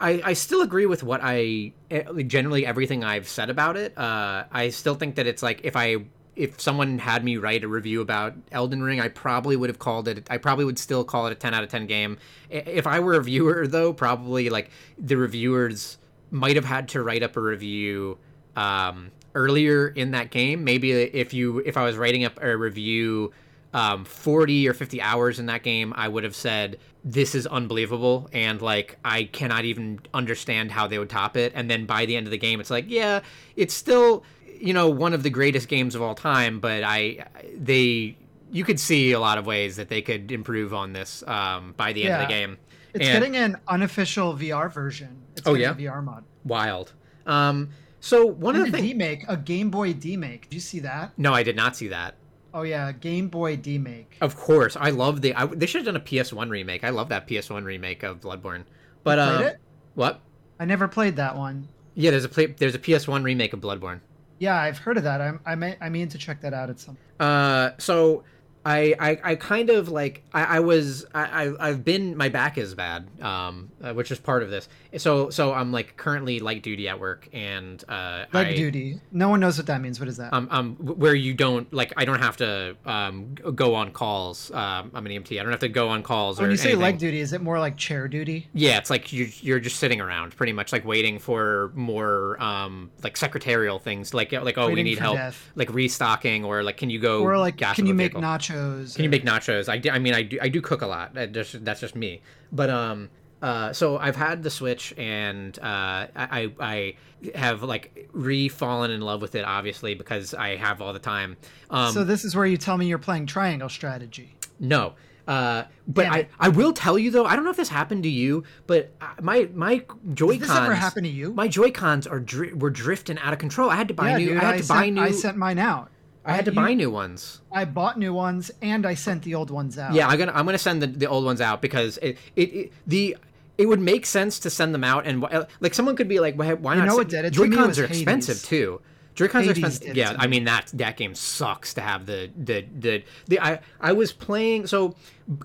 I, 0.00 0.22
I 0.24 0.32
still 0.32 0.62
agree 0.62 0.86
with 0.86 1.02
what 1.02 1.20
I 1.22 1.72
eh, 1.90 2.22
generally 2.22 2.66
everything 2.66 3.04
I've 3.04 3.28
said 3.28 3.50
about 3.50 3.76
it. 3.76 3.96
Uh, 3.96 4.44
I 4.50 4.70
still 4.70 4.94
think 4.94 5.16
that 5.16 5.26
it's 5.26 5.42
like 5.42 5.60
if 5.64 5.76
I 5.76 6.04
if 6.36 6.60
someone 6.60 6.98
had 6.98 7.24
me 7.24 7.36
write 7.36 7.62
a 7.62 7.68
review 7.68 8.00
about 8.00 8.34
Elden 8.50 8.82
Ring, 8.82 9.00
I 9.00 9.08
probably 9.08 9.56
would 9.56 9.70
have 9.70 9.78
called 9.78 10.08
it. 10.08 10.26
I 10.30 10.38
probably 10.38 10.64
would 10.64 10.78
still 10.78 11.04
call 11.04 11.26
it 11.26 11.32
a 11.32 11.36
ten 11.36 11.54
out 11.54 11.62
of 11.62 11.70
ten 11.70 11.86
game. 11.86 12.18
If 12.50 12.86
I 12.86 13.00
were 13.00 13.14
a 13.14 13.22
viewer, 13.22 13.66
though, 13.68 13.92
probably 13.92 14.50
like 14.50 14.70
the 14.98 15.16
reviewers 15.16 15.98
might 16.30 16.56
have 16.56 16.64
had 16.64 16.88
to 16.88 17.02
write 17.02 17.22
up 17.22 17.36
a 17.36 17.40
review 17.40 18.18
um, 18.56 19.12
earlier 19.34 19.88
in 19.88 20.12
that 20.12 20.30
game. 20.30 20.64
Maybe 20.64 20.92
if 20.92 21.34
you 21.34 21.58
if 21.60 21.76
I 21.76 21.84
was 21.84 21.96
writing 21.96 22.24
up 22.24 22.42
a 22.42 22.56
review 22.56 23.32
um, 23.74 24.04
40 24.06 24.66
or 24.68 24.72
50 24.72 25.02
hours 25.02 25.38
in 25.38 25.46
that 25.46 25.62
game, 25.62 25.92
I 25.96 26.08
would 26.08 26.24
have 26.24 26.34
said 26.34 26.78
this 27.04 27.34
is 27.34 27.46
unbelievable 27.46 28.30
and 28.32 28.62
like 28.62 28.96
I 29.04 29.24
cannot 29.24 29.66
even 29.66 29.98
understand 30.14 30.70
how 30.70 30.86
they 30.86 30.98
would 30.98 31.10
top 31.10 31.36
it. 31.36 31.52
And 31.54 31.68
then 31.70 31.84
by 31.84 32.06
the 32.06 32.16
end 32.16 32.26
of 32.26 32.30
the 32.30 32.38
game, 32.38 32.60
it's 32.60 32.70
like 32.70 32.86
yeah, 32.88 33.20
it's 33.56 33.74
still 33.74 34.24
you 34.58 34.72
know 34.72 34.88
one 34.88 35.12
of 35.12 35.22
the 35.22 35.28
greatest 35.30 35.68
games 35.68 35.94
of 35.94 36.00
all 36.00 36.14
time, 36.14 36.60
but 36.60 36.82
I 36.84 37.26
they 37.54 38.16
you 38.50 38.64
could 38.64 38.78
see 38.80 39.12
a 39.12 39.18
lot 39.20 39.36
of 39.36 39.44
ways 39.46 39.76
that 39.76 39.88
they 39.88 40.00
could 40.00 40.30
improve 40.30 40.72
on 40.72 40.92
this 40.92 41.22
um, 41.26 41.74
by 41.76 41.92
the 41.92 42.04
end 42.04 42.14
of 42.14 42.20
the 42.28 42.32
game. 42.32 42.56
It's 42.94 43.04
And- 43.04 43.12
getting 43.20 43.36
an 43.36 43.56
unofficial 43.66 44.34
VR 44.36 44.72
version. 44.72 45.16
It's 45.36 45.44
Oh, 45.46 45.54
yeah? 45.54 45.72
a 45.72 45.74
VR 45.74 46.00
mod. 46.04 46.22
wild. 46.44 46.92
Um, 47.26 47.70
so 47.98 48.24
one 48.24 48.54
And 48.54 48.66
of 48.66 48.70
the 48.72 48.78
a 48.78 48.80
things. 48.82 49.24
A 49.28 49.36
Game 49.36 49.70
Boy 49.70 49.92
D-make. 49.94 50.42
Did 50.42 50.54
you 50.54 50.60
see 50.60 50.78
that? 50.80 51.10
No, 51.18 51.34
I 51.34 51.42
did 51.42 51.56
not 51.56 51.74
see 51.74 51.88
that. 51.88 52.14
Oh 52.54 52.62
yeah, 52.62 52.92
Game 52.92 53.28
Boy 53.28 53.56
D-make. 53.56 54.16
Of 54.20 54.36
course, 54.36 54.76
I 54.78 54.90
love 54.90 55.20
the. 55.20 55.34
I, 55.34 55.46
they 55.46 55.66
should 55.66 55.80
have 55.84 55.86
done 55.92 55.96
a 56.00 56.04
PS1 56.04 56.48
remake. 56.48 56.84
I 56.84 56.90
love 56.90 57.08
that 57.08 57.26
PS1 57.26 57.64
remake 57.64 58.04
of 58.04 58.20
Bloodborne. 58.20 58.64
But 59.02 59.18
um, 59.18 59.42
it? 59.42 59.58
what? 59.94 60.20
I 60.60 60.64
never 60.64 60.86
played 60.86 61.16
that 61.16 61.36
one. 61.36 61.68
Yeah, 61.94 62.12
there's 62.12 62.24
a 62.24 62.28
play, 62.28 62.46
there's 62.46 62.76
a 62.76 62.78
PS1 62.78 63.24
remake 63.24 63.52
of 63.52 63.60
Bloodborne. 63.60 64.00
Yeah, 64.38 64.56
I've 64.56 64.78
heard 64.78 64.96
of 64.96 65.02
that. 65.02 65.20
I'm, 65.20 65.40
I 65.44 65.56
may, 65.56 65.76
I 65.80 65.88
mean 65.88 66.08
to 66.08 66.18
check 66.18 66.40
that 66.42 66.54
out 66.54 66.70
at 66.70 66.78
some. 66.78 66.96
Uh, 67.18 67.70
so 67.78 68.22
I, 68.64 68.94
I, 68.98 69.20
I 69.22 69.34
kind 69.34 69.70
of 69.70 69.88
like 69.88 70.22
I, 70.32 70.56
I 70.56 70.60
was 70.60 71.04
I, 71.14 71.44
I 71.46 71.68
I've 71.68 71.84
been 71.84 72.16
my 72.16 72.28
back 72.28 72.56
is 72.56 72.74
bad, 72.74 73.06
um, 73.22 73.70
uh, 73.82 73.92
which 73.92 74.10
is 74.10 74.18
part 74.18 74.42
of 74.42 74.50
this. 74.50 74.68
So 74.96 75.30
so 75.30 75.52
I'm 75.52 75.72
like 75.72 75.96
currently 75.96 76.40
light 76.40 76.62
duty 76.62 76.88
at 76.88 76.98
work, 76.98 77.28
and 77.32 77.82
uh, 77.88 78.24
Leg 78.32 78.46
I, 78.48 78.54
duty. 78.54 79.00
No 79.12 79.28
one 79.28 79.40
knows 79.40 79.58
what 79.58 79.66
that 79.66 79.80
means. 79.80 80.00
What 80.00 80.08
is 80.08 80.16
that? 80.16 80.32
um, 80.32 80.48
um, 80.50 80.76
where 80.76 81.14
you 81.14 81.34
don't 81.34 81.70
like 81.72 81.92
I 81.96 82.04
don't 82.04 82.20
have 82.20 82.36
to 82.38 82.76
um 82.86 83.34
go 83.34 83.74
on 83.74 83.90
calls. 83.90 84.50
Um, 84.50 84.90
I'm 84.94 85.04
an 85.06 85.12
EMT. 85.12 85.38
I 85.38 85.42
don't 85.42 85.52
have 85.52 85.60
to 85.60 85.68
go 85.68 85.88
on 85.88 86.02
calls. 86.02 86.38
when 86.38 86.48
or 86.48 86.50
you 86.50 86.56
say 86.56 86.70
anything. 86.70 86.82
leg 86.82 86.98
duty, 86.98 87.20
is 87.20 87.32
it 87.32 87.42
more 87.42 87.58
like 87.58 87.76
chair 87.76 88.08
duty? 88.08 88.48
Yeah, 88.54 88.78
it's 88.78 88.90
like 88.90 89.12
you 89.12 89.28
you're 89.40 89.60
just 89.60 89.76
sitting 89.76 90.00
around, 90.00 90.36
pretty 90.36 90.52
much 90.52 90.72
like 90.72 90.84
waiting 90.84 91.18
for 91.18 91.70
more 91.74 92.42
um 92.42 92.90
like 93.02 93.16
secretarial 93.16 93.78
things, 93.78 94.14
like 94.14 94.32
like 94.32 94.56
oh 94.56 94.70
we 94.70 94.82
need 94.82 94.98
help, 94.98 95.16
death. 95.16 95.50
like 95.54 95.72
restocking 95.72 96.44
or 96.44 96.62
like 96.62 96.76
can 96.78 96.88
you 96.90 96.98
go 96.98 97.22
Or 97.22 97.36
like, 97.38 97.58
can 97.58 97.86
you 97.86 97.94
make 97.94 98.12
vehicle? 98.12 98.20
Nachos? 98.54 98.94
Can 98.94 99.04
you 99.04 99.10
make 99.10 99.24
nachos? 99.24 99.68
I, 99.68 99.78
do, 99.78 99.90
I 99.90 99.98
mean 99.98 100.14
I 100.14 100.22
do 100.22 100.38
I 100.40 100.48
do 100.48 100.60
cook 100.60 100.82
a 100.82 100.86
lot. 100.86 101.14
Just, 101.32 101.64
that's 101.64 101.80
just 101.80 101.94
me. 101.94 102.22
But 102.52 102.70
um 102.70 103.10
uh 103.42 103.72
so 103.72 103.98
I've 103.98 104.16
had 104.16 104.42
the 104.42 104.50
Switch 104.50 104.94
and 104.96 105.58
uh 105.58 106.06
I 106.16 106.52
I 106.60 106.94
have 107.34 107.62
like 107.62 108.08
re-fallen 108.12 108.90
in 108.90 109.00
love 109.00 109.20
with 109.22 109.34
it 109.34 109.44
obviously 109.44 109.94
because 109.94 110.34
I 110.34 110.56
have 110.56 110.80
all 110.80 110.92
the 110.92 110.98
time. 110.98 111.36
Um 111.70 111.92
so 111.92 112.04
this 112.04 112.24
is 112.24 112.34
where 112.36 112.46
you 112.46 112.56
tell 112.56 112.76
me 112.76 112.86
you're 112.86 112.98
playing 112.98 113.26
triangle 113.26 113.68
strategy. 113.68 114.36
no. 114.58 114.94
Uh, 115.26 115.64
but 115.88 116.04
I. 116.04 116.28
I 116.38 116.50
will 116.50 116.74
tell 116.74 116.98
you 116.98 117.10
though 117.10 117.24
I 117.24 117.34
don't 117.34 117.46
know 117.46 117.50
if 117.50 117.56
this 117.56 117.70
happened 117.70 118.02
to 118.02 118.10
you 118.10 118.44
but 118.66 118.92
uh, 119.00 119.06
my 119.22 119.48
my 119.54 119.82
Joy 120.12 120.36
Cons 120.36 120.40
this 120.40 120.50
ever 120.50 120.74
happened 120.74 121.06
to 121.06 121.10
you? 121.10 121.32
my 121.32 121.48
Joy 121.48 121.70
Cons 121.70 122.06
are 122.06 122.20
dri- 122.20 122.52
were 122.52 122.68
drifting 122.68 123.18
out 123.18 123.32
of 123.32 123.38
control. 123.38 123.70
I 123.70 123.76
had 123.76 123.88
to 123.88 123.94
buy 123.94 124.10
yeah, 124.10 124.16
new. 124.18 124.26
dude. 124.26 124.36
I 124.36 124.44
had 124.44 124.54
I 124.54 124.58
to 124.58 124.62
sent, 124.64 124.78
buy 124.78 124.90
new. 124.90 125.00
I 125.00 125.10
sent 125.12 125.38
mine 125.38 125.58
out. 125.58 125.90
I 126.24 126.32
had 126.34 126.44
to 126.46 126.50
you- 126.50 126.56
buy 126.56 126.74
new 126.74 126.90
ones. 126.90 127.40
I 127.52 127.64
bought 127.64 127.98
new 127.98 128.14
ones 128.14 128.50
and 128.62 128.86
I 128.86 128.94
sent 128.94 129.22
the 129.22 129.34
old 129.34 129.50
ones 129.50 129.78
out. 129.78 129.92
Yeah, 129.94 130.08
I'm 130.08 130.18
gonna 130.18 130.32
I'm 130.34 130.44
gonna 130.46 130.58
send 130.58 130.82
the, 130.82 130.86
the 130.86 131.06
old 131.06 131.24
ones 131.24 131.40
out 131.40 131.60
because 131.62 131.98
it, 131.98 132.18
it, 132.36 132.42
it 132.54 132.72
the 132.86 133.16
it 133.58 133.66
would 133.66 133.80
make 133.80 134.04
sense 134.06 134.38
to 134.40 134.50
send 134.50 134.74
them 134.74 134.82
out 134.84 135.06
and 135.06 135.24
like 135.60 135.74
someone 135.74 135.94
could 135.96 136.08
be 136.08 136.18
like 136.20 136.34
why, 136.36 136.54
why 136.54 136.74
You 136.74 136.80
not? 136.80 136.88
know 136.88 136.96
what 136.96 137.08
did 137.08 137.24
it 137.24 137.32
Joy-Cons 137.32 137.68
was 137.68 137.78
are 137.78 137.84
expensive 137.84 138.36
Hades. 138.36 138.48
too. 138.48 138.80
Joy-Cons 139.14 139.46
are 139.46 139.50
expensive. 139.52 139.96
Yeah, 139.96 140.16
I 140.18 140.26
mean 140.26 140.44
that 140.44 140.70
that 140.74 140.96
game 140.96 141.14
sucks 141.14 141.74
to 141.74 141.80
have 141.80 142.06
the 142.06 142.30
the 142.36 142.64
the, 142.76 143.04
the 143.26 143.38
I 143.40 143.60
I 143.80 143.92
was 143.92 144.12
playing 144.12 144.66
so 144.66 144.96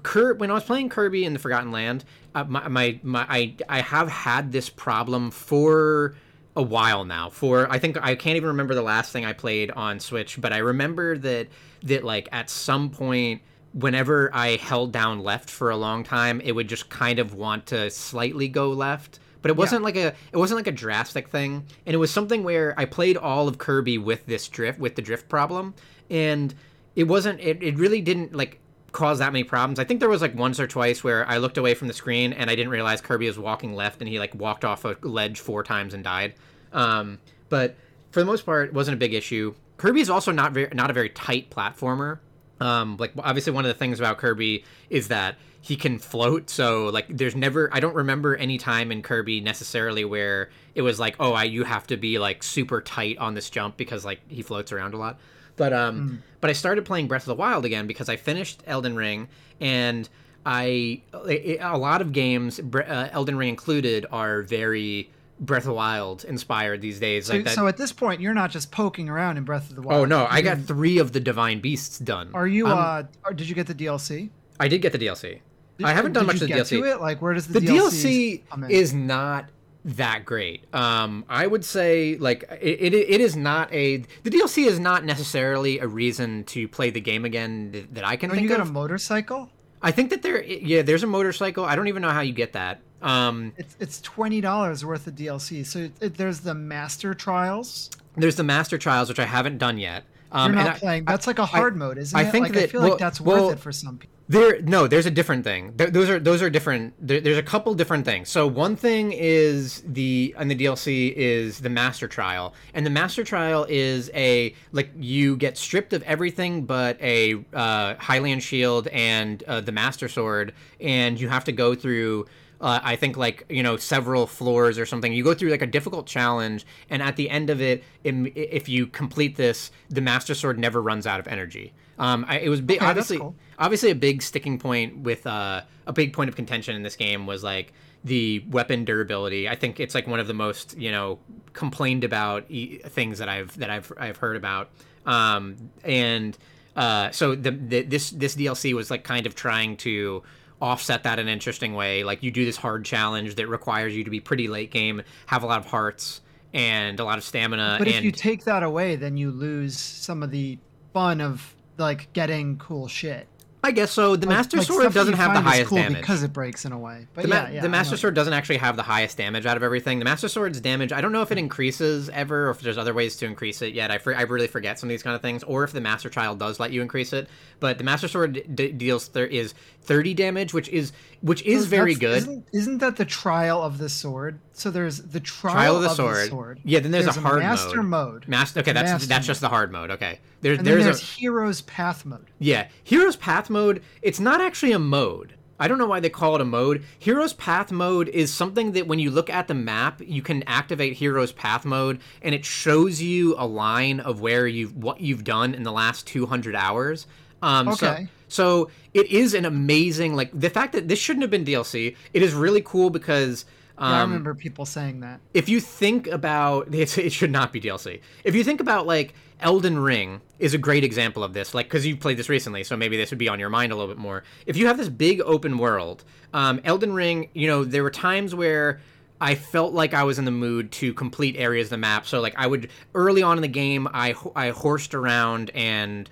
Cur- 0.02 0.34
when 0.34 0.50
I 0.50 0.56
was 0.56 0.64
playing 0.64 0.90
Kirby 0.90 1.24
in 1.24 1.34
the 1.34 1.40
Forgotten 1.40 1.72
Land, 1.72 2.04
uh, 2.34 2.46
my, 2.46 2.68
my 2.68 3.00
my 3.04 3.26
I 3.30 3.56
I 3.70 3.82
have 3.82 4.10
had 4.10 4.52
this 4.52 4.70
problem 4.70 5.30
for 5.30 6.16
a 6.60 6.62
while 6.62 7.06
now 7.06 7.30
for 7.30 7.72
i 7.72 7.80
think 7.80 7.98
i 8.02 8.14
can't 8.14 8.36
even 8.36 8.50
remember 8.50 8.76
the 8.76 8.82
last 8.82 9.14
thing 9.14 9.24
i 9.24 9.32
played 9.32 9.72
on 9.72 9.98
switch 9.98 10.40
but 10.42 10.52
i 10.52 10.58
remember 10.58 11.18
that 11.18 11.48
that 11.84 12.04
like 12.04 12.28
at 12.34 12.50
some 12.50 12.90
point 12.90 13.42
whenever 13.72 14.30
i 14.36 14.58
held 14.58 14.92
down 14.92 15.24
left 15.24 15.50
for 15.50 15.70
a 15.70 15.78
long 15.78 16.04
time 16.04 16.42
it 16.42 16.52
would 16.52 16.68
just 16.68 16.90
kind 16.90 17.18
of 17.18 17.34
want 17.34 17.66
to 17.66 17.90
slightly 17.90 18.50
go 18.50 18.72
left 18.72 19.20
but 19.42 19.50
it 19.50 19.56
wasn't 19.56 19.82
like 19.82 19.96
a 19.96 20.14
it 20.34 20.38
wasn't 20.38 20.58
like 20.58 20.68
a 20.68 20.72
drastic 20.72 21.30
thing 21.30 21.64
and 21.86 21.94
it 21.94 21.98
was 21.98 22.12
something 22.12 22.44
where 22.44 22.74
i 22.78 22.84
played 22.84 23.16
all 23.16 23.48
of 23.48 23.58
kirby 23.58 23.98
with 23.98 24.26
this 24.26 24.50
drift 24.50 24.80
with 24.80 24.96
the 24.96 25.02
drift 25.02 25.30
problem 25.30 25.74
and 26.10 26.54
it 26.98 27.06
wasn't 27.06 27.40
it, 27.40 27.64
it 27.64 27.78
really 27.78 28.02
didn't 28.02 28.36
like 28.36 28.60
cause 28.92 29.20
that 29.20 29.32
many 29.32 29.44
problems. 29.44 29.80
I 29.80 29.84
think 29.84 30.00
there 30.00 30.10
was 30.10 30.22
like 30.22 30.36
once 30.36 30.60
or 30.60 30.68
twice 30.68 31.04
where 31.04 31.28
I 31.28 31.38
looked 31.38 31.58
away 31.58 31.74
from 31.74 31.88
the 31.88 31.94
screen 31.94 32.34
and 32.34 32.50
I 32.50 32.56
didn't 32.56 32.72
realize 32.72 33.02
Kirby 33.02 33.28
was 33.28 33.40
walking 33.40 33.74
left 33.74 34.02
and 34.02 34.10
he 34.10 34.20
like 34.20 34.36
walked 34.36 34.66
off 34.66 34.86
a 34.86 34.98
ledge 35.02 35.40
four 35.40 35.64
times 35.64 35.94
and 35.94 36.04
died. 36.04 36.34
Um, 36.74 37.20
but 37.50 37.76
for 38.12 38.20
the 38.20 38.26
most 38.26 38.46
part, 38.46 38.70
it 38.70 38.74
wasn't 38.74 38.96
a 38.96 38.98
big 38.98 39.14
issue. 39.14 39.54
Kirby 39.78 40.02
is 40.02 40.10
also 40.10 40.32
not 40.32 40.52
very 40.52 40.70
not 40.74 40.90
a 40.90 40.94
very 40.94 41.10
tight 41.10 41.50
platformer. 41.50 42.20
Um, 42.60 42.98
like 42.98 43.14
obviously 43.18 43.54
one 43.54 43.66
of 43.66 43.70
the 43.70 43.78
things 43.78 44.00
about 44.00 44.18
Kirby 44.18 44.66
is 44.90 45.08
that 45.08 45.38
he 45.62 45.76
can 45.76 46.00
float. 46.00 46.50
So 46.50 46.88
like 46.88 47.06
there's 47.10 47.36
never 47.36 47.70
I 47.74 47.80
don't 47.80 47.96
remember 47.96 48.36
any 48.36 48.58
time 48.58 48.92
in 48.92 49.02
Kirby 49.02 49.42
necessarily 49.42 50.06
where 50.06 50.50
it 50.76 50.82
was 50.82 51.00
like 51.00 51.16
oh 51.20 51.34
I 51.34 51.46
you 51.46 51.64
have 51.64 51.88
to 51.88 51.98
be 51.98 52.20
like 52.20 52.44
super 52.44 52.82
tight 52.82 53.18
on 53.18 53.34
this 53.34 53.50
jump 53.50 53.78
because 53.78 54.06
like 54.06 54.20
he 54.28 54.42
floats 54.42 54.72
around 54.72 54.94
a 54.94 54.98
lot. 54.98 55.20
But 55.56 55.74
um 55.74 56.10
mm. 56.10 56.18
but 56.42 56.50
I 56.50 56.54
started 56.54 56.86
playing 56.86 57.08
Breath 57.08 57.24
of 57.24 57.28
the 57.28 57.36
Wild 57.36 57.66
again 57.66 57.88
because 57.88 58.10
I 58.10 58.18
finished 58.18 58.62
Elden 58.68 58.96
Ring 58.96 59.30
and 59.62 60.08
I 60.46 61.02
a 61.14 61.78
lot 61.78 62.02
of 62.02 62.12
games 62.12 62.60
uh, 62.60 63.10
Elden 63.12 63.38
Ring 63.38 63.50
included 63.50 64.06
are 64.12 64.42
very 64.42 65.10
Breath 65.40 65.64
of 65.64 65.68
the 65.68 65.74
Wild 65.74 66.26
inspired 66.26 66.82
these 66.82 67.00
days. 67.00 67.28
So, 67.28 67.36
like 67.36 67.46
that... 67.46 67.56
so 67.56 67.68
at 67.68 67.78
this 67.78 67.92
point, 67.92 68.22
you're 68.22 68.34
not 68.34 68.52
just 68.52 68.72
poking 68.72 69.10
around 69.10 69.38
in 69.38 69.44
Breath 69.44 69.70
of 69.70 69.76
the 69.76 69.82
Wild. 69.82 70.02
Oh 70.02 70.06
no, 70.06 70.28
I 70.30 70.42
got 70.42 70.60
three 70.60 70.98
of 70.98 71.14
the 71.14 71.20
Divine 71.20 71.60
Beasts 71.60 72.00
done. 72.00 72.32
Are 72.34 72.48
you? 72.48 72.68
Um, 72.68 73.08
uh, 73.26 73.32
did 73.32 73.48
you 73.48 73.56
get 73.56 73.68
the 73.68 73.76
DLC? 73.76 74.30
I 74.60 74.68
did 74.68 74.82
get 74.82 74.92
the 74.92 75.00
DLC. 75.00 75.40
Did, 75.78 75.88
I 75.88 75.94
haven't 75.94 76.14
done 76.14 76.26
much 76.26 76.42
of 76.42 76.48
the 76.48 76.54
DLC. 76.54 76.70
To 76.70 76.84
it? 76.84 77.00
Like, 77.00 77.22
where 77.22 77.34
does 77.34 77.48
the, 77.48 77.62
the 77.62 77.68
DLC, 77.68 78.42
is 78.70 78.94
not 78.94 79.50
that 79.86 80.26
great. 80.26 80.74
Um, 80.74 81.26
I 81.30 81.48
would 81.48 81.64
say 81.64 82.18
like 82.18 82.44
it, 82.62 82.94
it, 82.94 82.94
it 82.94 83.22
is 83.22 83.36
not 83.36 83.72
a 83.74 83.98
the 84.24 84.30
DLC 84.30 84.66
is 84.68 84.80
not 84.80 85.06
necessarily 85.06 85.80
a 85.80 85.88
reason 85.88 86.44
to 86.46 86.68
play 86.68 86.90
the 86.90 87.02
game 87.02 87.26
again 87.26 87.72
that, 87.72 87.94
that 87.96 88.04
I 88.04 88.18
can. 88.18 88.30
Oh, 88.32 88.34
think 88.34 88.44
you 88.44 88.50
got 88.50 88.60
of. 88.60 88.70
a 88.70 88.72
motorcycle. 88.72 89.50
I 89.82 89.92
think 89.92 90.10
that 90.10 90.22
there, 90.22 90.44
yeah, 90.44 90.82
there's 90.82 91.04
a 91.04 91.08
motorcycle. 91.08 91.64
I 91.64 91.76
don't 91.76 91.88
even 91.88 92.02
know 92.02 92.10
how 92.10 92.20
you 92.22 92.34
get 92.34 92.54
that. 92.54 92.82
Um, 93.02 93.54
it's 93.58 93.78
it's 93.80 94.02
twenty 94.02 94.42
dollars 94.42 94.86
worth 94.86 95.08
of 95.08 95.16
DLC. 95.16 95.66
So 95.66 95.80
it, 95.80 95.92
it, 96.02 96.18
there's 96.18 96.42
the 96.42 96.54
Master 96.54 97.14
Trials. 97.14 97.90
There's 98.16 98.36
the 98.36 98.44
Master 98.44 98.78
Trials, 98.78 99.10
which 99.10 99.20
I 99.20 99.26
haven't 99.26 99.58
done 99.58 99.78
yet. 99.78 100.04
Um, 100.32 100.54
You're 100.54 100.64
not 100.64 100.78
playing. 100.78 101.04
I, 101.08 101.12
that's 101.12 101.28
like 101.28 101.40
a 101.40 101.46
hard 101.46 101.74
I, 101.74 101.78
mode, 101.78 101.98
isn't 101.98 102.18
I 102.18 102.24
it? 102.24 102.32
Think 102.32 102.44
like, 102.44 102.54
that, 102.54 102.64
I 102.64 102.68
feel 102.68 102.82
well, 102.82 102.90
like 102.92 103.00
that's 103.00 103.22
worth 103.22 103.54
it 103.54 103.60
for 103.60 103.72
some 103.72 103.98
people. 103.98 104.16
There, 104.28 104.62
no, 104.62 104.86
there's 104.86 105.08
a 105.08 105.12
different 105.12 105.44
thing. 105.44 105.74
There, 105.76 105.90
those 105.90 106.08
are 106.08 106.20
those 106.20 106.44
are 106.44 106.52
different. 106.52 106.94
There, 107.00 107.20
there's 107.20 107.40
a 107.40 107.44
couple 107.44 107.74
different 107.74 108.06
things. 108.06 108.30
So 108.30 108.46
one 108.46 108.76
thing 108.76 109.12
is 109.12 109.82
the 109.88 110.36
and 110.38 110.52
the 110.52 110.56
DLC 110.56 111.12
is 111.14 111.62
the 111.62 111.70
Master 111.70 112.08
Trial, 112.08 112.54
and 112.76 112.86
the 112.86 112.92
Master 112.92 113.24
Trial 113.24 113.66
is 113.68 114.12
a 114.14 114.54
like 114.72 114.92
you 114.96 115.36
get 115.36 115.58
stripped 115.58 115.94
of 115.94 116.04
everything 116.04 116.66
but 116.66 117.02
a 117.02 117.44
uh, 117.54 117.96
Hylian 117.96 118.40
shield 118.40 118.88
and 118.90 119.42
uh, 119.44 119.62
the 119.62 119.72
Master 119.72 120.08
Sword, 120.08 120.54
and 120.80 121.20
you 121.20 121.28
have 121.28 121.46
to 121.46 121.52
go 121.52 121.74
through 121.74 122.28
uh, 122.62 122.80
I 122.84 122.96
think 122.96 123.18
like 123.18 123.46
you 123.50 123.64
know 123.64 123.78
several 123.78 124.28
floors 124.28 124.78
or 124.78 124.86
something. 124.86 125.14
You 125.14 125.24
go 125.24 125.34
through 125.34 125.50
like 125.50 125.62
a 125.62 125.68
difficult 125.68 126.06
challenge, 126.06 126.66
and 126.90 127.02
at 127.02 127.16
the 127.16 127.30
end 127.30 127.50
of 127.50 127.62
it, 127.62 127.84
if 128.04 128.68
you 128.68 128.88
complete 128.88 129.36
this, 129.38 129.72
the 129.90 130.02
Master 130.02 130.34
Sword 130.36 130.60
never 130.60 130.82
runs 130.82 131.08
out 131.08 131.20
of 131.20 131.28
energy. 131.28 131.74
Um, 131.98 132.26
I, 132.28 132.40
it 132.40 132.50
was 132.50 132.62
big, 132.62 132.78
okay, 132.78 132.86
obviously 132.86 133.18
cool. 133.18 133.36
obviously 133.58 133.92
a 133.92 133.96
big 133.96 134.22
sticking 134.22 134.58
point 134.58 135.00
with 135.00 135.28
uh, 135.28 135.62
a 135.86 135.94
big 135.94 136.14
point 136.14 136.30
of 136.30 136.36
contention 136.36 136.76
in 136.76 136.84
this 136.84 136.96
game 136.96 137.26
was 137.26 137.44
like 137.44 137.74
the 138.04 138.44
weapon 138.50 138.86
durability. 138.86 139.50
I 139.50 139.56
think 139.56 139.80
it's 139.80 139.94
like 139.94 140.08
one 140.08 140.20
of 140.20 140.28
the 140.28 140.34
most 140.34 140.78
you 140.78 140.92
know 140.92 141.20
complained 141.54 142.04
about 142.04 142.46
e- 142.50 142.78
things 142.78 143.20
that 143.20 143.30
I've 143.30 143.58
that 143.58 143.70
I've 143.70 143.92
I've 143.98 144.18
heard 144.18 144.36
about. 144.36 144.70
Um, 145.06 145.72
and 145.84 146.38
uh, 146.76 147.12
so 147.12 147.36
the, 147.36 147.52
the 147.52 147.82
this 147.84 148.12
this 148.12 148.36
DLC 148.36 148.74
was 148.74 148.90
like 148.90 149.04
kind 149.04 149.26
of 149.26 149.36
trying 149.36 149.76
to 149.78 150.24
offset 150.62 151.04
that 151.04 151.20
in 151.20 151.28
an 151.28 151.34
interesting 151.34 151.74
way. 151.74 152.04
Like 152.04 152.24
you 152.24 152.32
do 152.32 152.46
this 152.46 152.58
hard 152.58 152.86
challenge 152.86 153.36
that 153.36 153.48
requires 153.48 153.96
you 153.96 154.04
to 154.04 154.10
be 154.10 154.20
pretty 154.20 154.48
late 154.48 154.72
game, 154.72 155.02
have 155.28 155.44
a 155.44 155.46
lot 155.46 155.60
of 155.60 155.66
hearts 155.66 156.22
and 156.54 157.00
a 157.00 157.06
lot 157.06 157.18
of 157.18 157.24
stamina. 157.24 157.76
But 157.78 157.88
and... 157.88 157.98
if 157.98 158.04
you 158.04 158.12
take 158.12 158.44
that 158.46 158.64
away, 158.64 158.96
then 158.96 159.18
you 159.18 159.32
lose 159.32 159.78
some 159.78 160.24
of 160.24 160.32
the 160.32 160.58
fun 160.94 161.22
of 161.22 161.56
like 161.78 162.12
getting 162.14 162.58
cool 162.58 162.88
shit. 162.88 163.28
I 163.64 163.72
guess 163.72 163.92
so. 163.92 164.16
The 164.16 164.26
like, 164.26 164.38
Master 164.38 164.58
like 164.58 164.68
Sword 164.68 164.94
doesn't 164.94 165.16
have 165.16 165.34
the 165.34 165.42
highest 165.42 165.70
cool 165.70 165.80
damage 165.80 166.02
because 166.02 166.24
it 166.24 166.32
breaks 166.32 166.64
in 166.64 166.72
a 166.72 166.78
way. 166.78 167.08
But 167.14 167.24
the, 167.24 167.28
ma- 167.28 167.48
yeah, 167.52 167.62
the 167.62 167.70
Master 167.70 167.98
Sword 167.98 168.14
doesn't 168.14 168.32
actually 168.32 168.58
have 168.58 168.78
the 168.78 168.84
highest 168.84 169.18
damage 169.18 169.46
out 169.46 169.58
of 169.58 169.64
everything. 169.64 170.00
The 170.00 170.06
Master 170.06 170.30
Sword's 170.30 170.62
damage, 170.62 170.94
I 170.94 171.02
don't 171.02 171.12
know 171.12 171.22
if 171.22 171.32
it 171.32 171.38
increases 171.38 172.10
ever, 172.10 172.48
or 172.48 172.52
if 172.52 172.62
there's 172.62 172.78
other 172.78 172.94
ways 172.94 173.18
to 173.18 173.26
increase 173.26 173.62
it 173.62 173.74
yet. 173.74 173.92
I, 173.92 174.00
I 174.14 174.22
really 174.22 174.48
forget 174.48 174.80
some 174.80 174.88
of 174.88 174.92
these 174.92 175.04
kind 175.04 175.16
of 175.16 175.22
things, 175.22 175.44
or 175.44 175.66
if 175.66 175.74
the 175.74 175.82
Master 175.82 176.10
Trial 176.10 176.36
does 176.36 176.60
let 176.60 176.72
you 176.72 176.82
increase 176.82 177.12
it. 177.12 177.28
But 177.60 177.78
the 177.78 177.84
Master 177.84 178.08
Sword 178.08 178.42
d- 178.56 178.72
deals 178.72 179.08
thir- 179.08 179.26
is 179.26 179.54
30 179.82 180.14
damage, 180.14 180.54
which 180.54 180.70
is 180.70 180.94
which 181.22 181.42
is 181.44 181.64
so 181.64 181.70
very 181.70 181.96
good. 181.96 182.18
Isn't, 182.18 182.48
isn't, 182.54 182.78
that 182.78 182.96
the 182.96 183.04
Trial 183.04 183.62
of 183.62 183.78
the 183.78 183.90
Sword? 183.90 184.40
So 184.54 184.72
there's 184.72 185.00
the 185.00 185.20
Trial, 185.20 185.54
trial 185.54 185.76
of, 185.76 185.82
the, 185.82 185.90
of 185.90 185.96
sword. 185.96 186.16
the, 186.16 186.30
sword. 186.30 186.62
Yeah, 186.64 186.80
then 186.80 186.92
there's, 186.92 187.06
there's 187.06 187.18
a 187.18 187.22
hard 187.22 187.40
a 187.40 187.42
Master 187.42 187.84
mode. 187.84 188.14
mode. 188.14 188.28
Master. 188.28 188.60
Okay, 188.62 188.72
that's 188.72 188.92
master 188.92 189.08
that's 189.08 189.28
just 189.28 189.42
the 189.42 189.50
hard 189.50 189.72
mode. 189.72 189.92
Okay. 189.92 190.20
There's 190.42 190.60
and 190.60 190.68
there's, 190.68 190.86
there's 190.86 191.02
a 191.02 191.06
Hero's 191.06 191.62
Path 191.62 192.06
mode. 192.06 192.26
Yeah, 192.40 192.68
Hero's 192.84 193.18
Path 193.18 193.49
mode. 193.50 193.82
It's 194.02 194.20
not 194.20 194.42
actually 194.42 194.72
a 194.72 194.80
mode. 194.80 195.36
I 195.60 195.68
don't 195.68 195.78
know 195.78 195.88
why 195.88 196.00
they 196.00 196.10
call 196.10 196.36
it 196.36 196.42
a 196.42 196.46
mode. 196.46 196.84
Hero's 196.98 197.34
Path 197.34 197.72
mode 197.72 198.08
is 198.08 198.34
something 198.34 198.72
that 198.72 198.88
when 198.88 198.98
you 198.98 199.12
look 199.12 199.30
at 199.30 199.50
the 199.50 199.54
map, 199.54 200.02
you 200.02 200.22
can 200.22 200.42
activate 200.44 200.94
Hero's 200.94 201.34
Path 201.34 201.66
mode 201.66 202.00
and 202.22 202.34
it 202.34 202.46
shows 202.46 203.02
you 203.02 203.36
a 203.38 203.46
line 203.46 204.00
of 204.00 204.22
where 204.22 204.48
you've 204.48 204.76
what 204.78 205.02
you've 205.02 205.26
done 205.26 205.54
in 205.54 205.64
the 205.64 205.72
last 205.72 206.08
200 206.08 206.56
hours. 206.56 207.08
Um, 207.42 207.68
okay. 207.70 208.08
So, 208.30 208.66
so 208.66 208.72
it 208.94 209.08
is 209.08 209.34
an 209.34 209.46
amazing 209.46 210.16
like 210.16 210.32
the 210.34 210.50
fact 210.50 210.74
that 210.74 210.88
this 210.88 211.00
shouldn't 211.00 211.24
have 211.24 211.32
been 211.32 211.46
DLC. 211.46 211.96
It 212.14 212.22
is 212.22 212.34
really 212.34 212.62
cool 212.62 212.90
because 212.90 213.44
um, 213.78 213.92
yeah, 213.92 213.98
I 213.98 214.02
um, 214.02 214.10
remember 214.12 214.36
people 214.36 214.66
saying 214.66 215.02
that. 215.02 215.20
If 215.34 215.50
you 215.50 215.60
think 215.60 216.08
about 216.08 216.74
it 216.74 217.12
should 217.12 217.32
not 217.32 217.52
be 217.52 217.60
DLC. 217.60 218.02
If 218.24 218.34
you 218.34 218.46
think 218.46 218.62
about 218.62 218.88
like 218.88 219.14
Elden 219.42 219.80
Ring 219.80 220.22
is 220.38 220.54
a 220.54 220.58
great 220.58 220.84
example 220.84 221.24
of 221.24 221.34
this, 221.34 221.54
like 221.54 221.68
because 221.68 221.86
you 221.86 221.96
played 221.96 222.18
this 222.18 222.30
recently, 222.30 222.64
so 222.64 222.76
maybe 222.76 222.98
this 222.98 223.10
would 223.12 223.20
be 223.20 223.30
on 223.30 223.40
your 223.40 223.50
mind 223.50 223.72
a 223.72 223.76
little 223.76 223.94
bit 223.94 224.00
more. 224.00 224.24
If 224.46 224.58
you 224.58 224.68
have 224.68 224.78
this 224.78 224.90
big 224.90 225.22
open 225.22 225.58
world, 225.58 226.04
um, 226.34 226.62
Elden 226.64 226.94
Ring, 226.94 227.30
you 227.34 227.48
know, 227.48 227.64
there 227.64 227.84
were 227.84 227.92
times 227.92 228.36
where 228.36 228.82
I 229.22 229.36
felt 229.36 229.74
like 229.74 229.94
I 229.94 230.04
was 230.04 230.20
in 230.20 230.26
the 230.26 230.32
mood 230.32 230.72
to 230.74 230.94
complete 230.94 231.36
areas 231.38 231.68
of 231.68 231.72
the 231.72 231.78
map. 231.78 232.06
So 232.06 232.22
like 232.22 232.36
I 232.38 232.48
would 232.48 232.70
early 232.96 233.22
on 233.22 233.38
in 233.38 233.42
the 233.42 233.48
game, 233.48 233.88
I 233.94 234.16
I 234.36 234.50
horsed 234.50 234.94
around 234.94 235.52
and 235.54 236.10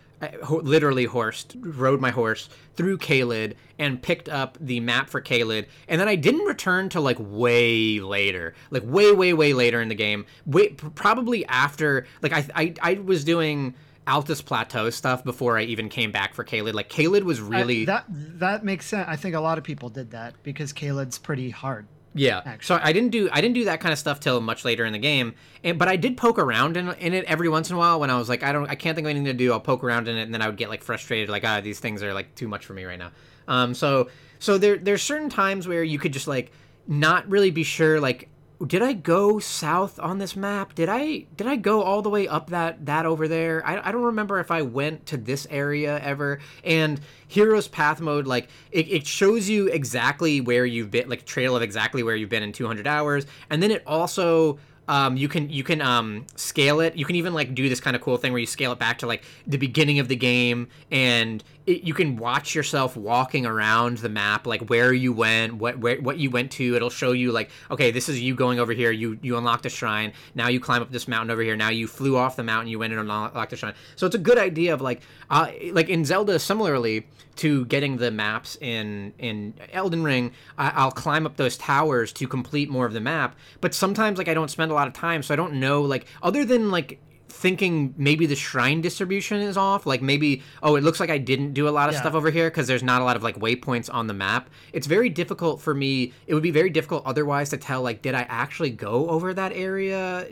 literally 0.50 1.06
horsed, 1.06 1.56
rode 1.60 2.02
my 2.02 2.10
horse 2.12 2.50
through 2.76 2.98
Caelid 2.98 3.56
and 3.78 4.02
picked 4.02 4.30
up 4.30 4.58
the 4.60 4.80
map 4.80 5.10
for 5.10 5.22
Caelid, 5.22 5.68
and 5.88 6.02
then 6.02 6.08
I 6.08 6.16
didn't 6.16 6.46
return 6.46 6.90
to 6.90 7.02
like 7.02 7.18
way 7.20 8.00
later, 8.00 8.56
like 8.70 8.84
way, 8.86 9.12
way, 9.12 9.34
way 9.34 9.54
later 9.54 9.82
in 9.82 9.90
the 9.90 9.96
game. 9.96 10.26
Wait, 10.46 10.78
probably 10.96 11.46
after, 11.46 12.08
like 12.22 12.34
I, 12.34 12.46
I, 12.56 12.74
I 12.82 12.94
was 12.96 13.24
doing 13.24 13.76
Altus 14.08 14.44
Plateau 14.44 14.90
stuff 14.90 15.24
before 15.24 15.58
I 15.58 15.64
even 15.64 15.90
came 15.90 16.12
back 16.12 16.34
for 16.34 16.44
Caelid. 16.44 16.74
Like 16.74 16.90
Caelid 16.90 17.24
was 17.24 17.40
uh, 17.40 17.46
really 17.46 17.86
that 17.86 18.06
that 18.08 18.64
makes 18.64 18.86
sense. 18.86 19.06
I 19.08 19.18
think 19.18 19.36
a 19.36 19.40
lot 19.40 19.58
of 19.58 19.64
people 19.64 19.90
did 19.90 20.12
that 20.12 20.34
because 20.44 20.74
Caelid's 20.74 21.18
pretty 21.18 21.50
hard. 21.50 21.88
Yeah. 22.14 22.42
Actually. 22.46 22.80
So 22.80 22.84
I 22.84 22.94
didn't 22.94 23.10
do 23.10 23.30
I 23.32 23.42
didn't 23.42 23.56
do 23.56 23.66
that 23.66 23.80
kind 23.80 23.94
of 23.94 24.00
stuff 24.00 24.20
till 24.20 24.42
much 24.42 24.66
later 24.66 24.86
in 24.86 24.94
the 24.94 25.00
game. 25.00 25.36
And 25.64 25.78
but 25.78 25.88
I 25.88 25.96
did 25.96 26.18
poke 26.18 26.40
around 26.40 26.78
in, 26.78 26.90
in 26.94 27.14
it 27.14 27.26
every 27.26 27.50
once 27.50 27.70
in 27.70 27.76
a 27.76 27.80
while 27.80 28.00
when 28.00 28.10
I 28.10 28.18
was 28.18 28.30
like 28.30 28.44
I 28.44 28.52
don't 28.52 28.70
I 28.70 28.76
can't 28.76 28.96
think 28.96 29.06
of 29.06 29.10
anything 29.10 29.26
to 29.26 29.34
do. 29.34 29.52
I'll 29.52 29.60
poke 29.60 29.84
around 29.84 30.08
in 30.08 30.18
it 30.18 30.24
and 30.24 30.34
then 30.34 30.42
I 30.42 30.48
would 30.48 30.58
get 30.58 30.70
like 30.70 30.84
frustrated 30.84 31.30
like 31.30 31.44
ah 31.46 31.62
these 31.62 31.80
things 31.80 32.02
are 32.04 32.14
like 32.14 32.34
too 32.36 32.48
much 32.48 32.66
for 32.66 32.74
me 32.74 32.86
right 32.86 33.00
now. 33.00 33.12
Um 33.48 33.74
so 33.74 34.10
so 34.40 34.58
there 34.58 34.78
there's 34.78 35.02
certain 35.02 35.30
times 35.30 35.68
where 35.68 35.84
you 35.84 36.00
could 36.00 36.14
just 36.14 36.28
like 36.28 36.52
not 36.88 37.30
really 37.30 37.52
be 37.52 37.64
sure 37.64 38.00
like 38.00 38.30
did 38.66 38.82
I 38.82 38.94
go 38.94 39.40
south 39.40 40.00
on 40.00 40.18
this 40.18 40.36
map? 40.36 40.74
Did 40.74 40.90
I 40.90 41.26
did 41.36 41.46
I 41.46 41.56
go 41.58 41.84
all 41.84 42.02
the 42.02 42.10
way 42.10 42.28
up 42.28 42.50
that 42.50 42.86
that 42.88 43.06
over 43.06 43.28
there? 43.28 43.66
I, 43.66 43.90
I 43.90 43.92
don't 43.92 44.04
remember 44.04 44.40
if 44.40 44.50
I 44.50 44.64
went 44.64 45.06
to 45.08 45.18
this 45.18 45.46
area 45.50 46.00
ever. 46.00 46.40
And 46.64 47.00
Heroes 47.28 47.68
Path 47.68 48.02
mode, 48.02 48.26
like 48.26 48.50
it, 48.72 48.88
it 48.90 49.06
shows 49.06 49.48
you 49.48 49.68
exactly 49.68 50.42
where 50.42 50.66
you've 50.66 50.90
been, 50.90 51.08
like 51.08 51.26
trail 51.26 51.56
of 51.56 51.62
exactly 51.62 52.02
where 52.02 52.16
you've 52.16 52.30
been 52.30 52.44
in 52.44 52.52
200 52.52 52.88
hours, 52.88 53.28
and 53.50 53.62
then 53.62 53.70
it 53.70 53.84
also 53.86 54.58
um, 54.88 55.18
you 55.18 55.28
can 55.28 55.50
you 55.50 55.64
can 55.64 55.82
um, 55.82 56.26
scale 56.36 56.80
it. 56.80 56.96
You 56.96 57.06
can 57.06 57.16
even 57.16 57.34
like 57.34 57.54
do 57.54 57.68
this 57.70 57.80
kind 57.80 57.96
of 57.96 58.02
cool 58.02 58.18
thing 58.18 58.32
where 58.32 58.40
you 58.40 58.46
scale 58.48 58.72
it 58.72 58.80
back 58.80 59.00
to 59.00 59.08
like 59.08 59.24
the 59.46 59.58
beginning 59.58 60.00
of 60.00 60.08
the 60.08 60.16
game, 60.16 60.68
and 60.90 61.44
it, 61.68 61.84
you 61.84 61.94
can 61.94 62.16
watch 62.16 62.56
yourself 62.56 62.96
walking 62.96 63.46
around 63.46 63.98
the 63.98 64.10
map, 64.10 64.48
like 64.48 64.70
where 64.70 64.94
you 64.94 65.12
went, 65.12 65.56
what 65.56 65.78
where, 65.78 66.02
what 66.02 66.18
you 66.18 66.32
went 66.32 66.52
to. 66.54 66.76
It'll 66.76 66.90
show 66.90 67.12
you 67.12 67.32
like, 67.32 67.52
okay, 67.70 67.92
this 67.92 68.08
is 68.10 68.22
you 68.22 68.34
going 68.34 68.60
over 68.60 68.72
here. 68.72 68.90
You 68.90 69.20
you 69.22 69.38
unlocked 69.38 69.66
a 69.66 69.70
shrine. 69.70 70.14
Now 70.34 70.48
you 70.48 70.60
climb 70.60 70.82
up 70.82 70.92
this 70.92 71.08
mountain 71.08 71.30
over 71.30 71.42
here. 71.42 71.58
Now 71.58 71.70
you 71.70 71.86
flew 71.86 72.16
off 72.16 72.38
the 72.38 72.44
mountain. 72.44 72.70
You 72.70 72.80
went 72.80 72.94
and 72.94 73.02
unlocked 73.02 73.54
a 73.54 73.58
shrine. 73.58 73.74
So 73.98 74.06
it's 74.06 74.16
a 74.16 74.20
good 74.20 74.38
idea 74.38 74.74
of 74.74 74.82
like, 74.82 75.02
uh, 75.30 75.52
like 75.72 75.90
in 75.90 76.06
Zelda, 76.06 76.40
similarly 76.40 77.06
to 77.36 77.66
getting 77.66 77.98
the 77.98 78.12
maps 78.12 78.58
in 78.62 79.14
in 79.20 79.54
Elden 79.74 80.04
Ring, 80.04 80.32
I, 80.58 80.86
will 80.86 80.92
climb 80.92 81.26
up 81.26 81.36
those 81.36 81.58
towers 81.58 82.14
to 82.14 82.28
complete 82.28 82.70
more 82.70 82.86
of 82.86 82.94
the 82.94 83.02
map. 83.02 83.36
But 83.60 83.74
sometimes 83.74 84.18
like 84.18 84.30
I 84.30 84.34
don't 84.34 84.50
spend 84.50 84.72
a 84.72 84.74
lot 84.74 84.88
of 84.88 84.94
time, 84.94 85.22
so 85.22 85.34
I 85.34 85.38
don't 85.38 85.56
know 85.56 85.82
like 85.82 86.06
other 86.24 86.46
than 86.46 86.72
like 86.72 87.00
thinking 87.30 87.94
maybe 87.98 88.26
the 88.26 88.36
shrine 88.36 88.82
distribution 88.82 89.42
is 89.42 89.58
off 89.58 89.86
like 89.86 90.02
maybe 90.02 90.42
oh 90.64 90.76
it 90.76 90.84
looks 90.84 91.00
like 91.00 91.10
i 91.10 91.18
didn't 91.18 91.54
do 91.54 91.68
a 91.68 91.72
lot 91.72 91.90
of 91.90 91.94
yeah. 91.94 92.02
stuff 92.02 92.14
over 92.14 92.32
here 92.32 92.50
because 92.50 92.68
there's 92.68 92.84
not 92.84 93.02
a 93.02 93.04
lot 93.04 93.16
of 93.16 93.24
like 93.24 93.38
waypoints 93.38 93.94
on 93.94 94.08
the 94.08 94.14
map 94.14 94.50
it's 94.74 94.88
very 94.88 95.10
difficult 95.10 95.62
for 95.62 95.74
me 95.74 96.14
it 96.26 96.34
would 96.34 96.44
be 96.44 96.52
very 96.52 96.70
difficult 96.70 97.06
otherwise 97.06 97.50
to 97.50 97.58
tell 97.58 97.82
like 97.82 98.02
did 98.02 98.16
i 98.16 98.22
actually 98.30 98.70
go 98.70 99.10
over 99.10 99.34
that 99.34 99.52
area 99.52 100.28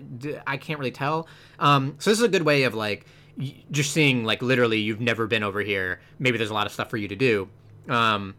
i 0.47 0.57
can't 0.57 0.79
really 0.79 0.91
tell 0.91 1.27
um, 1.59 1.95
so 1.99 2.09
this 2.09 2.19
is 2.19 2.25
a 2.25 2.29
good 2.29 2.43
way 2.43 2.63
of 2.63 2.73
like 2.73 3.05
y- 3.37 3.55
just 3.71 3.91
seeing 3.91 4.23
like 4.23 4.41
literally 4.41 4.79
you've 4.79 5.01
never 5.01 5.27
been 5.27 5.43
over 5.43 5.61
here. 5.61 5.99
Maybe 6.19 6.37
there's 6.37 6.49
a 6.49 6.53
lot 6.53 6.65
of 6.65 6.73
stuff 6.73 6.89
for 6.89 6.97
you 6.97 7.07
to 7.07 7.15
do. 7.15 7.49
Um, 7.87 8.35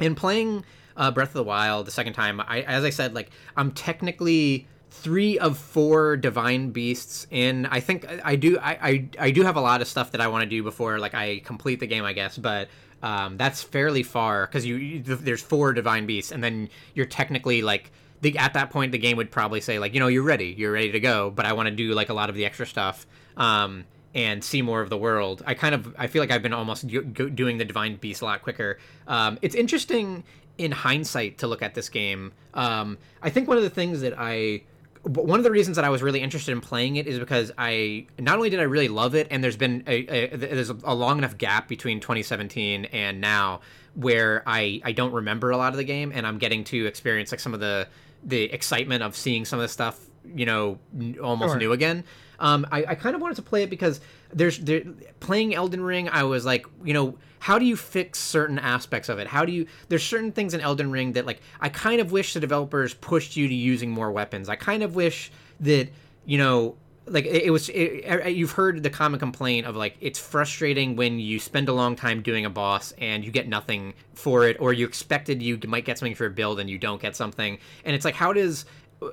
and 0.00 0.16
playing 0.16 0.64
uh, 0.96 1.10
Breath 1.10 1.28
of 1.28 1.34
the 1.34 1.44
Wild 1.44 1.86
the 1.86 1.90
second 1.90 2.14
time, 2.14 2.40
I 2.40 2.62
as 2.62 2.84
I 2.84 2.90
said, 2.90 3.14
like 3.14 3.30
I'm 3.56 3.72
technically 3.72 4.66
three 4.90 5.38
of 5.38 5.58
four 5.58 6.16
divine 6.16 6.70
beasts 6.70 7.26
in 7.30 7.66
i 7.66 7.80
think 7.80 8.06
i 8.24 8.36
do 8.36 8.58
I, 8.58 8.70
I 8.70 9.08
i 9.18 9.30
do 9.30 9.42
have 9.42 9.56
a 9.56 9.60
lot 9.60 9.80
of 9.80 9.88
stuff 9.88 10.12
that 10.12 10.20
i 10.20 10.28
want 10.28 10.42
to 10.42 10.48
do 10.48 10.62
before 10.62 10.98
like 10.98 11.14
i 11.14 11.40
complete 11.44 11.80
the 11.80 11.86
game 11.86 12.04
i 12.04 12.12
guess 12.12 12.38
but 12.38 12.68
um 13.02 13.36
that's 13.36 13.62
fairly 13.62 14.02
far 14.02 14.46
because 14.46 14.64
you, 14.64 14.76
you 14.76 15.02
there's 15.02 15.42
four 15.42 15.72
divine 15.72 16.06
beasts 16.06 16.32
and 16.32 16.42
then 16.42 16.68
you're 16.94 17.06
technically 17.06 17.62
like 17.62 17.90
the, 18.22 18.38
at 18.38 18.54
that 18.54 18.70
point 18.70 18.92
the 18.92 18.98
game 18.98 19.16
would 19.16 19.30
probably 19.30 19.60
say 19.60 19.78
like 19.78 19.92
you 19.92 20.00
know 20.00 20.06
you're 20.06 20.22
ready 20.22 20.54
you're 20.56 20.72
ready 20.72 20.92
to 20.92 21.00
go 21.00 21.30
but 21.30 21.44
i 21.44 21.52
want 21.52 21.68
to 21.68 21.74
do 21.74 21.92
like 21.92 22.08
a 22.08 22.14
lot 22.14 22.30
of 22.30 22.34
the 22.34 22.46
extra 22.46 22.66
stuff 22.66 23.06
um 23.36 23.84
and 24.16 24.42
see 24.42 24.62
more 24.62 24.80
of 24.80 24.88
the 24.88 24.96
world. 24.96 25.42
I 25.46 25.54
kind 25.54 25.74
of 25.74 25.94
i 25.98 26.06
feel 26.08 26.22
like 26.22 26.30
i've 26.30 26.42
been 26.42 26.54
almost 26.54 26.88
doing 26.88 27.58
the 27.58 27.64
divine 27.64 27.96
beast 27.96 28.22
a 28.22 28.24
lot 28.24 28.42
quicker. 28.42 28.78
Um 29.06 29.38
it's 29.42 29.54
interesting 29.54 30.24
in 30.58 30.72
hindsight 30.72 31.38
to 31.38 31.46
look 31.46 31.62
at 31.62 31.74
this 31.74 31.88
game. 31.90 32.32
Um 32.54 32.98
i 33.22 33.30
think 33.30 33.46
one 33.46 33.58
of 33.58 33.62
the 33.62 33.70
things 33.70 34.00
that 34.00 34.14
i 34.16 34.62
one 35.06 35.38
of 35.38 35.44
the 35.44 35.50
reasons 35.50 35.76
that 35.76 35.84
I 35.84 35.88
was 35.88 36.02
really 36.02 36.20
interested 36.20 36.52
in 36.52 36.60
playing 36.60 36.96
it 36.96 37.06
is 37.06 37.18
because 37.18 37.52
I 37.56 38.06
not 38.18 38.36
only 38.36 38.50
did 38.50 38.58
I 38.58 38.64
really 38.64 38.88
love 38.88 39.14
it, 39.14 39.28
and 39.30 39.42
there's 39.42 39.56
been 39.56 39.84
a, 39.86 40.32
a 40.32 40.36
there's 40.36 40.70
a 40.70 40.94
long 40.94 41.18
enough 41.18 41.38
gap 41.38 41.68
between 41.68 42.00
2017 42.00 42.86
and 42.86 43.20
now 43.20 43.60
where 43.94 44.42
I 44.46 44.80
I 44.84 44.92
don't 44.92 45.12
remember 45.12 45.50
a 45.50 45.56
lot 45.56 45.72
of 45.72 45.76
the 45.76 45.84
game, 45.84 46.10
and 46.12 46.26
I'm 46.26 46.38
getting 46.38 46.64
to 46.64 46.86
experience 46.86 47.30
like 47.30 47.40
some 47.40 47.54
of 47.54 47.60
the 47.60 47.86
the 48.24 48.42
excitement 48.44 49.04
of 49.04 49.14
seeing 49.14 49.44
some 49.44 49.60
of 49.60 49.62
the 49.62 49.68
stuff 49.68 50.04
you 50.34 50.46
know 50.46 50.78
almost 51.22 51.52
sure. 51.52 51.58
new 51.58 51.72
again. 51.72 52.04
Um, 52.38 52.66
I, 52.70 52.84
I 52.88 52.94
kind 52.96 53.14
of 53.14 53.22
wanted 53.22 53.36
to 53.36 53.42
play 53.42 53.62
it 53.62 53.70
because 53.70 54.00
there's 54.32 54.58
there, 54.58 54.82
playing 55.20 55.54
Elden 55.54 55.82
Ring. 55.82 56.08
I 56.08 56.24
was 56.24 56.44
like, 56.44 56.66
you 56.84 56.92
know, 56.92 57.16
how 57.46 57.60
do 57.60 57.64
you 57.64 57.76
fix 57.76 58.18
certain 58.18 58.58
aspects 58.58 59.08
of 59.08 59.20
it? 59.20 59.28
How 59.28 59.44
do 59.44 59.52
you? 59.52 59.66
There's 59.88 60.02
certain 60.02 60.32
things 60.32 60.52
in 60.52 60.60
Elden 60.60 60.90
Ring 60.90 61.12
that 61.12 61.26
like 61.26 61.40
I 61.60 61.68
kind 61.68 62.00
of 62.00 62.10
wish 62.10 62.34
the 62.34 62.40
developers 62.40 62.92
pushed 62.92 63.36
you 63.36 63.46
to 63.46 63.54
using 63.54 63.88
more 63.88 64.10
weapons. 64.10 64.48
I 64.48 64.56
kind 64.56 64.82
of 64.82 64.96
wish 64.96 65.30
that 65.60 65.88
you 66.24 66.38
know 66.38 66.74
like 67.06 67.24
it, 67.24 67.44
it 67.44 67.50
was 67.50 67.68
it, 67.68 68.04
er, 68.04 68.22
er, 68.24 68.28
you've 68.28 68.50
heard 68.50 68.82
the 68.82 68.90
common 68.90 69.20
complaint 69.20 69.64
of 69.64 69.76
like 69.76 69.96
it's 70.00 70.18
frustrating 70.18 70.96
when 70.96 71.20
you 71.20 71.38
spend 71.38 71.68
a 71.68 71.72
long 71.72 71.94
time 71.94 72.20
doing 72.20 72.44
a 72.44 72.50
boss 72.50 72.92
and 72.98 73.24
you 73.24 73.30
get 73.30 73.46
nothing 73.46 73.94
for 74.14 74.48
it 74.48 74.56
or 74.58 74.72
you 74.72 74.84
expected 74.84 75.40
you 75.40 75.56
might 75.68 75.84
get 75.84 75.98
something 75.98 76.16
for 76.16 76.24
your 76.24 76.30
build 76.30 76.58
and 76.58 76.68
you 76.68 76.78
don't 76.78 77.00
get 77.00 77.14
something 77.14 77.58
and 77.84 77.94
it's 77.94 78.04
like 78.04 78.16
how 78.16 78.32
does 78.32 78.64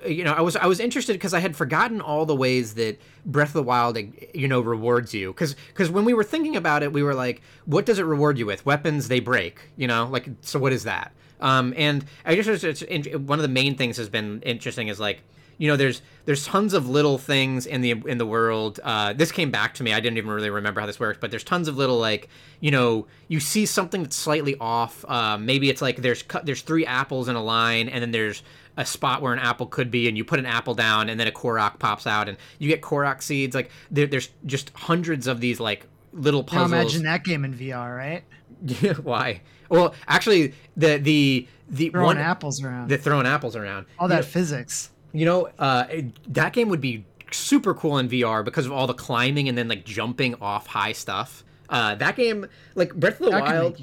you 0.06 0.24
know, 0.24 0.34
I 0.34 0.42
was 0.42 0.56
I 0.56 0.66
was 0.66 0.80
interested 0.80 1.14
because 1.14 1.34
I 1.34 1.40
had 1.40 1.56
forgotten 1.56 2.02
all 2.02 2.26
the 2.26 2.36
ways 2.36 2.76
that 2.76 3.00
Breath 3.26 3.50
of 3.50 3.54
the 3.54 3.64
Wild, 3.64 3.98
you 4.34 4.48
know, 4.48 4.62
rewards 4.62 5.14
you. 5.14 5.34
Because 5.34 5.56
because 5.68 5.90
when 5.90 6.06
we 6.06 6.14
were 6.14 6.24
thinking 6.24 6.56
about 6.56 6.84
it, 6.84 6.94
we 6.94 7.04
were 7.04 7.14
like, 7.14 7.42
what 7.66 7.86
does 7.86 8.00
it 8.00 8.04
reward 8.04 8.38
you 8.38 8.46
with? 8.46 8.66
Weapons 8.66 9.08
they 9.08 9.20
break, 9.20 9.60
you 9.76 9.88
know, 9.88 10.08
like 10.08 10.30
so. 10.42 10.60
What 10.60 10.74
is 10.74 10.84
that? 10.84 11.14
Um, 11.42 11.74
and 11.76 12.06
I 12.26 12.36
just 12.36 12.64
it's, 12.64 12.82
it's, 12.84 13.18
one 13.18 13.40
of 13.40 13.44
the 13.44 13.50
main 13.50 13.76
things 13.76 13.98
has 13.98 14.08
been 14.08 14.42
interesting 14.44 14.88
is 14.88 15.00
like 15.00 15.22
you 15.58 15.68
know 15.68 15.76
there's 15.76 16.02
there's 16.26 16.46
tons 16.46 16.74
of 16.74 16.90
little 16.90 17.18
things 17.18 17.66
in 17.66 17.82
the 17.82 17.92
in 17.92 18.18
the 18.18 18.26
world 18.26 18.80
uh, 18.84 19.14
this 19.14 19.32
came 19.32 19.52
back 19.52 19.74
to 19.76 19.84
me 19.84 19.94
i 19.94 20.00
didn't 20.00 20.18
even 20.18 20.30
really 20.30 20.50
remember 20.50 20.82
how 20.82 20.88
this 20.88 21.00
works 21.00 21.18
but 21.22 21.32
there's 21.32 21.44
tons 21.44 21.68
of 21.68 21.78
little 21.78 22.00
like 22.00 22.28
you 22.60 22.72
know 22.72 23.06
you 23.28 23.40
see 23.40 23.66
something 23.66 24.04
that's 24.04 24.16
slightly 24.16 24.56
off 24.60 25.06
uh, 25.08 25.38
maybe 25.38 25.70
it's 25.70 25.82
like 25.82 25.98
there's 25.98 26.24
there's 26.44 26.62
three 26.62 26.86
apples 26.86 27.28
in 27.28 27.36
a 27.36 27.44
line 27.44 27.88
and 27.88 28.02
then 28.02 28.12
there's 28.12 28.44
a 28.78 28.86
spot 28.86 29.22
where 29.22 29.34
an 29.34 29.40
apple 29.40 29.68
could 29.68 29.92
be, 29.92 30.08
and 30.08 30.18
you 30.18 30.24
put 30.24 30.40
an 30.40 30.46
apple 30.46 30.74
down, 30.74 31.10
and 31.10 31.20
then 31.20 31.28
a 31.28 31.32
Korok 31.32 31.80
pops 31.80 32.08
out, 32.08 32.28
and 32.28 32.38
you 32.60 32.68
get 32.68 32.82
Korok 32.82 33.22
seeds. 33.22 33.56
Like 33.56 33.70
there, 33.92 34.08
there's 34.08 34.30
just 34.46 34.72
hundreds 34.76 35.28
of 35.28 35.40
these 35.40 35.60
like 35.60 35.86
little 36.12 36.44
puzzles. 36.44 36.72
Now 36.72 36.80
imagine 36.80 37.04
that 37.04 37.24
game 37.24 37.46
in 37.46 37.54
VR, 37.54 37.96
right? 37.96 38.24
Yeah, 38.82 38.94
why? 38.94 39.42
Well, 39.68 39.94
actually, 40.08 40.54
the 40.78 40.98
the 40.98 41.48
the 41.68 41.90
throwing 41.90 42.06
one, 42.06 42.18
apples 42.18 42.64
around. 42.64 42.88
The 42.88 42.98
throwing 42.98 43.26
apples 43.26 43.58
around. 43.58 43.88
All 44.00 44.08
that 44.08 44.16
you 44.16 44.22
know, 44.22 44.28
physics. 44.28 44.92
You 45.12 45.26
know, 45.26 45.50
uh, 45.60 45.86
that 46.28 46.54
game 46.54 46.70
would 46.70 46.80
be 46.80 47.04
super 47.32 47.74
cool 47.74 47.98
in 47.98 48.08
VR 48.08 48.46
because 48.46 48.66
of 48.66 48.72
all 48.72 48.88
the 48.88 48.94
climbing 48.94 49.50
and 49.50 49.58
then 49.58 49.68
like 49.68 49.84
jumping 49.86 50.36
off 50.36 50.68
high 50.68 50.94
stuff. 50.94 51.44
Uh, 51.70 51.96
that 51.96 52.16
game, 52.16 52.48
like 52.76 52.94
Breath 52.94 53.20
of 53.20 53.26
the 53.26 53.32
that 53.32 53.42
Wild, 53.42 53.78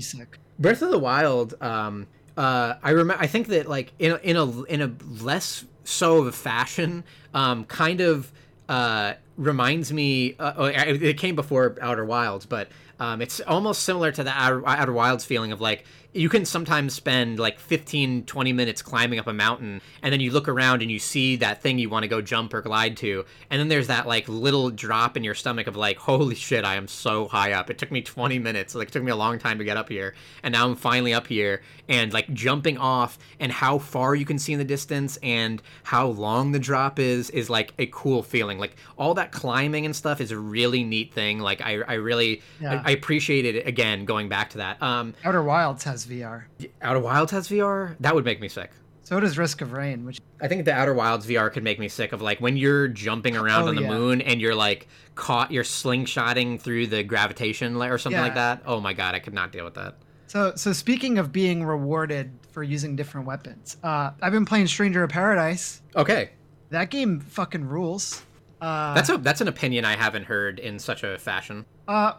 Breath 0.58 0.82
of 0.82 0.90
the 0.90 0.98
Wild, 0.98 1.54
um, 1.60 2.06
uh, 2.36 2.74
I 2.82 2.90
remember. 2.90 3.22
I 3.22 3.26
think 3.26 3.48
that 3.48 3.68
like 3.68 3.92
in 3.98 4.12
a, 4.12 4.16
in 4.16 4.36
a 4.36 4.62
in 4.64 4.82
a 4.82 4.94
less 5.22 5.64
so 5.84 6.18
of 6.18 6.26
a 6.26 6.32
fashion, 6.32 7.04
um, 7.34 7.64
kind 7.64 8.00
of 8.00 8.30
uh, 8.68 9.14
reminds 9.36 9.92
me. 9.92 10.36
Uh, 10.38 10.52
oh, 10.56 10.64
it 10.66 11.18
came 11.18 11.34
before 11.34 11.76
Outer 11.80 12.04
Wilds, 12.04 12.46
but 12.46 12.68
um, 12.98 13.20
it's 13.22 13.40
almost 13.40 13.82
similar 13.82 14.12
to 14.12 14.22
the 14.22 14.30
Outer, 14.30 14.66
Outer 14.66 14.92
Wilds 14.92 15.24
feeling 15.24 15.52
of 15.52 15.60
like 15.60 15.84
you 16.12 16.28
can 16.28 16.44
sometimes 16.44 16.92
spend 16.92 17.38
like 17.38 17.58
15 17.58 18.24
20 18.24 18.52
minutes 18.52 18.82
climbing 18.82 19.18
up 19.18 19.26
a 19.26 19.32
mountain 19.32 19.80
and 20.02 20.12
then 20.12 20.20
you 20.20 20.32
look 20.32 20.48
around 20.48 20.82
and 20.82 20.90
you 20.90 20.98
see 20.98 21.36
that 21.36 21.62
thing 21.62 21.78
you 21.78 21.88
want 21.88 22.02
to 22.02 22.08
go 22.08 22.20
jump 22.20 22.52
or 22.52 22.60
glide 22.60 22.96
to 22.96 23.24
and 23.48 23.60
then 23.60 23.68
there's 23.68 23.86
that 23.86 24.06
like 24.06 24.28
little 24.28 24.70
drop 24.70 25.16
in 25.16 25.24
your 25.24 25.34
stomach 25.34 25.66
of 25.66 25.76
like 25.76 25.96
holy 25.96 26.34
shit 26.34 26.64
i 26.64 26.74
am 26.74 26.88
so 26.88 27.28
high 27.28 27.52
up. 27.52 27.70
It 27.70 27.78
took 27.78 27.90
me 27.90 28.02
20 28.02 28.38
minutes. 28.38 28.74
Like 28.74 28.88
it 28.88 28.92
took 28.92 29.02
me 29.02 29.10
a 29.10 29.16
long 29.16 29.38
time 29.38 29.58
to 29.58 29.64
get 29.64 29.76
up 29.76 29.88
here 29.88 30.14
and 30.42 30.52
now 30.52 30.66
i'm 30.66 30.76
finally 30.76 31.14
up 31.14 31.26
here 31.26 31.62
and 31.88 32.12
like 32.12 32.32
jumping 32.32 32.78
off 32.78 33.18
and 33.38 33.50
how 33.50 33.78
far 33.78 34.14
you 34.14 34.24
can 34.24 34.38
see 34.38 34.52
in 34.52 34.58
the 34.58 34.64
distance 34.64 35.18
and 35.22 35.62
how 35.82 36.06
long 36.06 36.52
the 36.52 36.58
drop 36.58 36.98
is 36.98 37.30
is 37.30 37.50
like 37.50 37.72
a 37.78 37.86
cool 37.86 38.22
feeling. 38.22 38.58
Like 38.58 38.76
all 38.96 39.14
that 39.14 39.32
climbing 39.32 39.86
and 39.86 39.94
stuff 39.94 40.20
is 40.20 40.30
a 40.30 40.38
really 40.38 40.84
neat 40.84 41.12
thing. 41.12 41.38
Like 41.38 41.60
i, 41.60 41.80
I 41.82 41.94
really 41.94 42.42
yeah. 42.60 42.82
I, 42.84 42.90
I 42.90 42.92
appreciate 42.92 43.44
it 43.44 43.66
again 43.66 44.04
going 44.04 44.28
back 44.28 44.50
to 44.50 44.58
that. 44.58 44.82
Um 44.82 45.14
outer 45.24 45.42
wilds 45.42 45.84
has 45.84 45.99
has 46.04 46.10
VR. 46.10 46.44
Outer 46.82 47.00
Wilds 47.00 47.32
has 47.32 47.48
VR? 47.48 47.96
That 48.00 48.14
would 48.14 48.24
make 48.24 48.40
me 48.40 48.48
sick. 48.48 48.70
So 49.02 49.18
does 49.18 49.36
Risk 49.36 49.60
of 49.60 49.72
Rain, 49.72 50.04
which 50.04 50.20
I 50.40 50.46
think 50.46 50.64
the 50.64 50.72
Outer 50.72 50.94
Wilds 50.94 51.26
VR 51.26 51.52
could 51.52 51.64
make 51.64 51.80
me 51.80 51.88
sick 51.88 52.12
of 52.12 52.22
like 52.22 52.40
when 52.40 52.56
you're 52.56 52.86
jumping 52.86 53.36
around 53.36 53.64
oh, 53.64 53.68
on 53.68 53.74
the 53.74 53.82
yeah. 53.82 53.88
moon 53.88 54.20
and 54.20 54.40
you're 54.40 54.54
like 54.54 54.86
caught, 55.16 55.50
you're 55.50 55.64
slingshotting 55.64 56.60
through 56.60 56.86
the 56.86 57.02
gravitation 57.02 57.76
or 57.76 57.98
something 57.98 58.18
yeah. 58.18 58.24
like 58.24 58.34
that. 58.34 58.62
Oh 58.64 58.80
my 58.80 58.92
god, 58.92 59.14
I 59.14 59.18
could 59.18 59.34
not 59.34 59.50
deal 59.50 59.64
with 59.64 59.74
that. 59.74 59.96
So, 60.28 60.52
so 60.54 60.72
speaking 60.72 61.18
of 61.18 61.32
being 61.32 61.64
rewarded 61.64 62.30
for 62.52 62.62
using 62.62 62.94
different 62.94 63.26
weapons, 63.26 63.78
uh, 63.82 64.12
I've 64.22 64.32
been 64.32 64.44
playing 64.44 64.68
Stranger 64.68 65.02
of 65.02 65.10
Paradise. 65.10 65.82
Okay. 65.96 66.30
That 66.68 66.90
game 66.90 67.18
fucking 67.18 67.64
rules. 67.64 68.22
Uh, 68.60 68.94
that's 68.94 69.08
a 69.08 69.16
that's 69.16 69.40
an 69.40 69.48
opinion 69.48 69.84
I 69.84 69.96
haven't 69.96 70.24
heard 70.24 70.60
in 70.60 70.78
such 70.78 71.02
a 71.02 71.18
fashion. 71.18 71.64
Uh, 71.88 72.12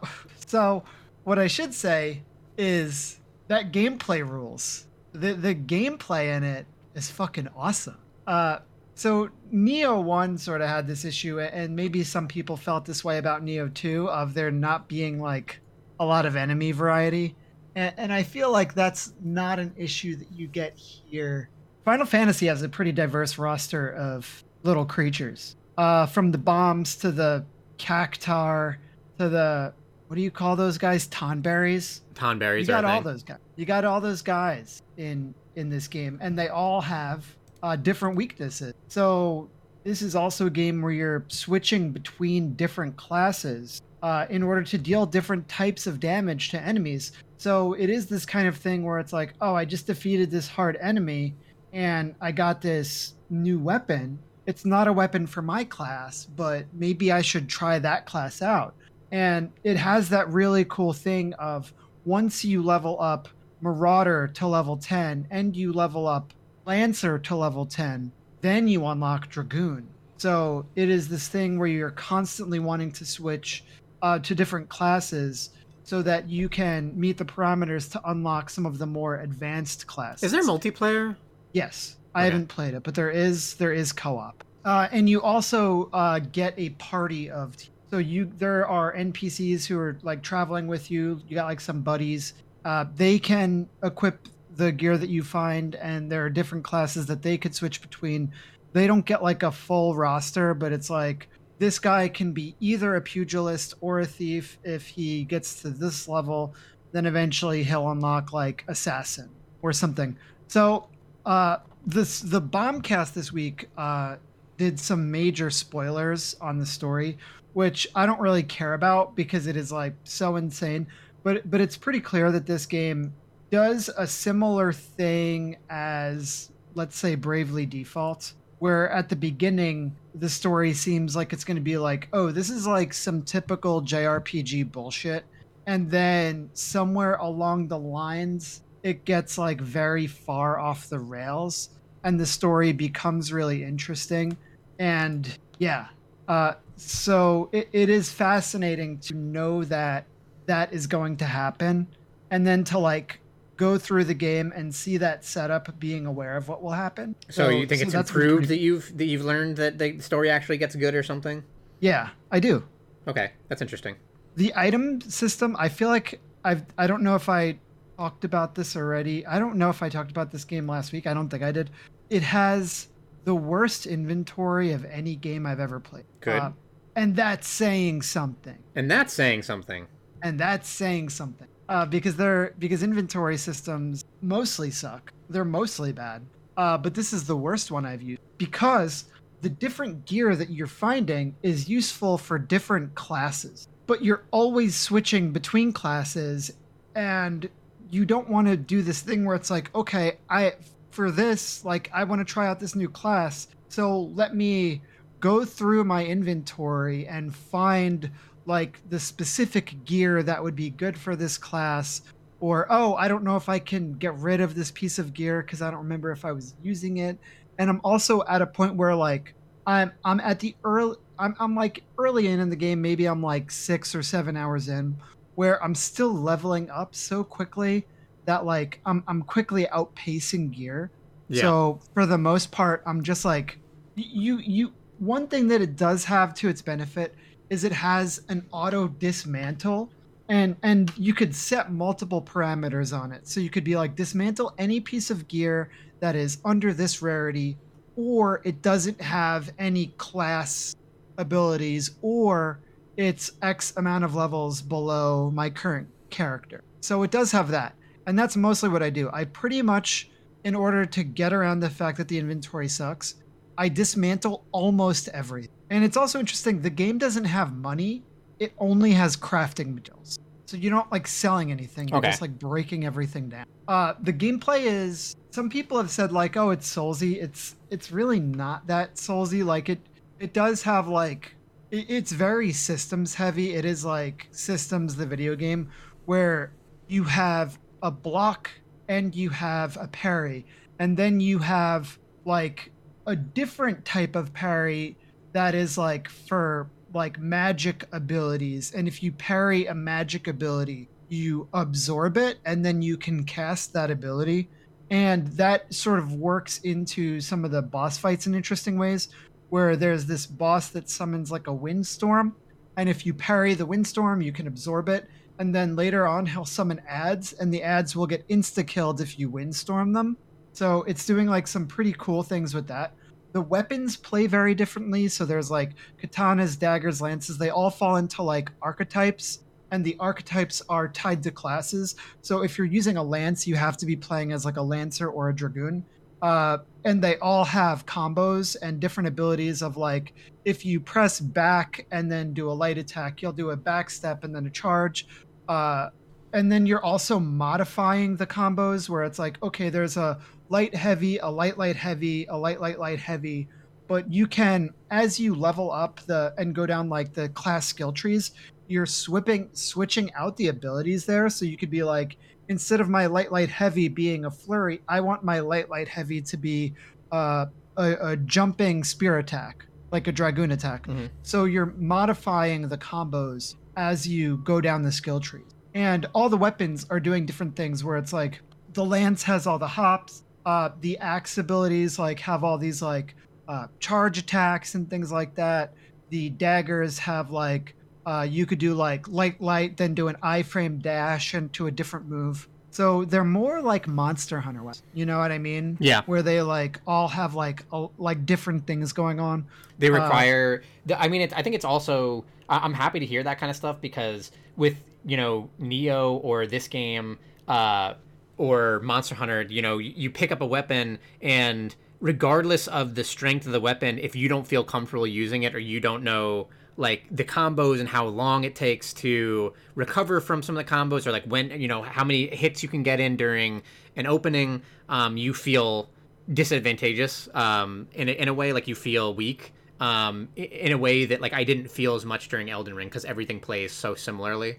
so 0.45 0.83
what 1.23 1.39
I 1.39 1.47
should 1.47 1.73
say 1.73 2.23
is 2.57 3.20
that 3.51 3.73
gameplay 3.73 4.25
rules. 4.25 4.87
The 5.11 5.33
the 5.33 5.53
gameplay 5.53 6.35
in 6.37 6.43
it 6.43 6.65
is 6.95 7.11
fucking 7.11 7.49
awesome. 7.53 7.97
Uh, 8.25 8.59
so 8.95 9.29
Nioh 9.53 10.01
One 10.01 10.37
sort 10.37 10.61
of 10.61 10.69
had 10.69 10.87
this 10.87 11.03
issue, 11.03 11.41
and 11.41 11.75
maybe 11.75 12.01
some 12.05 12.29
people 12.29 12.55
felt 12.55 12.85
this 12.85 13.03
way 13.03 13.17
about 13.17 13.43
Nioh 13.43 13.73
Two, 13.73 14.09
of 14.09 14.33
there 14.33 14.51
not 14.51 14.87
being 14.87 15.19
like 15.19 15.59
a 15.99 16.05
lot 16.05 16.25
of 16.25 16.37
enemy 16.37 16.71
variety, 16.71 17.35
and, 17.75 17.93
and 17.97 18.13
I 18.13 18.23
feel 18.23 18.49
like 18.51 18.73
that's 18.73 19.13
not 19.21 19.59
an 19.59 19.73
issue 19.75 20.15
that 20.15 20.31
you 20.31 20.47
get 20.47 20.77
here. 20.77 21.49
Final 21.83 22.05
Fantasy 22.05 22.45
has 22.45 22.61
a 22.61 22.69
pretty 22.69 22.93
diverse 22.93 23.37
roster 23.37 23.91
of 23.91 24.45
little 24.63 24.85
creatures, 24.85 25.57
uh, 25.77 26.05
from 26.05 26.31
the 26.31 26.37
bombs 26.37 26.95
to 26.97 27.11
the 27.11 27.45
cactuar 27.77 28.77
to 29.17 29.27
the 29.27 29.73
what 30.11 30.17
do 30.17 30.23
you 30.23 30.29
call 30.29 30.57
those 30.57 30.77
guys? 30.77 31.07
Tonberries. 31.07 32.01
Tonberries. 32.15 32.59
You 32.59 32.67
got 32.67 32.83
all 32.83 33.01
those 33.01 33.23
guys. 33.23 33.37
You 33.55 33.65
got 33.65 33.85
all 33.85 34.01
those 34.01 34.21
guys 34.21 34.81
in 34.97 35.33
in 35.55 35.69
this 35.69 35.87
game, 35.87 36.19
and 36.21 36.37
they 36.37 36.49
all 36.49 36.81
have 36.81 37.25
uh, 37.63 37.77
different 37.77 38.17
weaknesses. 38.17 38.73
So 38.89 39.49
this 39.85 40.01
is 40.01 40.13
also 40.13 40.47
a 40.47 40.49
game 40.49 40.81
where 40.81 40.91
you're 40.91 41.23
switching 41.29 41.91
between 41.91 42.55
different 42.55 42.97
classes 42.97 43.81
uh, 44.03 44.25
in 44.29 44.43
order 44.43 44.63
to 44.63 44.77
deal 44.77 45.05
different 45.05 45.47
types 45.47 45.87
of 45.87 46.01
damage 46.01 46.49
to 46.49 46.61
enemies. 46.61 47.13
So 47.37 47.71
it 47.75 47.89
is 47.89 48.07
this 48.07 48.25
kind 48.25 48.49
of 48.49 48.57
thing 48.57 48.83
where 48.83 48.99
it's 48.99 49.13
like, 49.13 49.33
oh, 49.39 49.55
I 49.55 49.63
just 49.63 49.87
defeated 49.87 50.29
this 50.29 50.49
hard 50.49 50.77
enemy, 50.81 51.35
and 51.71 52.15
I 52.19 52.33
got 52.33 52.61
this 52.61 53.15
new 53.29 53.59
weapon. 53.59 54.19
It's 54.45 54.65
not 54.65 54.89
a 54.89 54.93
weapon 54.93 55.25
for 55.25 55.41
my 55.41 55.63
class, 55.63 56.25
but 56.25 56.65
maybe 56.73 57.13
I 57.13 57.21
should 57.21 57.47
try 57.47 57.79
that 57.79 58.05
class 58.05 58.41
out 58.41 58.75
and 59.11 59.51
it 59.63 59.77
has 59.77 60.09
that 60.09 60.29
really 60.29 60.65
cool 60.65 60.93
thing 60.93 61.33
of 61.33 61.73
once 62.05 62.43
you 62.43 62.63
level 62.63 62.99
up 63.01 63.27
Marauder 63.61 64.27
to 64.35 64.47
level 64.47 64.77
10 64.77 65.27
and 65.29 65.55
you 65.55 65.71
level 65.73 66.07
up 66.07 66.33
Lancer 66.65 67.19
to 67.19 67.35
level 67.35 67.65
10, 67.65 68.11
then 68.41 68.67
you 68.67 68.85
unlock 68.85 69.29
Dragoon. 69.29 69.87
So 70.17 70.65
it 70.75 70.89
is 70.89 71.07
this 71.07 71.27
thing 71.27 71.57
where 71.57 71.67
you're 71.67 71.91
constantly 71.91 72.59
wanting 72.59 72.91
to 72.93 73.05
switch 73.05 73.63
uh, 74.01 74.19
to 74.19 74.35
different 74.35 74.69
classes 74.69 75.49
so 75.83 76.01
that 76.01 76.29
you 76.29 76.47
can 76.47 76.97
meet 76.99 77.17
the 77.17 77.25
parameters 77.25 77.91
to 77.91 78.01
unlock 78.09 78.49
some 78.49 78.65
of 78.65 78.77
the 78.77 78.85
more 78.85 79.21
advanced 79.21 79.87
classes. 79.87 80.23
Is 80.23 80.31
there 80.31 80.43
multiplayer? 80.43 81.15
Yes, 81.53 81.97
I 82.13 82.19
okay. 82.19 82.31
haven't 82.31 82.47
played 82.47 82.73
it, 82.73 82.83
but 82.83 82.95
there 82.95 83.09
is 83.09 83.55
there 83.55 83.73
is 83.73 83.91
co-op, 83.91 84.43
uh, 84.63 84.87
and 84.91 85.09
you 85.09 85.21
also 85.21 85.89
uh, 85.91 86.19
get 86.19 86.53
a 86.57 86.69
party 86.71 87.29
of 87.29 87.55
So 87.91 87.97
you 87.97 88.31
there 88.37 88.65
are 88.65 88.95
NPCs 88.95 89.65
who 89.65 89.77
are 89.77 89.97
like 90.01 90.23
traveling 90.23 90.67
with 90.67 90.89
you. 90.89 91.21
You 91.27 91.35
got 91.35 91.45
like 91.45 91.59
some 91.59 91.81
buddies. 91.81 92.33
Uh, 92.63 92.85
they 92.95 93.19
can 93.19 93.67
equip 93.83 94.29
the 94.55 94.71
gear 94.71 94.97
that 94.97 95.09
you 95.09 95.23
find, 95.23 95.75
and 95.75 96.09
there 96.09 96.23
are 96.23 96.29
different 96.29 96.63
classes 96.63 97.05
that 97.07 97.21
they 97.21 97.37
could 97.37 97.53
switch 97.53 97.81
between. 97.81 98.31
They 98.71 98.87
don't 98.87 99.05
get 99.05 99.21
like 99.21 99.43
a 99.43 99.51
full 99.51 99.93
roster, 99.93 100.53
but 100.53 100.71
it's 100.71 100.89
like 100.89 101.27
this 101.59 101.79
guy 101.79 102.07
can 102.07 102.31
be 102.31 102.55
either 102.61 102.95
a 102.95 103.01
pugilist 103.01 103.73
or 103.81 103.99
a 103.99 104.05
thief 104.05 104.57
if 104.63 104.87
he 104.87 105.25
gets 105.25 105.61
to 105.61 105.69
this 105.69 106.07
level. 106.07 106.55
Then 106.93 107.05
eventually 107.05 107.61
he'll 107.61 107.91
unlock 107.91 108.31
like 108.31 108.63
assassin 108.69 109.29
or 109.61 109.73
something. 109.73 110.17
So 110.47 110.87
uh, 111.25 111.57
this 111.85 112.21
the 112.21 112.41
bombcast 112.41 113.13
this 113.13 113.33
week 113.33 113.67
uh, 113.77 114.15
did 114.57 114.79
some 114.79 115.11
major 115.11 115.49
spoilers 115.49 116.35
on 116.39 116.57
the 116.57 116.65
story, 116.65 117.17
which 117.53 117.87
I 117.95 118.05
don't 118.05 118.19
really 118.19 118.43
care 118.43 118.73
about 118.73 119.15
because 119.15 119.47
it 119.47 119.57
is 119.57 119.71
like 119.71 119.93
so 120.03 120.35
insane. 120.35 120.87
But 121.23 121.49
but 121.49 121.61
it's 121.61 121.77
pretty 121.77 121.99
clear 121.99 122.31
that 122.31 122.45
this 122.45 122.65
game 122.65 123.13
does 123.51 123.89
a 123.97 124.07
similar 124.07 124.71
thing 124.71 125.57
as 125.69 126.51
let's 126.73 126.97
say 126.97 127.15
Bravely 127.15 127.65
Default, 127.65 128.33
where 128.59 128.89
at 128.89 129.09
the 129.09 129.15
beginning 129.15 129.95
the 130.15 130.29
story 130.29 130.73
seems 130.73 131.15
like 131.15 131.33
it's 131.33 131.43
going 131.43 131.55
to 131.55 131.61
be 131.61 131.77
like, 131.77 132.07
oh, 132.13 132.31
this 132.31 132.49
is 132.49 132.65
like 132.65 132.93
some 132.93 133.21
typical 133.23 133.81
JRPG 133.81 134.71
bullshit, 134.71 135.25
and 135.67 135.89
then 135.91 136.49
somewhere 136.53 137.15
along 137.15 137.67
the 137.67 137.77
lines 137.77 138.61
it 138.83 139.05
gets 139.05 139.37
like 139.37 139.61
very 139.61 140.07
far 140.07 140.59
off 140.59 140.89
the 140.89 140.99
rails 140.99 141.69
and 142.03 142.19
the 142.19 142.25
story 142.25 142.71
becomes 142.71 143.31
really 143.31 143.63
interesting 143.63 144.35
and 144.79 145.37
yeah 145.59 145.87
uh, 146.27 146.53
so 146.81 147.49
it, 147.51 147.69
it 147.71 147.89
is 147.89 148.11
fascinating 148.11 148.97
to 148.99 149.13
know 149.13 149.63
that 149.65 150.05
that 150.47 150.73
is 150.73 150.87
going 150.87 151.17
to 151.17 151.25
happen 151.25 151.87
and 152.31 152.45
then 152.45 152.63
to 152.65 152.79
like 152.79 153.19
go 153.57 153.77
through 153.77 154.03
the 154.03 154.13
game 154.15 154.51
and 154.55 154.73
see 154.73 154.97
that 154.97 155.23
setup 155.23 155.79
being 155.79 156.07
aware 156.07 156.35
of 156.35 156.47
what 156.47 156.63
will 156.63 156.71
happen. 156.71 157.15
So, 157.29 157.49
you 157.49 157.67
think 157.67 157.81
so 157.81 157.99
it's 157.99 158.09
improved 158.09 158.47
pretty... 158.47 158.47
that 158.47 158.59
you've 158.59 158.97
that 158.97 159.05
you've 159.05 159.23
learned 159.23 159.57
that 159.57 159.77
the 159.77 159.99
story 159.99 160.29
actually 160.29 160.57
gets 160.57 160.75
good 160.75 160.95
or 160.95 161.03
something? 161.03 161.43
Yeah 161.79 162.09
i 162.31 162.39
do. 162.39 162.63
Okay 163.07 163.31
that's 163.47 163.61
interesting. 163.61 163.95
The 164.35 164.51
item 164.55 165.01
system 165.01 165.55
i 165.59 165.69
feel 165.69 165.89
like 165.89 166.19
i've 166.43 166.65
i 166.77 166.87
don't 166.87 167.03
know 167.03 167.15
if 167.15 167.29
i 167.29 167.57
talked 167.97 168.25
about 168.25 168.55
this 168.55 168.75
already. 168.75 169.25
I 169.27 169.37
don't 169.37 169.55
know 169.55 169.69
if 169.69 169.83
i 169.83 169.89
talked 169.89 170.09
about 170.09 170.31
this 170.31 170.45
game 170.45 170.67
last 170.67 170.91
week. 170.91 171.05
I 171.05 171.13
don't 171.13 171.29
think 171.29 171.43
i 171.43 171.51
did. 171.51 171.69
It 172.09 172.23
has 172.23 172.87
the 173.23 173.35
worst 173.35 173.85
inventory 173.85 174.71
of 174.71 174.83
any 174.85 175.15
game 175.15 175.45
I've 175.45 175.59
ever 175.59 175.79
played. 175.79 176.05
Good. 176.21 176.39
Uh, 176.39 176.51
and 176.95 177.15
that's 177.15 177.47
saying 177.47 178.01
something. 178.01 178.57
And 178.75 178.89
that's 178.89 179.13
saying 179.13 179.43
something. 179.43 179.87
And 180.23 180.39
that's 180.39 180.69
saying 180.69 181.09
something. 181.09 181.47
Uh, 181.69 181.85
because 181.85 182.15
they're 182.15 182.53
because 182.59 182.83
inventory 182.83 183.37
systems 183.37 184.03
mostly 184.21 184.71
suck. 184.71 185.13
They're 185.29 185.45
mostly 185.45 185.93
bad. 185.93 186.25
Uh, 186.57 186.77
but 186.77 186.93
this 186.93 187.13
is 187.13 187.25
the 187.25 187.35
worst 187.37 187.71
one 187.71 187.85
I've 187.85 188.01
used 188.01 188.21
because 188.37 189.05
the 189.41 189.49
different 189.49 190.05
gear 190.05 190.35
that 190.35 190.49
you're 190.49 190.67
finding 190.67 191.35
is 191.43 191.69
useful 191.69 192.17
for 192.17 192.37
different 192.37 192.93
classes. 192.95 193.67
But 193.87 194.03
you're 194.03 194.23
always 194.31 194.75
switching 194.75 195.31
between 195.31 195.73
classes, 195.73 196.53
and 196.95 197.49
you 197.89 198.05
don't 198.05 198.29
want 198.29 198.47
to 198.47 198.57
do 198.57 198.81
this 198.81 199.01
thing 199.01 199.25
where 199.25 199.35
it's 199.35 199.49
like, 199.49 199.73
okay, 199.73 200.17
I 200.29 200.53
for 200.91 201.09
this, 201.09 201.63
like, 201.63 201.89
I 201.93 202.03
want 202.03 202.19
to 202.19 202.25
try 202.25 202.47
out 202.47 202.59
this 202.59 202.75
new 202.75 202.89
class. 202.89 203.47
So 203.69 204.11
let 204.13 204.35
me 204.35 204.81
go 205.21 205.45
through 205.45 205.85
my 205.85 206.05
inventory 206.05 207.07
and 207.07 207.33
find 207.33 208.11
like 208.45 208.79
the 208.89 208.99
specific 208.99 209.85
gear 209.85 210.21
that 210.21 210.43
would 210.43 210.55
be 210.55 210.69
good 210.69 210.97
for 210.97 211.15
this 211.15 211.37
class 211.37 212.01
or 212.41 212.67
oh 212.69 212.95
i 212.95 213.07
don't 213.07 213.23
know 213.23 213.37
if 213.37 213.47
i 213.47 213.57
can 213.57 213.93
get 213.93 214.13
rid 214.15 214.41
of 214.41 214.55
this 214.55 214.71
piece 214.71 214.99
of 214.99 215.13
gear 215.13 215.41
because 215.41 215.61
i 215.61 215.71
don't 215.71 215.79
remember 215.79 216.11
if 216.11 216.25
i 216.25 216.31
was 216.31 216.55
using 216.61 216.97
it 216.97 217.17
and 217.59 217.69
i'm 217.69 217.79
also 217.83 218.23
at 218.27 218.41
a 218.41 218.47
point 218.47 218.75
where 218.75 218.95
like 218.95 219.33
i'm 219.67 219.91
i'm 220.03 220.19
at 220.19 220.39
the 220.39 220.53
early 220.65 220.97
i'm, 221.17 221.35
I'm 221.39 221.55
like 221.55 221.83
early 221.97 222.27
in 222.27 222.39
in 222.39 222.49
the 222.49 222.55
game 222.55 222.81
maybe 222.81 223.05
i'm 223.05 223.21
like 223.21 223.51
six 223.51 223.95
or 223.95 224.03
seven 224.03 224.35
hours 224.35 224.67
in 224.67 224.97
where 225.35 225.63
i'm 225.63 225.75
still 225.75 226.13
leveling 226.13 226.69
up 226.71 226.95
so 226.95 227.23
quickly 227.23 227.85
that 228.25 228.45
like 228.45 228.79
I'm 228.85 229.03
I'm 229.07 229.23
quickly 229.23 229.67
outpacing 229.73 230.51
gear. 230.51 230.91
Yeah. 231.27 231.41
So 231.41 231.79
for 231.93 232.05
the 232.05 232.17
most 232.17 232.51
part, 232.51 232.83
I'm 232.85 233.03
just 233.03 233.25
like 233.25 233.57
you 233.95 234.37
you 234.37 234.73
one 235.01 235.25
thing 235.25 235.47
that 235.47 235.61
it 235.61 235.75
does 235.75 236.05
have 236.05 236.35
to 236.35 236.47
its 236.47 236.61
benefit 236.61 237.15
is 237.49 237.63
it 237.63 237.71
has 237.71 238.21
an 238.29 238.45
auto 238.51 238.87
dismantle 238.87 239.89
and 240.29 240.55
and 240.61 240.93
you 240.95 241.11
could 241.13 241.35
set 241.35 241.71
multiple 241.71 242.21
parameters 242.21 242.95
on 242.97 243.11
it. 243.11 243.27
So 243.27 243.39
you 243.39 243.49
could 243.49 243.63
be 243.63 243.75
like 243.75 243.95
dismantle 243.95 244.53
any 244.59 244.79
piece 244.79 245.09
of 245.09 245.27
gear 245.27 245.71
that 246.01 246.15
is 246.15 246.37
under 246.45 246.71
this 246.71 247.01
rarity 247.01 247.57
or 247.95 248.41
it 248.45 248.61
doesn't 248.61 249.01
have 249.01 249.51
any 249.57 249.87
class 249.97 250.75
abilities 251.17 251.91
or 252.03 252.59
it's 252.95 253.31
x 253.41 253.73
amount 253.77 254.03
of 254.03 254.13
levels 254.13 254.61
below 254.61 255.31
my 255.31 255.49
current 255.49 255.87
character. 256.11 256.63
So 256.81 257.01
it 257.01 257.09
does 257.09 257.31
have 257.31 257.49
that 257.49 257.75
and 258.05 258.19
that's 258.19 258.37
mostly 258.37 258.69
what 258.69 258.83
I 258.83 258.91
do. 258.91 259.09
I 259.11 259.25
pretty 259.25 259.63
much, 259.63 260.11
in 260.43 260.53
order 260.53 260.85
to 260.85 261.03
get 261.03 261.33
around 261.33 261.59
the 261.59 261.71
fact 261.71 261.97
that 261.97 262.07
the 262.07 262.19
inventory 262.19 262.67
sucks, 262.67 263.15
I 263.61 263.69
dismantle 263.69 264.43
almost 264.51 265.07
everything. 265.09 265.53
And 265.69 265.83
it's 265.83 265.95
also 265.95 266.19
interesting, 266.19 266.61
the 266.61 266.71
game 266.71 266.97
doesn't 266.97 267.25
have 267.25 267.55
money, 267.55 268.01
it 268.39 268.53
only 268.57 268.91
has 268.93 269.15
crafting 269.15 269.75
materials. 269.75 270.17
So 270.47 270.57
you're 270.57 270.73
not 270.73 270.91
like 270.91 271.05
selling 271.05 271.51
anything, 271.51 271.87
you're 271.89 271.99
okay. 271.99 272.07
just 272.07 272.21
like 272.21 272.39
breaking 272.39 272.87
everything 272.87 273.29
down. 273.29 273.45
Uh, 273.67 273.93
the 274.01 274.13
gameplay 274.13 274.61
is 274.63 275.15
some 275.29 275.47
people 275.47 275.77
have 275.77 275.91
said 275.91 276.11
like, 276.11 276.37
oh, 276.37 276.49
it's 276.49 276.75
Soulsy. 276.75 277.21
It's 277.21 277.55
it's 277.69 277.91
really 277.91 278.19
not 278.19 278.65
that 278.65 278.95
Soulsy. 278.95 279.45
Like 279.45 279.69
it 279.69 279.79
it 280.19 280.33
does 280.33 280.63
have 280.63 280.87
like 280.87 281.35
it, 281.69 281.85
it's 281.87 282.11
very 282.11 282.51
systems 282.51 283.13
heavy. 283.13 283.53
It 283.53 283.63
is 283.63 283.85
like 283.85 284.27
systems 284.31 284.95
the 284.95 285.05
video 285.05 285.35
game 285.35 285.69
where 286.05 286.51
you 286.87 287.03
have 287.03 287.59
a 287.83 287.91
block 287.91 288.49
and 288.87 289.13
you 289.13 289.29
have 289.29 289.77
a 289.77 289.87
parry 289.87 290.47
and 290.79 290.97
then 290.97 291.19
you 291.19 291.37
have 291.37 291.99
like 292.25 292.71
a 293.05 293.15
different 293.15 293.83
type 293.85 294.15
of 294.15 294.33
parry 294.33 294.97
that 295.33 295.55
is 295.55 295.77
like 295.77 296.09
for 296.09 296.69
like 296.93 297.19
magic 297.19 297.87
abilities. 297.91 298.73
And 298.73 298.87
if 298.87 299.01
you 299.01 299.11
parry 299.11 299.67
a 299.67 299.73
magic 299.73 300.27
ability 300.27 300.89
you 301.11 301.47
absorb 301.53 302.15
it 302.15 302.39
and 302.45 302.65
then 302.65 302.81
you 302.81 302.97
can 302.97 303.23
cast 303.25 303.73
that 303.73 303.91
ability. 303.91 304.49
And 304.89 305.27
that 305.29 305.73
sort 305.73 305.99
of 305.99 306.13
works 306.13 306.59
into 306.59 307.19
some 307.19 307.45
of 307.45 307.51
the 307.51 307.61
boss 307.61 307.97
fights 307.97 308.27
in 308.27 308.35
interesting 308.35 308.77
ways 308.77 309.09
where 309.49 309.75
there's 309.75 310.05
this 310.05 310.25
boss 310.25 310.69
that 310.69 310.89
summons 310.89 311.31
like 311.31 311.47
a 311.47 311.53
windstorm. 311.53 312.35
And 312.77 312.87
if 312.87 313.05
you 313.05 313.13
parry 313.13 313.53
the 313.53 313.65
windstorm 313.65 314.21
you 314.21 314.31
can 314.31 314.47
absorb 314.47 314.89
it. 314.89 315.07
And 315.39 315.53
then 315.53 315.75
later 315.75 316.07
on 316.07 316.25
he'll 316.25 316.45
summon 316.45 316.81
ads 316.87 317.33
and 317.33 317.53
the 317.53 317.63
ads 317.63 317.95
will 317.95 318.07
get 318.07 318.27
insta 318.29 318.65
killed 318.65 319.01
if 319.01 319.19
you 319.19 319.29
windstorm 319.29 319.91
them 319.91 320.17
so 320.53 320.83
it's 320.83 321.05
doing 321.05 321.27
like 321.27 321.47
some 321.47 321.67
pretty 321.67 321.95
cool 321.97 322.23
things 322.23 322.53
with 322.53 322.67
that. 322.67 322.93
The 323.33 323.41
weapons 323.41 323.95
play 323.95 324.27
very 324.27 324.53
differently. 324.53 325.07
So 325.07 325.25
there's 325.25 325.49
like 325.49 325.71
katanas 326.01 326.59
daggers 326.59 327.01
lances. 327.01 327.37
They 327.37 327.49
all 327.49 327.69
fall 327.69 327.95
into 327.95 328.21
like 328.21 328.51
archetypes 328.61 329.39
and 329.71 329.85
the 329.85 329.95
archetypes 329.99 330.61
are 330.67 330.89
tied 330.89 331.23
to 331.23 331.31
classes. 331.31 331.95
So 332.21 332.43
if 332.43 332.57
you're 332.57 332.67
using 332.67 332.97
a 332.97 333.03
lance 333.03 333.47
you 333.47 333.55
have 333.55 333.77
to 333.77 333.85
be 333.85 333.95
playing 333.95 334.33
as 334.33 334.43
like 334.43 334.57
a 334.57 334.61
lancer 334.61 335.09
or 335.09 335.29
a 335.29 335.35
dragoon. 335.35 335.85
Uh, 336.21 336.59
and 336.85 337.01
they 337.01 337.17
all 337.17 337.43
have 337.43 337.85
combos 337.87 338.55
and 338.61 338.79
different 338.79 339.07
abilities 339.07 339.63
of 339.63 339.75
like 339.75 340.13
if 340.45 340.63
you 340.63 340.79
press 340.79 341.19
back 341.19 341.87
and 341.89 342.11
then 342.11 342.31
do 342.31 342.47
a 342.47 342.53
light 342.53 342.77
attack 342.77 343.23
you'll 343.23 343.31
do 343.31 343.49
a 343.49 343.57
back 343.57 343.89
step 343.89 344.23
and 344.23 344.35
then 344.35 344.45
a 344.45 344.49
charge. 344.49 345.07
Uh, 345.47 345.89
and 346.33 346.51
then 346.51 346.65
you're 346.65 346.83
also 346.83 347.19
modifying 347.19 348.15
the 348.15 348.27
combos 348.27 348.87
where 348.89 349.03
it's 349.03 349.19
like, 349.19 349.41
okay, 349.43 349.69
there's 349.69 349.97
a 349.97 350.19
light 350.51 350.75
heavy, 350.75 351.17
a 351.19 351.27
light 351.27 351.57
light 351.57 351.77
heavy, 351.77 352.25
a 352.25 352.35
light 352.35 352.59
light 352.59 352.77
light 352.77 352.99
heavy, 352.99 353.47
but 353.87 354.11
you 354.11 354.27
can 354.27 354.69
as 354.91 355.17
you 355.17 355.33
level 355.33 355.71
up 355.71 356.01
the 356.01 356.33
and 356.37 356.53
go 356.53 356.65
down 356.65 356.89
like 356.89 357.13
the 357.13 357.29
class 357.29 357.65
skill 357.65 357.93
trees, 357.93 358.31
you're 358.67 358.85
swiping 358.85 359.49
switching 359.53 360.13
out 360.13 360.35
the 360.35 360.49
abilities 360.49 361.05
there. 361.05 361.29
So 361.29 361.45
you 361.45 361.55
could 361.57 361.69
be 361.69 361.83
like, 361.83 362.17
instead 362.49 362.81
of 362.81 362.89
my 362.89 363.05
light 363.05 363.31
light 363.31 363.47
heavy 363.47 363.87
being 363.87 364.25
a 364.25 364.31
flurry, 364.31 364.81
I 364.89 364.99
want 364.99 365.23
my 365.23 365.39
light 365.39 365.69
light 365.69 365.87
heavy 365.87 366.21
to 366.21 366.37
be 366.37 366.73
uh, 367.13 367.45
a, 367.77 368.11
a 368.11 368.17
jumping 368.17 368.83
spear 368.83 369.19
attack, 369.19 369.65
like 369.91 370.07
a 370.07 370.11
dragoon 370.11 370.51
attack. 370.51 370.85
Mm-hmm. 370.85 371.05
So 371.23 371.45
you're 371.45 371.73
modifying 371.77 372.67
the 372.67 372.77
combos 372.77 373.55
as 373.77 374.05
you 374.05 374.37
go 374.43 374.59
down 374.59 374.83
the 374.83 374.91
skill 374.91 375.21
tree. 375.21 375.45
And 375.73 376.07
all 376.13 376.27
the 376.27 376.37
weapons 376.37 376.85
are 376.89 376.99
doing 376.99 377.25
different 377.25 377.55
things 377.55 377.85
where 377.85 377.95
it's 377.95 378.11
like 378.11 378.41
the 378.73 378.83
lance 378.83 379.23
has 379.23 379.47
all 379.47 379.57
the 379.57 379.67
hops, 379.67 380.23
uh, 380.45 380.69
the 380.81 380.97
axe 380.97 381.37
abilities 381.37 381.97
like 381.99 382.19
have 382.21 382.43
all 382.43 382.57
these 382.57 382.81
like 382.81 383.15
uh, 383.47 383.67
charge 383.79 384.17
attacks 384.17 384.75
and 384.75 384.89
things 384.89 385.11
like 385.11 385.35
that. 385.35 385.73
The 386.09 386.29
daggers 386.29 386.99
have 386.99 387.31
like 387.31 387.75
Uh, 388.03 388.25
you 388.27 388.47
could 388.47 388.57
do 388.57 388.73
like 388.73 389.07
light, 389.07 389.39
light, 389.39 389.77
then 389.77 389.93
do 389.93 390.07
an 390.07 390.15
iframe 390.23 390.81
dash 390.81 391.35
into 391.35 391.67
a 391.67 391.71
different 391.71 392.07
move. 392.07 392.47
So 392.71 393.05
they're 393.05 393.23
more 393.23 393.61
like 393.61 393.87
Monster 393.87 394.39
Hunter 394.39 394.63
weapons. 394.63 394.81
You 394.95 395.05
know 395.05 395.19
what 395.19 395.31
I 395.31 395.37
mean? 395.37 395.77
Yeah. 395.79 396.01
Where 396.07 396.23
they 396.23 396.41
like 396.41 396.81
all 396.87 397.07
have 397.09 397.35
like 397.35 397.63
a, 397.71 397.85
like 397.99 398.25
different 398.25 398.65
things 398.65 398.91
going 398.91 399.19
on. 399.19 399.45
They 399.77 399.89
Uh, 399.89 400.01
require. 400.01 400.63
the 400.87 400.99
I 400.99 401.09
mean, 401.09 401.21
it, 401.21 401.31
I 401.37 401.43
think 401.43 401.53
it's 401.55 401.65
also. 401.65 402.25
I'm 402.49 402.73
happy 402.73 402.99
to 402.99 403.05
hear 403.05 403.21
that 403.23 403.37
kind 403.39 403.49
of 403.51 403.55
stuff 403.55 403.79
because 403.79 404.31
with 404.57 404.77
you 405.05 405.15
know 405.17 405.49
Nioh 405.61 406.19
or 406.23 406.47
this 406.47 406.67
game 406.67 407.17
uh, 407.47 407.93
or 408.41 408.79
Monster 408.79 409.13
Hunter, 409.15 409.43
you 409.43 409.61
know, 409.61 409.77
you, 409.77 410.09
pick 410.09 410.31
up 410.31 410.41
a 410.41 410.45
weapon 410.45 410.97
and 411.21 411.75
regardless 411.99 412.67
of 412.67 412.95
the 412.95 413.03
strength 413.03 413.45
of 413.45 413.51
the 413.51 413.59
weapon, 413.59 413.99
if 413.99 414.15
you 414.15 414.27
don't 414.27 414.47
feel 414.47 414.63
comfortable 414.63 415.05
using 415.05 415.43
it 415.43 415.53
or 415.53 415.59
you 415.59 415.79
don't 415.79 416.03
know 416.03 416.47
like 416.75 417.05
the 417.11 417.23
combos 417.23 417.79
and 417.79 417.87
how 417.87 418.05
long 418.07 418.43
it 418.43 418.55
takes 418.55 418.93
to 418.93 419.53
recover 419.75 420.19
from 420.19 420.41
some 420.41 420.57
of 420.57 420.65
the 420.65 420.71
combos 420.71 421.05
or 421.05 421.11
like 421.11 421.25
when 421.25 421.51
you 421.61 421.67
know 421.67 421.83
how 421.83 422.03
many 422.03 422.27
hits 422.35 422.63
you 422.63 422.69
can 422.69 422.81
get 422.81 422.99
in 422.99 423.15
during 423.15 423.61
an 423.95 424.07
opening 424.07 424.61
um, 424.89 425.17
you 425.17 425.33
feel 425.33 425.89
disadvantageous 426.33 427.29
um, 427.35 427.87
in, 427.93 428.07
a, 428.07 428.13
in 428.13 428.27
a 428.29 428.33
way 428.33 428.53
like 428.53 428.67
you 428.67 428.73
feel 428.73 429.13
weak 429.13 429.53
um, 429.81 430.29
in 430.35 430.71
a 430.71 430.77
way 430.77 431.05
that 431.05 431.19
like 431.19 431.33
i 431.33 431.43
didn't 431.43 431.69
feel 431.69 431.93
as 431.93 432.05
much 432.05 432.29
during 432.29 432.49
elden 432.49 432.73
ring 432.73 432.87
because 432.87 433.03
everything 433.05 433.39
plays 433.39 433.71
so 433.73 433.93
similarly 433.93 434.57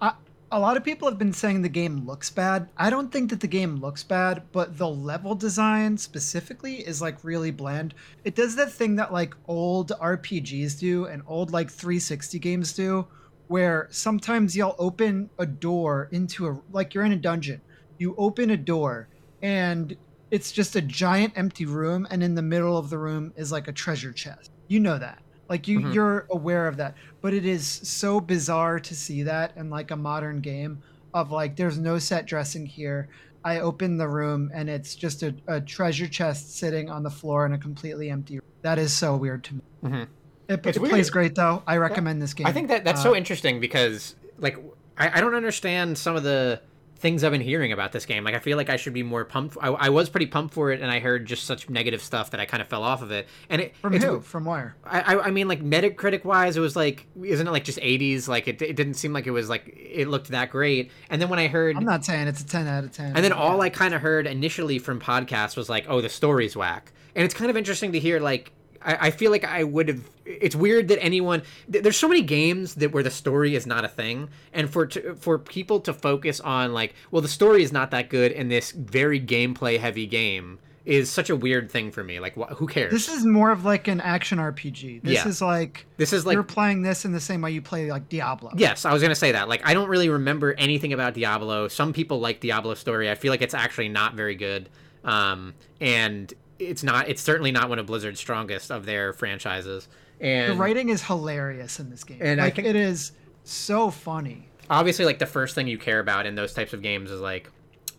Yeah. 0.00 0.14
A 0.54 0.60
lot 0.60 0.76
of 0.76 0.84
people 0.84 1.08
have 1.08 1.18
been 1.18 1.32
saying 1.32 1.62
the 1.62 1.68
game 1.68 2.06
looks 2.06 2.30
bad. 2.30 2.68
I 2.76 2.88
don't 2.88 3.10
think 3.10 3.30
that 3.30 3.40
the 3.40 3.48
game 3.48 3.80
looks 3.80 4.04
bad, 4.04 4.44
but 4.52 4.78
the 4.78 4.88
level 4.88 5.34
design 5.34 5.98
specifically 5.98 6.76
is 6.76 7.02
like 7.02 7.24
really 7.24 7.50
bland. 7.50 7.92
It 8.22 8.36
does 8.36 8.54
that 8.54 8.70
thing 8.70 8.94
that 8.94 9.12
like 9.12 9.34
old 9.48 9.90
RPGs 10.00 10.78
do 10.78 11.06
and 11.06 11.24
old 11.26 11.50
like 11.50 11.72
360 11.72 12.38
games 12.38 12.72
do, 12.72 13.04
where 13.48 13.88
sometimes 13.90 14.56
you'll 14.56 14.76
open 14.78 15.28
a 15.40 15.44
door 15.44 16.08
into 16.12 16.46
a 16.46 16.62
like 16.70 16.94
you're 16.94 17.04
in 17.04 17.10
a 17.10 17.16
dungeon. 17.16 17.60
You 17.98 18.14
open 18.16 18.50
a 18.50 18.56
door 18.56 19.08
and 19.42 19.96
it's 20.30 20.52
just 20.52 20.76
a 20.76 20.80
giant 20.80 21.32
empty 21.34 21.66
room 21.66 22.06
and 22.12 22.22
in 22.22 22.36
the 22.36 22.42
middle 22.42 22.78
of 22.78 22.90
the 22.90 22.98
room 22.98 23.32
is 23.34 23.50
like 23.50 23.66
a 23.66 23.72
treasure 23.72 24.12
chest. 24.12 24.52
You 24.68 24.78
know 24.78 24.98
that. 24.98 25.23
Like 25.54 25.68
you 25.68 25.78
Mhm. 25.78 25.94
you're 25.94 26.26
aware 26.30 26.66
of 26.66 26.78
that. 26.78 26.96
But 27.20 27.32
it 27.32 27.46
is 27.46 27.64
so 27.64 28.20
bizarre 28.20 28.80
to 28.80 28.92
see 28.92 29.22
that 29.22 29.52
in 29.56 29.70
like 29.70 29.92
a 29.92 29.96
modern 29.96 30.40
game 30.40 30.82
of 31.14 31.30
like 31.30 31.54
there's 31.54 31.78
no 31.78 32.00
set 32.00 32.26
dressing 32.26 32.66
here. 32.66 33.06
I 33.44 33.60
open 33.60 33.96
the 33.96 34.08
room 34.08 34.50
and 34.52 34.68
it's 34.68 34.96
just 34.96 35.22
a, 35.22 35.32
a 35.46 35.60
treasure 35.60 36.08
chest 36.08 36.56
sitting 36.56 36.90
on 36.90 37.04
the 37.04 37.10
floor 37.10 37.46
in 37.46 37.52
a 37.52 37.58
completely 37.58 38.10
empty 38.10 38.40
room. 38.40 38.48
That 38.62 38.80
is 38.80 38.92
so 38.92 39.16
weird 39.16 39.44
to 39.44 39.54
me. 39.54 39.60
Mhm. 39.84 40.06
It, 40.48 40.66
it 40.66 40.74
plays 40.82 41.08
great 41.08 41.36
though. 41.36 41.62
I 41.68 41.76
recommend 41.76 42.20
this 42.20 42.34
game. 42.34 42.48
i 42.48 42.52
think 42.52 42.66
that 42.66 42.82
that's 42.84 42.98
Uh, 43.02 43.04
so 43.04 43.14
interesting 43.14 43.60
because 43.60 44.16
like 44.40 44.58
I, 44.98 45.18
I 45.18 45.20
don't 45.20 45.36
understand 45.36 45.96
some 45.96 46.16
of 46.16 46.24
the 46.24 46.60
things 47.04 47.22
i've 47.22 47.32
been 47.32 47.40
hearing 47.40 47.70
about 47.70 47.92
this 47.92 48.06
game 48.06 48.24
like 48.24 48.34
i 48.34 48.38
feel 48.38 48.56
like 48.56 48.70
i 48.70 48.76
should 48.76 48.94
be 48.94 49.02
more 49.02 49.24
pumped 49.26 49.56
I, 49.60 49.68
I 49.68 49.88
was 49.90 50.08
pretty 50.08 50.24
pumped 50.26 50.54
for 50.54 50.72
it 50.72 50.80
and 50.80 50.90
i 50.90 51.00
heard 51.00 51.26
just 51.26 51.44
such 51.44 51.68
negative 51.68 52.00
stuff 52.02 52.30
that 52.30 52.40
i 52.40 52.46
kind 52.46 52.60
of 52.62 52.66
fell 52.68 52.82
off 52.82 53.02
of 53.02 53.10
it 53.10 53.28
and 53.50 53.60
it 53.60 53.76
from 53.76 53.92
who? 53.94 54.20
From 54.22 54.46
where? 54.46 54.74
I, 54.84 55.00
I- 55.14 55.24
I 55.26 55.30
mean, 55.30 55.46
like 55.48 55.62
Metacritic 55.62 56.24
wise, 56.24 56.56
it 56.56 56.60
was 56.60 56.74
like, 56.76 57.06
isn't 57.22 57.46
it 57.46 57.50
like 57.50 57.64
just 57.64 57.78
80s? 57.78 58.26
Like 58.28 58.48
it, 58.48 58.60
it 58.62 58.74
didn't 58.76 58.94
seem 58.94 59.12
like 59.12 59.26
it 59.26 59.30
was 59.32 59.48
like 59.48 59.68
it 59.76 60.08
looked 60.08 60.28
that 60.28 60.50
great. 60.50 60.90
And 61.10 61.20
then 61.20 61.28
when 61.28 61.38
I 61.38 61.46
heard, 61.48 61.76
I'm 61.76 61.84
not 61.84 62.04
saying 62.04 62.26
it's 62.28 62.40
a 62.40 62.46
10 62.46 62.66
out 62.66 62.84
of 62.84 62.92
10. 62.92 63.14
and 63.16 63.24
then 63.24 63.32
all 63.32 63.60
I 63.60 63.68
kind 63.70 63.92
of 63.94 64.00
heard 64.00 64.26
initially 64.26 64.78
from 64.78 64.98
podcasts 65.00 65.56
was 65.56 65.68
like, 65.68 65.84
oh, 65.88 66.00
the 66.00 66.08
story's 66.08 66.56
whack. 66.56 66.92
And 67.14 67.24
it's 67.24 67.34
kind 67.34 67.50
of 67.50 67.56
interesting 67.56 67.92
to 67.92 67.98
hear. 68.00 68.18
Like, 68.20 68.52
I, 68.84 69.06
I 69.06 69.10
feel 69.10 69.30
like 69.30 69.44
I 69.44 69.64
would 69.64 69.88
have. 69.88 70.00
It's 70.26 70.54
weird 70.56 70.88
that 70.88 71.02
anyone. 71.02 71.42
th- 71.70 71.82
There's 71.82 71.96
so 71.96 72.08
many 72.08 72.22
games 72.22 72.74
that 72.76 72.92
where 72.92 73.02
the 73.02 73.10
story 73.10 73.54
is 73.54 73.66
not 73.66 73.84
a 73.84 73.88
thing, 73.88 74.28
and 74.52 74.70
for 74.70 74.86
to, 74.86 75.14
for 75.16 75.38
people 75.38 75.80
to 75.80 75.92
focus 75.92 76.40
on 76.40 76.72
like, 76.72 76.94
well, 77.10 77.22
the 77.22 77.28
story 77.28 77.62
is 77.62 77.72
not 77.72 77.90
that 77.92 78.10
good 78.10 78.32
in 78.32 78.48
this 78.48 78.70
very 78.72 79.20
gameplay 79.20 79.78
heavy 79.78 80.06
game 80.06 80.58
is 80.84 81.10
such 81.10 81.30
a 81.30 81.36
weird 81.36 81.70
thing 81.72 81.90
for 81.90 82.04
me. 82.04 82.20
Like, 82.20 82.34
wh- 82.36 82.52
who 82.56 82.66
cares? 82.66 82.92
This 82.92 83.08
is 83.08 83.24
more 83.24 83.50
of 83.50 83.64
like 83.64 83.88
an 83.88 84.02
action 84.02 84.36
RPG. 84.36 85.00
This 85.02 85.14
Yeah. 85.14 85.28
is 85.28 85.40
like 85.40 85.86
this 85.96 86.12
is 86.12 86.26
like 86.26 86.34
you're 86.34 86.42
playing 86.42 86.82
this 86.82 87.06
in 87.06 87.12
the 87.12 87.20
same 87.20 87.40
way 87.40 87.52
you 87.52 87.62
play 87.62 87.90
like 87.90 88.10
Diablo. 88.10 88.50
Yes, 88.54 88.84
I 88.84 88.92
was 88.92 89.00
gonna 89.00 89.14
say 89.14 89.32
that. 89.32 89.48
Like, 89.48 89.62
I 89.66 89.72
don't 89.72 89.88
really 89.88 90.10
remember 90.10 90.52
anything 90.54 90.92
about 90.92 91.14
Diablo. 91.14 91.68
Some 91.68 91.94
people 91.94 92.20
like 92.20 92.40
Diablo 92.40 92.74
story. 92.74 93.10
I 93.10 93.14
feel 93.14 93.30
like 93.30 93.40
it's 93.40 93.54
actually 93.54 93.88
not 93.88 94.12
very 94.14 94.34
good, 94.34 94.68
um, 95.04 95.54
and 95.80 96.32
it's 96.66 96.82
not. 96.82 97.08
It's 97.08 97.22
certainly 97.22 97.52
not 97.52 97.68
one 97.68 97.78
of 97.78 97.86
Blizzard's 97.86 98.20
strongest 98.20 98.70
of 98.70 98.86
their 98.86 99.12
franchises. 99.12 99.88
And 100.20 100.52
The 100.52 100.56
writing 100.56 100.88
is 100.90 101.02
hilarious 101.02 101.80
in 101.80 101.90
this 101.90 102.04
game. 102.04 102.18
And 102.20 102.40
I 102.40 102.50
think- 102.50 102.66
it 102.68 102.76
is 102.76 103.12
so 103.44 103.90
funny. 103.90 104.48
obviously, 104.70 105.04
like 105.04 105.18
the 105.18 105.26
first 105.26 105.54
thing 105.54 105.66
you 105.68 105.76
care 105.78 106.00
about 106.00 106.24
in 106.26 106.34
those 106.34 106.54
types 106.54 106.72
of 106.72 106.80
games 106.82 107.10
is 107.10 107.20
like 107.20 107.50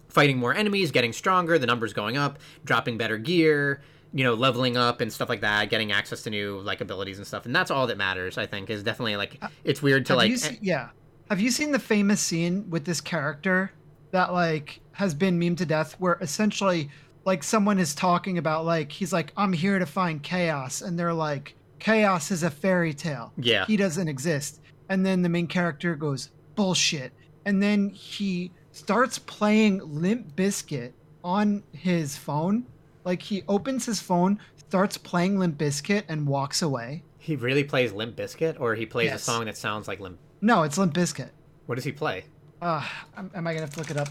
fighting 0.09 0.38
more 0.38 0.53
enemies, 0.53 0.91
getting 0.91 1.13
stronger, 1.13 1.57
the 1.59 1.68
numbers 1.68 1.93
going 1.93 2.18
up, 2.18 2.39
dropping 2.63 2.97
better 2.97 3.18
gear, 3.18 3.82
you 4.13 4.24
know, 4.24 4.34
leveling 4.34 4.78
up 4.78 5.01
and 5.01 5.11
stuff 5.11 5.28
like 5.30 5.41
that, 5.41 5.70
getting 5.70 5.91
access 5.91 6.24
to 6.24 6.30
new 6.30 6.59
like 6.61 6.82
abilities 6.82 7.18
and 7.18 7.28
stuff. 7.28 7.45
And 7.45 7.55
that's 7.55 7.70
all 7.70 7.86
that 7.88 7.97
matters. 7.97 8.38
I 8.38 8.45
think 8.45 8.70
is 8.70 8.82
definitely 8.82 9.18
like 9.18 9.38
uh, 9.41 9.49
it's 9.63 9.82
weird 9.82 10.05
to 10.07 10.13
Have 10.13 10.18
like. 10.18 10.59
yeah. 10.61 10.89
Have 11.30 11.39
you 11.41 11.51
seen 11.51 11.72
the 11.72 11.80
famous 11.80 12.22
scene 12.22 12.70
with 12.70 12.86
this 12.86 13.01
character 13.01 13.72
that 14.11 14.32
like 14.32 14.80
has 14.93 15.13
been 15.13 15.38
meme 15.38 15.57
to 15.57 15.66
death 15.66 15.95
where 15.99 16.18
essentially 16.22 16.89
like 17.26 17.43
someone 17.43 17.80
is 17.80 17.93
talking 17.95 18.38
about 18.38 18.65
like 18.65 18.91
he's 18.91 19.11
like 19.11 19.34
I'm 19.36 19.51
here 19.53 19.80
to 19.80 19.86
find 19.86 20.21
chaos 20.23 20.82
and 20.82 20.97
they're 20.97 21.13
like 21.13 21.55
chaos 21.80 22.32
is 22.32 22.43
a 22.43 22.49
fairy 22.49 22.93
tale. 22.93 23.34
yeah. 23.38 23.65
He 23.65 23.78
doesn't 23.78 24.07
exist. 24.07 24.61
And 24.89 25.05
then 25.05 25.21
the 25.21 25.30
main 25.30 25.47
character 25.47 25.95
goes 25.95 26.30
bullshit. 26.55 27.11
And 27.45 27.61
then 27.61 27.89
he 27.89 28.51
starts 28.71 29.19
playing 29.19 29.82
Limp 29.84 30.36
Bizkit 30.36 30.93
on 31.23 31.63
his 31.73 32.15
phone. 32.17 32.65
Like 33.03 33.21
he 33.21 33.43
opens 33.47 33.86
his 33.86 33.99
phone, 33.99 34.39
starts 34.55 34.97
playing 34.97 35.38
Limp 35.39 35.57
Bizkit 35.57 36.03
and 36.07 36.28
walks 36.28 36.61
away. 36.61 37.03
He 37.19 37.36
really 37.36 37.63
plays 37.63 37.91
Limp 37.91 38.15
Bizkit, 38.15 38.59
or 38.59 38.76
he 38.76 38.86
plays 38.86 39.11
a 39.11 39.17
song 39.17 39.45
that 39.45 39.57
sounds 39.57 39.88
like 39.88 39.99
Limp. 39.99 40.19
No, 40.41 40.63
it's 40.63 40.78
Limp 40.78 40.93
Bizkit. 40.93 41.30
What 41.65 41.76
does 41.76 41.84
he 41.84 41.91
play? 41.91 42.26
Uh, 42.61 42.84
am, 43.17 43.32
am 43.34 43.47
I 43.47 43.53
gonna 43.53 43.65
have 43.65 43.73
to 43.73 43.80
look 43.80 43.91
it 43.91 43.97
up? 43.97 44.09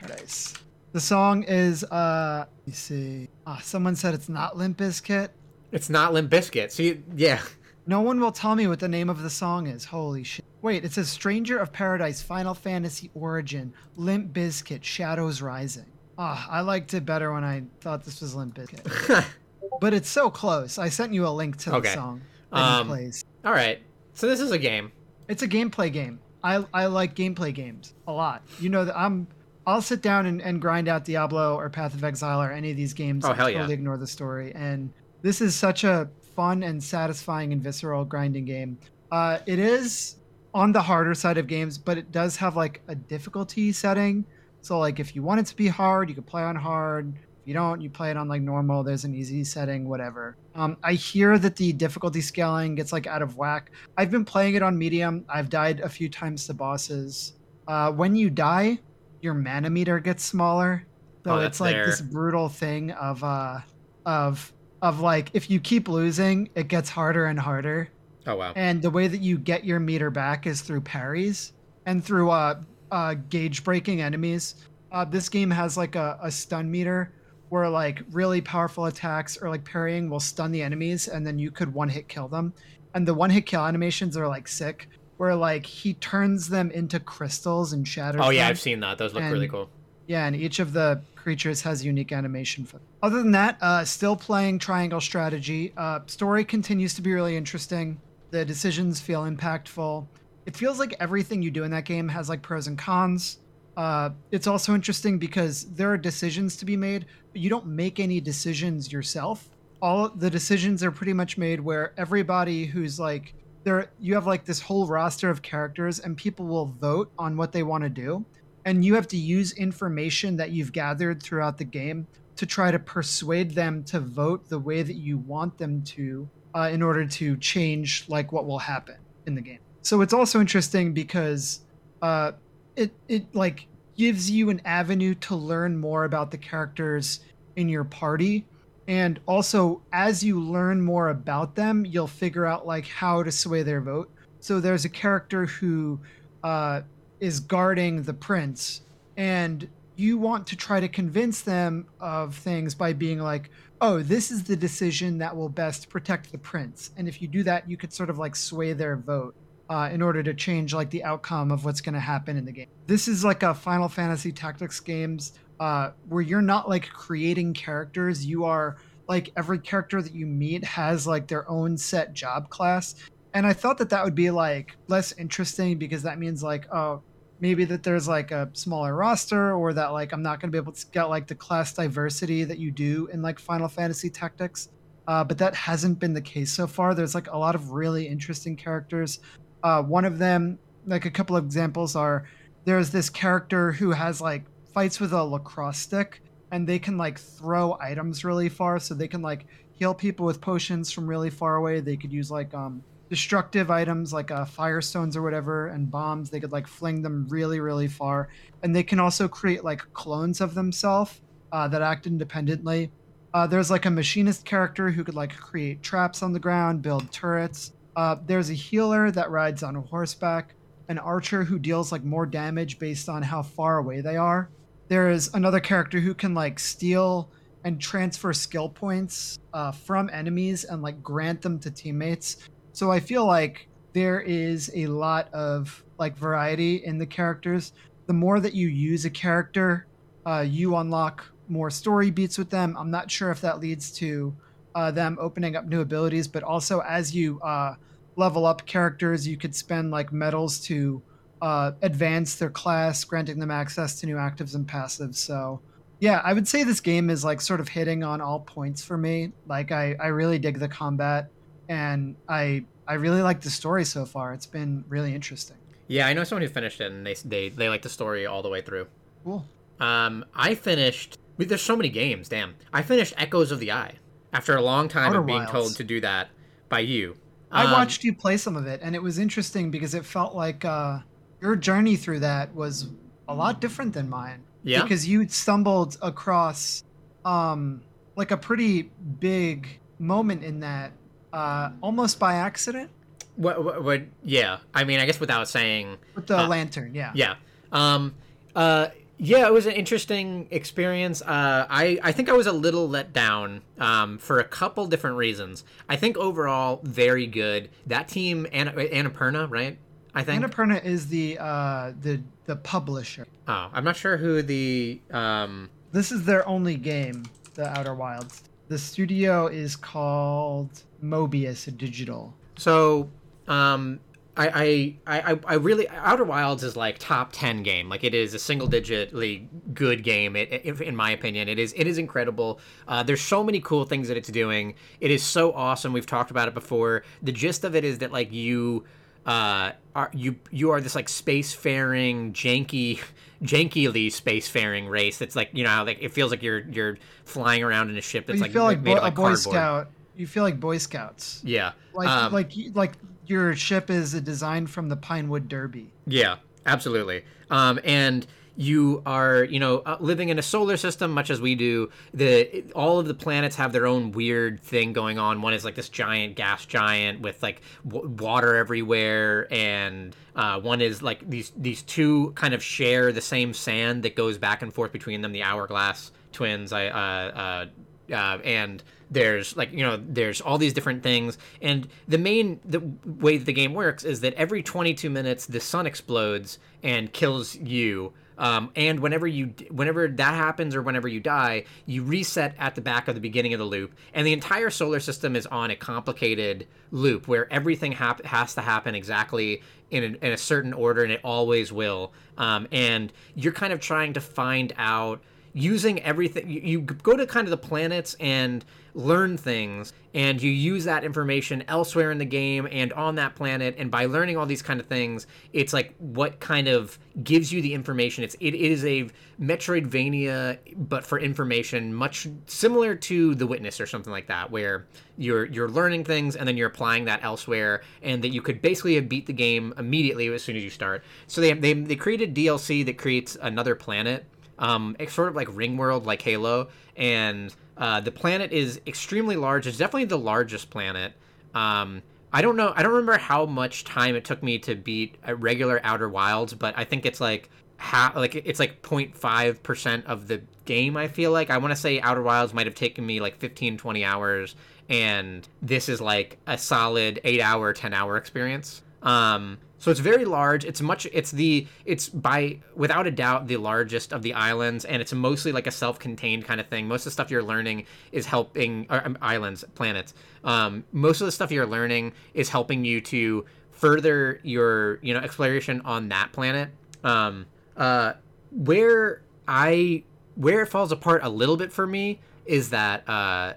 Paradise. 0.00 0.54
The 0.94 1.00
song 1.00 1.42
is 1.42 1.82
uh, 1.82 2.46
let 2.48 2.66
me 2.68 2.72
see. 2.72 3.28
Ah, 3.48 3.58
someone 3.64 3.96
said 3.96 4.14
it's 4.14 4.28
not 4.28 4.56
Limp 4.56 4.78
Bizkit. 4.78 5.30
It's 5.72 5.90
not 5.90 6.12
Limp 6.12 6.30
Bizkit. 6.30 6.70
See, 6.70 7.02
yeah, 7.16 7.42
No 7.88 8.00
one 8.00 8.20
will 8.20 8.30
tell 8.30 8.54
me 8.54 8.68
what 8.68 8.78
the 8.78 8.86
name 8.88 9.10
of 9.10 9.20
the 9.20 9.28
song 9.28 9.66
is. 9.66 9.84
Holy 9.86 10.22
shit! 10.22 10.44
Wait, 10.62 10.84
it 10.84 10.92
says 10.92 11.08
"Stranger 11.10 11.58
of 11.58 11.72
Paradise," 11.72 12.22
Final 12.22 12.54
Fantasy 12.54 13.10
Origin, 13.14 13.72
Limp 13.96 14.32
Bizkit, 14.32 14.84
Shadows 14.84 15.42
Rising. 15.42 15.86
Ah, 16.16 16.46
I 16.48 16.60
liked 16.60 16.94
it 16.94 17.04
better 17.04 17.32
when 17.32 17.42
I 17.42 17.64
thought 17.80 18.04
this 18.04 18.20
was 18.20 18.36
Limp 18.36 18.54
Bizkit, 18.56 19.26
but 19.80 19.92
it's 19.92 20.08
so 20.08 20.30
close. 20.30 20.78
I 20.78 20.90
sent 20.90 21.12
you 21.12 21.26
a 21.26 21.28
link 21.30 21.56
to 21.64 21.70
the 21.70 21.76
Okay. 21.78 21.92
song 21.94 22.20
that 22.52 22.58
he 22.58 22.80
Um, 22.82 22.86
plays. 22.86 23.24
All 23.44 23.52
right. 23.52 23.82
So 24.14 24.28
this 24.28 24.38
is 24.38 24.52
a 24.52 24.58
game. 24.58 24.92
It's 25.26 25.42
a 25.42 25.48
gameplay 25.48 25.92
game. 25.92 26.20
I 26.44 26.64
I 26.72 26.86
like 26.86 27.16
gameplay 27.16 27.52
games 27.52 27.94
a 28.06 28.12
lot. 28.12 28.42
You 28.60 28.68
know 28.68 28.84
that 28.84 28.96
I'm 28.96 29.26
I'll 29.66 29.82
sit 29.82 30.02
down 30.02 30.26
and, 30.26 30.42
and 30.42 30.60
grind 30.60 30.88
out 30.88 31.04
Diablo 31.04 31.56
or 31.56 31.70
Path 31.70 31.94
of 31.94 32.04
Exile 32.04 32.42
or 32.42 32.52
any 32.52 32.70
of 32.70 32.76
these 32.76 32.92
games 32.92 33.24
Oh, 33.24 33.30
and 33.30 33.38
hell 33.38 33.48
yeah. 33.50 33.58
totally 33.58 33.74
ignore 33.74 33.96
the 33.96 34.06
story. 34.06 34.52
And 34.54 34.92
this 35.22 35.40
is 35.40 35.54
such 35.54 35.84
a 35.84 36.08
fun 36.36 36.62
and 36.62 36.82
satisfying 36.82 37.52
and 37.52 37.62
visceral 37.62 38.04
grinding 38.04 38.44
game. 38.44 38.78
Uh, 39.10 39.38
it 39.46 39.58
is 39.58 40.16
on 40.52 40.72
the 40.72 40.82
harder 40.82 41.14
side 41.14 41.38
of 41.38 41.46
games, 41.46 41.78
but 41.78 41.96
it 41.98 42.12
does 42.12 42.36
have 42.36 42.56
like 42.56 42.82
a 42.88 42.94
difficulty 42.94 43.72
setting. 43.72 44.24
So 44.60 44.78
like 44.78 45.00
if 45.00 45.14
you 45.14 45.22
want 45.22 45.40
it 45.40 45.46
to 45.46 45.56
be 45.56 45.68
hard, 45.68 46.08
you 46.08 46.14
can 46.14 46.24
play 46.24 46.42
on 46.42 46.56
hard. 46.56 47.14
If 47.16 47.48
you 47.48 47.54
don't, 47.54 47.80
you 47.80 47.90
play 47.90 48.10
it 48.10 48.16
on 48.16 48.28
like 48.28 48.42
normal. 48.42 48.82
There's 48.82 49.04
an 49.04 49.14
easy 49.14 49.44
setting, 49.44 49.88
whatever. 49.88 50.36
Um, 50.54 50.76
I 50.82 50.94
hear 50.94 51.38
that 51.38 51.56
the 51.56 51.72
difficulty 51.72 52.20
scaling 52.20 52.74
gets 52.74 52.92
like 52.92 53.06
out 53.06 53.20
of 53.22 53.36
whack. 53.36 53.70
I've 53.96 54.10
been 54.10 54.24
playing 54.24 54.54
it 54.54 54.62
on 54.62 54.76
medium. 54.78 55.24
I've 55.28 55.48
died 55.50 55.80
a 55.80 55.88
few 55.88 56.08
times 56.08 56.46
to 56.46 56.54
bosses. 56.54 57.34
Uh, 57.68 57.92
when 57.92 58.14
you 58.16 58.30
die, 58.30 58.78
your 59.24 59.34
mana 59.34 59.70
meter 59.70 59.98
gets 60.00 60.24
smaller. 60.24 60.86
So 61.26 61.36
Oh, 61.36 61.38
it's 61.38 61.60
like 61.60 61.74
there. 61.74 61.86
this 61.86 62.00
brutal 62.02 62.48
thing 62.50 62.90
of 62.92 63.24
uh 63.24 63.60
of 64.04 64.52
of 64.82 65.00
like 65.00 65.30
if 65.34 65.50
you 65.50 65.58
keep 65.60 65.88
losing, 65.88 66.50
it 66.54 66.68
gets 66.68 66.90
harder 66.90 67.26
and 67.26 67.40
harder. 67.40 67.88
Oh 68.26 68.36
wow. 68.36 68.52
And 68.54 68.82
the 68.82 68.90
way 68.90 69.08
that 69.08 69.20
you 69.20 69.38
get 69.38 69.64
your 69.64 69.80
meter 69.80 70.10
back 70.10 70.46
is 70.46 70.60
through 70.60 70.82
parries 70.82 71.52
and 71.86 72.04
through 72.04 72.30
uh, 72.30 72.62
uh, 72.90 73.14
gauge 73.30 73.64
breaking 73.64 74.02
enemies. 74.02 74.56
Uh, 74.92 75.04
this 75.04 75.28
game 75.28 75.50
has 75.50 75.76
like 75.76 75.96
a, 75.96 76.18
a 76.22 76.30
stun 76.30 76.70
meter 76.70 77.14
where 77.48 77.68
like 77.68 78.02
really 78.12 78.40
powerful 78.40 78.86
attacks 78.86 79.36
or 79.40 79.48
like 79.48 79.64
parrying 79.64 80.08
will 80.10 80.20
stun 80.20 80.52
the 80.52 80.62
enemies 80.62 81.08
and 81.08 81.26
then 81.26 81.38
you 81.38 81.50
could 81.50 81.72
one 81.72 81.88
hit 81.88 82.08
kill 82.08 82.28
them. 82.28 82.54
And 82.94 83.06
the 83.08 83.14
one 83.14 83.30
hit 83.30 83.46
kill 83.46 83.64
animations 83.64 84.16
are 84.16 84.28
like 84.28 84.48
sick 84.48 84.88
where 85.16 85.34
like 85.34 85.66
he 85.66 85.94
turns 85.94 86.48
them 86.48 86.70
into 86.70 86.98
crystals 87.00 87.72
and 87.72 87.86
shatters 87.86 88.20
Oh 88.24 88.30
yeah. 88.30 88.48
I've 88.48 88.60
seen 88.60 88.80
that. 88.80 88.98
Those 88.98 89.14
look 89.14 89.24
really 89.24 89.48
cool. 89.48 89.68
Yeah, 90.06 90.26
and 90.26 90.36
each 90.36 90.58
of 90.58 90.72
the 90.72 91.00
creatures 91.14 91.62
has 91.62 91.82
unique 91.84 92.12
animation 92.12 92.64
for. 92.66 92.76
them. 92.76 92.86
Other 93.02 93.18
than 93.18 93.30
that, 93.32 93.56
uh, 93.62 93.84
still 93.84 94.16
playing 94.16 94.58
Triangle 94.58 95.00
Strategy. 95.00 95.72
Uh, 95.76 96.00
story 96.06 96.44
continues 96.44 96.92
to 96.94 97.02
be 97.02 97.12
really 97.12 97.36
interesting. 97.36 97.98
The 98.30 98.44
decisions 98.44 99.00
feel 99.00 99.22
impactful. 99.22 100.06
It 100.44 100.54
feels 100.56 100.78
like 100.78 100.94
everything 101.00 101.40
you 101.42 101.50
do 101.50 101.64
in 101.64 101.70
that 101.70 101.86
game 101.86 102.08
has 102.08 102.28
like 102.28 102.42
pros 102.42 102.66
and 102.66 102.76
cons. 102.76 103.38
Uh, 103.76 104.10
it's 104.30 104.46
also 104.46 104.74
interesting 104.74 105.18
because 105.18 105.64
there 105.74 105.90
are 105.90 105.96
decisions 105.96 106.56
to 106.58 106.66
be 106.66 106.76
made, 106.76 107.06
but 107.32 107.40
you 107.40 107.48
don't 107.48 107.66
make 107.66 107.98
any 107.98 108.20
decisions 108.20 108.92
yourself. 108.92 109.48
All 109.80 110.10
the 110.10 110.28
decisions 110.28 110.84
are 110.84 110.90
pretty 110.90 111.14
much 111.14 111.38
made 111.38 111.60
where 111.60 111.92
everybody 111.96 112.66
who's 112.66 113.00
like 113.00 113.34
there, 113.64 113.90
you 113.98 114.14
have 114.14 114.26
like 114.26 114.44
this 114.44 114.60
whole 114.60 114.86
roster 114.86 115.30
of 115.30 115.42
characters, 115.42 115.98
and 115.98 116.16
people 116.16 116.46
will 116.46 116.66
vote 116.66 117.10
on 117.18 117.36
what 117.36 117.52
they 117.52 117.62
want 117.62 117.82
to 117.82 117.90
do, 117.90 118.24
and 118.64 118.84
you 118.84 118.94
have 118.94 119.08
to 119.08 119.16
use 119.16 119.52
information 119.52 120.36
that 120.36 120.50
you've 120.50 120.72
gathered 120.72 121.22
throughout 121.22 121.58
the 121.58 121.64
game 121.64 122.06
to 122.36 122.46
try 122.46 122.70
to 122.70 122.78
persuade 122.78 123.52
them 123.52 123.82
to 123.84 124.00
vote 124.00 124.48
the 124.48 124.58
way 124.58 124.82
that 124.82 124.96
you 124.96 125.18
want 125.18 125.56
them 125.58 125.82
to 125.82 126.28
uh, 126.54 126.68
in 126.72 126.82
order 126.82 127.06
to 127.06 127.36
change 127.38 128.04
like 128.08 128.32
what 128.32 128.46
will 128.46 128.58
happen 128.58 128.96
in 129.26 129.34
the 129.34 129.40
game. 129.40 129.60
So 129.82 130.00
it's 130.00 130.12
also 130.12 130.40
interesting 130.40 130.92
because 130.92 131.60
uh, 132.02 132.32
it 132.76 132.92
it 133.08 133.34
like 133.34 133.66
gives 133.96 134.30
you 134.30 134.50
an 134.50 134.60
avenue 134.64 135.14
to 135.14 135.36
learn 135.36 135.78
more 135.78 136.04
about 136.04 136.30
the 136.30 136.38
characters 136.38 137.20
in 137.56 137.68
your 137.68 137.84
party 137.84 138.44
and 138.86 139.20
also 139.26 139.80
as 139.92 140.22
you 140.22 140.40
learn 140.40 140.80
more 140.80 141.08
about 141.08 141.54
them 141.54 141.84
you'll 141.86 142.06
figure 142.06 142.46
out 142.46 142.66
like 142.66 142.86
how 142.86 143.22
to 143.22 143.32
sway 143.32 143.62
their 143.62 143.80
vote 143.80 144.10
so 144.40 144.60
there's 144.60 144.84
a 144.84 144.88
character 144.88 145.46
who 145.46 145.98
uh, 146.42 146.82
is 147.20 147.40
guarding 147.40 148.02
the 148.02 148.12
prince 148.12 148.82
and 149.16 149.68
you 149.96 150.18
want 150.18 150.46
to 150.46 150.56
try 150.56 150.80
to 150.80 150.88
convince 150.88 151.40
them 151.40 151.86
of 152.00 152.34
things 152.34 152.74
by 152.74 152.92
being 152.92 153.18
like 153.18 153.50
oh 153.80 154.02
this 154.02 154.30
is 154.30 154.44
the 154.44 154.56
decision 154.56 155.18
that 155.18 155.34
will 155.34 155.48
best 155.48 155.88
protect 155.88 156.30
the 156.30 156.38
prince 156.38 156.90
and 156.96 157.08
if 157.08 157.22
you 157.22 157.28
do 157.28 157.42
that 157.42 157.68
you 157.68 157.76
could 157.76 157.92
sort 157.92 158.10
of 158.10 158.18
like 158.18 158.36
sway 158.36 158.72
their 158.72 158.96
vote 158.96 159.34
uh, 159.70 159.88
in 159.92 160.02
order 160.02 160.22
to 160.22 160.34
change 160.34 160.74
like 160.74 160.90
the 160.90 161.02
outcome 161.04 161.50
of 161.50 161.64
what's 161.64 161.80
going 161.80 161.94
to 161.94 162.00
happen 162.00 162.36
in 162.36 162.44
the 162.44 162.52
game. 162.52 162.68
This 162.86 163.08
is 163.08 163.24
like 163.24 163.42
a 163.42 163.54
Final 163.54 163.88
Fantasy 163.88 164.32
Tactics 164.32 164.80
games 164.80 165.32
uh, 165.64 165.92
where 166.10 166.20
you're 166.20 166.42
not 166.42 166.68
like 166.68 166.90
creating 166.90 167.54
characters. 167.54 168.26
You 168.26 168.44
are 168.44 168.76
like 169.08 169.32
every 169.34 169.58
character 169.58 170.02
that 170.02 170.14
you 170.14 170.26
meet 170.26 170.62
has 170.62 171.06
like 171.06 171.26
their 171.26 171.48
own 171.48 171.78
set 171.78 172.12
job 172.12 172.50
class. 172.50 172.96
And 173.32 173.46
I 173.46 173.54
thought 173.54 173.78
that 173.78 173.88
that 173.88 174.04
would 174.04 174.14
be 174.14 174.30
like 174.30 174.76
less 174.88 175.12
interesting 175.12 175.78
because 175.78 176.02
that 176.02 176.18
means 176.18 176.42
like 176.42 176.70
oh 176.70 177.02
maybe 177.40 177.64
that 177.64 177.82
there's 177.82 178.06
like 178.06 178.30
a 178.30 178.50
smaller 178.52 178.94
roster 178.94 179.54
or 179.54 179.72
that 179.72 179.94
like 179.94 180.12
I'm 180.12 180.22
not 180.22 180.38
going 180.38 180.50
to 180.50 180.52
be 180.52 180.62
able 180.62 180.72
to 180.72 180.86
get 180.92 181.04
like 181.04 181.26
the 181.26 181.34
class 181.34 181.72
diversity 181.72 182.44
that 182.44 182.58
you 182.58 182.70
do 182.70 183.08
in 183.10 183.22
like 183.22 183.38
Final 183.38 183.68
Fantasy 183.68 184.10
Tactics. 184.10 184.68
Uh, 185.08 185.24
but 185.24 185.38
that 185.38 185.54
hasn't 185.54 185.98
been 185.98 186.12
the 186.12 186.20
case 186.20 186.52
so 186.52 186.66
far. 186.66 186.94
There's 186.94 187.14
like 187.14 187.30
a 187.30 187.38
lot 187.38 187.54
of 187.54 187.70
really 187.70 188.06
interesting 188.06 188.54
characters. 188.54 189.20
Uh, 189.62 189.82
one 189.82 190.04
of 190.04 190.18
them, 190.18 190.58
like 190.86 191.06
a 191.06 191.10
couple 191.10 191.38
of 191.38 191.44
examples, 191.46 191.96
are 191.96 192.28
there's 192.66 192.90
this 192.90 193.08
character 193.08 193.72
who 193.72 193.92
has 193.92 194.20
like 194.20 194.44
fights 194.74 195.00
with 195.00 195.12
a 195.12 195.24
lacrosse 195.24 195.78
stick, 195.78 196.20
and 196.50 196.66
they 196.66 196.78
can 196.78 196.98
like 196.98 197.18
throw 197.18 197.78
items 197.80 198.24
really 198.24 198.48
far, 198.48 198.78
so 198.78 198.94
they 198.94 199.08
can 199.08 199.22
like 199.22 199.46
heal 199.72 199.94
people 199.94 200.26
with 200.26 200.40
potions 200.40 200.90
from 200.90 201.06
really 201.06 201.30
far 201.30 201.56
away. 201.56 201.80
They 201.80 201.96
could 201.96 202.12
use 202.12 202.30
like 202.30 202.52
um 202.52 202.82
destructive 203.10 203.70
items 203.70 204.12
like 204.12 204.30
uh, 204.30 204.44
firestones 204.44 205.14
or 205.14 205.22
whatever 205.22 205.68
and 205.68 205.90
bombs. 205.90 206.30
They 206.30 206.40
could 206.40 206.52
like 206.52 206.66
fling 206.66 207.02
them 207.02 207.26
really 207.28 207.60
really 207.60 207.88
far, 207.88 208.28
and 208.62 208.74
they 208.74 208.82
can 208.82 208.98
also 208.98 209.28
create 209.28 209.64
like 209.64 209.80
clones 209.92 210.40
of 210.40 210.54
themselves 210.54 211.20
uh, 211.52 211.68
that 211.68 211.82
act 211.82 212.06
independently. 212.06 212.90
Uh, 213.32 213.46
there's 213.46 213.70
like 213.70 213.84
a 213.84 213.90
machinist 213.90 214.44
character 214.44 214.90
who 214.90 215.02
could 215.04 215.14
like 215.14 215.36
create 215.36 215.82
traps 215.82 216.22
on 216.22 216.32
the 216.32 216.38
ground, 216.38 216.82
build 216.82 217.10
turrets. 217.10 217.72
Uh, 217.96 218.16
there's 218.26 218.50
a 218.50 218.54
healer 218.54 219.10
that 219.10 219.30
rides 219.30 219.62
on 219.62 219.76
a 219.76 219.80
horseback, 219.80 220.54
an 220.88 220.98
archer 220.98 221.44
who 221.44 221.58
deals 221.58 221.92
like 221.92 222.04
more 222.04 222.26
damage 222.26 222.78
based 222.78 223.08
on 223.08 223.22
how 223.22 223.42
far 223.42 223.78
away 223.78 224.00
they 224.00 224.16
are. 224.16 224.50
There 224.88 225.10
is 225.10 225.30
another 225.34 225.60
character 225.60 226.00
who 226.00 226.14
can 226.14 226.34
like 226.34 226.58
steal 226.58 227.30
and 227.64 227.80
transfer 227.80 228.32
skill 228.32 228.68
points 228.68 229.38
uh, 229.52 229.72
from 229.72 230.10
enemies 230.12 230.64
and 230.64 230.82
like 230.82 231.02
grant 231.02 231.40
them 231.42 231.58
to 231.60 231.70
teammates. 231.70 232.36
So 232.72 232.90
I 232.90 233.00
feel 233.00 233.24
like 233.26 233.68
there 233.94 234.20
is 234.20 234.70
a 234.74 234.86
lot 234.86 235.32
of 235.32 235.82
like 235.98 236.16
variety 236.16 236.84
in 236.84 236.98
the 236.98 237.06
characters. 237.06 237.72
The 238.06 238.12
more 238.12 238.40
that 238.40 238.54
you 238.54 238.68
use 238.68 239.04
a 239.04 239.10
character, 239.10 239.86
uh, 240.26 240.44
you 240.46 240.76
unlock 240.76 241.24
more 241.48 241.70
story 241.70 242.10
beats 242.10 242.36
with 242.36 242.50
them. 242.50 242.76
I'm 242.78 242.90
not 242.90 243.10
sure 243.10 243.30
if 243.30 243.40
that 243.40 243.60
leads 243.60 243.90
to 243.92 244.34
uh, 244.74 244.90
them 244.90 245.16
opening 245.20 245.56
up 245.56 245.66
new 245.66 245.80
abilities, 245.80 246.28
but 246.28 246.42
also 246.42 246.80
as 246.80 247.14
you 247.14 247.40
uh, 247.40 247.76
level 248.16 248.44
up 248.44 248.66
characters, 248.66 249.26
you 249.26 249.36
could 249.36 249.54
spend 249.54 249.90
like 249.90 250.12
medals 250.12 250.60
to 250.60 251.02
uh, 251.42 251.72
advance 251.82 252.36
their 252.36 252.50
class, 252.50 253.04
granting 253.04 253.38
them 253.38 253.50
access 253.50 254.00
to 254.00 254.06
new 254.06 254.16
actives 254.16 254.54
and 254.54 254.66
passives. 254.66 255.16
So, 255.16 255.60
yeah, 256.00 256.20
I 256.24 256.32
would 256.32 256.48
say 256.48 256.64
this 256.64 256.80
game 256.80 257.10
is 257.10 257.24
like 257.24 257.40
sort 257.40 257.60
of 257.60 257.68
hitting 257.68 258.02
on 258.02 258.20
all 258.20 258.40
points 258.40 258.84
for 258.84 258.96
me. 258.96 259.32
Like, 259.46 259.72
I, 259.72 259.96
I 260.00 260.06
really 260.08 260.38
dig 260.38 260.58
the 260.58 260.68
combat, 260.68 261.30
and 261.68 262.16
I 262.28 262.64
I 262.86 262.94
really 262.94 263.22
like 263.22 263.40
the 263.40 263.50
story 263.50 263.84
so 263.84 264.04
far. 264.04 264.32
It's 264.34 264.46
been 264.46 264.84
really 264.88 265.14
interesting. 265.14 265.56
Yeah, 265.88 266.06
I 266.06 266.12
know 266.14 266.24
someone 266.24 266.42
who 266.42 266.48
finished 266.48 266.80
it, 266.80 266.90
and 266.92 267.06
they 267.06 267.14
they 267.14 267.48
they 267.50 267.68
like 267.68 267.82
the 267.82 267.88
story 267.88 268.26
all 268.26 268.42
the 268.42 268.48
way 268.50 268.60
through. 268.62 268.86
Cool. 269.24 269.44
Um, 269.80 270.24
I 270.34 270.54
finished. 270.54 271.18
There's 271.36 271.62
so 271.62 271.76
many 271.76 271.88
games. 271.88 272.28
Damn, 272.28 272.54
I 272.72 272.82
finished 272.82 273.12
Echoes 273.16 273.50
of 273.52 273.58
the 273.60 273.72
Eye 273.72 273.94
after 274.32 274.56
a 274.56 274.62
long 274.62 274.88
time 274.88 275.10
Outer 275.10 275.20
of 275.20 275.26
being 275.26 275.38
Wilds. 275.38 275.52
told 275.52 275.76
to 275.76 275.84
do 275.84 276.00
that 276.00 276.28
by 276.68 276.80
you. 276.80 277.16
I 277.50 277.64
Um, 277.66 277.72
watched 277.72 278.02
you 278.04 278.14
play 278.14 278.36
some 278.36 278.56
of 278.56 278.66
it, 278.66 278.80
and 278.82 278.94
it 278.94 279.02
was 279.02 279.18
interesting 279.18 279.70
because 279.70 279.94
it 279.94 280.04
felt 280.04 280.34
like 280.34 280.64
uh, 280.64 281.00
your 281.44 281.54
journey 281.56 281.94
through 281.94 282.20
that 282.20 282.54
was 282.54 282.88
a 283.28 283.34
lot 283.34 283.60
different 283.60 283.92
than 283.92 284.08
mine. 284.08 284.42
Yeah? 284.62 284.82
Because 284.82 285.06
you 285.06 285.28
stumbled 285.28 285.98
across 286.00 286.82
um, 287.24 287.82
like 288.16 288.30
a 288.30 288.36
pretty 288.36 288.90
big 289.20 289.78
moment 289.98 290.42
in 290.42 290.60
that, 290.60 290.92
uh, 291.34 291.70
almost 291.82 292.18
by 292.18 292.34
accident, 292.36 292.90
What, 293.36 293.62
what, 293.62 293.84
what? 293.84 294.02
Yeah. 294.22 294.58
I 294.72 294.84
mean, 294.84 295.00
I 295.00 295.06
guess 295.06 295.20
without 295.20 295.46
saying. 295.48 295.98
with 296.14 296.26
the 296.28 296.38
Uh, 296.38 296.48
lantern. 296.48 296.94
Yeah. 296.94 297.12
Yeah. 297.14 297.34
Um. 297.72 298.14
Uh. 298.56 298.88
Yeah, 299.16 299.46
it 299.46 299.52
was 299.52 299.66
an 299.66 299.72
interesting 299.74 300.48
experience. 300.50 301.22
Uh, 301.22 301.66
I 301.70 301.98
I 302.02 302.10
think 302.12 302.28
I 302.28 302.32
was 302.32 302.48
a 302.48 302.52
little 302.52 302.88
let 302.88 303.12
down. 303.12 303.62
Um, 303.78 304.18
for 304.18 304.40
a 304.40 304.44
couple 304.44 304.86
different 304.86 305.16
reasons. 305.16 305.62
I 305.88 305.96
think 305.96 306.16
overall 306.16 306.80
very 306.82 307.26
good. 307.28 307.70
That 307.86 308.08
team, 308.08 308.46
Anna, 308.52 308.72
Annapurna, 308.72 309.48
right? 309.50 309.78
I 310.14 310.22
think. 310.22 310.42
Annapurna 310.44 310.84
is 310.84 311.08
the 311.08 311.38
uh, 311.40 311.92
the 312.00 312.20
the 312.46 312.56
publisher. 312.56 313.26
oh, 313.48 313.70
I'm 313.72 313.84
not 313.84 313.96
sure 313.96 314.16
who 314.16 314.42
the 314.42 315.00
um. 315.10 315.70
This 315.92 316.10
is 316.10 316.24
their 316.24 316.46
only 316.48 316.76
game, 316.76 317.24
The 317.54 317.68
Outer 317.78 317.94
Wilds. 317.94 318.42
The 318.68 318.78
studio 318.78 319.46
is 319.46 319.76
called 319.76 320.70
Mobius 321.02 321.64
Digital. 321.76 322.34
So, 322.56 323.10
um, 323.46 324.00
I, 324.36 324.96
I, 325.06 325.20
I, 325.32 325.38
I 325.46 325.54
really 325.54 325.88
Outer 325.88 326.24
Wilds 326.24 326.64
is 326.64 326.74
like 326.76 326.98
top 326.98 327.30
ten 327.32 327.62
game. 327.62 327.88
Like 327.88 328.02
it 328.02 328.14
is 328.14 328.34
a 328.34 328.38
single 328.40 328.68
digitly 328.68 329.46
good 329.72 330.02
game. 330.02 330.34
It, 330.34 330.48
it- 330.52 330.80
in 330.80 330.96
my 330.96 331.10
opinion, 331.12 331.48
it 331.48 331.58
is 331.60 331.72
it 331.76 331.86
is 331.86 331.98
incredible. 331.98 332.58
Uh, 332.88 333.02
there's 333.04 333.20
so 333.20 333.44
many 333.44 333.60
cool 333.60 333.84
things 333.84 334.08
that 334.08 334.16
it's 334.16 334.30
doing. 334.30 334.74
It 335.00 335.10
is 335.12 335.22
so 335.22 335.52
awesome. 335.52 335.92
We've 335.92 336.06
talked 336.06 336.30
about 336.32 336.48
it 336.48 336.54
before. 336.54 337.04
The 337.22 337.32
gist 337.32 337.62
of 337.64 337.76
it 337.76 337.84
is 337.84 337.98
that 337.98 338.10
like 338.12 338.32
you. 338.32 338.84
Uh, 339.26 339.72
are 339.94 340.10
you 340.12 340.36
you 340.50 340.70
are 340.70 340.80
this 340.80 340.94
like 340.94 341.06
spacefaring 341.06 342.32
janky 342.32 343.00
jankily 343.42 344.06
spacefaring 344.06 344.88
race 344.88 345.18
that's 345.18 345.36
like 345.36 345.50
you 345.52 345.64
know 345.64 345.84
like 345.84 345.98
it 346.00 346.12
feels 346.12 346.30
like 346.30 346.42
you're 346.42 346.60
you're 346.70 346.98
flying 347.24 347.62
around 347.62 347.90
in 347.90 347.96
a 347.96 348.00
ship 348.00 348.26
that's 348.26 348.38
you 348.38 348.42
like, 348.42 348.52
feel 348.52 348.64
like, 348.64 348.80
made 348.80 348.92
Boy, 348.92 348.96
of 348.96 349.02
like 349.02 349.12
a 349.12 349.16
Boy 349.16 349.22
cardboard. 349.22 349.38
Scout. 349.38 349.90
You 350.16 350.26
feel 350.26 350.42
like 350.42 350.60
Boy 350.60 350.78
Scouts. 350.78 351.40
Yeah. 351.44 351.72
Like 351.92 352.08
Um, 352.08 352.32
like 352.32 352.52
like 352.74 352.92
your 353.26 353.54
ship 353.56 353.90
is 353.90 354.14
a 354.14 354.20
design 354.20 354.66
from 354.66 354.88
the 354.88 354.96
Pinewood 354.96 355.48
Derby. 355.48 355.92
Yeah, 356.06 356.36
absolutely. 356.66 357.24
Um, 357.50 357.80
and 357.84 358.26
you 358.56 359.02
are, 359.04 359.44
you 359.44 359.58
know, 359.58 359.78
uh, 359.78 359.96
living 360.00 360.28
in 360.28 360.38
a 360.38 360.42
solar 360.42 360.76
system, 360.76 361.10
much 361.12 361.30
as 361.30 361.40
we 361.40 361.54
do. 361.54 361.90
The 362.12 362.64
all 362.74 362.98
of 363.00 363.06
the 363.06 363.14
planets 363.14 363.56
have 363.56 363.72
their 363.72 363.86
own 363.86 364.12
weird 364.12 364.60
thing 364.60 364.92
going 364.92 365.18
on. 365.18 365.42
One 365.42 365.54
is 365.54 365.64
like 365.64 365.74
this 365.74 365.88
giant 365.88 366.36
gas 366.36 366.64
giant 366.64 367.20
with 367.20 367.42
like 367.42 367.62
w- 367.86 368.08
water 368.08 368.54
everywhere, 368.56 369.52
and 369.52 370.14
uh, 370.36 370.60
one 370.60 370.80
is 370.80 371.02
like 371.02 371.28
these 371.28 371.52
these 371.56 371.82
two 371.82 372.32
kind 372.36 372.54
of 372.54 372.62
share 372.62 373.12
the 373.12 373.20
same 373.20 373.54
sand 373.54 374.04
that 374.04 374.14
goes 374.14 374.38
back 374.38 374.62
and 374.62 374.72
forth 374.72 374.92
between 374.92 375.20
them. 375.20 375.32
The 375.32 375.42
hourglass 375.42 376.12
twins. 376.32 376.72
I 376.72 376.86
uh, 376.86 377.66
uh, 378.10 378.12
uh, 378.12 378.38
and 378.44 378.82
there's 379.10 379.56
like 379.56 379.72
you 379.72 379.82
know 379.82 380.00
there's 380.08 380.40
all 380.40 380.58
these 380.58 380.72
different 380.72 381.02
things 381.02 381.38
and 381.62 381.88
the 382.08 382.18
main 382.18 382.58
the 382.64 382.80
way 383.04 383.36
that 383.36 383.44
the 383.44 383.52
game 383.52 383.74
works 383.74 384.02
is 384.04 384.20
that 384.20 384.34
every 384.34 384.62
22 384.62 385.08
minutes 385.08 385.46
the 385.46 385.60
sun 385.60 385.86
explodes 385.86 386.58
and 386.82 387.12
kills 387.12 387.54
you 387.56 388.12
Um, 388.38 388.70
and 388.74 389.00
whenever 389.00 389.26
you 389.26 389.54
whenever 389.70 390.08
that 390.08 390.34
happens 390.34 390.74
or 390.74 390.82
whenever 390.82 391.08
you 391.08 391.20
die, 391.20 391.64
you 391.86 392.02
reset 392.02 392.54
at 392.58 392.74
the 392.74 392.80
back 392.80 393.08
of 393.08 393.14
the 393.14 393.20
beginning 393.20 393.54
of 393.54 393.58
the 393.58 393.64
loop, 393.64 393.94
and 394.12 394.26
the 394.26 394.32
entire 394.32 394.70
solar 394.70 395.00
system 395.00 395.36
is 395.36 395.46
on 395.46 395.70
a 395.70 395.76
complicated 395.76 396.66
loop 396.90 397.28
where 397.28 397.52
everything 397.52 397.92
hap- 397.92 398.24
has 398.24 398.54
to 398.54 398.60
happen 398.60 398.94
exactly 398.94 399.62
in 399.90 400.02
a, 400.02 400.26
in 400.26 400.32
a 400.32 400.36
certain 400.36 400.72
order, 400.72 401.02
and 401.02 401.12
it 401.12 401.20
always 401.22 401.72
will. 401.72 402.12
Um, 402.36 402.66
and 402.72 403.12
you're 403.34 403.52
kind 403.52 403.72
of 403.72 403.80
trying 403.80 404.14
to 404.14 404.20
find 404.20 404.72
out 404.76 405.22
using 405.52 406.02
everything 406.02 406.50
you, 406.50 406.60
you 406.60 406.80
go 406.80 407.16
to 407.16 407.26
kind 407.26 407.46
of 407.46 407.50
the 407.50 407.56
planets 407.56 408.16
and 408.18 408.64
learn 408.94 409.36
things 409.36 409.92
and 410.14 410.40
you 410.40 410.50
use 410.50 410.84
that 410.84 411.02
information 411.02 411.64
elsewhere 411.66 412.12
in 412.12 412.18
the 412.18 412.24
game 412.24 412.68
and 412.70 412.92
on 412.92 413.16
that 413.16 413.34
planet 413.34 413.74
and 413.76 413.90
by 413.90 414.06
learning 414.06 414.36
all 414.36 414.46
these 414.46 414.62
kind 414.62 414.78
of 414.78 414.86
things 414.86 415.26
it's 415.52 415.72
like 415.72 415.94
what 415.98 416.38
kind 416.38 416.68
of 416.68 416.96
gives 417.22 417.52
you 417.52 417.60
the 417.60 417.74
information. 417.74 418.22
It's 418.22 418.34
it, 418.40 418.54
it 418.54 418.60
is 418.60 418.84
a 418.84 419.08
metroidvania 419.40 420.58
but 420.76 421.04
for 421.04 421.18
information 421.18 421.92
much 421.92 422.28
similar 422.46 422.94
to 422.94 423.34
the 423.34 423.46
witness 423.46 423.80
or 423.80 423.86
something 423.86 424.12
like 424.12 424.28
that 424.28 424.50
where 424.50 424.86
you're 425.18 425.46
you're 425.46 425.68
learning 425.68 426.04
things 426.04 426.36
and 426.36 426.46
then 426.46 426.56
you're 426.56 426.68
applying 426.68 427.04
that 427.06 427.24
elsewhere 427.24 427.82
and 428.02 428.22
that 428.22 428.28
you 428.28 428.40
could 428.40 428.62
basically 428.62 428.98
beat 429.00 429.26
the 429.26 429.32
game 429.32 429.74
immediately 429.76 430.32
as 430.32 430.42
soon 430.42 430.56
as 430.56 430.62
you 430.62 430.70
start. 430.70 431.02
So 431.26 431.40
they 431.40 431.52
they, 431.52 431.72
they 431.72 431.96
created 431.96 432.34
dlc 432.34 432.86
that 432.86 432.96
creates 432.96 433.36
another 433.40 433.74
planet 433.74 434.24
um, 434.58 434.96
it's 434.98 435.12
sort 435.12 435.28
of 435.28 435.36
like 435.36 435.48
Ring 435.54 435.76
World, 435.76 436.06
like 436.06 436.22
Halo, 436.22 436.68
and 436.96 437.54
uh, 437.76 438.00
the 438.00 438.10
planet 438.10 438.52
is 438.52 438.80
extremely 438.86 439.36
large. 439.36 439.66
It's 439.66 439.78
definitely 439.78 440.06
the 440.06 440.18
largest 440.18 440.70
planet. 440.70 441.12
Um, 441.54 442.02
I 442.32 442.42
don't 442.42 442.56
know. 442.56 442.72
I 442.74 442.82
don't 442.82 442.92
remember 442.92 443.18
how 443.18 443.46
much 443.46 443.84
time 443.84 444.16
it 444.16 444.24
took 444.24 444.42
me 444.42 444.58
to 444.60 444.74
beat 444.74 445.16
a 445.24 445.34
regular 445.34 445.80
Outer 445.84 446.08
Wilds, 446.08 446.54
but 446.54 446.74
I 446.76 446.84
think 446.84 447.06
it's 447.06 447.20
like 447.20 447.48
half, 447.76 448.16
like 448.16 448.34
it's 448.34 448.58
like 448.58 448.82
0.5 448.82 449.62
percent 449.62 450.06
of 450.06 450.26
the 450.28 450.42
game. 450.64 450.96
I 450.96 451.08
feel 451.08 451.30
like 451.30 451.50
I 451.50 451.58
want 451.58 451.72
to 451.72 451.80
say 451.80 452.00
Outer 452.00 452.22
Wilds 452.22 452.52
might 452.52 452.66
have 452.66 452.74
taken 452.74 453.06
me 453.06 453.20
like 453.20 453.36
15, 453.38 453.78
20 453.78 454.04
hours, 454.04 454.56
and 454.88 455.46
this 455.62 455.88
is 455.88 456.00
like 456.00 456.38
a 456.46 456.58
solid 456.58 457.20
eight 457.24 457.40
hour, 457.40 457.72
10 457.72 457.94
hour 457.94 458.16
experience. 458.16 458.82
Um, 459.02 459.58
so 459.84 459.90
it's 459.90 460.00
very 460.00 460.24
large. 460.24 460.64
It's 460.64 460.80
much. 460.80 461.06
It's 461.12 461.30
the. 461.30 461.66
It's 461.84 462.08
by 462.08 462.60
without 462.74 463.06
a 463.06 463.10
doubt 463.10 463.48
the 463.48 463.58
largest 463.58 464.14
of 464.14 464.22
the 464.22 464.32
islands, 464.32 464.86
and 464.86 465.02
it's 465.02 465.12
mostly 465.12 465.52
like 465.52 465.66
a 465.66 465.70
self-contained 465.70 466.46
kind 466.46 466.58
of 466.58 466.68
thing. 466.68 466.88
Most 466.88 467.02
of 467.02 467.04
the 467.04 467.10
stuff 467.10 467.30
you're 467.30 467.42
learning 467.42 467.84
is 468.10 468.24
helping 468.24 468.86
or, 468.88 469.04
um, 469.04 469.18
islands, 469.20 469.62
planets. 469.74 470.14
Um, 470.42 470.84
most 470.92 471.20
of 471.20 471.26
the 471.26 471.32
stuff 471.32 471.50
you're 471.50 471.66
learning 471.66 472.14
is 472.32 472.48
helping 472.48 472.86
you 472.86 473.02
to 473.02 473.44
further 473.72 474.40
your 474.42 475.00
you 475.02 475.12
know 475.12 475.20
exploration 475.20 475.82
on 475.82 476.08
that 476.08 476.32
planet. 476.32 476.70
Um, 477.02 477.44
uh, 477.76 478.14
where 478.52 479.20
I 479.46 480.04
where 480.34 480.62
it 480.62 480.68
falls 480.68 480.92
apart 480.92 481.22
a 481.22 481.28
little 481.28 481.58
bit 481.58 481.74
for 481.74 481.86
me 481.86 482.20
is 482.46 482.70
that 482.70 483.06
uh, 483.06 483.52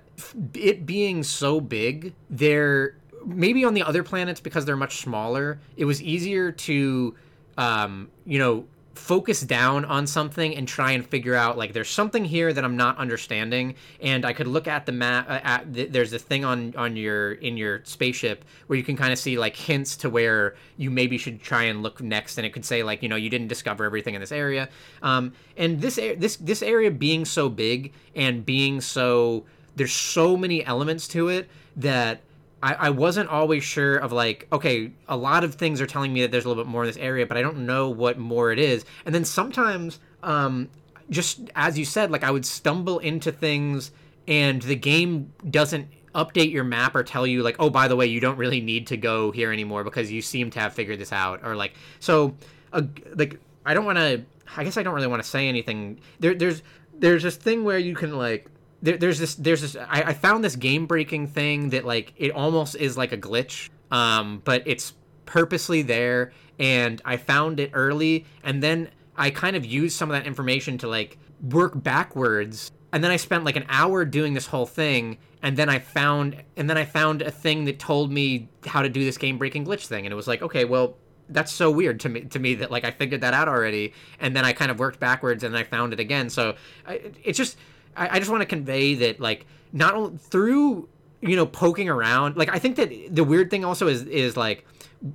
it 0.54 0.86
being 0.86 1.24
so 1.24 1.62
big, 1.62 2.14
there 2.30 2.98
maybe 3.28 3.66
on 3.66 3.74
the 3.74 3.84
other 3.84 4.04
planets 4.04 4.40
because 4.40 4.66
they're 4.66 4.78
much 4.78 4.98
smaller, 4.98 5.60
it 5.76 5.86
was 5.86 6.02
easier 6.02 6.52
to, 6.52 7.16
um, 7.58 8.10
you 8.26 8.40
know, 8.40 8.66
focus 8.98 9.42
down 9.42 9.86
on 9.86 10.08
something 10.08 10.56
and 10.56 10.68
try 10.68 10.92
and 10.92 11.06
figure 11.06 11.36
out 11.36 11.58
like 11.58 11.72
there's 11.72 11.90
something 11.90 12.26
here 12.26 12.52
that 12.52 12.64
I'm 12.64 12.76
not 12.76 12.98
understanding 12.98 13.76
and 14.02 14.26
I 14.26 14.34
could 14.34 14.48
look 14.48 14.68
at 14.68 14.88
the 14.88 14.92
map 14.92 15.30
uh, 15.30 15.40
at 15.44 15.72
the, 15.72 15.86
there's 15.86 16.14
a 16.14 16.20
thing 16.20 16.44
on 16.44 16.74
on 16.76 16.96
your 16.96 17.34
in 17.34 17.58
your 17.58 17.82
spaceship 17.84 18.44
where 18.66 18.76
you 18.76 18.84
can 18.84 18.98
kind 18.98 19.14
of 19.14 19.20
see 19.20 19.38
like 19.38 19.56
hints 19.56 19.98
to 19.98 20.10
where 20.10 20.56
you 20.78 20.90
maybe 20.90 21.18
should 21.20 21.42
try 21.42 21.64
and 21.64 21.84
look 21.84 22.02
next 22.02 22.38
and 22.38 22.46
it 22.48 22.52
could 22.54 22.66
say 22.66 22.82
like 22.82 23.04
you 23.04 23.10
know 23.10 23.16
you 23.16 23.30
didn't 23.30 23.48
discover 23.48 23.86
everything 23.86 24.16
in 24.16 24.22
this 24.22 24.32
area. 24.32 24.68
Um, 25.04 25.34
and 25.56 25.80
this 25.80 25.96
this 25.96 26.38
this 26.38 26.64
area 26.64 26.90
being 26.90 27.24
so 27.24 27.50
big 27.50 27.94
and 28.16 28.44
being 28.46 28.82
so 28.82 29.46
there's 29.76 29.94
so 29.94 30.36
many 30.36 30.66
elements 30.66 31.08
to 31.10 31.30
it 31.30 31.48
that 31.76 32.22
I, 32.62 32.74
I 32.74 32.90
wasn't 32.90 33.30
always 33.30 33.64
sure 33.64 33.98
of 33.98 34.12
like 34.12 34.48
okay 34.52 34.92
a 35.08 35.16
lot 35.18 35.44
of 35.44 35.56
things 35.56 35.80
are 35.82 35.88
telling 35.88 36.14
me 36.14 36.22
that 36.22 36.32
there's 36.32 36.46
a 36.46 36.48
little 36.48 36.64
bit 36.64 36.70
more 36.70 36.84
in 36.84 36.88
this 36.88 36.98
area 36.98 37.26
but 37.26 37.38
i 37.38 37.42
don't 37.42 37.66
know 37.66 37.90
what 37.90 38.18
more 38.18 38.52
it 38.52 38.60
is. 38.60 38.86
And 39.06 39.14
then 39.14 39.26
sometimes 39.26 40.00
um 40.24 40.70
just 41.10 41.50
as 41.56 41.78
you 41.78 41.86
said 41.86 42.12
like 42.12 42.24
i 42.24 42.32
would 42.32 42.46
stumble 42.46 43.00
into 43.00 43.32
things 43.32 43.92
and 44.28 44.62
the 44.62 44.76
game 44.76 45.32
doesn't 45.50 45.88
update 46.16 46.52
your 46.52 46.64
map 46.64 46.96
or 46.96 47.04
tell 47.04 47.28
you 47.28 47.44
like 47.44 47.56
oh 47.60 47.70
by 47.70 47.88
the 47.88 47.96
way 47.96 48.08
you 48.08 48.20
don't 48.20 48.38
really 48.38 48.60
need 48.60 48.88
to 48.88 48.98
go 48.98 49.32
here 49.32 49.52
anymore 49.52 49.84
because 49.84 50.12
you 50.12 50.22
seem 50.22 50.50
to 50.50 50.60
have 50.60 50.74
figured 50.74 51.00
this 51.00 51.14
out 51.14 51.40
or 51.44 51.56
like 51.56 51.74
so 52.00 52.36
uh, 52.74 52.82
like 53.16 53.40
i 53.66 53.74
don't 53.74 53.86
want 53.86 53.98
to 53.98 54.24
i 54.56 54.64
guess 54.64 54.78
i 54.78 54.84
don't 54.84 54.96
really 54.96 55.08
want 55.08 55.22
to 55.22 55.30
say 55.30 55.48
anything. 55.48 56.00
There 56.20 56.34
there's 56.34 56.64
there's 57.00 57.24
this 57.24 57.36
thing 57.36 57.64
where 57.64 57.78
you 57.78 57.96
can 57.96 58.18
like 58.18 58.50
there, 58.82 58.98
there's 58.98 59.20
this 59.20 59.36
there's 59.36 59.62
this 59.62 59.76
I, 59.76 60.04
I 60.04 60.14
found 60.14 60.44
this 60.44 60.56
game 60.56 60.86
breaking 60.86 61.28
thing 61.28 61.70
that 61.70 61.86
like 61.86 62.14
it 62.18 62.32
almost 62.32 62.76
is 62.76 62.98
like 62.98 63.12
a 63.12 63.18
glitch 63.18 63.70
um 63.92 64.42
but 64.44 64.64
it's 64.66 64.94
purposely 65.26 65.82
there 65.82 66.32
and 66.60 67.02
i 67.06 67.18
found 67.18 67.60
it 67.60 67.72
early 67.74 68.26
and 68.44 68.62
then 68.62 68.90
i 69.16 69.30
kind 69.30 69.56
of 69.56 69.66
used 69.66 69.98
some 69.98 70.10
of 70.10 70.16
that 70.16 70.28
information 70.28 70.78
to 70.80 70.88
like 70.88 71.18
work 71.42 71.82
backwards 71.82 72.72
and 72.94 73.04
then 73.04 73.12
i 73.12 73.18
spent 73.18 73.44
like 73.44 73.56
an 73.56 73.66
hour 73.70 74.06
doing 74.06 74.34
this 74.34 74.48
whole 74.48 74.66
thing 74.66 75.18
and 75.42 75.58
then 75.58 75.70
i 75.70 75.80
found 75.80 76.42
and 76.56 76.70
then 76.70 76.78
i 76.78 76.86
found 76.86 77.22
a 77.22 77.32
thing 77.32 77.66
that 77.66 77.80
told 77.80 78.12
me 78.12 78.48
how 78.66 78.82
to 78.82 78.90
do 78.90 79.04
this 79.04 79.18
game 79.18 79.38
breaking 79.38 79.66
glitch 79.66 79.88
thing 79.88 80.06
and 80.06 80.14
it 80.14 80.16
was 80.16 80.28
like 80.28 80.42
okay 80.42 80.66
well 80.66 80.98
that's 81.30 81.52
so 81.52 81.70
weird 81.70 82.00
to 82.00 82.10
me 82.10 82.22
to 82.22 82.40
me 82.40 82.56
that 82.56 82.72
like 82.72 82.86
i 82.86 82.92
figured 82.92 83.22
that 83.22 83.34
out 83.34 83.50
already 83.50 83.94
and 84.20 84.36
then 84.36 84.46
i 84.46 84.54
kind 84.54 84.72
of 84.72 84.80
worked 84.80 85.00
backwards 85.00 85.44
and 85.44 85.58
i 85.58 85.64
found 85.64 85.92
it 85.92 86.00
again 86.00 86.30
so 86.30 86.56
I, 86.88 87.12
it's 87.24 87.38
just 87.38 87.58
I, 87.98 88.16
I 88.16 88.20
just 88.20 88.32
want 88.32 88.42
to 88.42 88.48
convey 88.48 88.96
that 88.96 89.20
like 89.20 89.46
not 89.74 89.96
only 89.96 90.18
through 90.18 90.90
you 91.22 91.36
know 91.36 91.46
poking 91.46 91.90
around 91.90 92.38
like 92.38 92.50
i 92.50 92.60
think 92.60 92.76
that 92.76 92.92
the 93.16 93.24
weird 93.24 93.50
thing 93.50 93.66
also 93.66 93.88
is 93.88 94.04
is 94.04 94.38
like 94.38 94.66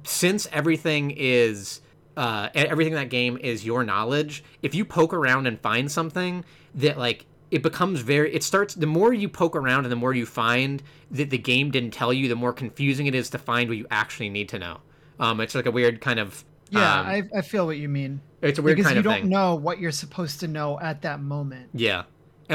since 0.05 0.49
everything 0.53 1.13
is 1.13 1.81
uh 2.17 2.49
everything 2.55 2.93
in 2.93 2.99
that 2.99 3.09
game 3.11 3.39
is 3.41 3.65
your 3.65 3.85
knowledge 3.85 4.45
if 4.63 4.75
you 4.75 4.85
poke 4.85 5.15
around 5.15 5.47
and 5.47 5.61
find 5.61 5.91
something 5.91 6.45
that 6.75 6.99
like 6.99 7.27
it 7.51 7.63
becomes 7.63 8.01
very 8.01 8.35
it 8.35 8.43
starts 8.43 8.75
the 8.75 8.87
more 8.87 9.13
you 9.13 9.29
poke 9.29 9.55
around 9.55 9.85
and 9.85 9.93
the 9.93 9.97
more 9.97 10.15
you 10.15 10.27
find 10.27 10.83
that 11.11 11.31
the 11.31 11.39
game 11.39 11.71
didn't 11.71 11.93
tell 11.93 12.13
you 12.13 12.29
the 12.29 12.35
more 12.35 12.53
confusing 12.53 13.07
it 13.07 13.15
is 13.15 13.31
to 13.31 13.39
find 13.39 13.69
what 13.69 13.79
you 13.79 13.87
actually 13.91 14.31
need 14.31 14.49
to 14.49 14.59
know. 14.59 14.79
Um 15.21 15.41
it's 15.41 15.55
like 15.55 15.67
a 15.67 15.71
weird 15.71 16.01
kind 16.01 16.19
of 16.19 16.45
yeah 16.71 17.01
um, 17.01 17.07
I, 17.07 17.23
I 17.37 17.43
feel 17.43 17.67
what 17.67 17.77
you 17.77 17.89
mean. 17.89 18.23
it's 18.41 18.59
a 18.59 18.63
weird 18.63 18.79
kind 18.79 18.87
of. 18.87 18.95
because 18.95 18.95
kind 18.95 18.95
you 18.95 19.01
of 19.01 19.05
don't 19.05 19.23
thing. 19.23 19.31
know 19.31 19.55
what 19.55 19.79
you're 19.79 19.91
supposed 19.91 20.41
to 20.41 20.49
know 20.49 20.81
at 20.81 21.03
that 21.03 21.21
moment. 21.21 21.71
Yeah 21.75 22.05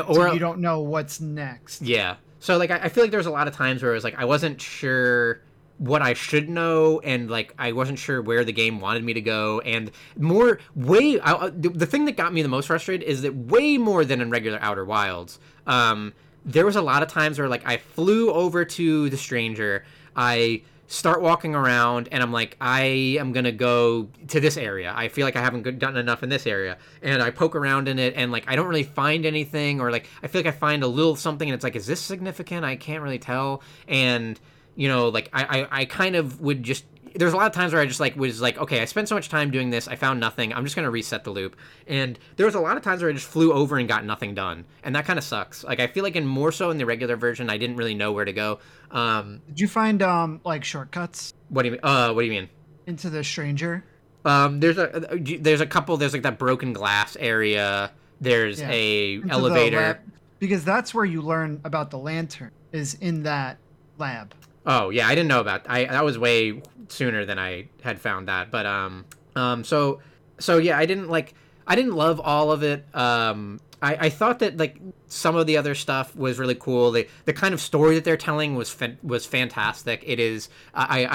or 0.02 0.16
so 0.16 0.34
you 0.34 0.40
don't 0.40 0.60
know 0.60 0.82
what's 0.82 1.20
next 1.20 1.82
Yeah. 1.82 2.16
So 2.40 2.58
like 2.58 2.72
I, 2.72 2.78
I 2.84 2.90
feel 2.90 3.04
like 3.04 3.12
there's 3.12 3.26
a 3.26 3.32
lot 3.32 3.48
of 3.48 3.56
times 3.56 3.82
where 3.82 3.92
it 3.92 3.96
was 3.96 4.04
like 4.04 4.16
I 4.18 4.26
wasn't 4.26 4.62
sure 4.62 5.42
what 5.78 6.02
I 6.02 6.14
should 6.14 6.50
know 6.50 7.00
and 7.00 7.30
like 7.30 7.54
I 7.58 7.72
wasn't 7.72 8.00
sure 8.00 8.22
where 8.22 8.44
the 8.44 8.52
game 8.52 8.80
wanted 8.80 9.04
me 9.04 9.14
to 9.14 9.22
go 9.22 9.60
and 9.62 9.92
more 10.18 10.60
way 10.76 11.20
I, 11.20 11.50
the, 11.50 11.70
the 11.70 11.86
thing 11.86 12.06
that 12.06 12.18
got 12.18 12.34
me 12.34 12.42
the 12.42 12.48
most 12.48 12.68
frustrated 12.68 13.08
is 13.08 13.22
that 13.22 13.36
way 13.36 13.78
more 13.78 14.04
than 14.04 14.22
in 14.22 14.30
regular 14.30 14.60
Outer 14.62 14.86
Wilds. 14.86 15.40
Um, 15.68 16.14
there 16.46 16.66
was 16.66 16.76
a 16.76 16.82
lot 16.82 17.04
of 17.04 17.10
times 17.10 17.38
where 17.38 17.50
like 17.50 17.68
I 17.68 17.78
flew 17.78 18.32
over 18.32 18.66
to 18.66 19.10
the 19.10 19.18
stranger, 19.18 19.84
I 20.16 20.64
start 20.88 21.22
walking 21.22 21.54
around 21.54 22.08
and 22.12 22.24
I'm 22.24 22.32
like, 22.32 22.56
I 22.60 22.82
am 23.20 23.34
gonna 23.34 23.52
go 23.52 24.10
to 24.30 24.40
this 24.40 24.58
area. 24.58 24.94
I 24.96 25.10
feel 25.10 25.26
like 25.26 25.36
I 25.36 25.42
haven't 25.42 25.80
done 25.80 25.98
enough 25.98 26.24
in 26.24 26.30
this 26.30 26.48
area, 26.48 26.78
and 27.02 27.22
I 27.22 27.30
poke 27.30 27.56
around 27.56 27.88
in 27.88 28.00
it, 28.00 28.14
and 28.16 28.32
like 28.32 28.46
I 28.48 28.56
don't 28.56 28.68
really 28.68 28.84
find 28.84 29.26
anything, 29.26 29.82
or 29.82 29.92
like 29.92 30.08
I 30.24 30.28
feel 30.28 30.40
like 30.40 30.54
I 30.54 30.58
find 30.58 30.84
a 30.84 30.88
little 30.88 31.16
something, 31.16 31.48
and 31.48 31.54
it's 31.54 31.64
like, 31.64 31.76
is 31.76 31.86
this 31.86 32.00
significant? 32.02 32.66
I 32.66 32.78
can't 32.78 33.04
really 33.04 33.20
tell, 33.20 33.62
and 33.88 34.40
you 34.76 34.88
know, 34.88 35.10
like 35.10 35.30
I 35.34 35.62
I, 35.62 35.82
I 35.82 35.86
kind 35.86 36.16
of 36.16 36.42
would 36.42 36.64
just 36.64 36.86
there's 37.16 37.34
a 37.34 37.38
lot 37.38 37.48
of 37.48 37.54
times 37.54 37.74
where 37.74 37.82
I 37.82 37.86
just 37.86 38.00
like 38.00 38.16
was 38.16 38.42
like, 38.42 38.58
okay, 38.58 38.82
I 38.82 38.86
spent 38.86 39.10
so 39.10 39.16
much 39.16 39.30
time 39.30 39.52
doing 39.52 39.70
this, 39.70 39.88
I 39.88 39.96
found 39.96 40.20
nothing. 40.20 40.54
I'm 40.54 40.64
just 40.64 40.76
gonna 40.76 40.92
reset 40.92 41.24
the 41.24 41.32
loop. 41.32 41.56
And 41.88 42.18
there 42.36 42.46
was 42.46 42.56
a 42.56 42.60
lot 42.60 42.78
of 42.78 42.84
times 42.84 43.02
where 43.02 43.10
I 43.10 43.14
just 43.14 43.28
flew 43.28 43.52
over 43.52 43.78
and 43.78 43.88
got 43.88 44.06
nothing 44.06 44.36
done, 44.36 44.66
and 44.84 44.96
that 44.96 45.06
kind 45.06 45.20
of 45.20 45.26
sucks. 45.26 45.64
Like 45.64 45.80
I 45.80 45.88
feel 45.88 46.04
like 46.04 46.16
in 46.16 46.26
more 46.26 46.52
so 46.52 46.70
in 46.70 46.78
the 46.78 46.86
regular 46.86 47.16
version, 47.16 47.50
I 47.50 47.58
didn't 47.58 47.76
really 47.76 47.96
know 47.96 48.12
where 48.12 48.26
to 48.26 48.34
go. 48.34 48.60
Um, 48.92 49.42
Did 49.48 49.60
you 49.60 49.68
find 49.68 50.02
um 50.02 50.42
like 50.46 50.64
shortcuts 50.64 51.34
what 51.50 51.64
do 51.64 51.68
you 51.68 51.72
mean? 51.74 51.82
Uh, 51.84 52.12
what 52.14 52.22
do 52.22 52.26
you 52.28 52.32
mean? 52.32 52.50
into 52.86 53.10
the 53.10 53.24
stranger? 53.24 53.84
Um, 54.26 54.60
there's 54.60 54.78
a 54.78 55.18
there's 55.40 55.62
a 55.62 55.66
couple. 55.66 55.96
There's 55.98 56.14
like 56.14 56.24
that 56.24 56.38
broken 56.40 56.74
glass 56.74 57.16
area. 57.20 57.92
There's 58.22 58.60
Yeah. 58.62 58.70
a 58.72 59.14
Into 59.16 59.30
elevator. 59.30 59.78
lab- 59.78 60.00
because 60.40 60.64
that's 60.66 60.94
where 60.94 61.06
you 61.06 61.22
learn 61.22 61.60
about 61.64 61.90
the 61.92 61.98
lantern 61.98 62.52
is 62.72 62.94
in 62.96 63.24
that 63.24 63.58
lab. 63.98 64.34
Oh 64.66 64.90
yeah, 64.90 65.08
I 65.08 65.16
didn't 65.16 65.30
know 65.30 65.40
about. 65.42 65.64
That. 65.66 65.72
I 65.72 65.86
that 65.86 66.04
was 66.06 66.18
way 66.20 66.62
sooner 66.90 67.26
than 67.26 67.40
I 67.40 67.68
had 67.84 68.00
found 68.02 68.28
that. 68.28 68.52
But 68.52 68.66
um 68.66 69.06
um 69.36 69.64
so 69.64 70.00
so 70.40 70.58
yeah, 70.58 70.78
I 70.78 70.86
didn't 70.86 71.10
like 71.10 71.34
I 71.66 71.76
didn't 71.76 71.96
love 71.96 72.20
all 72.20 72.52
of 72.52 72.64
it. 72.64 72.86
Um 72.96 73.60
I, 73.82 74.08
I 74.08 74.10
thought 74.10 74.40
that 74.40 74.58
like 74.58 74.80
some 75.08 75.36
of 75.36 75.46
the 75.46 75.58
other 75.58 75.76
stuff 75.76 76.16
was 76.16 76.40
really 76.40 76.56
cool. 76.56 76.92
The 76.92 77.08
the 77.26 77.34
kind 77.34 77.54
of 77.54 77.62
story 77.62 77.96
that 77.96 78.04
they're 78.04 78.18
telling 78.18 78.56
was 78.56 78.76
was 79.04 79.26
fantastic. 79.26 80.04
It 80.06 80.20
is 80.20 80.50
I 80.74 81.08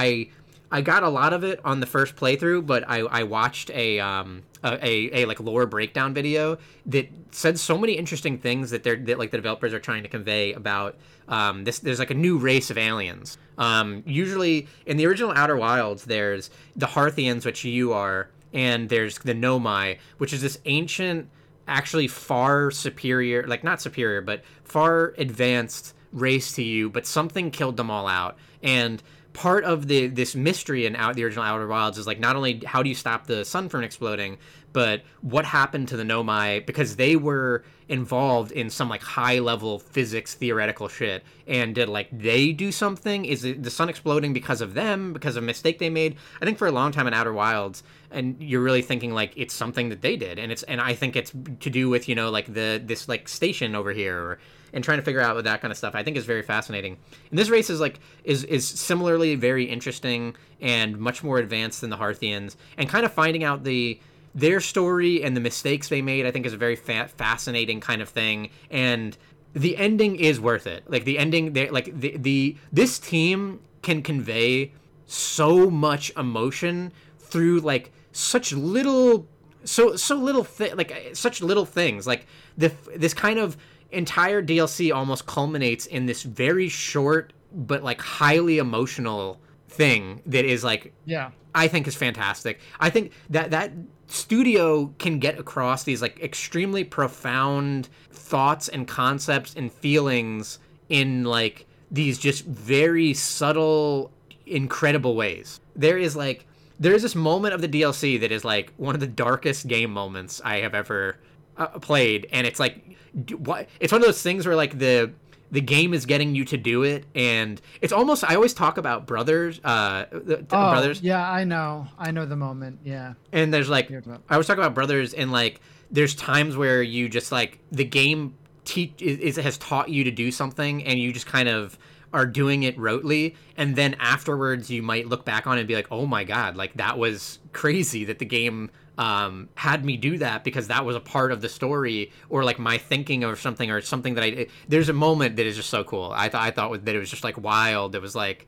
I 0.70 0.78
I 0.78 0.80
got 0.80 1.02
a 1.02 1.08
lot 1.10 1.34
of 1.34 1.44
it 1.44 1.60
on 1.64 1.80
the 1.80 1.86
first 1.86 2.16
playthrough, 2.16 2.64
but 2.64 2.82
I, 2.88 3.00
I 3.00 3.22
watched 3.24 3.70
a 3.70 4.00
um 4.00 4.42
a, 4.64 4.78
a, 4.82 5.22
a 5.22 5.24
like 5.26 5.40
lore 5.40 5.66
breakdown 5.66 6.14
video 6.14 6.56
that 6.86 7.08
said 7.32 7.58
so 7.58 7.76
many 7.76 7.94
interesting 7.94 8.38
things 8.38 8.70
that 8.70 8.84
they're 8.84 8.96
that 8.96 9.18
like 9.18 9.32
the 9.32 9.38
developers 9.38 9.74
are 9.74 9.80
trying 9.80 10.04
to 10.04 10.08
convey 10.08 10.52
about 10.52 10.96
um 11.28 11.64
this 11.64 11.80
there's 11.80 11.98
like 11.98 12.10
a 12.10 12.14
new 12.14 12.38
race 12.38 12.70
of 12.70 12.78
aliens. 12.78 13.38
Um 13.58 14.04
usually 14.06 14.68
in 14.86 14.96
the 14.96 15.06
original 15.06 15.32
Outer 15.32 15.56
Wilds 15.56 16.04
there's 16.04 16.48
the 16.76 16.86
Hearthians 16.86 17.44
which 17.44 17.64
you 17.64 17.92
are 17.92 18.30
and 18.54 18.88
there's 18.88 19.18
the 19.18 19.34
Nomai 19.34 19.98
which 20.18 20.32
is 20.32 20.42
this 20.42 20.58
ancient 20.64 21.28
actually 21.68 22.08
far 22.08 22.70
superior 22.70 23.46
like 23.46 23.62
not 23.62 23.80
superior 23.80 24.20
but 24.20 24.42
far 24.64 25.14
advanced 25.18 25.94
race 26.12 26.52
to 26.52 26.62
you 26.62 26.90
but 26.90 27.06
something 27.06 27.50
killed 27.50 27.76
them 27.76 27.90
all 27.90 28.06
out 28.06 28.36
and 28.62 29.02
part 29.32 29.64
of 29.64 29.88
the 29.88 30.08
this 30.08 30.34
mystery 30.34 30.86
in 30.86 30.96
out 30.96 31.14
the 31.14 31.24
original 31.24 31.44
Outer 31.44 31.66
Wilds 31.66 31.98
is 31.98 32.06
like 32.06 32.20
not 32.20 32.36
only 32.36 32.62
how 32.64 32.82
do 32.82 32.88
you 32.88 32.94
stop 32.94 33.26
the 33.26 33.44
sun 33.44 33.68
from 33.68 33.82
exploding, 33.82 34.38
but 34.72 35.02
what 35.20 35.44
happened 35.44 35.88
to 35.88 35.96
the 35.96 36.02
Nomai 36.02 36.64
because 36.64 36.96
they 36.96 37.16
were 37.16 37.64
involved 37.88 38.52
in 38.52 38.70
some 38.70 38.88
like 38.88 39.02
high 39.02 39.38
level 39.38 39.78
physics 39.78 40.34
theoretical 40.34 40.88
shit. 40.88 41.22
And 41.46 41.74
did 41.74 41.88
like 41.88 42.08
they 42.10 42.52
do 42.52 42.72
something? 42.72 43.24
Is 43.24 43.42
the 43.42 43.70
sun 43.70 43.88
exploding 43.88 44.32
because 44.32 44.60
of 44.60 44.74
them? 44.74 45.12
Because 45.12 45.36
of 45.36 45.42
a 45.42 45.46
mistake 45.46 45.78
they 45.78 45.90
made? 45.90 46.16
I 46.40 46.44
think 46.44 46.58
for 46.58 46.66
a 46.66 46.72
long 46.72 46.92
time 46.92 47.06
in 47.06 47.14
Outer 47.14 47.32
Wilds, 47.32 47.82
and 48.12 48.36
you're 48.40 48.62
really 48.62 48.82
thinking 48.82 49.12
like 49.12 49.32
it's 49.36 49.54
something 49.54 49.88
that 49.88 50.02
they 50.02 50.16
did, 50.16 50.38
and 50.38 50.52
it's 50.52 50.62
and 50.64 50.80
I 50.80 50.94
think 50.94 51.16
it's 51.16 51.30
to 51.30 51.70
do 51.70 51.88
with 51.88 52.08
you 52.08 52.14
know 52.14 52.30
like 52.30 52.52
the 52.52 52.82
this 52.84 53.08
like 53.08 53.28
station 53.28 53.74
over 53.74 53.92
here 53.92 54.18
or 54.18 54.38
and 54.72 54.82
trying 54.82 54.98
to 54.98 55.04
figure 55.04 55.20
out 55.20 55.42
that 55.42 55.60
kind 55.60 55.70
of 55.70 55.76
stuff 55.76 55.94
I 55.94 56.02
think 56.02 56.16
is 56.16 56.24
very 56.24 56.42
fascinating. 56.42 56.96
And 57.30 57.38
this 57.38 57.50
race 57.50 57.70
is 57.70 57.80
like 57.80 58.00
is 58.24 58.44
is 58.44 58.66
similarly 58.66 59.34
very 59.34 59.64
interesting 59.64 60.36
and 60.60 60.98
much 60.98 61.22
more 61.22 61.38
advanced 61.38 61.80
than 61.80 61.90
the 61.90 61.96
Hearthians, 61.96 62.56
and 62.76 62.88
kind 62.88 63.04
of 63.04 63.12
finding 63.12 63.44
out 63.44 63.64
the 63.64 64.00
their 64.34 64.60
story 64.60 65.22
and 65.22 65.36
the 65.36 65.40
mistakes 65.40 65.88
they 65.88 66.02
made. 66.02 66.26
I 66.26 66.30
think 66.30 66.46
is 66.46 66.52
a 66.52 66.58
very 66.58 66.76
fa- 66.76 67.08
fascinating 67.08 67.80
kind 67.80 68.00
of 68.00 68.08
thing, 68.08 68.50
and 68.70 69.16
the 69.54 69.76
ending 69.76 70.16
is 70.16 70.40
worth 70.40 70.66
it. 70.66 70.84
Like 70.88 71.04
the 71.04 71.18
ending, 71.18 71.52
they 71.52 71.68
like 71.68 71.98
the 71.98 72.16
the 72.16 72.56
this 72.72 72.98
team 72.98 73.60
can 73.82 74.02
convey 74.02 74.72
so 75.06 75.68
much 75.68 76.10
emotion 76.16 76.92
through 77.18 77.60
like 77.60 77.92
such 78.12 78.52
little 78.52 79.26
so 79.64 79.96
so 79.96 80.16
little 80.16 80.44
thi- 80.44 80.74
like 80.74 81.10
such 81.14 81.40
little 81.40 81.64
things 81.64 82.06
like 82.06 82.26
the 82.56 82.72
this 82.96 83.14
kind 83.14 83.38
of 83.38 83.56
entire 83.90 84.42
DLC 84.42 84.94
almost 84.94 85.26
culminates 85.26 85.86
in 85.86 86.06
this 86.06 86.22
very 86.22 86.68
short 86.68 87.32
but 87.54 87.82
like 87.82 88.00
highly 88.00 88.58
emotional 88.58 89.38
thing 89.68 90.20
that 90.26 90.44
is 90.44 90.64
like 90.64 90.92
Yeah. 91.04 91.30
I 91.54 91.68
think 91.68 91.86
is 91.86 91.94
fantastic. 91.94 92.60
I 92.80 92.88
think 92.88 93.12
that 93.28 93.50
that 93.50 93.72
studio 94.06 94.86
can 94.98 95.18
get 95.18 95.38
across 95.38 95.84
these 95.84 96.00
like 96.00 96.18
extremely 96.20 96.82
profound 96.84 97.88
thoughts 98.10 98.68
and 98.68 98.88
concepts 98.88 99.54
and 99.54 99.70
feelings 99.70 100.58
in 100.88 101.24
like 101.24 101.66
these 101.90 102.18
just 102.18 102.44
very 102.46 103.12
subtle 103.14 104.10
incredible 104.46 105.14
ways. 105.14 105.60
There 105.76 105.98
is 105.98 106.16
like 106.16 106.46
there 106.82 106.92
is 106.94 107.02
this 107.02 107.14
moment 107.14 107.54
of 107.54 107.60
the 107.60 107.68
DLC 107.68 108.18
that 108.20 108.32
is 108.32 108.44
like 108.44 108.72
one 108.76 108.94
of 108.94 109.00
the 109.00 109.06
darkest 109.06 109.68
game 109.68 109.92
moments 109.92 110.40
I 110.44 110.56
have 110.58 110.74
ever 110.74 111.16
uh, 111.56 111.66
played 111.78 112.26
and 112.32 112.46
it's 112.46 112.58
like 112.58 112.96
what 113.38 113.68
it's 113.78 113.92
one 113.92 114.00
of 114.00 114.06
those 114.06 114.22
things 114.22 114.46
where 114.46 114.56
like 114.56 114.78
the 114.78 115.12
the 115.50 115.60
game 115.60 115.92
is 115.92 116.06
getting 116.06 116.34
you 116.34 116.44
to 116.46 116.56
do 116.56 116.82
it 116.82 117.04
and 117.14 117.60
it's 117.82 117.92
almost 117.92 118.24
i 118.24 118.34
always 118.34 118.54
talk 118.54 118.78
about 118.78 119.06
brothers 119.06 119.60
uh 119.64 120.06
the, 120.10 120.38
Oh, 120.50 120.70
brothers 120.70 121.02
Yeah, 121.02 121.30
I 121.30 121.44
know. 121.44 121.86
I 121.98 122.10
know 122.10 122.24
the 122.24 122.36
moment. 122.36 122.80
Yeah. 122.84 123.14
and 123.32 123.52
there's 123.52 123.68
like 123.68 123.90
i 124.30 124.38
was 124.38 124.46
talking 124.46 124.62
about 124.62 124.74
brothers 124.74 125.12
and 125.12 125.30
like 125.30 125.60
there's 125.90 126.14
times 126.14 126.56
where 126.56 126.82
you 126.82 127.08
just 127.08 127.30
like 127.30 127.58
the 127.70 127.84
game 127.84 128.34
teach 128.64 129.00
is, 129.02 129.18
is 129.18 129.36
has 129.36 129.58
taught 129.58 129.90
you 129.90 130.04
to 130.04 130.10
do 130.10 130.30
something 130.30 130.84
and 130.84 130.98
you 130.98 131.12
just 131.12 131.26
kind 131.26 131.48
of 131.50 131.78
are 132.12 132.26
doing 132.26 132.62
it 132.62 132.76
rotely 132.76 133.34
and 133.56 133.74
then 133.76 133.94
afterwards 133.98 134.70
you 134.70 134.82
might 134.82 135.06
look 135.06 135.24
back 135.24 135.46
on 135.46 135.56
it 135.56 135.62
and 135.62 135.68
be 135.68 135.74
like 135.74 135.88
oh 135.90 136.06
my 136.06 136.24
god 136.24 136.56
like 136.56 136.74
that 136.74 136.98
was 136.98 137.38
crazy 137.52 138.04
that 138.04 138.18
the 138.18 138.24
game 138.24 138.70
um, 138.98 139.48
had 139.54 139.86
me 139.86 139.96
do 139.96 140.18
that 140.18 140.44
because 140.44 140.68
that 140.68 140.84
was 140.84 140.94
a 140.94 141.00
part 141.00 141.32
of 141.32 141.40
the 141.40 141.48
story 141.48 142.12
or 142.28 142.44
like 142.44 142.58
my 142.58 142.76
thinking 142.76 143.24
or 143.24 143.34
something 143.36 143.70
or 143.70 143.80
something 143.80 144.14
that 144.14 144.22
I 144.24 144.26
it- 144.26 144.50
there's 144.68 144.90
a 144.90 144.92
moment 144.92 145.36
that 145.36 145.46
is 145.46 145.56
just 145.56 145.70
so 145.70 145.82
cool. 145.82 146.12
I 146.14 146.28
thought 146.28 146.42
I 146.42 146.50
thought 146.50 146.84
that 146.84 146.94
it 146.94 146.98
was 146.98 147.08
just 147.08 147.24
like 147.24 147.38
wild. 147.38 147.94
It 147.94 148.02
was 148.02 148.14
like 148.14 148.46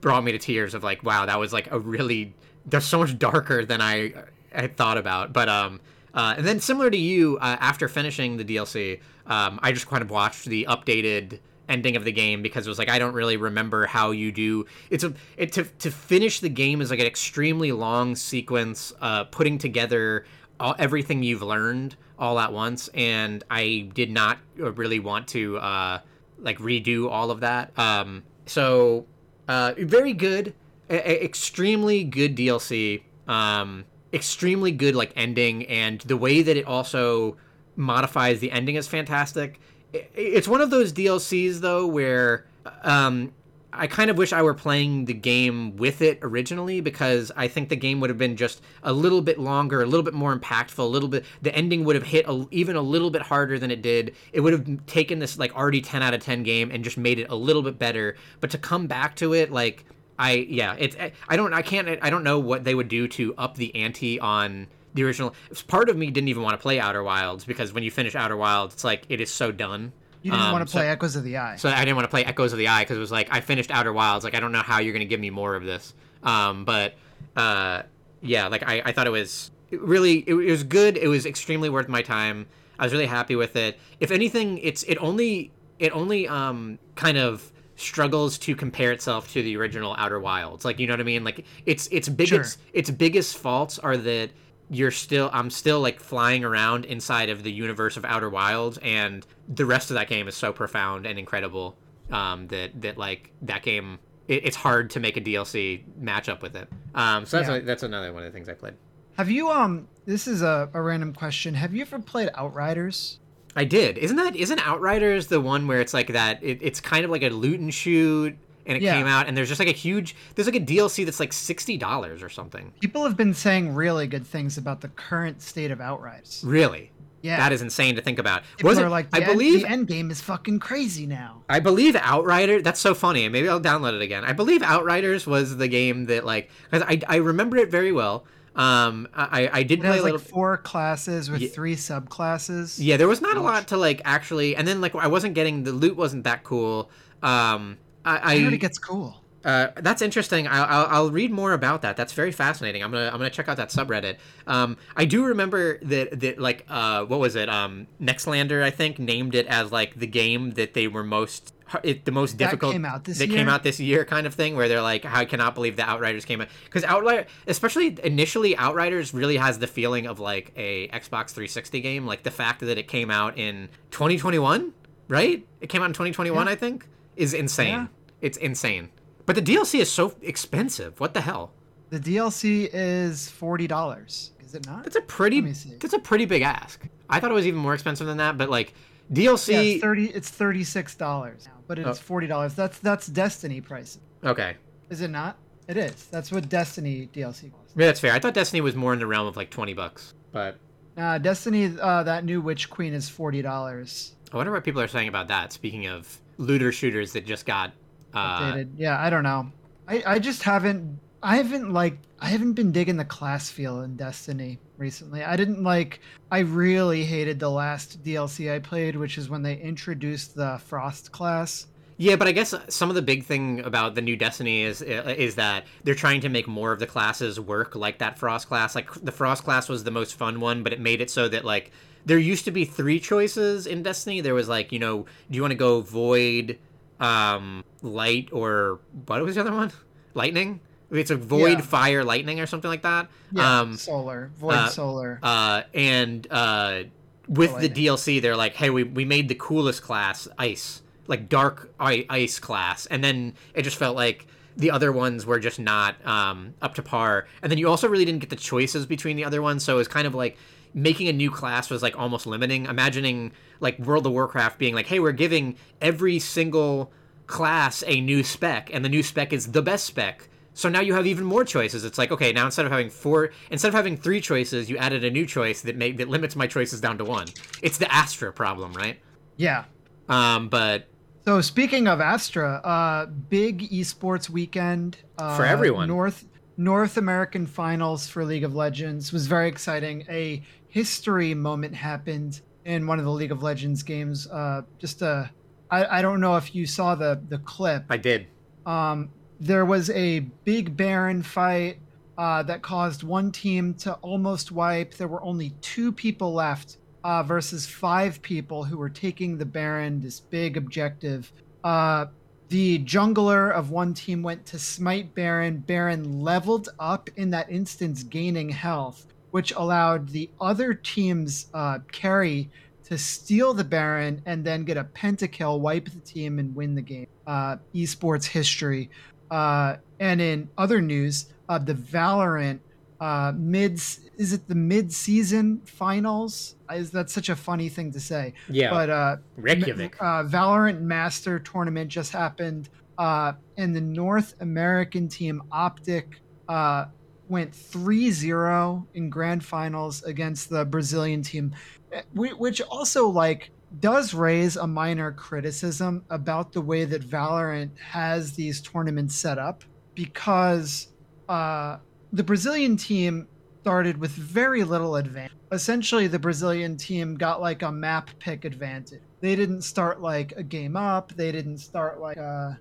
brought 0.00 0.24
me 0.24 0.32
to 0.32 0.38
tears 0.38 0.74
of 0.74 0.82
like 0.82 1.02
wow 1.04 1.26
that 1.26 1.38
was 1.38 1.52
like 1.52 1.70
a 1.70 1.78
really 1.78 2.34
that's 2.66 2.86
so 2.86 2.98
much 2.98 3.16
darker 3.18 3.64
than 3.64 3.80
I 3.80 4.12
had 4.50 4.76
thought 4.76 4.98
about. 4.98 5.32
But 5.32 5.48
um 5.48 5.80
uh, 6.14 6.34
and 6.36 6.46
then 6.46 6.60
similar 6.60 6.90
to 6.90 6.98
you 6.98 7.38
uh, 7.38 7.56
after 7.58 7.88
finishing 7.88 8.36
the 8.36 8.44
DLC, 8.44 9.00
um, 9.26 9.58
I 9.62 9.72
just 9.72 9.86
kind 9.88 10.02
of 10.02 10.10
watched 10.10 10.44
the 10.44 10.66
updated 10.68 11.38
ending 11.68 11.96
of 11.96 12.04
the 12.04 12.12
game 12.12 12.42
because 12.42 12.66
it 12.66 12.70
was 12.70 12.78
like 12.78 12.90
I 12.90 12.98
don't 12.98 13.14
really 13.14 13.36
remember 13.36 13.86
how 13.86 14.10
you 14.10 14.32
do 14.32 14.66
it's 14.90 15.04
a 15.04 15.14
it 15.36 15.52
to 15.52 15.64
to 15.64 15.90
finish 15.90 16.40
the 16.40 16.48
game 16.48 16.80
is 16.80 16.90
like 16.90 16.98
an 16.98 17.06
extremely 17.06 17.72
long 17.72 18.16
sequence 18.16 18.92
uh 19.00 19.24
putting 19.24 19.58
together 19.58 20.26
all, 20.58 20.74
everything 20.78 21.22
you've 21.22 21.42
learned 21.42 21.96
all 22.18 22.38
at 22.38 22.52
once 22.52 22.88
and 22.94 23.44
I 23.50 23.90
did 23.94 24.10
not 24.10 24.38
really 24.56 24.98
want 24.98 25.28
to 25.28 25.58
uh 25.58 26.00
like 26.38 26.58
redo 26.58 27.08
all 27.08 27.30
of 27.30 27.40
that. 27.40 27.76
Um 27.78 28.24
so 28.46 29.06
uh 29.48 29.74
very 29.78 30.12
good 30.12 30.54
a- 30.90 31.24
extremely 31.24 32.04
good 32.04 32.36
DLC 32.36 33.02
um 33.28 33.84
extremely 34.12 34.72
good 34.72 34.94
like 34.94 35.12
ending 35.16 35.64
and 35.66 36.00
the 36.02 36.16
way 36.16 36.42
that 36.42 36.56
it 36.56 36.66
also 36.66 37.36
modifies 37.76 38.40
the 38.40 38.50
ending 38.50 38.74
is 38.74 38.86
fantastic 38.86 39.58
it's 39.92 40.48
one 40.48 40.60
of 40.60 40.70
those 40.70 40.92
DLCs 40.92 41.60
though 41.60 41.86
where 41.86 42.46
um 42.82 43.32
I 43.74 43.86
kind 43.86 44.10
of 44.10 44.18
wish 44.18 44.34
I 44.34 44.42
were 44.42 44.52
playing 44.52 45.06
the 45.06 45.14
game 45.14 45.76
with 45.78 46.02
it 46.02 46.18
originally 46.20 46.82
because 46.82 47.32
I 47.34 47.48
think 47.48 47.70
the 47.70 47.76
game 47.76 48.00
would 48.00 48.10
have 48.10 48.18
been 48.18 48.36
just 48.36 48.60
a 48.82 48.92
little 48.92 49.22
bit 49.22 49.38
longer, 49.38 49.80
a 49.80 49.86
little 49.86 50.02
bit 50.02 50.12
more 50.12 50.36
impactful, 50.36 50.78
a 50.78 50.82
little 50.82 51.08
bit. 51.08 51.24
The 51.40 51.54
ending 51.54 51.84
would 51.84 51.96
have 51.96 52.04
hit 52.04 52.26
a, 52.28 52.46
even 52.50 52.76
a 52.76 52.82
little 52.82 53.10
bit 53.10 53.22
harder 53.22 53.58
than 53.58 53.70
it 53.70 53.80
did. 53.80 54.14
It 54.32 54.40
would 54.40 54.52
have 54.52 54.86
taken 54.86 55.20
this 55.20 55.38
like 55.38 55.56
already 55.56 55.80
ten 55.80 56.02
out 56.02 56.12
of 56.12 56.22
ten 56.22 56.42
game 56.42 56.70
and 56.70 56.84
just 56.84 56.98
made 56.98 57.18
it 57.18 57.30
a 57.30 57.34
little 57.34 57.62
bit 57.62 57.78
better. 57.78 58.16
But 58.40 58.50
to 58.50 58.58
come 58.58 58.88
back 58.88 59.16
to 59.16 59.32
it, 59.32 59.50
like 59.50 59.86
I 60.18 60.46
yeah, 60.50 60.76
it's 60.78 60.96
I 61.28 61.36
don't 61.36 61.54
I 61.54 61.62
can't 61.62 61.98
I 62.02 62.10
don't 62.10 62.24
know 62.24 62.38
what 62.38 62.64
they 62.64 62.74
would 62.74 62.88
do 62.88 63.08
to 63.08 63.34
up 63.36 63.56
the 63.56 63.74
ante 63.74 64.20
on 64.20 64.66
the 64.94 65.04
original. 65.04 65.34
Part 65.68 65.88
of 65.88 65.96
me 65.96 66.10
didn't 66.10 66.28
even 66.28 66.42
want 66.42 66.54
to 66.58 66.62
play 66.62 66.78
Outer 66.80 67.02
Wilds 67.02 67.44
because 67.44 67.72
when 67.72 67.82
you 67.82 67.90
finish 67.90 68.14
Outer 68.14 68.36
Wilds, 68.36 68.74
it's 68.74 68.84
like 68.84 69.04
it 69.08 69.20
is 69.20 69.30
so 69.30 69.52
done. 69.52 69.92
You 70.22 70.30
didn't 70.30 70.46
Um, 70.46 70.52
want 70.52 70.66
to 70.66 70.70
so- 70.72 70.78
play 70.78 70.88
Echoes 70.88 71.16
of 71.16 71.24
the 71.24 71.36
Eye. 71.38 71.56
so 71.56 71.68
I 71.68 71.80
didn't 71.80 71.96
want 71.96 72.04
to 72.04 72.10
play 72.10 72.24
Echoes 72.24 72.52
of 72.52 72.58
the 72.58 72.68
Eye 72.68 72.82
because 72.82 72.96
it 72.96 73.00
was 73.00 73.10
like 73.10 73.28
I 73.30 73.40
finished 73.40 73.70
Outer 73.70 73.92
Wilds. 73.92 74.24
Like 74.24 74.34
I 74.34 74.40
don't 74.40 74.52
know 74.52 74.62
how 74.62 74.78
you're 74.78 74.92
gonna 74.92 75.04
give 75.04 75.20
me 75.20 75.30
more 75.30 75.54
of 75.56 75.64
this. 75.64 75.94
Um, 76.22 76.64
but 76.64 76.94
uh, 77.36 77.82
yeah, 78.20 78.46
like 78.48 78.62
I, 78.68 78.82
I 78.84 78.92
thought 78.92 79.06
it 79.06 79.10
was 79.10 79.50
it 79.70 79.80
really 79.80 80.18
it, 80.28 80.34
it 80.34 80.50
was 80.50 80.62
good. 80.64 80.96
It 80.96 81.08
was 81.08 81.26
extremely 81.26 81.68
worth 81.70 81.88
my 81.88 82.02
time. 82.02 82.46
I 82.78 82.84
was 82.84 82.92
really 82.92 83.06
happy 83.06 83.36
with 83.36 83.56
it. 83.56 83.78
If 84.00 84.10
anything, 84.10 84.58
it's 84.58 84.82
it 84.84 84.96
only 84.98 85.50
it 85.78 85.90
only 85.92 86.28
um 86.28 86.78
kind 86.94 87.18
of 87.18 87.50
struggles 87.74 88.38
to 88.38 88.54
compare 88.54 88.92
itself 88.92 89.32
to 89.32 89.42
the 89.42 89.56
original 89.56 89.96
Outer 89.98 90.20
Wilds. 90.20 90.64
Like 90.64 90.78
you 90.78 90.86
know 90.86 90.92
what 90.92 91.00
I 91.00 91.04
mean? 91.04 91.24
Like 91.24 91.44
its 91.66 91.88
its 91.90 92.08
biggest 92.08 92.58
its 92.72 92.90
biggest 92.90 93.38
faults 93.38 93.78
are 93.80 93.96
that 93.96 94.30
you're 94.72 94.90
still 94.90 95.28
I'm 95.32 95.50
still 95.50 95.80
like 95.80 96.00
flying 96.00 96.44
around 96.44 96.86
inside 96.86 97.28
of 97.28 97.42
the 97.42 97.52
universe 97.52 97.96
of 97.96 98.04
Outer 98.04 98.30
Wilds 98.30 98.78
and 98.82 99.24
the 99.48 99.66
rest 99.66 99.90
of 99.90 99.94
that 99.94 100.08
game 100.08 100.26
is 100.28 100.34
so 100.34 100.52
profound 100.52 101.06
and 101.06 101.18
incredible 101.18 101.76
um, 102.10 102.46
that 102.48 102.80
that 102.80 102.96
like 102.98 103.30
that 103.42 103.62
game 103.62 103.98
it, 104.28 104.46
it's 104.46 104.56
hard 104.56 104.90
to 104.90 105.00
make 105.00 105.16
a 105.16 105.20
DLC 105.20 105.82
match 105.98 106.28
up 106.28 106.42
with 106.42 106.56
it. 106.56 106.68
Um, 106.94 107.26
so 107.26 107.36
that's 107.38 107.48
Yeah. 107.48 107.56
a, 107.56 107.60
that's 107.60 107.82
another 107.82 108.12
one 108.12 108.22
of 108.24 108.32
the 108.32 108.36
things 108.36 108.48
I 108.48 108.54
played. 108.54 108.74
Have 109.18 109.30
you 109.30 109.50
um? 109.50 109.88
This 110.06 110.26
is 110.26 110.42
a, 110.42 110.70
a 110.72 110.80
random 110.80 111.12
question. 111.12 111.54
Have 111.54 111.74
you 111.74 111.82
ever 111.82 111.98
played 111.98 112.30
Outriders? 112.34 113.18
I 113.54 113.64
did. 113.64 113.98
Isn't 113.98 114.16
that 114.16 114.34
isn't 114.34 114.66
Outriders 114.66 115.26
the 115.26 115.38
one 115.40 115.66
where 115.66 115.80
it's 115.82 115.92
like 115.92 116.08
that? 116.08 116.42
It, 116.42 116.58
it's 116.62 116.80
kind 116.80 117.04
of 117.04 117.10
like 117.10 117.22
a 117.22 117.28
loot 117.28 117.60
and 117.60 117.72
shoot, 117.74 118.36
and 118.66 118.76
it 118.76 118.82
Yeah. 118.82 118.94
came 118.94 119.06
out, 119.06 119.26
and 119.28 119.36
there's 119.36 119.48
just 119.48 119.58
like 119.58 119.68
a 119.68 119.72
huge. 119.72 120.14
There's 120.34 120.46
like 120.46 120.56
a 120.56 120.60
DLC 120.60 121.04
that's 121.04 121.20
like 121.20 121.32
sixty 121.32 121.76
dollars 121.76 122.22
or 122.22 122.28
something. 122.28 122.72
People 122.80 123.04
have 123.04 123.16
been 123.16 123.34
saying 123.34 123.74
really 123.74 124.06
good 124.06 124.26
things 124.26 124.56
about 124.58 124.80
the 124.80 124.88
current 124.88 125.42
state 125.42 125.70
of 125.70 125.80
Outriders. 125.80 126.42
Really, 126.46 126.90
Yeah, 127.22 127.36
that 127.38 127.52
is 127.52 127.62
insane 127.62 127.94
to 127.96 128.02
think 128.02 128.18
about. 128.18 128.42
People 128.56 128.70
Was 128.70 128.78
it? 128.78 128.88
like, 128.88 129.06
I 129.12 129.18
end- 129.18 129.26
believe 129.26 129.62
the 129.62 129.68
end 129.70 129.86
game 129.88 130.10
is 130.10 130.20
fucking 130.20 130.58
crazy 130.60 131.06
now. 131.06 131.42
I 131.48 131.60
believe 131.60 131.94
Outrider. 131.96 132.60
That's 132.62 132.80
so 132.80 132.94
funny. 132.94 133.28
Maybe 133.28 133.48
I'll 133.48 133.60
download 133.60 133.94
it 133.94 134.02
again. 134.02 134.24
I 134.24 134.32
believe 134.32 134.62
Outriders 134.62 135.26
was 135.26 135.56
the 135.56 135.68
game 135.68 136.06
that 136.06 136.24
like 136.24 136.50
I 136.72 137.00
I 137.08 137.16
remember 137.16 137.56
it 137.58 137.70
very 137.70 137.92
well. 137.92 138.24
Um, 138.54 139.08
I 139.14 139.48
I 139.52 139.62
did 139.62 139.78
It 139.78 139.82
play 139.82 140.00
like 140.00 140.20
four 140.20 140.58
classes 140.58 141.30
with 141.30 141.40
Ye- 141.40 141.48
three 141.48 141.74
subclasses. 141.74 142.76
Yeah, 142.78 142.96
there 142.98 143.08
was 143.08 143.20
not 143.22 143.36
a 143.36 143.40
lot 143.40 143.68
to 143.68 143.76
like 143.76 144.02
actually, 144.04 144.54
and 144.56 144.66
then 144.68 144.80
like 144.80 144.94
I 144.94 145.06
wasn't 145.06 145.34
getting 145.34 145.62
the 145.64 145.72
loot 145.72 145.96
wasn't 145.96 146.24
that 146.24 146.44
cool. 146.44 146.90
Um, 147.22 147.78
I, 148.04 148.34
I 148.34 148.38
heard 148.38 148.52
it 148.52 148.58
gets 148.58 148.78
cool. 148.78 149.16
Uh, 149.44 149.68
that's 149.76 150.02
interesting. 150.02 150.46
I'll, 150.46 150.64
I'll, 150.64 150.86
I'll 150.86 151.10
read 151.10 151.32
more 151.32 151.52
about 151.52 151.82
that. 151.82 151.96
That's 151.96 152.12
very 152.12 152.30
fascinating. 152.30 152.82
I'm 152.82 152.92
gonna 152.92 153.06
I'm 153.06 153.18
gonna 153.18 153.30
check 153.30 153.48
out 153.48 153.56
that 153.56 153.70
subreddit. 153.70 154.16
Um, 154.46 154.76
I 154.94 155.04
do 155.04 155.24
remember 155.24 155.78
that 155.82 156.20
that 156.20 156.38
like 156.38 156.64
uh, 156.68 157.04
what 157.04 157.18
was 157.18 157.34
it? 157.34 157.48
Um, 157.48 157.88
Nextlander 158.00 158.62
I 158.62 158.70
think 158.70 158.98
named 158.98 159.34
it 159.34 159.46
as 159.46 159.72
like 159.72 159.98
the 159.98 160.06
game 160.06 160.52
that 160.52 160.74
they 160.74 160.86
were 160.86 161.02
most 161.02 161.54
it, 161.82 162.04
the 162.04 162.12
most 162.12 162.36
difficult 162.36 162.72
that 162.72 162.76
came 162.76 162.84
out 162.84 163.04
this 163.04 163.18
that 163.18 163.28
year? 163.28 163.38
came 163.38 163.48
out 163.48 163.62
this 163.64 163.80
year 163.80 164.04
kind 164.04 164.26
of 164.26 164.34
thing 164.34 164.54
where 164.54 164.68
they're 164.68 164.82
like 164.82 165.04
I 165.04 165.24
cannot 165.24 165.54
believe 165.54 165.74
the 165.76 165.88
Outriders 165.88 166.24
came 166.24 166.40
out 166.40 166.48
because 166.64 166.84
Outlier 166.84 167.26
especially 167.48 167.98
initially 168.04 168.56
Outriders 168.56 169.12
really 169.12 169.38
has 169.38 169.58
the 169.58 169.66
feeling 169.66 170.06
of 170.06 170.20
like 170.20 170.52
a 170.54 170.86
Xbox 170.88 171.30
360 171.30 171.80
game 171.80 172.06
like 172.06 172.22
the 172.22 172.30
fact 172.30 172.60
that 172.60 172.78
it 172.78 172.86
came 172.88 173.10
out 173.10 173.38
in 173.38 173.70
2021 173.90 174.72
right 175.08 175.46
it 175.60 175.68
came 175.68 175.82
out 175.82 175.86
in 175.86 175.92
2021 175.94 176.46
Yeah. 176.46 176.52
I 176.52 176.54
think 176.54 176.86
is 177.16 177.34
insane 177.34 177.68
Yeah. 177.68 177.86
it's 178.20 178.38
insane 178.38 178.90
but 179.26 179.36
the 179.36 179.42
DLC 179.42 179.80
is 179.80 179.90
so 179.90 180.14
expensive 180.22 180.98
what 181.00 181.14
the 181.14 181.20
hell 181.20 181.52
The 181.90 182.00
DLC 182.00 182.68
is 182.72 183.28
forty 183.28 183.66
dollars. 183.66 184.30
Is 184.44 184.54
it 184.54 184.66
not? 184.66 184.84
that's 184.84 184.96
a 184.96 185.00
pretty 185.02 185.36
Let 185.36 185.44
me 185.44 185.52
see. 185.54 185.76
that's 185.80 185.94
a 185.94 185.98
pretty 185.98 186.24
big 186.26 186.42
ask 186.42 186.86
I 187.08 187.20
thought 187.20 187.30
it 187.30 187.34
was 187.34 187.46
even 187.46 187.60
more 187.60 187.74
expensive 187.74 188.06
than 188.06 188.16
that 188.18 188.36
but 188.38 188.48
like 188.50 188.74
Yeah, 189.10 189.30
DLC 189.32 189.74
it's 189.74 189.82
thirty. 189.82 190.06
It's 190.06 190.28
thirty 190.30 190.64
six 190.64 190.94
dollars 190.94 191.46
now, 191.46 191.58
but 191.66 191.78
it's 191.78 191.98
Oh. 192.00 192.02
forty 192.02 192.26
dollars. 192.26 192.54
That's 192.54 192.78
that's 192.78 193.06
Destiny 193.06 193.60
price. 193.60 193.98
okay 194.24 194.56
Is 194.90 195.00
it 195.00 195.08
not? 195.10 195.36
It 195.68 195.76
is. 195.76 196.06
That's 196.06 196.32
what 196.32 196.48
Destiny 196.48 197.08
DLC 197.12 197.50
costs. 197.52 197.72
yeah 197.76 197.86
that's 197.86 198.00
fair 198.00 198.12
I 198.12 198.18
thought 198.18 198.34
Destiny 198.34 198.60
was 198.60 198.74
more 198.74 198.92
in 198.92 198.98
the 198.98 199.06
realm 199.06 199.26
of 199.26 199.36
like 199.36 199.50
20 199.50 199.74
bucks 199.74 200.14
but 200.32 200.56
Uh, 200.96 201.16
Destiny, 201.18 201.72
uh, 201.80 202.02
that 202.02 202.24
new 202.24 202.40
Witch 202.42 202.68
Queen 202.68 202.92
is 202.92 203.08
forty 203.08 203.40
dollars. 203.42 204.14
I 204.32 204.36
wonder 204.36 204.52
what 204.52 204.62
people 204.64 204.80
are 204.82 204.88
saying 204.88 205.08
about 205.08 205.28
that. 205.28 205.52
Speaking 205.52 205.86
of 205.86 206.20
looter 206.38 206.72
shooters 206.72 207.12
that 207.12 207.26
just 207.26 207.46
got 207.46 207.72
uh, 208.14 208.40
Updated. 208.40 208.72
Yeah, 208.76 209.00
I 209.00 209.10
don't 209.10 209.22
know. 209.22 209.50
I, 209.88 210.02
I 210.06 210.18
just 210.18 210.42
haven't. 210.42 210.98
I 211.22 211.36
haven't 211.36 211.72
like. 211.72 211.98
I 212.20 212.26
haven't 212.26 212.54
been 212.54 212.72
digging 212.72 212.96
the 212.96 213.04
class 213.04 213.50
feel 213.50 213.82
in 213.82 213.96
Destiny 213.96 214.58
recently. 214.76 215.22
I 215.22 215.36
didn't 215.36 215.62
like. 215.62 216.00
I 216.30 216.40
really 216.40 217.04
hated 217.04 217.38
the 217.38 217.50
last 217.50 218.02
DLC 218.02 218.52
I 218.52 218.58
played, 218.58 218.96
which 218.96 219.18
is 219.18 219.28
when 219.28 219.42
they 219.42 219.56
introduced 219.56 220.34
the 220.34 220.60
Frost 220.66 221.12
class. 221.12 221.66
Yeah, 221.98 222.16
but 222.16 222.26
I 222.26 222.32
guess 222.32 222.54
some 222.68 222.88
of 222.88 222.96
the 222.96 223.02
big 223.02 223.24
thing 223.24 223.60
about 223.60 223.94
the 223.94 224.02
new 224.02 224.16
Destiny 224.16 224.62
is 224.62 224.82
is 224.82 225.36
that 225.36 225.64
they're 225.84 225.94
trying 225.94 226.20
to 226.22 226.28
make 226.28 226.48
more 226.48 226.72
of 226.72 226.80
the 226.80 226.86
classes 226.86 227.38
work 227.38 227.74
like 227.76 227.98
that 227.98 228.18
Frost 228.18 228.48
class. 228.48 228.74
Like 228.74 228.92
the 228.94 229.12
Frost 229.12 229.44
class 229.44 229.68
was 229.68 229.84
the 229.84 229.90
most 229.90 230.14
fun 230.14 230.40
one, 230.40 230.62
but 230.62 230.72
it 230.72 230.80
made 230.80 231.00
it 231.00 231.10
so 231.10 231.28
that 231.28 231.44
like 231.44 231.70
there 232.04 232.18
used 232.18 232.44
to 232.46 232.50
be 232.50 232.64
three 232.64 232.98
choices 233.00 233.66
in 233.66 233.82
Destiny. 233.82 234.20
There 234.20 234.34
was 234.34 234.48
like, 234.48 234.72
you 234.72 234.78
know, 234.78 235.02
do 235.30 235.36
you 235.36 235.40
want 235.42 235.52
to 235.52 235.56
go 235.56 235.80
void, 235.80 236.58
um, 237.00 237.64
light 237.82 238.28
or 238.32 238.80
what 239.06 239.22
was 239.22 239.34
the 239.34 239.40
other 239.40 239.52
one? 239.52 239.72
Lightning? 240.14 240.60
It's 240.90 241.10
a 241.10 241.16
void, 241.16 241.58
Yeah. 241.58 241.60
fire, 241.62 242.04
lightning 242.04 242.38
or 242.40 242.46
something 242.46 242.70
like 242.70 242.82
that. 242.82 243.08
Yeah, 243.32 243.60
um 243.60 243.76
solar, 243.76 244.30
void 244.36 244.52
uh, 244.54 244.68
solar. 244.68 245.18
uh, 245.22 245.62
and 245.72 246.26
uh, 246.30 246.82
with 247.28 247.48
the 247.50 247.68
Lightning. 247.68 247.84
DLC, 247.86 248.20
they're 248.20 248.36
like, 248.36 248.54
"Hey, 248.54 248.68
we, 248.68 248.82
we 248.84 249.04
made 249.06 249.28
the 249.28 249.34
coolest 249.34 249.82
class, 249.82 250.28
ice, 250.38 250.82
like 251.06 251.30
dark 251.30 251.72
ice 251.80 252.38
class," 252.38 252.84
and 252.86 253.02
then 253.02 253.32
it 253.54 253.62
just 253.62 253.76
felt 253.78 253.96
like 253.96 254.26
the 254.58 254.70
other 254.70 254.92
ones 254.92 255.24
were 255.24 255.40
just 255.40 255.58
not 255.58 255.94
um, 256.06 256.52
up 256.60 256.74
to 256.74 256.82
par. 256.82 257.26
And 257.42 257.50
then 257.50 257.56
you 257.58 257.68
also 257.70 257.88
really 257.88 258.04
didn't 258.04 258.20
get 258.20 258.28
the 258.28 258.36
choices 258.36 258.84
between 258.84 259.16
the 259.16 259.24
other 259.24 259.40
ones, 259.40 259.64
so 259.64 259.74
it 259.76 259.78
was 259.78 259.88
kind 259.88 260.06
of 260.06 260.14
like 260.14 260.36
making 260.74 261.08
a 261.08 261.12
new 261.12 261.30
class 261.30 261.70
was 261.70 261.82
like 261.82 261.98
almost 261.98 262.26
limiting. 262.26 262.66
Imagining 262.66 263.32
like 263.60 263.78
World 263.78 264.06
of 264.06 264.12
Warcraft 264.12 264.58
being 264.58 264.74
like, 264.74 264.86
"Hey, 264.86 265.00
we're 265.00 265.12
giving 265.12 265.56
every 265.80 266.18
single 266.18 266.92
class 267.26 267.82
a 267.86 268.00
new 268.00 268.22
spec, 268.22 268.70
and 268.72 268.84
the 268.84 268.88
new 268.88 269.02
spec 269.02 269.32
is 269.32 269.52
the 269.52 269.62
best 269.62 269.84
spec." 269.84 270.28
So 270.54 270.68
now 270.68 270.80
you 270.80 270.92
have 270.94 271.06
even 271.06 271.24
more 271.24 271.44
choices. 271.44 271.82
It's 271.84 271.96
like, 271.96 272.12
okay, 272.12 272.30
now 272.32 272.44
instead 272.44 272.66
of 272.66 272.72
having 272.72 272.90
four, 272.90 273.30
instead 273.50 273.68
of 273.68 273.74
having 273.74 273.96
three 273.96 274.20
choices, 274.20 274.68
you 274.68 274.76
added 274.76 275.02
a 275.02 275.10
new 275.10 275.24
choice 275.24 275.62
that 275.62 275.76
make 275.76 275.96
that 275.96 276.08
limits 276.08 276.36
my 276.36 276.46
choices 276.46 276.80
down 276.80 276.98
to 276.98 277.04
one. 277.04 277.26
It's 277.62 277.78
the 277.78 277.90
Astra 277.92 278.32
problem, 278.32 278.72
right? 278.74 278.98
yeah. 279.36 279.64
Um, 280.08 280.48
but 280.48 280.88
So 281.24 281.40
speaking 281.40 281.86
of 281.88 282.00
Astra, 282.00 282.60
uh, 282.64 283.06
big 283.06 283.70
esports 283.70 284.28
weekend 284.28 284.98
uh, 285.16 285.36
For 285.36 285.46
everyone. 285.46 285.88
North 285.88 286.26
North 286.58 286.98
American 286.98 287.46
finals 287.46 288.06
for 288.08 288.24
League 288.24 288.44
of 288.44 288.54
Legends 288.54 289.10
was 289.10 289.26
very 289.26 289.48
exciting. 289.48 290.04
A 290.10 290.42
history 290.72 291.34
moment 291.34 291.74
happened 291.74 292.40
in 292.64 292.86
one 292.86 292.98
of 292.98 293.04
the 293.04 293.10
League 293.10 293.30
of 293.30 293.42
Legends 293.42 293.82
games. 293.82 294.26
Uh, 294.26 294.62
just 294.78 295.02
a, 295.02 295.30
I, 295.70 295.98
I 295.98 296.02
don't 296.02 296.18
know 296.18 296.36
if 296.36 296.54
you 296.54 296.66
saw 296.66 296.94
the 296.94 297.20
the 297.28 297.38
clip. 297.38 297.84
I 297.90 297.98
did. 297.98 298.26
Um, 298.64 299.10
there 299.38 299.66
was 299.66 299.90
a 299.90 300.20
big 300.44 300.76
Baron 300.76 301.22
fight 301.22 301.78
uh, 302.16 302.42
that 302.44 302.62
caused 302.62 303.02
one 303.02 303.30
team 303.32 303.74
to 303.74 303.94
almost 303.94 304.50
wipe. 304.50 304.94
There 304.94 305.08
were 305.08 305.22
only 305.22 305.50
two 305.60 305.92
people 305.92 306.32
left 306.32 306.78
uh, 307.04 307.22
versus 307.22 307.66
five 307.66 308.22
people 308.22 308.64
who 308.64 308.78
were 308.78 308.88
taking 308.88 309.36
the 309.36 309.44
Baron, 309.44 310.00
this 310.00 310.20
big 310.20 310.56
objective. 310.56 311.32
Uh, 311.64 312.06
the 312.48 312.78
jungler 312.80 313.52
of 313.52 313.70
one 313.70 313.94
team 313.94 314.22
went 314.22 314.46
to 314.46 314.58
smite 314.58 315.14
Baron. 315.14 315.58
Baron 315.58 316.22
leveled 316.22 316.68
up 316.78 317.10
in 317.16 317.30
that 317.30 317.50
instance, 317.50 318.02
gaining 318.02 318.50
health, 318.50 319.06
which 319.32 319.52
allowed 319.52 320.08
the 320.10 320.30
other 320.40 320.72
team's 320.72 321.48
uh, 321.52 321.80
carry 321.90 322.50
to 322.84 322.96
steal 322.96 323.54
the 323.54 323.64
Baron 323.64 324.22
and 324.26 324.44
then 324.44 324.64
get 324.64 324.76
a 324.76 324.84
pentakill, 324.84 325.58
wipe 325.58 325.86
the 325.86 326.00
team, 326.00 326.38
and 326.38 326.54
win 326.54 326.74
the 326.74 326.82
game. 326.82 327.06
Uh, 327.26 327.56
esports 327.74 328.26
history. 328.26 328.90
Uh, 329.30 329.76
and 329.98 330.20
in 330.20 330.48
other 330.58 330.80
news, 330.80 331.32
uh, 331.48 331.58
the 331.58 331.74
Valorant 331.74 332.60
uh, 333.00 333.32
mid 333.34 333.72
is 334.18 334.32
it 334.32 334.46
the 334.46 334.54
mid-season 334.54 335.60
finals? 335.64 336.54
Is 336.70 336.92
that 336.92 337.10
such 337.10 337.28
a 337.30 337.34
funny 337.34 337.68
thing 337.68 337.90
to 337.92 338.00
say? 338.00 338.34
Yeah, 338.48 338.70
But 338.70 338.90
uh, 338.90 339.16
Reykjavik. 339.36 339.96
uh, 340.00 340.22
Valorant 340.24 340.80
Master 340.82 341.40
Tournament 341.40 341.90
just 341.90 342.12
happened, 342.12 342.68
uh, 342.98 343.32
and 343.56 343.74
the 343.74 343.80
North 343.80 344.34
American 344.40 345.08
team 345.08 345.42
Optic 345.50 346.20
uh, 346.48 346.84
went 347.32 347.50
3-0 347.50 348.86
in 348.94 349.10
grand 349.10 349.44
finals 349.44 350.02
against 350.04 350.50
the 350.50 350.64
Brazilian 350.64 351.22
team, 351.22 351.54
eh, 351.90 352.02
which 352.14 352.60
also 352.62 353.08
like 353.08 353.50
does 353.80 354.12
raise 354.12 354.56
a 354.56 354.66
minor 354.66 355.10
criticism 355.12 356.04
about 356.10 356.52
the 356.52 356.60
way 356.60 356.84
that 356.84 357.02
Valorant 357.02 357.76
has 357.78 358.34
these 358.34 358.60
tournaments 358.60 359.14
set 359.14 359.38
up 359.38 359.64
because 359.94 360.88
uh, 361.28 361.78
the 362.12 362.22
Brazilian 362.22 362.76
team 362.76 363.26
started 363.62 363.96
with 363.96 364.10
very 364.10 364.62
little 364.62 364.96
advantage. 364.96 365.32
Essentially, 365.50 366.08
the 366.08 366.18
Brazilian 366.18 366.76
team 366.76 367.14
got 367.14 367.40
like 367.40 367.62
a 367.62 367.72
map 367.72 368.10
pick 368.18 368.44
advantage. 368.44 369.00
They 369.20 369.36
didn't 369.36 369.62
start 369.62 370.02
like 370.02 370.32
a 370.36 370.42
game 370.42 370.76
up. 370.76 371.12
They 371.14 371.32
didn't 371.32 371.58
start 371.58 372.00
like 372.00 372.18
uh 372.18 372.50
eh, 372.50 372.54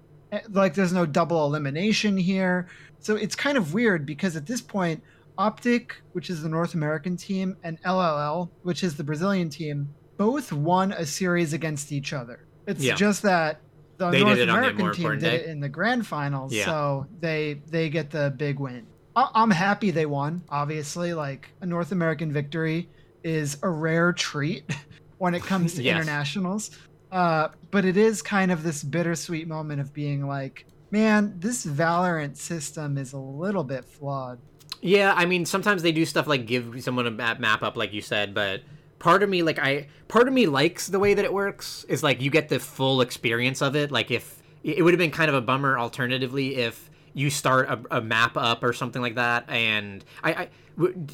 like 0.49 0.73
there's 0.73 0.93
no 0.93 1.05
double 1.05 1.45
elimination 1.45 2.17
here. 2.17 2.67
So 2.99 3.15
it's 3.15 3.35
kind 3.35 3.57
of 3.57 3.73
weird 3.73 4.05
because 4.05 4.35
at 4.35 4.45
this 4.45 4.61
point, 4.61 5.03
Optic, 5.37 5.95
which 6.13 6.29
is 6.29 6.41
the 6.43 6.49
North 6.49 6.73
American 6.73 7.17
team, 7.17 7.57
and 7.63 7.81
LLL, 7.83 8.49
which 8.63 8.83
is 8.83 8.95
the 8.95 9.03
Brazilian 9.03 9.49
team, 9.49 9.89
both 10.17 10.51
won 10.53 10.91
a 10.91 11.05
series 11.05 11.53
against 11.53 11.91
each 11.91 12.13
other. 12.13 12.45
It's 12.67 12.83
Yeah. 12.83 12.95
just 12.95 13.23
that 13.23 13.59
the 13.97 14.09
They 14.11 14.21
North 14.23 14.39
American 14.39 14.93
team 14.93 15.09
did 15.11 15.19
day. 15.21 15.35
it 15.37 15.45
in 15.47 15.59
the 15.59 15.69
grand 15.69 16.05
finals, 16.05 16.53
Yeah. 16.53 16.65
so 16.65 17.07
they 17.21 17.61
they 17.69 17.89
get 17.89 18.11
the 18.11 18.33
big 18.37 18.59
win. 18.59 18.85
I- 19.15 19.29
I'm 19.33 19.51
happy 19.51 19.91
they 19.91 20.05
won. 20.05 20.41
Obviously, 20.49 21.13
like 21.13 21.49
a 21.61 21.65
North 21.65 21.91
American 21.91 22.31
victory 22.31 22.89
is 23.23 23.57
a 23.63 23.69
rare 23.69 24.13
treat 24.13 24.63
when 25.17 25.33
it 25.33 25.43
comes 25.43 25.73
to 25.75 25.83
Yes. 25.83 25.95
internationals. 25.97 26.71
Uh, 27.11 27.49
but 27.71 27.83
it 27.83 27.97
is 27.97 28.21
kind 28.21 28.51
of 28.51 28.63
this 28.63 28.83
bittersweet 28.83 29.47
moment 29.47 29.81
of 29.81 29.93
being 29.93 30.27
like, 30.27 30.65
man, 30.91 31.33
this 31.37 31.65
Valorant 31.65 32.37
system 32.37 32.97
is 32.97 33.13
a 33.13 33.17
little 33.17 33.63
bit 33.63 33.85
flawed. 33.85 34.39
Yeah, 34.81 35.13
I 35.15 35.25
mean, 35.25 35.45
sometimes 35.45 35.83
they 35.83 35.91
do 35.91 36.05
stuff 36.05 36.27
like 36.27 36.45
give 36.45 36.81
someone 36.83 37.07
a 37.07 37.11
map, 37.11 37.39
map 37.39 37.63
up, 37.63 37.77
like 37.77 37.93
you 37.93 38.01
said, 38.01 38.33
but 38.33 38.61
part 38.99 39.23
of 39.23 39.29
me, 39.29 39.43
like, 39.43 39.59
I, 39.59 39.87
part 40.07 40.27
of 40.27 40.33
me 40.33 40.47
likes 40.47 40.87
the 40.87 40.99
way 40.99 41.13
that 41.13 41.25
it 41.25 41.33
works, 41.33 41.83
is 41.89 42.01
like 42.01 42.21
you 42.21 42.29
get 42.29 42.49
the 42.49 42.59
full 42.59 43.01
experience 43.01 43.61
of 43.61 43.75
it. 43.75 43.91
Like, 43.91 44.09
if 44.11 44.41
it 44.63 44.83
would 44.83 44.93
have 44.93 44.99
been 44.99 45.11
kind 45.11 45.29
of 45.29 45.35
a 45.35 45.41
bummer 45.41 45.77
alternatively 45.77 46.55
if 46.55 46.89
you 47.13 47.29
start 47.29 47.69
a, 47.69 47.97
a 47.97 48.01
map 48.01 48.37
up 48.37 48.63
or 48.63 48.73
something 48.73 49.01
like 49.01 49.15
that, 49.15 49.49
and 49.49 50.03
I, 50.23 50.33
I 50.33 50.49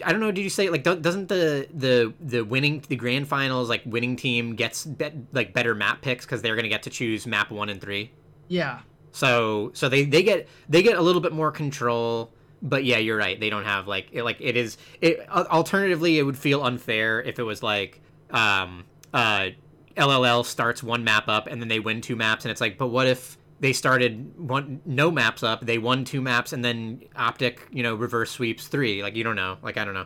I 0.06 0.12
don't 0.12 0.20
know, 0.20 0.32
did 0.32 0.44
you 0.44 0.50
say, 0.50 0.70
like, 0.70 0.84
do- 0.84 1.00
doesn't 1.00 1.28
the, 1.30 1.68
the, 1.74 2.14
the 2.22 2.42
winning, 2.44 2.84
the 2.88 2.96
grand 2.96 3.28
finals, 3.28 3.70
like, 3.70 3.82
winning 3.86 4.16
team 4.16 4.56
gets, 4.56 4.86
bet, 4.86 5.14
like, 5.34 5.52
better 5.52 5.74
map 5.76 6.02
picks 6.02 6.26
because 6.26 6.42
they're 6.42 6.56
going 6.56 6.64
to 6.64 6.70
get 6.70 6.84
to 6.84 6.90
choose 6.90 7.26
map 7.26 7.50
one 7.50 7.68
and 7.68 7.82
three? 7.82 8.12
Yeah. 8.48 8.80
So 9.12 9.72
so 9.74 9.90
they 9.90 10.06
they 10.06 10.22
get 10.22 10.48
they 10.70 10.84
get 10.84 10.96
a 10.96 11.02
little 11.02 11.22
bit 11.22 11.34
more 11.34 11.52
control. 11.52 12.32
But 12.62 12.86
yeah, 12.86 12.98
you're 12.98 13.18
right. 13.18 13.40
They 13.40 13.50
don't 13.50 13.64
have 13.64 13.88
like 13.88 14.10
it, 14.12 14.24
like 14.24 14.38
it 14.40 14.56
is. 14.56 14.78
It 15.02 15.28
alternatively, 15.30 16.20
it 16.20 16.24
would 16.24 16.38
feel 16.38 16.64
unfair 16.64 17.22
if 17.22 17.40
it 17.40 17.44
was 17.44 17.64
like 17.64 18.00
um 18.30 18.86
uh 19.14 19.50
LLL 19.96 20.46
starts 20.46 20.84
one 20.84 21.04
map 21.04 21.28
up 21.28 21.48
and 21.48 21.60
then 21.60 21.68
they 21.68 21.80
win 21.80 22.02
two 22.02 22.16
maps 22.16 22.46
and 22.46 22.52
it's 22.52 22.62
like, 22.62 22.78
but 22.78 22.88
what 22.88 23.08
if 23.08 23.38
they 23.60 23.74
started 23.74 24.38
one 24.38 24.82
no 24.86 25.10
maps 25.12 25.44
up. 25.44 25.66
They 25.66 25.78
won 25.78 26.06
two 26.06 26.22
maps, 26.22 26.54
and 26.54 26.64
then 26.64 27.04
Optic, 27.16 27.68
you 27.72 27.84
know, 27.84 27.96
reverse 27.96 28.32
sweeps 28.32 28.68
three. 28.68 29.02
Like 29.02 29.16
you 29.16 29.24
don't 29.24 29.36
know. 29.36 29.58
Like 29.62 29.78
I 29.78 29.86
don't 29.86 29.94
know. 29.94 30.06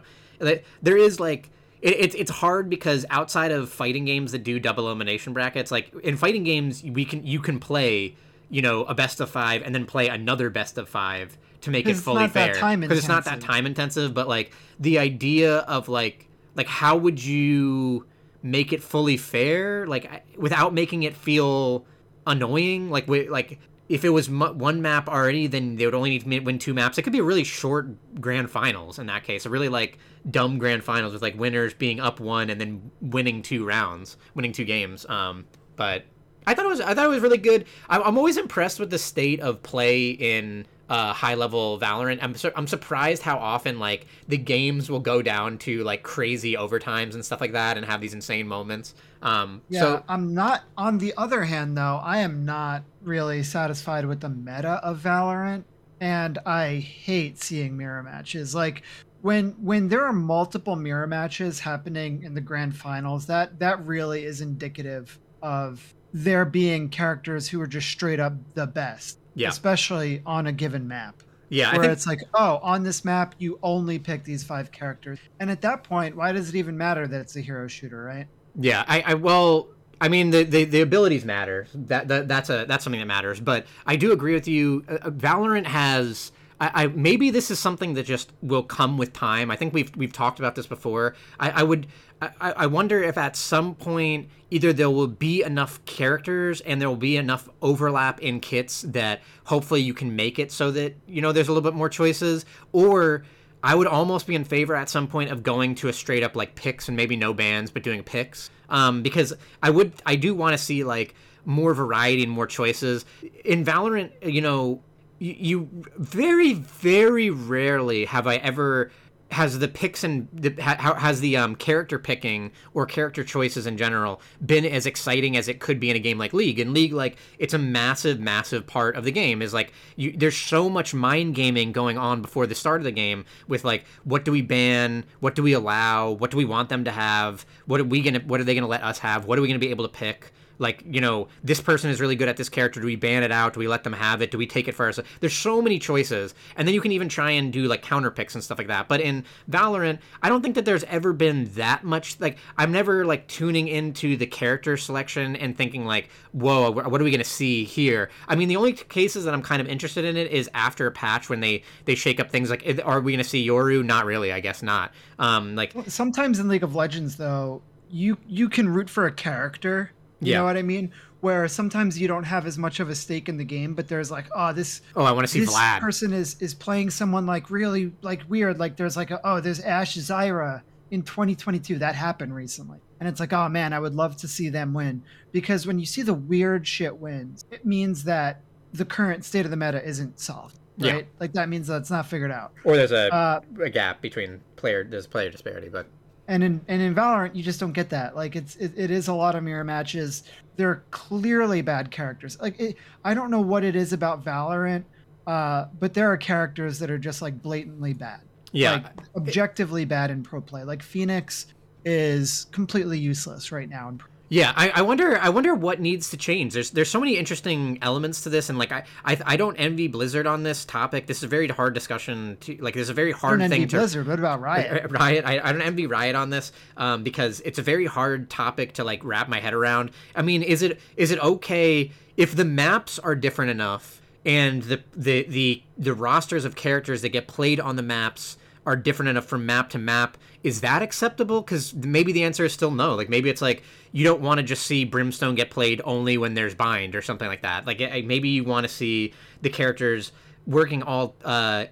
There 0.82 0.98
is 0.98 1.20
like 1.20 1.50
it, 1.82 2.00
it's 2.00 2.16
it's 2.16 2.32
hard 2.32 2.70
because 2.70 3.06
outside 3.10 3.52
of 3.52 3.70
fighting 3.70 4.06
games 4.06 4.32
that 4.32 4.44
do 4.44 4.60
double 4.60 4.86
elimination 4.86 5.34
brackets, 5.34 5.72
like 5.72 5.94
in 6.04 6.18
fighting 6.18 6.44
games, 6.44 6.84
we 6.84 7.06
can 7.06 7.26
you 7.26 7.40
can 7.40 7.60
play 7.60 8.16
you 8.50 8.62
know 8.62 8.84
a 8.86 8.94
best 8.94 9.20
of 9.20 9.30
five 9.30 9.62
and 9.64 9.76
then 9.76 9.86
play 9.86 10.08
another 10.08 10.50
best 10.50 10.78
of 10.78 10.88
five 10.88 11.38
to 11.62 11.72
make 11.72 11.88
it 11.88 11.96
fully 11.96 12.28
fair 12.28 12.54
because 12.80 12.98
it's 12.98 13.08
not 13.08 13.26
that 13.26 13.42
time 13.42 13.66
intensive. 13.66 14.14
But 14.14 14.28
like 14.28 14.54
the 14.80 15.00
idea 15.00 15.58
of 15.60 15.90
like 15.90 16.28
like 16.56 16.68
how 16.68 16.96
would 16.96 17.24
you 17.24 18.06
make 18.44 18.74
it 18.74 18.82
fully 18.82 19.18
fair 19.18 19.86
like 19.86 20.26
without 20.36 20.74
making 20.74 21.04
it 21.04 21.16
feel 21.16 21.86
annoying 22.28 22.90
like 22.90 23.08
we 23.08 23.28
like 23.28 23.60
if 23.90 24.06
it 24.06 24.10
was 24.10 24.30
one 24.30 24.82
map 24.82 25.10
already 25.10 25.48
then 25.48 25.76
they 25.76 25.86
would 25.86 25.96
only 25.96 26.12
need 26.12 26.24
to 26.24 26.40
win 26.40 26.58
two 26.58 26.74
maps. 26.74 26.98
It 26.98 27.02
could 27.02 27.12
be 27.12 27.20
a 27.20 27.24
really 27.24 27.44
short 27.44 27.90
grand 28.22 28.50
finals 28.50 29.00
in 29.00 29.08
that 29.08 29.24
case 29.24 29.46
a 29.46 29.50
really 29.50 29.70
like 29.70 29.98
dumb 30.30 30.58
grand 30.58 30.84
finals 30.84 31.14
with 31.14 31.22
like 31.22 31.38
winners 31.38 31.74
being 31.74 32.00
up 32.00 32.20
one 32.20 32.50
and 32.50 32.62
then 32.62 32.92
winning 33.02 33.42
two 33.42 33.66
rounds 33.66 34.18
winning 34.36 34.52
two 34.52 34.66
games 34.66 35.06
um 35.10 35.46
but 35.76 36.06
i 36.46 36.54
thought 36.54 36.66
it 36.66 36.70
was 36.70 36.80
i 36.82 36.94
thought 36.94 37.06
it 37.06 37.10
was 37.10 37.22
really 37.22 37.38
good. 37.38 37.66
I'm 37.90 38.18
always 38.18 38.38
impressed 38.38 38.80
with 38.80 38.92
the 38.92 39.00
state 39.00 39.40
of 39.40 39.62
play 39.64 40.12
in 40.12 40.66
uh, 40.92 41.14
high 41.14 41.36
level 41.36 41.80
Valorant. 41.80 42.20
I'm 42.22 42.36
su- 42.36 42.52
I'm 42.54 42.68
surprised 42.68 43.22
how 43.24 43.38
often 43.38 43.80
like 43.80 44.08
the 44.28 44.38
games 44.38 44.92
will 44.92 45.00
go 45.00 45.22
down 45.22 45.58
to 45.60 45.86
like 45.86 46.04
crazy 46.04 46.56
overtimes 46.56 47.14
and 47.14 47.24
stuff 47.24 47.40
like 47.40 47.54
that, 47.54 47.78
and 47.78 47.86
have 47.86 48.02
these 48.02 48.14
insane 48.14 48.46
moments. 48.46 48.94
Um, 49.22 49.62
yeah, 49.70 49.80
so, 49.80 50.04
I'm 50.10 50.34
not. 50.34 50.64
On 50.78 50.98
the 50.98 51.14
other 51.16 51.46
hand, 51.46 51.78
though, 51.78 52.02
I 52.04 52.18
am 52.18 52.44
not 52.44 52.84
really 53.02 53.42
satisfied 53.42 54.06
with 54.06 54.20
the 54.20 54.28
meta 54.28 54.82
of 54.84 55.00
Valorant, 55.00 55.64
and 56.02 56.38
I 56.46 56.80
hate 56.80 57.42
seeing 57.42 57.78
mirror 57.78 58.04
matches. 58.04 58.54
Like 58.54 58.84
when 59.22 59.52
when 59.64 59.88
there 59.88 60.04
are 60.04 60.12
multiple 60.12 60.76
mirror 60.76 61.08
matches 61.08 61.62
happening 61.62 62.24
in 62.24 62.34
the 62.34 62.42
grand 62.42 62.76
finals, 62.76 63.28
that 63.28 63.60
that 63.60 63.86
really 63.86 64.26
is 64.26 64.42
indicative 64.42 65.18
of 65.42 65.94
there 66.12 66.44
being 66.44 66.90
characters 66.90 67.48
who 67.48 67.62
are 67.62 67.68
just 67.68 67.88
straight 67.88 68.20
up 68.20 68.34
the 68.56 68.68
best 68.68 69.21
yeah. 69.34 69.50
Especially 69.50 70.22
on 70.26 70.48
a 70.48 70.52
given 70.52 70.88
map. 70.88 71.22
Yeah. 71.50 71.72
Where 71.74 71.82
think... 71.82 71.94
it's 71.94 72.08
like, 72.08 72.22
oh, 72.34 72.60
on 72.64 72.84
this 72.84 73.04
map, 73.04 73.36
you 73.38 73.60
only 73.62 74.00
pick 74.00 74.24
these 74.24 74.44
five 74.44 74.72
characters. 74.72 75.20
And 75.40 75.52
at 75.52 75.62
that 75.62 75.84
point, 75.84 76.16
why 76.16 76.32
does 76.32 76.50
it 76.50 76.56
even 76.56 76.78
matter 76.78 77.08
that 77.08 77.22
it's 77.22 77.36
a 77.36 77.42
hero 77.42 77.68
shooter, 77.68 78.04
right? 78.04 78.28
Yeah. 78.56 78.86
I, 78.88 79.02
I 79.02 79.14
well, 79.16 79.68
I 80.00 80.08
mean, 80.08 80.32
the, 80.32 80.44
the, 80.44 80.64
the 80.64 80.82
abilities 80.82 81.26
matter. 81.26 81.68
That, 81.76 82.08
that 82.08 82.28
that's 82.28 82.50
a 82.50 82.66
that's 82.68 82.84
something 82.84 83.00
that 83.00 83.06
matters. 83.06 83.40
But 83.40 83.68
I 83.86 83.96
do 83.98 84.12
agree 84.12 84.34
with 84.34 84.48
you. 84.48 84.84
Uh, 84.90 84.94
uh 84.96 85.10
Valorant 85.12 85.68
has. 85.68 86.32
I, 86.60 86.84
I, 86.84 86.88
maybe 86.88 87.32
this 87.32 87.50
is 87.50 87.60
something 87.60 87.96
that 87.96 88.06
just 88.06 88.32
will 88.42 88.64
come 88.64 88.98
with 88.98 89.14
time. 89.14 89.52
I 89.52 89.56
think 89.56 89.74
we've 89.74 89.96
we've 89.96 90.14
talked 90.14 90.40
about 90.40 90.56
this 90.56 90.68
before. 90.68 91.16
I, 91.40 91.50
I 91.52 91.64
would 91.64 91.88
I, 92.22 92.52
I 92.52 92.68
wonder 92.68 93.02
if 93.02 93.18
at 93.18 93.36
some 93.36 93.74
point 93.74 94.30
either 94.52 94.74
there 94.74 94.90
will 94.90 95.08
be 95.08 95.42
enough 95.42 95.84
characters 95.86 96.62
and 96.62 96.80
there 96.80 96.88
will 96.88 96.96
be 96.96 97.18
enough 97.18 97.50
overlap 97.62 98.20
in 98.20 98.40
kits 98.40 98.84
that 98.84 99.22
hopefully 99.46 99.82
you 99.82 99.96
can 99.96 100.16
make 100.16 100.38
it 100.38 100.52
so 100.52 100.70
that 100.72 100.96
you 101.08 101.22
know 101.22 101.32
there's 101.32 101.48
a 101.48 101.52
little 101.52 101.68
bit 101.68 101.76
more 101.76 101.90
choices. 101.90 102.46
Or 102.74 103.24
I 103.64 103.74
would 103.74 103.88
almost 103.88 104.28
be 104.28 104.36
in 104.36 104.44
favor 104.44 104.76
at 104.76 104.88
some 104.88 105.08
point 105.08 105.32
of 105.32 105.42
going 105.42 105.76
to 105.76 105.88
a 105.88 105.94
straight 105.94 106.22
up 106.22 106.36
like 106.36 106.54
picks 106.54 106.88
and 106.88 106.96
maybe 106.96 107.16
no 107.16 107.34
bans 107.34 107.72
but 107.72 107.82
doing 107.82 108.04
picks 108.04 108.52
um, 108.70 109.02
because 109.02 109.34
I 109.64 109.72
would 109.72 109.94
I 110.06 110.16
do 110.16 110.36
want 110.36 110.54
to 110.54 110.58
see 110.60 110.84
like 110.84 111.16
more 111.46 111.74
variety 111.74 112.24
and 112.24 112.32
more 112.32 112.48
choices. 112.48 113.04
In 113.44 113.66
Valorant 113.66 114.12
you 114.24 114.42
know 114.42 114.84
you, 115.18 115.36
you 115.40 115.70
very 115.98 116.54
very 116.54 117.32
rarely 117.32 118.06
have 118.06 118.28
I 118.28 118.36
ever 118.38 118.92
has 119.32 119.60
the 119.60 119.68
picks 119.68 120.04
and 120.04 120.28
the, 120.34 120.52
has 120.62 121.22
the 121.22 121.38
um, 121.38 121.56
character 121.56 121.98
picking 121.98 122.52
or 122.74 122.86
character 122.86 123.24
choices 123.24 123.66
in 123.66 123.78
general 123.78 124.22
been 124.46 124.66
as 124.66 124.86
exciting 124.86 125.38
as 125.38 125.48
it 125.48 125.60
could 125.60 125.80
be 125.80 125.90
in 125.90 125.96
a 125.96 126.00
game 126.00 126.18
like 126.18 126.34
League? 126.34 126.60
In 126.60 126.74
League, 126.74 126.94
like 126.94 127.18
it's 127.40 127.54
a 127.54 127.58
massive, 127.58 128.20
massive 128.20 128.68
part 128.68 128.96
of 128.96 129.04
the 129.04 129.12
game. 129.12 129.42
Is 129.42 129.54
like 129.54 129.74
you, 129.96 130.12
there's 130.16 130.38
so 130.38 130.70
much 130.70 130.94
mind 130.94 131.36
gaming 131.36 131.72
going 131.72 131.98
on 131.98 132.22
before 132.22 132.48
the 132.48 132.56
start 132.56 132.82
of 132.82 132.86
the 132.86 132.92
game 132.92 133.26
with 133.48 133.64
like 133.64 133.86
what 134.04 134.26
do 134.26 134.32
we 134.32 134.42
ban, 134.42 135.06
what 135.20 135.36
do 135.36 135.44
we 135.44 135.54
allow, 135.54 136.12
what 136.12 136.32
do 136.32 136.38
we 136.38 136.46
want 136.46 136.70
them 136.70 136.84
to 136.86 136.92
have, 136.92 137.46
what 137.66 137.80
are 137.80 137.86
we 137.86 138.02
gonna, 138.02 138.20
what 138.20 138.40
are 138.40 138.44
they 138.44 138.56
gonna 138.56 138.68
let 138.68 138.84
us 138.84 139.00
have, 139.00 139.26
what 139.26 139.38
are 139.40 139.42
we 139.42 139.48
gonna 139.48 139.60
be 139.60 139.70
able 139.70 139.88
to 139.88 139.94
pick 139.94 140.32
like 140.62 140.84
you 140.86 141.02
know 141.02 141.28
this 141.44 141.60
person 141.60 141.90
is 141.90 142.00
really 142.00 142.16
good 142.16 142.30
at 142.30 142.38
this 142.38 142.50
character. 142.50 142.80
Do 142.80 142.86
we 142.86 142.96
ban 142.96 143.24
it 143.24 143.32
out? 143.32 143.54
Do 143.54 143.60
we 143.60 143.68
let 143.68 143.84
them 143.84 143.94
have 143.94 144.22
it? 144.22 144.32
Do 144.32 144.38
we 144.38 144.48
take 144.48 144.68
it 144.68 144.76
for 144.76 144.86
ourselves? 144.86 145.10
There's 145.20 145.36
so 145.36 145.62
many 145.62 145.80
choices. 145.80 146.34
And 146.56 146.68
then 146.68 146.74
you 146.74 146.82
can 146.82 146.92
even 146.92 147.10
try 147.10 147.32
and 147.32 147.52
do 147.52 147.64
like 147.64 147.82
counter 147.82 148.12
picks 148.12 148.36
and 148.36 148.44
stuff 148.44 148.58
like 148.58 148.68
that. 148.68 148.88
But 148.88 149.02
in 149.02 149.26
valorant 149.50 150.00
i 150.22 150.30
don't 150.30 150.42
think 150.42 150.56
that 150.56 150.66
there's 150.66 150.84
ever 150.86 151.14
been 151.14 151.46
that 151.54 151.84
much 151.84 152.20
like 152.20 152.38
i'm 152.58 152.72
never 152.72 153.06
like 153.06 153.28
tuning 153.28 153.68
into 153.68 154.16
the 154.18 154.26
character 154.26 154.78
selection 154.78 155.36
and 155.36 155.58
thinking 155.58 155.86
like 155.86 156.10
whoa 156.32 156.72
what 156.72 157.02
are 157.02 157.04
we 157.04 157.12
going 157.12 157.20
to 157.20 157.24
see 157.24 157.64
here? 157.64 158.10
I 158.28 158.36
mean 158.36 158.48
the 158.48 158.56
only 158.56 158.74
cases 158.74 159.26
that 159.26 159.34
i'm 159.34 159.42
kind 159.42 159.62
of 159.62 159.68
interested 159.68 160.06
in 160.06 160.18
it 160.18 160.32
is 160.32 160.50
after 160.54 160.88
a 160.88 160.92
patch 160.92 161.30
when 161.30 161.40
they 161.40 161.64
they 161.86 161.96
shake 161.96 162.20
up 162.20 162.30
things 162.30 162.50
like 162.50 162.64
are 162.86 163.02
we 163.02 163.12
going 163.12 163.24
to 163.24 163.30
see 163.30 163.46
yoru? 163.46 163.84
Not 163.84 164.06
really 164.06 164.32
i 164.32 164.40
guess 164.40 164.62
not. 164.62 164.94
Um 165.20 165.56
like 165.56 165.74
sometimes 165.88 166.40
in 166.40 166.48
league 166.48 166.64
of 166.64 166.76
legends 166.76 167.18
though 167.18 167.62
you 167.90 168.18
you 168.28 168.50
can 168.50 168.70
root 168.70 168.90
for 168.90 169.06
a 169.06 169.12
character 169.12 169.92
you 170.22 170.32
yeah. 170.32 170.38
know 170.38 170.46
what 170.46 170.56
I 170.56 170.62
mean? 170.62 170.92
Where 171.22 171.48
sometimes 171.48 172.00
you 172.00 172.08
don't 172.08 172.24
have 172.24 172.46
as 172.46 172.58
much 172.58 172.80
of 172.80 172.90
a 172.90 172.96
stake 172.96 173.28
in 173.28 173.38
the 173.38 173.44
game, 173.44 173.74
but 173.74 173.88
there's 173.88 174.10
like, 174.10 174.26
oh, 174.36 174.54
this. 174.54 174.82
Oh, 174.96 175.04
I 175.04 175.12
want 175.12 175.26
to 175.26 175.28
see 175.28 175.40
this 175.40 175.54
Vlad. 175.54 175.80
person 175.80 176.14
is 176.14 176.36
is 176.40 176.54
playing 176.54 176.92
someone 176.92 177.26
like 177.26 177.50
really 177.50 177.92
like 178.02 178.22
weird. 178.30 178.60
Like 178.60 178.78
there's 178.78 178.96
like 178.96 179.12
a, 179.12 179.20
oh, 179.24 179.40
there's 179.40 179.60
Ash 179.60 179.96
Zyra 179.98 180.62
in 180.92 181.04
2022 181.04 181.80
that 181.80 181.96
happened 181.96 182.36
recently, 182.36 182.80
and 183.00 183.10
it's 183.10 183.20
like, 183.20 183.34
oh 183.34 183.50
man, 183.50 183.74
I 183.74 183.80
would 183.80 183.96
love 183.96 184.18
to 184.18 184.28
see 184.28 184.50
them 184.50 184.74
win 184.74 185.04
because 185.32 185.68
when 185.68 185.80
you 185.80 185.86
see 185.86 186.02
the 186.02 186.14
weird 186.14 186.68
shit 186.68 186.98
wins, 186.98 187.46
it 187.52 187.66
means 187.66 188.04
that 188.06 188.42
the 188.74 188.86
current 188.86 189.26
state 189.26 189.46
of 189.46 189.52
the 189.52 189.58
meta 189.58 189.84
isn't 189.84 190.20
solved. 190.20 190.58
Right? 190.78 190.96
Yeah. 190.96 191.02
Like 191.20 191.34
that 191.34 191.50
means 191.50 191.68
that 191.68 191.78
it's 191.78 191.92
not 191.92 192.08
figured 192.08 192.32
out. 192.32 192.54
Or 192.64 192.76
there's 192.76 192.92
a, 192.92 193.14
uh, 193.14 193.42
a 193.62 193.70
gap 193.70 194.02
between 194.02 194.42
player 194.56 194.84
there's 194.84 195.08
player 195.08 195.30
disparity, 195.30 195.70
but 195.70 195.88
and 196.28 196.44
in 196.44 196.62
and 196.68 196.82
in 196.82 196.96
Valorant 196.96 197.36
you 197.36 197.44
just 197.44 197.60
don't 197.60 197.74
get 197.74 197.90
that. 197.90 198.16
Like 198.16 198.36
it's 198.36 198.56
it, 198.58 198.74
it 198.76 198.92
is 198.92 199.08
a 199.08 199.14
lot 199.14 199.36
of 199.36 199.44
mirror 199.44 199.64
matches. 199.64 200.24
They're 200.56 200.84
clearly 200.92 201.62
bad 201.62 201.92
characters. 201.92 202.40
Like 202.40 202.60
it, 202.60 202.76
I 203.04 203.14
don't 203.14 203.32
know 203.32 203.42
what 203.42 203.64
it 203.64 203.76
is 203.76 203.94
about 203.94 204.24
Valorant, 204.24 204.84
uh, 205.28 205.66
but 205.80 205.94
there 205.94 206.12
are 206.12 206.18
characters 206.18 206.80
that 206.80 206.92
are 206.92 206.98
just 206.98 207.22
like 207.22 207.42
blatantly 207.42 207.94
bad. 207.94 208.22
Yeah, 208.52 208.74
like, 208.74 208.86
objectively 209.16 209.86
bad 209.86 210.12
in 210.12 210.24
pro 210.24 210.42
play. 210.42 210.64
Like 210.64 210.84
Phoenix 210.84 211.48
is 211.86 212.48
completely 212.52 213.00
useless 213.00 213.52
right 213.52 213.70
now 213.70 213.90
in 213.90 213.98
pro 213.98 214.11
yeah, 214.32 214.54
I, 214.56 214.70
I, 214.70 214.82
wonder. 214.82 215.20
I 215.20 215.28
wonder 215.28 215.54
what 215.54 215.82
needs 215.82 216.12
to 216.12 216.18
change. 216.18 216.54
There's 216.54 216.72
there's 216.72 216.90
so 216.90 217.02
many 217.02 217.18
interesting 217.18 217.78
elements 217.82 218.22
to 218.22 218.30
this, 218.30 218.50
and 218.50 218.58
like 218.58 218.72
I, 218.72 218.86
I, 219.04 219.18
I 219.26 219.36
don't 219.36 219.58
envy 219.58 219.90
Blizzard 219.90 220.26
on 220.26 220.44
this 220.44 220.64
topic. 220.64 221.06
This 221.06 221.18
is 221.18 221.24
a 221.24 221.28
very 221.28 221.50
hard 221.50 221.74
discussion. 221.74 222.38
To 222.40 222.56
like, 222.62 222.74
there's 222.74 222.88
a 222.88 222.94
very 222.94 223.12
hard 223.12 223.42
thing 223.42 223.68
to 223.68 223.76
Blizzard. 223.76 224.08
What 224.08 224.20
about 224.20 224.40
Riot? 224.40 224.90
Riot. 225.00 225.26
I, 225.26 225.42
I 225.42 225.52
don't 225.52 225.62
envy 225.62 225.86
Riot 225.86 226.16
on 226.16 226.30
this 226.30 226.54
um, 226.78 227.04
because 227.04 227.42
it's 227.42 227.60
a 227.60 227.62
very 227.62 227.86
hard 227.86 228.30
topic 228.30 228.72
to 228.76 228.86
like 228.86 229.04
wrap 229.04 229.28
my 229.28 229.42
head 229.42 229.54
around. 229.54 229.92
I 230.16 230.22
mean, 230.22 230.44
is 230.44 230.62
it 230.62 230.80
is 230.96 231.12
it 231.12 231.20
okay 231.20 231.92
if 232.16 232.34
the 232.34 232.46
maps 232.46 233.00
are 233.00 233.16
different 233.16 233.52
enough 233.52 234.02
and 234.26 234.64
the 234.64 234.82
the 234.96 235.24
the 235.24 235.64
the 235.78 235.94
rosters 235.94 236.46
of 236.46 236.56
characters 236.56 237.02
that 237.02 237.10
get 237.10 237.28
played 237.28 237.60
on 237.60 237.76
the 237.76 237.84
maps 237.84 238.38
are 238.66 238.76
different 238.76 239.10
enough 239.10 239.26
from 239.26 239.46
map 239.46 239.70
to 239.72 239.80
map? 239.80 240.18
Is 240.44 240.62
that 240.62 240.82
acceptable? 240.82 241.42
Because 241.42 241.74
maybe 241.74 242.12
the 242.12 242.24
answer 242.24 242.46
is 242.46 242.54
still 242.54 242.72
no. 242.72 242.96
Like 242.96 243.10
maybe 243.10 243.30
it's 243.30 243.42
like 243.42 243.64
you 243.92 244.04
don't 244.04 244.22
want 244.22 244.38
to 244.38 244.44
just 244.44 244.66
see 244.66 244.86
Brimstone 244.86 245.36
get 245.36 245.50
played 245.50 245.82
only 245.84 246.18
when 246.18 246.34
there's 246.34 246.56
bind 246.56 246.96
or 246.96 247.02
something 247.02 247.28
like 247.28 247.42
that. 247.42 247.66
Like 247.66 247.80
maybe 248.06 248.30
you 248.30 248.44
want 248.44 248.66
to 248.66 248.70
see 248.70 249.14
the 249.42 249.50
characters 249.50 250.12
working 250.48 250.84
all 250.84 251.16
uh, 251.24 251.66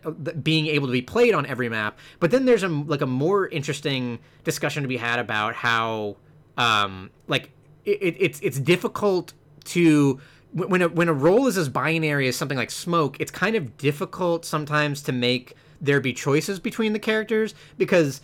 being 0.44 0.68
able 0.68 0.88
to 0.88 0.94
be 0.94 1.02
played 1.02 1.34
on 1.34 1.46
every 1.46 1.70
map. 1.70 2.00
But 2.20 2.32
then 2.32 2.46
there's 2.46 2.64
a 2.64 2.70
like 2.70 3.02
a 3.02 3.08
more 3.08 3.48
interesting 3.48 4.20
discussion 4.44 4.84
to 4.84 4.90
be 4.90 4.98
had 4.98 5.20
about 5.20 5.56
how 5.56 6.18
um, 6.58 7.10
like 7.28 7.52
it, 7.86 8.16
it's 8.20 8.40
it's 8.42 8.60
difficult 8.60 9.34
to 9.66 10.20
when 10.54 10.82
a 10.82 10.90
when 10.90 11.10
a 11.10 11.14
role 11.14 11.48
is 11.48 11.58
as 11.58 11.70
binary 11.70 12.28
as 12.28 12.36
something 12.36 12.58
like 12.58 12.72
smoke. 12.72 13.18
It's 13.20 13.32
kind 13.32 13.56
of 13.56 13.78
difficult 13.78 14.46
sometimes 14.46 15.02
to 15.04 15.12
make 15.12 15.56
there 15.82 16.00
be 16.00 16.14
choices 16.14 16.60
between 16.60 16.94
the 16.94 17.00
characters 17.00 17.56
because 17.78 18.22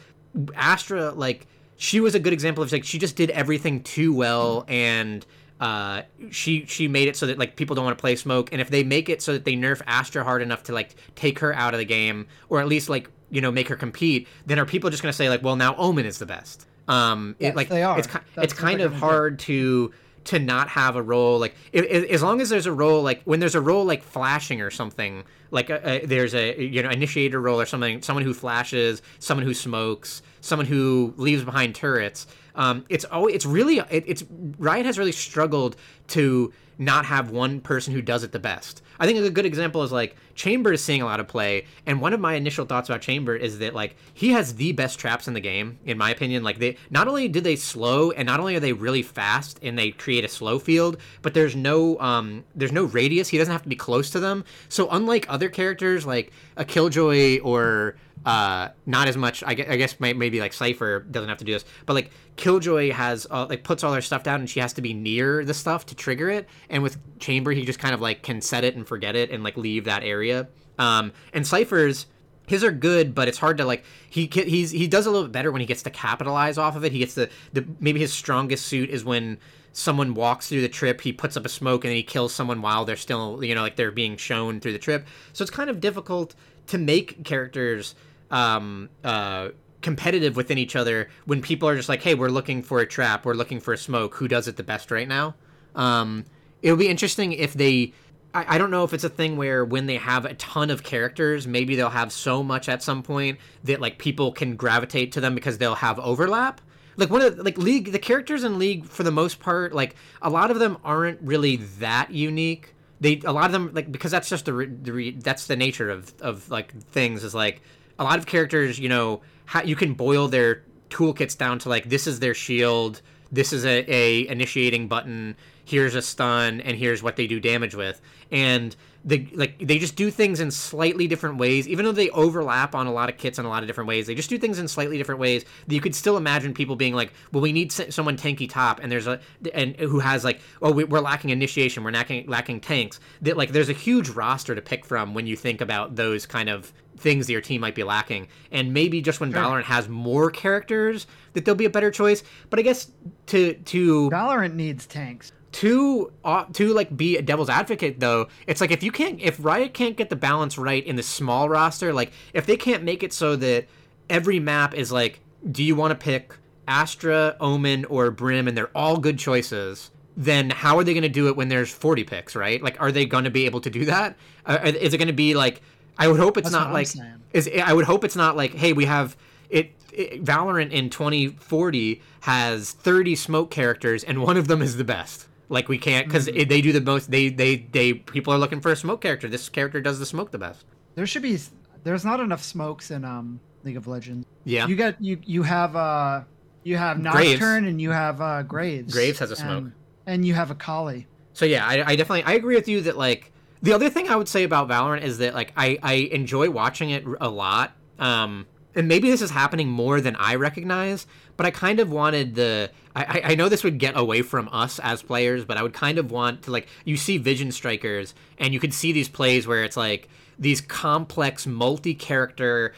Astra 0.55 1.11
like 1.11 1.47
she 1.77 1.99
was 1.99 2.15
a 2.15 2.19
good 2.19 2.33
example 2.33 2.63
of 2.63 2.71
like 2.71 2.83
she 2.83 2.97
just 2.97 3.15
did 3.15 3.29
everything 3.31 3.83
too 3.83 4.13
well 4.13 4.65
and 4.67 5.25
uh, 5.59 6.01
she 6.31 6.65
she 6.65 6.87
made 6.87 7.07
it 7.07 7.15
so 7.15 7.27
that 7.27 7.37
like 7.37 7.55
people 7.55 7.75
don't 7.75 7.85
want 7.85 7.97
to 7.97 8.01
play 8.01 8.15
smoke 8.15 8.49
and 8.51 8.59
if 8.59 8.69
they 8.69 8.83
make 8.83 9.07
it 9.07 9.21
so 9.21 9.33
that 9.33 9.45
they 9.45 9.53
nerf 9.53 9.81
Astra 9.87 10.23
hard 10.23 10.41
enough 10.41 10.63
to 10.63 10.73
like 10.73 10.95
take 11.15 11.39
her 11.39 11.53
out 11.53 11.73
of 11.73 11.77
the 11.77 11.85
game 11.85 12.27
or 12.49 12.59
at 12.59 12.67
least 12.67 12.89
like 12.89 13.09
you 13.29 13.41
know 13.41 13.51
make 13.51 13.69
her 13.69 13.75
compete 13.75 14.27
then 14.45 14.59
are 14.59 14.65
people 14.65 14.89
just 14.89 15.01
going 15.01 15.11
to 15.11 15.17
say 15.17 15.29
like 15.29 15.43
well 15.43 15.55
now 15.55 15.75
Omen 15.77 16.05
is 16.05 16.19
the 16.19 16.25
best 16.25 16.67
um 16.87 17.35
yes, 17.39 17.53
it 17.53 17.55
like 17.55 17.69
they 17.69 17.83
are. 17.83 17.97
it's 17.97 18.07
it's 18.37 18.53
kind 18.53 18.81
of 18.81 18.93
hard 18.93 19.39
to 19.39 19.93
to 20.25 20.39
not 20.39 20.67
have 20.67 20.95
a 20.95 21.01
role 21.01 21.39
like 21.39 21.55
if, 21.71 21.85
as 22.09 22.21
long 22.21 22.41
as 22.41 22.49
there's 22.49 22.65
a 22.65 22.73
role 22.73 23.01
like 23.01 23.21
when 23.23 23.39
there's 23.39 23.55
a 23.55 23.61
role 23.61 23.85
like 23.85 24.03
flashing 24.03 24.61
or 24.61 24.69
something 24.69 25.23
like 25.51 25.69
a, 25.69 26.03
a, 26.03 26.05
there's 26.05 26.33
a 26.33 26.61
you 26.61 26.81
know 26.83 26.89
initiator 26.89 27.39
role 27.39 27.59
or 27.59 27.65
something 27.65 28.01
someone 28.01 28.23
who 28.23 28.33
flashes 28.33 29.01
someone 29.19 29.45
who 29.45 29.53
smokes 29.53 30.21
someone 30.41 30.65
who 30.65 31.13
leaves 31.17 31.43
behind 31.43 31.75
turrets. 31.75 32.27
Um, 32.55 32.85
it's 32.89 33.05
always 33.05 33.35
it's 33.35 33.45
really 33.45 33.79
it, 33.79 34.03
it's 34.07 34.23
riot 34.57 34.85
has 34.85 34.97
really 34.97 35.11
struggled 35.11 35.75
to 36.09 36.53
not 36.77 37.05
have 37.05 37.31
one 37.31 37.59
person 37.61 37.93
who 37.93 38.01
does 38.01 38.23
it 38.23 38.31
the 38.31 38.39
best 38.39 38.81
I 38.99 39.05
think 39.05 39.19
a 39.19 39.29
good 39.29 39.45
example 39.45 39.83
is 39.83 39.91
like 39.91 40.15
Chamber 40.35 40.73
is 40.73 40.83
seeing 40.83 41.01
a 41.01 41.05
lot 41.05 41.19
of 41.19 41.27
play, 41.27 41.65
and 41.85 42.01
one 42.01 42.13
of 42.13 42.19
my 42.19 42.33
initial 42.33 42.65
thoughts 42.65 42.89
about 42.89 43.01
Chamber 43.01 43.35
is 43.35 43.59
that 43.59 43.73
like 43.73 43.95
he 44.13 44.29
has 44.29 44.55
the 44.55 44.73
best 44.73 44.99
traps 44.99 45.27
in 45.27 45.33
the 45.33 45.39
game, 45.39 45.79
in 45.85 45.97
my 45.97 46.09
opinion. 46.09 46.43
Like 46.43 46.59
they 46.59 46.77
not 46.89 47.07
only 47.07 47.27
did 47.27 47.43
they 47.43 47.55
slow, 47.55 48.11
and 48.11 48.25
not 48.25 48.39
only 48.39 48.55
are 48.55 48.59
they 48.59 48.73
really 48.73 49.01
fast 49.01 49.59
and 49.61 49.77
they 49.77 49.91
create 49.91 50.25
a 50.25 50.27
slow 50.27 50.59
field, 50.59 50.97
but 51.21 51.33
there's 51.33 51.55
no 51.55 51.99
um 51.99 52.43
there's 52.53 52.71
no 52.71 52.85
radius. 52.85 53.29
He 53.29 53.37
doesn't 53.37 53.51
have 53.51 53.63
to 53.63 53.69
be 53.69 53.75
close 53.75 54.09
to 54.11 54.19
them. 54.19 54.43
So 54.69 54.89
unlike 54.89 55.25
other 55.29 55.49
characters 55.49 56.05
like 56.05 56.31
a 56.57 56.65
Killjoy 56.65 57.39
or 57.39 57.95
uh, 58.25 58.69
not 58.85 59.07
as 59.07 59.17
much. 59.17 59.43
I 59.45 59.53
guess, 59.53 59.67
I 59.69 59.77
guess 59.77 59.99
maybe 59.99 60.39
like 60.39 60.53
Cypher 60.53 61.01
doesn't 61.01 61.29
have 61.29 61.37
to 61.39 61.45
do 61.45 61.53
this, 61.53 61.65
but 61.85 61.93
like 61.93 62.11
Killjoy 62.35 62.91
has 62.91 63.27
uh, 63.29 63.45
like 63.49 63.63
puts 63.63 63.83
all 63.83 63.93
her 63.93 64.01
stuff 64.01 64.23
down 64.23 64.39
and 64.39 64.49
she 64.49 64.59
has 64.59 64.73
to 64.73 64.81
be 64.81 64.93
near 64.93 65.45
the 65.45 65.53
stuff 65.53 65.85
to 65.87 65.95
trigger 65.95 66.29
it. 66.29 66.47
And 66.69 66.81
with 66.81 66.97
Chamber, 67.19 67.51
he 67.51 67.65
just 67.65 67.79
kind 67.79 67.93
of 67.93 68.01
like 68.01 68.23
can 68.23 68.41
set 68.41 68.63
it 68.63 68.75
and 68.75 68.87
forget 68.87 69.15
it 69.15 69.31
and 69.31 69.43
like 69.43 69.57
leave 69.57 69.85
that 69.85 70.03
area. 70.03 70.47
Um, 70.77 71.11
and 71.33 71.45
Cypher's 71.45 72.07
his 72.47 72.63
are 72.63 72.71
good, 72.71 73.15
but 73.15 73.27
it's 73.27 73.37
hard 73.37 73.57
to 73.57 73.65
like 73.65 73.83
he 74.09 74.29
he's 74.31 74.71
he 74.71 74.87
does 74.87 75.05
a 75.05 75.11
little 75.11 75.27
bit 75.27 75.31
better 75.31 75.51
when 75.51 75.61
he 75.61 75.67
gets 75.67 75.83
to 75.83 75.89
capitalize 75.89 76.57
off 76.57 76.75
of 76.75 76.83
it. 76.83 76.91
He 76.91 76.99
gets 76.99 77.15
the 77.15 77.29
the 77.53 77.65
maybe 77.79 77.99
his 77.99 78.13
strongest 78.13 78.65
suit 78.65 78.89
is 78.89 79.03
when 79.03 79.39
someone 79.71 80.13
walks 80.13 80.47
through 80.47 80.61
the 80.61 80.69
trip, 80.69 81.01
he 81.01 81.11
puts 81.11 81.35
up 81.35 81.45
a 81.45 81.49
smoke 81.49 81.83
and 81.83 81.89
then 81.89 81.97
he 81.97 82.03
kills 82.03 82.33
someone 82.33 82.61
while 82.61 82.85
they're 82.85 82.95
still 82.95 83.43
you 83.43 83.55
know 83.55 83.61
like 83.61 83.75
they're 83.75 83.91
being 83.91 84.17
shown 84.17 84.59
through 84.59 84.73
the 84.73 84.79
trip. 84.79 85.07
So 85.33 85.43
it's 85.43 85.51
kind 85.51 85.69
of 85.69 85.79
difficult 85.79 86.35
to 86.67 86.77
make 86.77 87.23
characters 87.23 87.95
um, 88.31 88.89
uh, 89.03 89.49
competitive 89.81 90.35
within 90.35 90.57
each 90.57 90.75
other 90.75 91.09
when 91.25 91.41
people 91.41 91.69
are 91.69 91.75
just 91.75 91.89
like, 91.89 92.01
hey, 92.01 92.15
we're 92.15 92.29
looking 92.29 92.63
for 92.63 92.79
a 92.79 92.87
trap, 92.87 93.25
we're 93.25 93.33
looking 93.33 93.59
for 93.59 93.73
a 93.73 93.77
smoke. 93.77 94.15
Who 94.15 94.27
does 94.27 94.47
it 94.47 94.57
the 94.57 94.63
best 94.63 94.91
right 94.91 95.07
now? 95.07 95.35
Um, 95.75 96.25
it 96.61 96.71
would 96.71 96.79
be 96.79 96.87
interesting 96.87 97.33
if 97.33 97.53
they. 97.53 97.93
I, 98.33 98.55
I 98.55 98.57
don't 98.57 98.71
know 98.71 98.83
if 98.83 98.93
it's 98.93 99.03
a 99.03 99.09
thing 99.09 99.37
where 99.37 99.63
when 99.63 99.85
they 99.85 99.97
have 99.97 100.25
a 100.25 100.33
ton 100.33 100.69
of 100.69 100.83
characters, 100.83 101.47
maybe 101.47 101.75
they'll 101.75 101.89
have 101.89 102.11
so 102.11 102.43
much 102.43 102.67
at 102.67 102.83
some 102.83 103.03
point 103.03 103.39
that 103.63 103.79
like 103.79 103.97
people 103.97 104.31
can 104.31 104.55
gravitate 104.55 105.11
to 105.13 105.21
them 105.21 105.35
because 105.35 105.57
they'll 105.57 105.75
have 105.75 105.99
overlap 105.99 106.61
like 106.97 107.09
one 107.09 107.21
of 107.21 107.37
the, 107.37 107.43
like 107.43 107.57
league 107.57 107.91
the 107.91 107.99
characters 107.99 108.43
in 108.43 108.57
league 108.59 108.85
for 108.85 109.03
the 109.03 109.11
most 109.11 109.39
part 109.39 109.73
like 109.73 109.95
a 110.21 110.29
lot 110.29 110.51
of 110.51 110.59
them 110.59 110.77
aren't 110.83 111.21
really 111.21 111.57
that 111.57 112.11
unique 112.11 112.74
they 112.99 113.21
a 113.25 113.31
lot 113.31 113.45
of 113.45 113.51
them 113.51 113.71
like 113.73 113.91
because 113.91 114.11
that's 114.11 114.29
just 114.29 114.45
the, 114.45 114.71
the 114.81 115.11
that's 115.11 115.47
the 115.47 115.55
nature 115.55 115.89
of 115.89 116.13
of 116.21 116.49
like 116.49 116.73
things 116.81 117.23
is 117.23 117.35
like 117.35 117.61
a 117.97 118.03
lot 118.03 118.19
of 118.19 118.25
characters, 118.25 118.77
you 118.79 118.89
know, 118.89 119.21
how, 119.45 119.61
you 119.63 119.75
can 119.75 119.93
boil 119.93 120.27
their 120.27 120.63
toolkits 120.89 121.37
down 121.37 121.59
to 121.59 121.69
like 121.69 121.89
this 121.89 122.07
is 122.07 122.19
their 122.19 122.33
shield, 122.33 123.01
this 123.31 123.53
is 123.53 123.65
a, 123.65 123.85
a 123.91 124.27
initiating 124.27 124.87
button, 124.87 125.35
here's 125.65 125.95
a 125.95 126.01
stun, 126.01 126.61
and 126.61 126.77
here's 126.77 127.03
what 127.03 127.15
they 127.15 127.27
do 127.27 127.39
damage 127.39 127.75
with, 127.75 128.01
and 128.31 128.75
they 129.05 129.29
like 129.33 129.59
they 129.59 129.77
just 129.77 129.95
do 129.95 130.09
things 130.09 130.39
in 130.39 130.49
slightly 130.49 131.07
different 131.07 131.37
ways 131.37 131.67
even 131.67 131.85
though 131.85 131.91
they 131.91 132.09
overlap 132.09 132.73
on 132.73 132.87
a 132.87 132.91
lot 132.91 133.07
of 133.07 133.17
kits 133.17 133.37
in 133.37 133.45
a 133.45 133.49
lot 133.49 133.61
of 133.61 133.67
different 133.67 133.87
ways 133.87 134.07
they 134.07 134.15
just 134.15 134.31
do 134.31 134.37
things 134.39 134.57
in 134.57 134.67
slightly 134.67 134.97
different 134.97 135.21
ways 135.21 135.45
that 135.67 135.75
you 135.75 135.79
could 135.79 135.93
still 135.93 136.17
imagine 136.17 136.55
people 136.55 136.75
being 136.75 136.95
like 136.95 137.13
well 137.31 137.41
we 137.41 137.53
need 137.53 137.71
someone 137.71 138.17
tanky 138.17 138.49
top 138.49 138.79
and 138.81 138.91
there's 138.91 139.05
a 139.05 139.19
and 139.53 139.75
who 139.75 139.99
has 139.99 140.23
like 140.23 140.41
oh 140.63 140.71
we're 140.71 140.99
lacking 140.99 141.29
initiation 141.29 141.83
we're 141.83 141.91
lacking 141.91 142.25
lacking 142.25 142.59
tanks 142.59 142.99
that 143.21 143.37
like 143.37 143.51
there's 143.51 143.69
a 143.69 143.73
huge 143.73 144.09
roster 144.09 144.55
to 144.55 144.61
pick 144.61 144.83
from 144.83 145.13
when 145.13 145.27
you 145.27 145.35
think 145.35 145.61
about 145.61 145.95
those 145.95 146.25
kind 146.25 146.49
of 146.49 146.73
things 146.97 147.27
that 147.27 147.33
your 147.33 147.41
team 147.41 147.61
might 147.61 147.75
be 147.75 147.83
lacking. 147.83 148.27
And 148.51 148.73
maybe 148.73 149.01
just 149.01 149.19
when 149.19 149.31
sure. 149.31 149.41
Valorant 149.41 149.63
has 149.63 149.89
more 149.89 150.31
characters, 150.31 151.07
that 151.33 151.45
there'll 151.45 151.57
be 151.57 151.65
a 151.65 151.69
better 151.69 151.91
choice. 151.91 152.23
But 152.49 152.59
I 152.59 152.61
guess 152.61 152.89
to 153.27 153.53
to 153.53 154.09
Valorant 154.09 154.53
needs 154.53 154.85
tanks. 154.85 155.31
To 155.59 156.11
uh, 156.23 156.45
to 156.53 156.73
like 156.73 156.95
be 156.95 157.17
a 157.17 157.21
devil's 157.21 157.49
advocate 157.49 157.99
though, 157.99 158.27
it's 158.45 158.59
like 158.59 158.71
if 158.71 158.83
you 158.83 158.91
can't 158.91 159.21
if 159.21 159.37
Riot 159.43 159.73
can't 159.73 159.95
get 159.95 160.09
the 160.09 160.15
balance 160.15 160.57
right 160.57 160.85
in 160.85 160.95
the 160.95 161.03
small 161.03 161.47
roster, 161.47 161.93
like 161.93 162.11
if 162.33 162.45
they 162.45 162.57
can't 162.57 162.83
make 162.83 163.03
it 163.03 163.13
so 163.13 163.35
that 163.37 163.67
every 164.09 164.39
map 164.39 164.73
is 164.73 164.91
like, 164.91 165.21
do 165.49 165.63
you 165.63 165.75
want 165.75 165.91
to 165.91 165.95
pick 165.95 166.35
Astra, 166.67 167.37
Omen, 167.39 167.85
or 167.85 168.11
Brim, 168.11 168.47
and 168.47 168.57
they're 168.57 168.75
all 168.75 168.97
good 168.97 169.17
choices 169.17 169.91
then 170.17 170.49
how 170.49 170.77
are 170.77 170.83
they 170.85 170.93
going 170.93 171.03
to 171.03 171.09
do 171.09 171.27
it 171.27 171.35
when 171.35 171.49
there's 171.49 171.69
40 171.69 172.05
picks, 172.05 172.37
right? 172.37 172.61
Like, 172.61 172.79
are 172.79 172.89
they 172.89 173.05
going 173.05 173.25
to 173.25 173.29
be 173.29 173.45
able 173.45 173.59
to 173.59 173.69
do 173.69 173.83
that? 173.83 174.15
Uh, 174.45 174.59
is 174.63 174.93
it 174.93 174.97
going 174.97 175.09
to 175.09 175.13
be 175.13 175.33
like 175.33 175.61
I 175.97 176.07
would 176.07 176.19
hope 176.19 176.37
it's 176.37 176.49
That's 176.49 176.63
not 176.63 176.73
like 176.73 176.87
is 177.33 177.49
I 177.63 177.73
would 177.73 177.85
hope 177.85 178.03
it's 178.03 178.15
not 178.15 178.35
like 178.35 178.53
hey 178.53 178.73
we 178.73 178.85
have 178.85 179.15
it, 179.49 179.71
it, 179.91 180.23
Valorant 180.23 180.71
in 180.71 180.89
2040 180.89 182.01
has 182.21 182.71
30 182.71 183.15
smoke 183.15 183.51
characters 183.51 184.03
and 184.03 184.21
one 184.21 184.37
of 184.37 184.47
them 184.47 184.61
is 184.61 184.77
the 184.77 184.83
best. 184.83 185.27
Like 185.49 185.69
we 185.69 185.77
can't 185.77 186.07
because 186.07 186.27
mm-hmm. 186.27 186.49
they 186.49 186.61
do 186.61 186.71
the 186.71 186.81
most. 186.81 187.11
They 187.11 187.29
they 187.29 187.57
they 187.57 187.93
people 187.93 188.33
are 188.33 188.37
looking 188.37 188.61
for 188.61 188.71
a 188.71 188.75
smoke 188.75 189.01
character. 189.01 189.27
This 189.27 189.49
character 189.49 189.79
does 189.81 189.99
the 189.99 190.05
smoke 190.05 190.31
the 190.31 190.39
best. 190.39 190.65
There 190.95 191.05
should 191.05 191.21
be. 191.21 191.37
There's 191.83 192.03
not 192.03 192.19
enough 192.19 192.43
smokes 192.43 192.89
in 192.91 193.05
um 193.05 193.39
League 193.63 193.77
of 193.77 193.87
Legends. 193.87 194.25
Yeah. 194.43 194.67
You 194.67 194.75
got 194.75 195.01
you 195.01 195.19
you 195.23 195.43
have 195.43 195.75
uh 195.75 196.21
you 196.63 196.77
have 196.77 196.99
Nocturne 196.99 197.37
Graves. 197.37 197.67
and 197.67 197.81
you 197.81 197.91
have 197.91 198.21
uh 198.21 198.43
Graves. 198.43 198.93
Graves 198.93 199.19
has 199.19 199.31
a 199.31 199.35
smoke. 199.35 199.63
And, 199.63 199.73
and 200.05 200.25
you 200.25 200.33
have 200.33 200.51
Akali. 200.51 201.07
So 201.33 201.45
yeah, 201.45 201.65
I, 201.67 201.91
I 201.91 201.95
definitely 201.95 202.23
I 202.23 202.33
agree 202.33 202.55
with 202.55 202.67
you 202.67 202.81
that 202.81 202.97
like 202.97 203.31
the 203.61 203.73
other 203.73 203.89
thing 203.89 204.09
I 204.09 204.15
would 204.15 204.27
say 204.27 204.43
about 204.43 204.69
Valorant 204.69 205.01
is 205.01 205.17
that 205.17 205.33
like 205.33 205.51
I 205.57 205.77
I 205.83 205.93
enjoy 205.93 206.49
watching 206.49 206.91
it 206.91 207.03
a 207.19 207.29
lot. 207.29 207.73
Um, 207.99 208.45
and 208.75 208.87
maybe 208.87 209.09
this 209.09 209.21
is 209.21 209.31
happening 209.31 209.69
more 209.69 210.01
than 210.01 210.15
I 210.17 210.35
recognize, 210.35 211.07
but 211.37 211.45
I 211.45 211.51
kind 211.51 211.79
of 211.79 211.91
wanted 211.91 212.35
the. 212.35 212.71
I, 212.95 213.21
I 213.23 213.35
know 213.35 213.49
this 213.49 213.63
would 213.63 213.77
get 213.77 213.97
away 213.97 214.21
from 214.21 214.47
us 214.51 214.79
as 214.79 215.01
players, 215.01 215.43
but 215.43 215.57
I 215.57 215.63
would 215.63 215.73
kind 215.73 215.97
of 215.97 216.11
want 216.11 216.43
to 216.43 216.51
like 216.51 216.67
you 216.85 216.97
see 216.97 217.17
Vision 217.17 217.51
Strikers, 217.51 218.13
and 218.37 218.53
you 218.53 218.59
could 218.59 218.73
see 218.73 218.91
these 218.91 219.09
plays 219.09 219.47
where 219.47 219.63
it's 219.63 219.77
like 219.77 220.09
these 220.37 220.61
complex 220.61 221.47
multi-character 221.47 222.73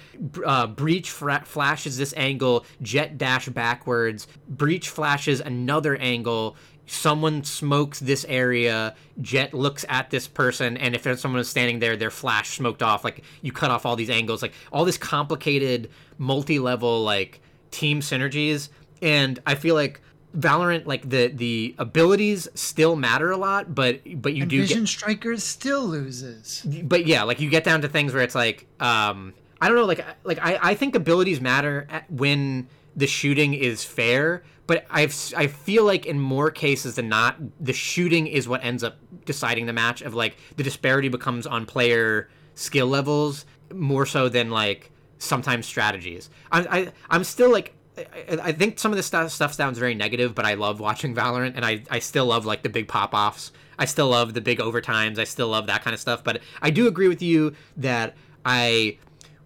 uh, 0.45 0.67
breach 0.67 1.09
fra- 1.09 1.43
flashes 1.45 1.97
this 1.97 2.13
angle 2.15 2.65
Jett 2.81 3.17
dash 3.17 3.49
backwards 3.49 4.27
breach 4.47 4.89
flashes 4.89 5.39
another 5.39 5.95
angle 5.97 6.55
someone 6.87 7.43
smokes 7.43 7.99
this 7.99 8.25
area 8.27 8.95
Jett 9.21 9.53
looks 9.53 9.85
at 9.89 10.09
this 10.09 10.27
person 10.27 10.77
and 10.77 10.95
if 10.95 11.03
there's 11.03 11.21
someone 11.21 11.43
standing 11.43 11.79
there 11.79 11.95
their 11.95 12.09
flash 12.09 12.57
smoked 12.57 12.81
off. 12.81 13.03
Like 13.03 13.23
you 13.41 13.51
cut 13.51 13.69
off 13.69 13.85
all 13.85 13.95
these 13.95 14.09
angles. 14.09 14.41
Like 14.41 14.53
all 14.71 14.85
this 14.85 14.97
complicated 14.97 15.89
multi-level 16.17 17.03
like 17.03 17.41
team 17.71 17.99
synergies. 17.99 18.69
And 19.01 19.39
i 19.45 19.53
feel 19.53 19.75
like 19.75 20.01
valorant 20.35 20.85
like 20.85 21.07
the 21.09 21.27
the 21.27 21.75
abilities 21.77 22.47
still 22.53 22.95
matter 22.95 23.31
a 23.31 23.37
lot 23.37 23.73
but 23.73 24.01
but 24.21 24.33
you 24.33 24.43
and 24.43 24.51
do 24.51 24.61
vision 24.61 24.81
get, 24.81 24.87
strikers 24.87 25.43
still 25.43 25.83
loses. 25.83 26.61
But 26.83 27.05
yeah 27.05 27.23
like 27.23 27.39
you 27.39 27.49
get 27.49 27.63
down 27.63 27.81
to 27.81 27.89
things 27.89 28.13
where 28.13 28.23
it's 28.23 28.35
like 28.35 28.65
um 28.79 29.33
i 29.61 29.67
don't 29.67 29.77
know 29.77 29.85
like 29.85 30.05
like 30.23 30.39
i 30.39 30.59
i 30.61 30.75
think 30.75 30.95
abilities 30.95 31.41
matter 31.41 31.87
when 32.09 32.67
the 32.97 33.07
shooting 33.07 33.53
is 33.53 33.83
fair 33.83 34.43
but 34.67 34.85
I've 34.89 35.15
I 35.35 35.47
feel 35.47 35.85
like 35.85 36.05
in 36.05 36.19
more 36.19 36.51
cases 36.51 36.95
than 36.95 37.07
not, 37.07 37.37
the 37.59 37.71
shooting 37.71 38.27
is 38.27 38.49
what 38.49 38.63
ends 38.63 38.83
up 38.83 38.97
deciding 39.25 39.65
the 39.65 39.73
match. 39.73 40.01
Of 40.01 40.13
like 40.13 40.35
the 40.57 40.63
disparity 40.63 41.07
becomes 41.07 41.47
on 41.47 41.65
player 41.65 42.29
skill 42.53 42.87
levels 42.87 43.45
more 43.73 44.05
so 44.05 44.27
than 44.27 44.51
like 44.51 44.91
sometimes 45.19 45.65
strategies. 45.65 46.29
I, 46.51 46.59
I 46.79 46.91
I'm 47.09 47.23
still 47.23 47.49
like 47.49 47.73
I, 47.97 48.39
I 48.43 48.51
think 48.51 48.77
some 48.77 48.91
of 48.91 48.97
this 48.97 49.05
stuff, 49.05 49.31
stuff 49.31 49.53
sounds 49.53 49.79
very 49.79 49.95
negative, 49.95 50.35
but 50.35 50.45
I 50.45 50.55
love 50.55 50.81
watching 50.81 51.15
Valorant, 51.15 51.53
and 51.55 51.65
I, 51.65 51.83
I 51.89 51.99
still 51.99 52.25
love 52.25 52.45
like 52.45 52.61
the 52.61 52.69
big 52.69 52.89
pop 52.89 53.13
offs. 53.13 53.51
I 53.79 53.85
still 53.85 54.09
love 54.09 54.33
the 54.33 54.41
big 54.41 54.59
overtimes. 54.59 55.17
I 55.17 55.23
still 55.23 55.47
love 55.47 55.67
that 55.67 55.83
kind 55.83 55.93
of 55.93 55.99
stuff. 55.99 56.23
But 56.23 56.41
I 56.61 56.71
do 56.71 56.87
agree 56.87 57.07
with 57.07 57.21
you 57.21 57.53
that 57.77 58.15
I 58.43 58.97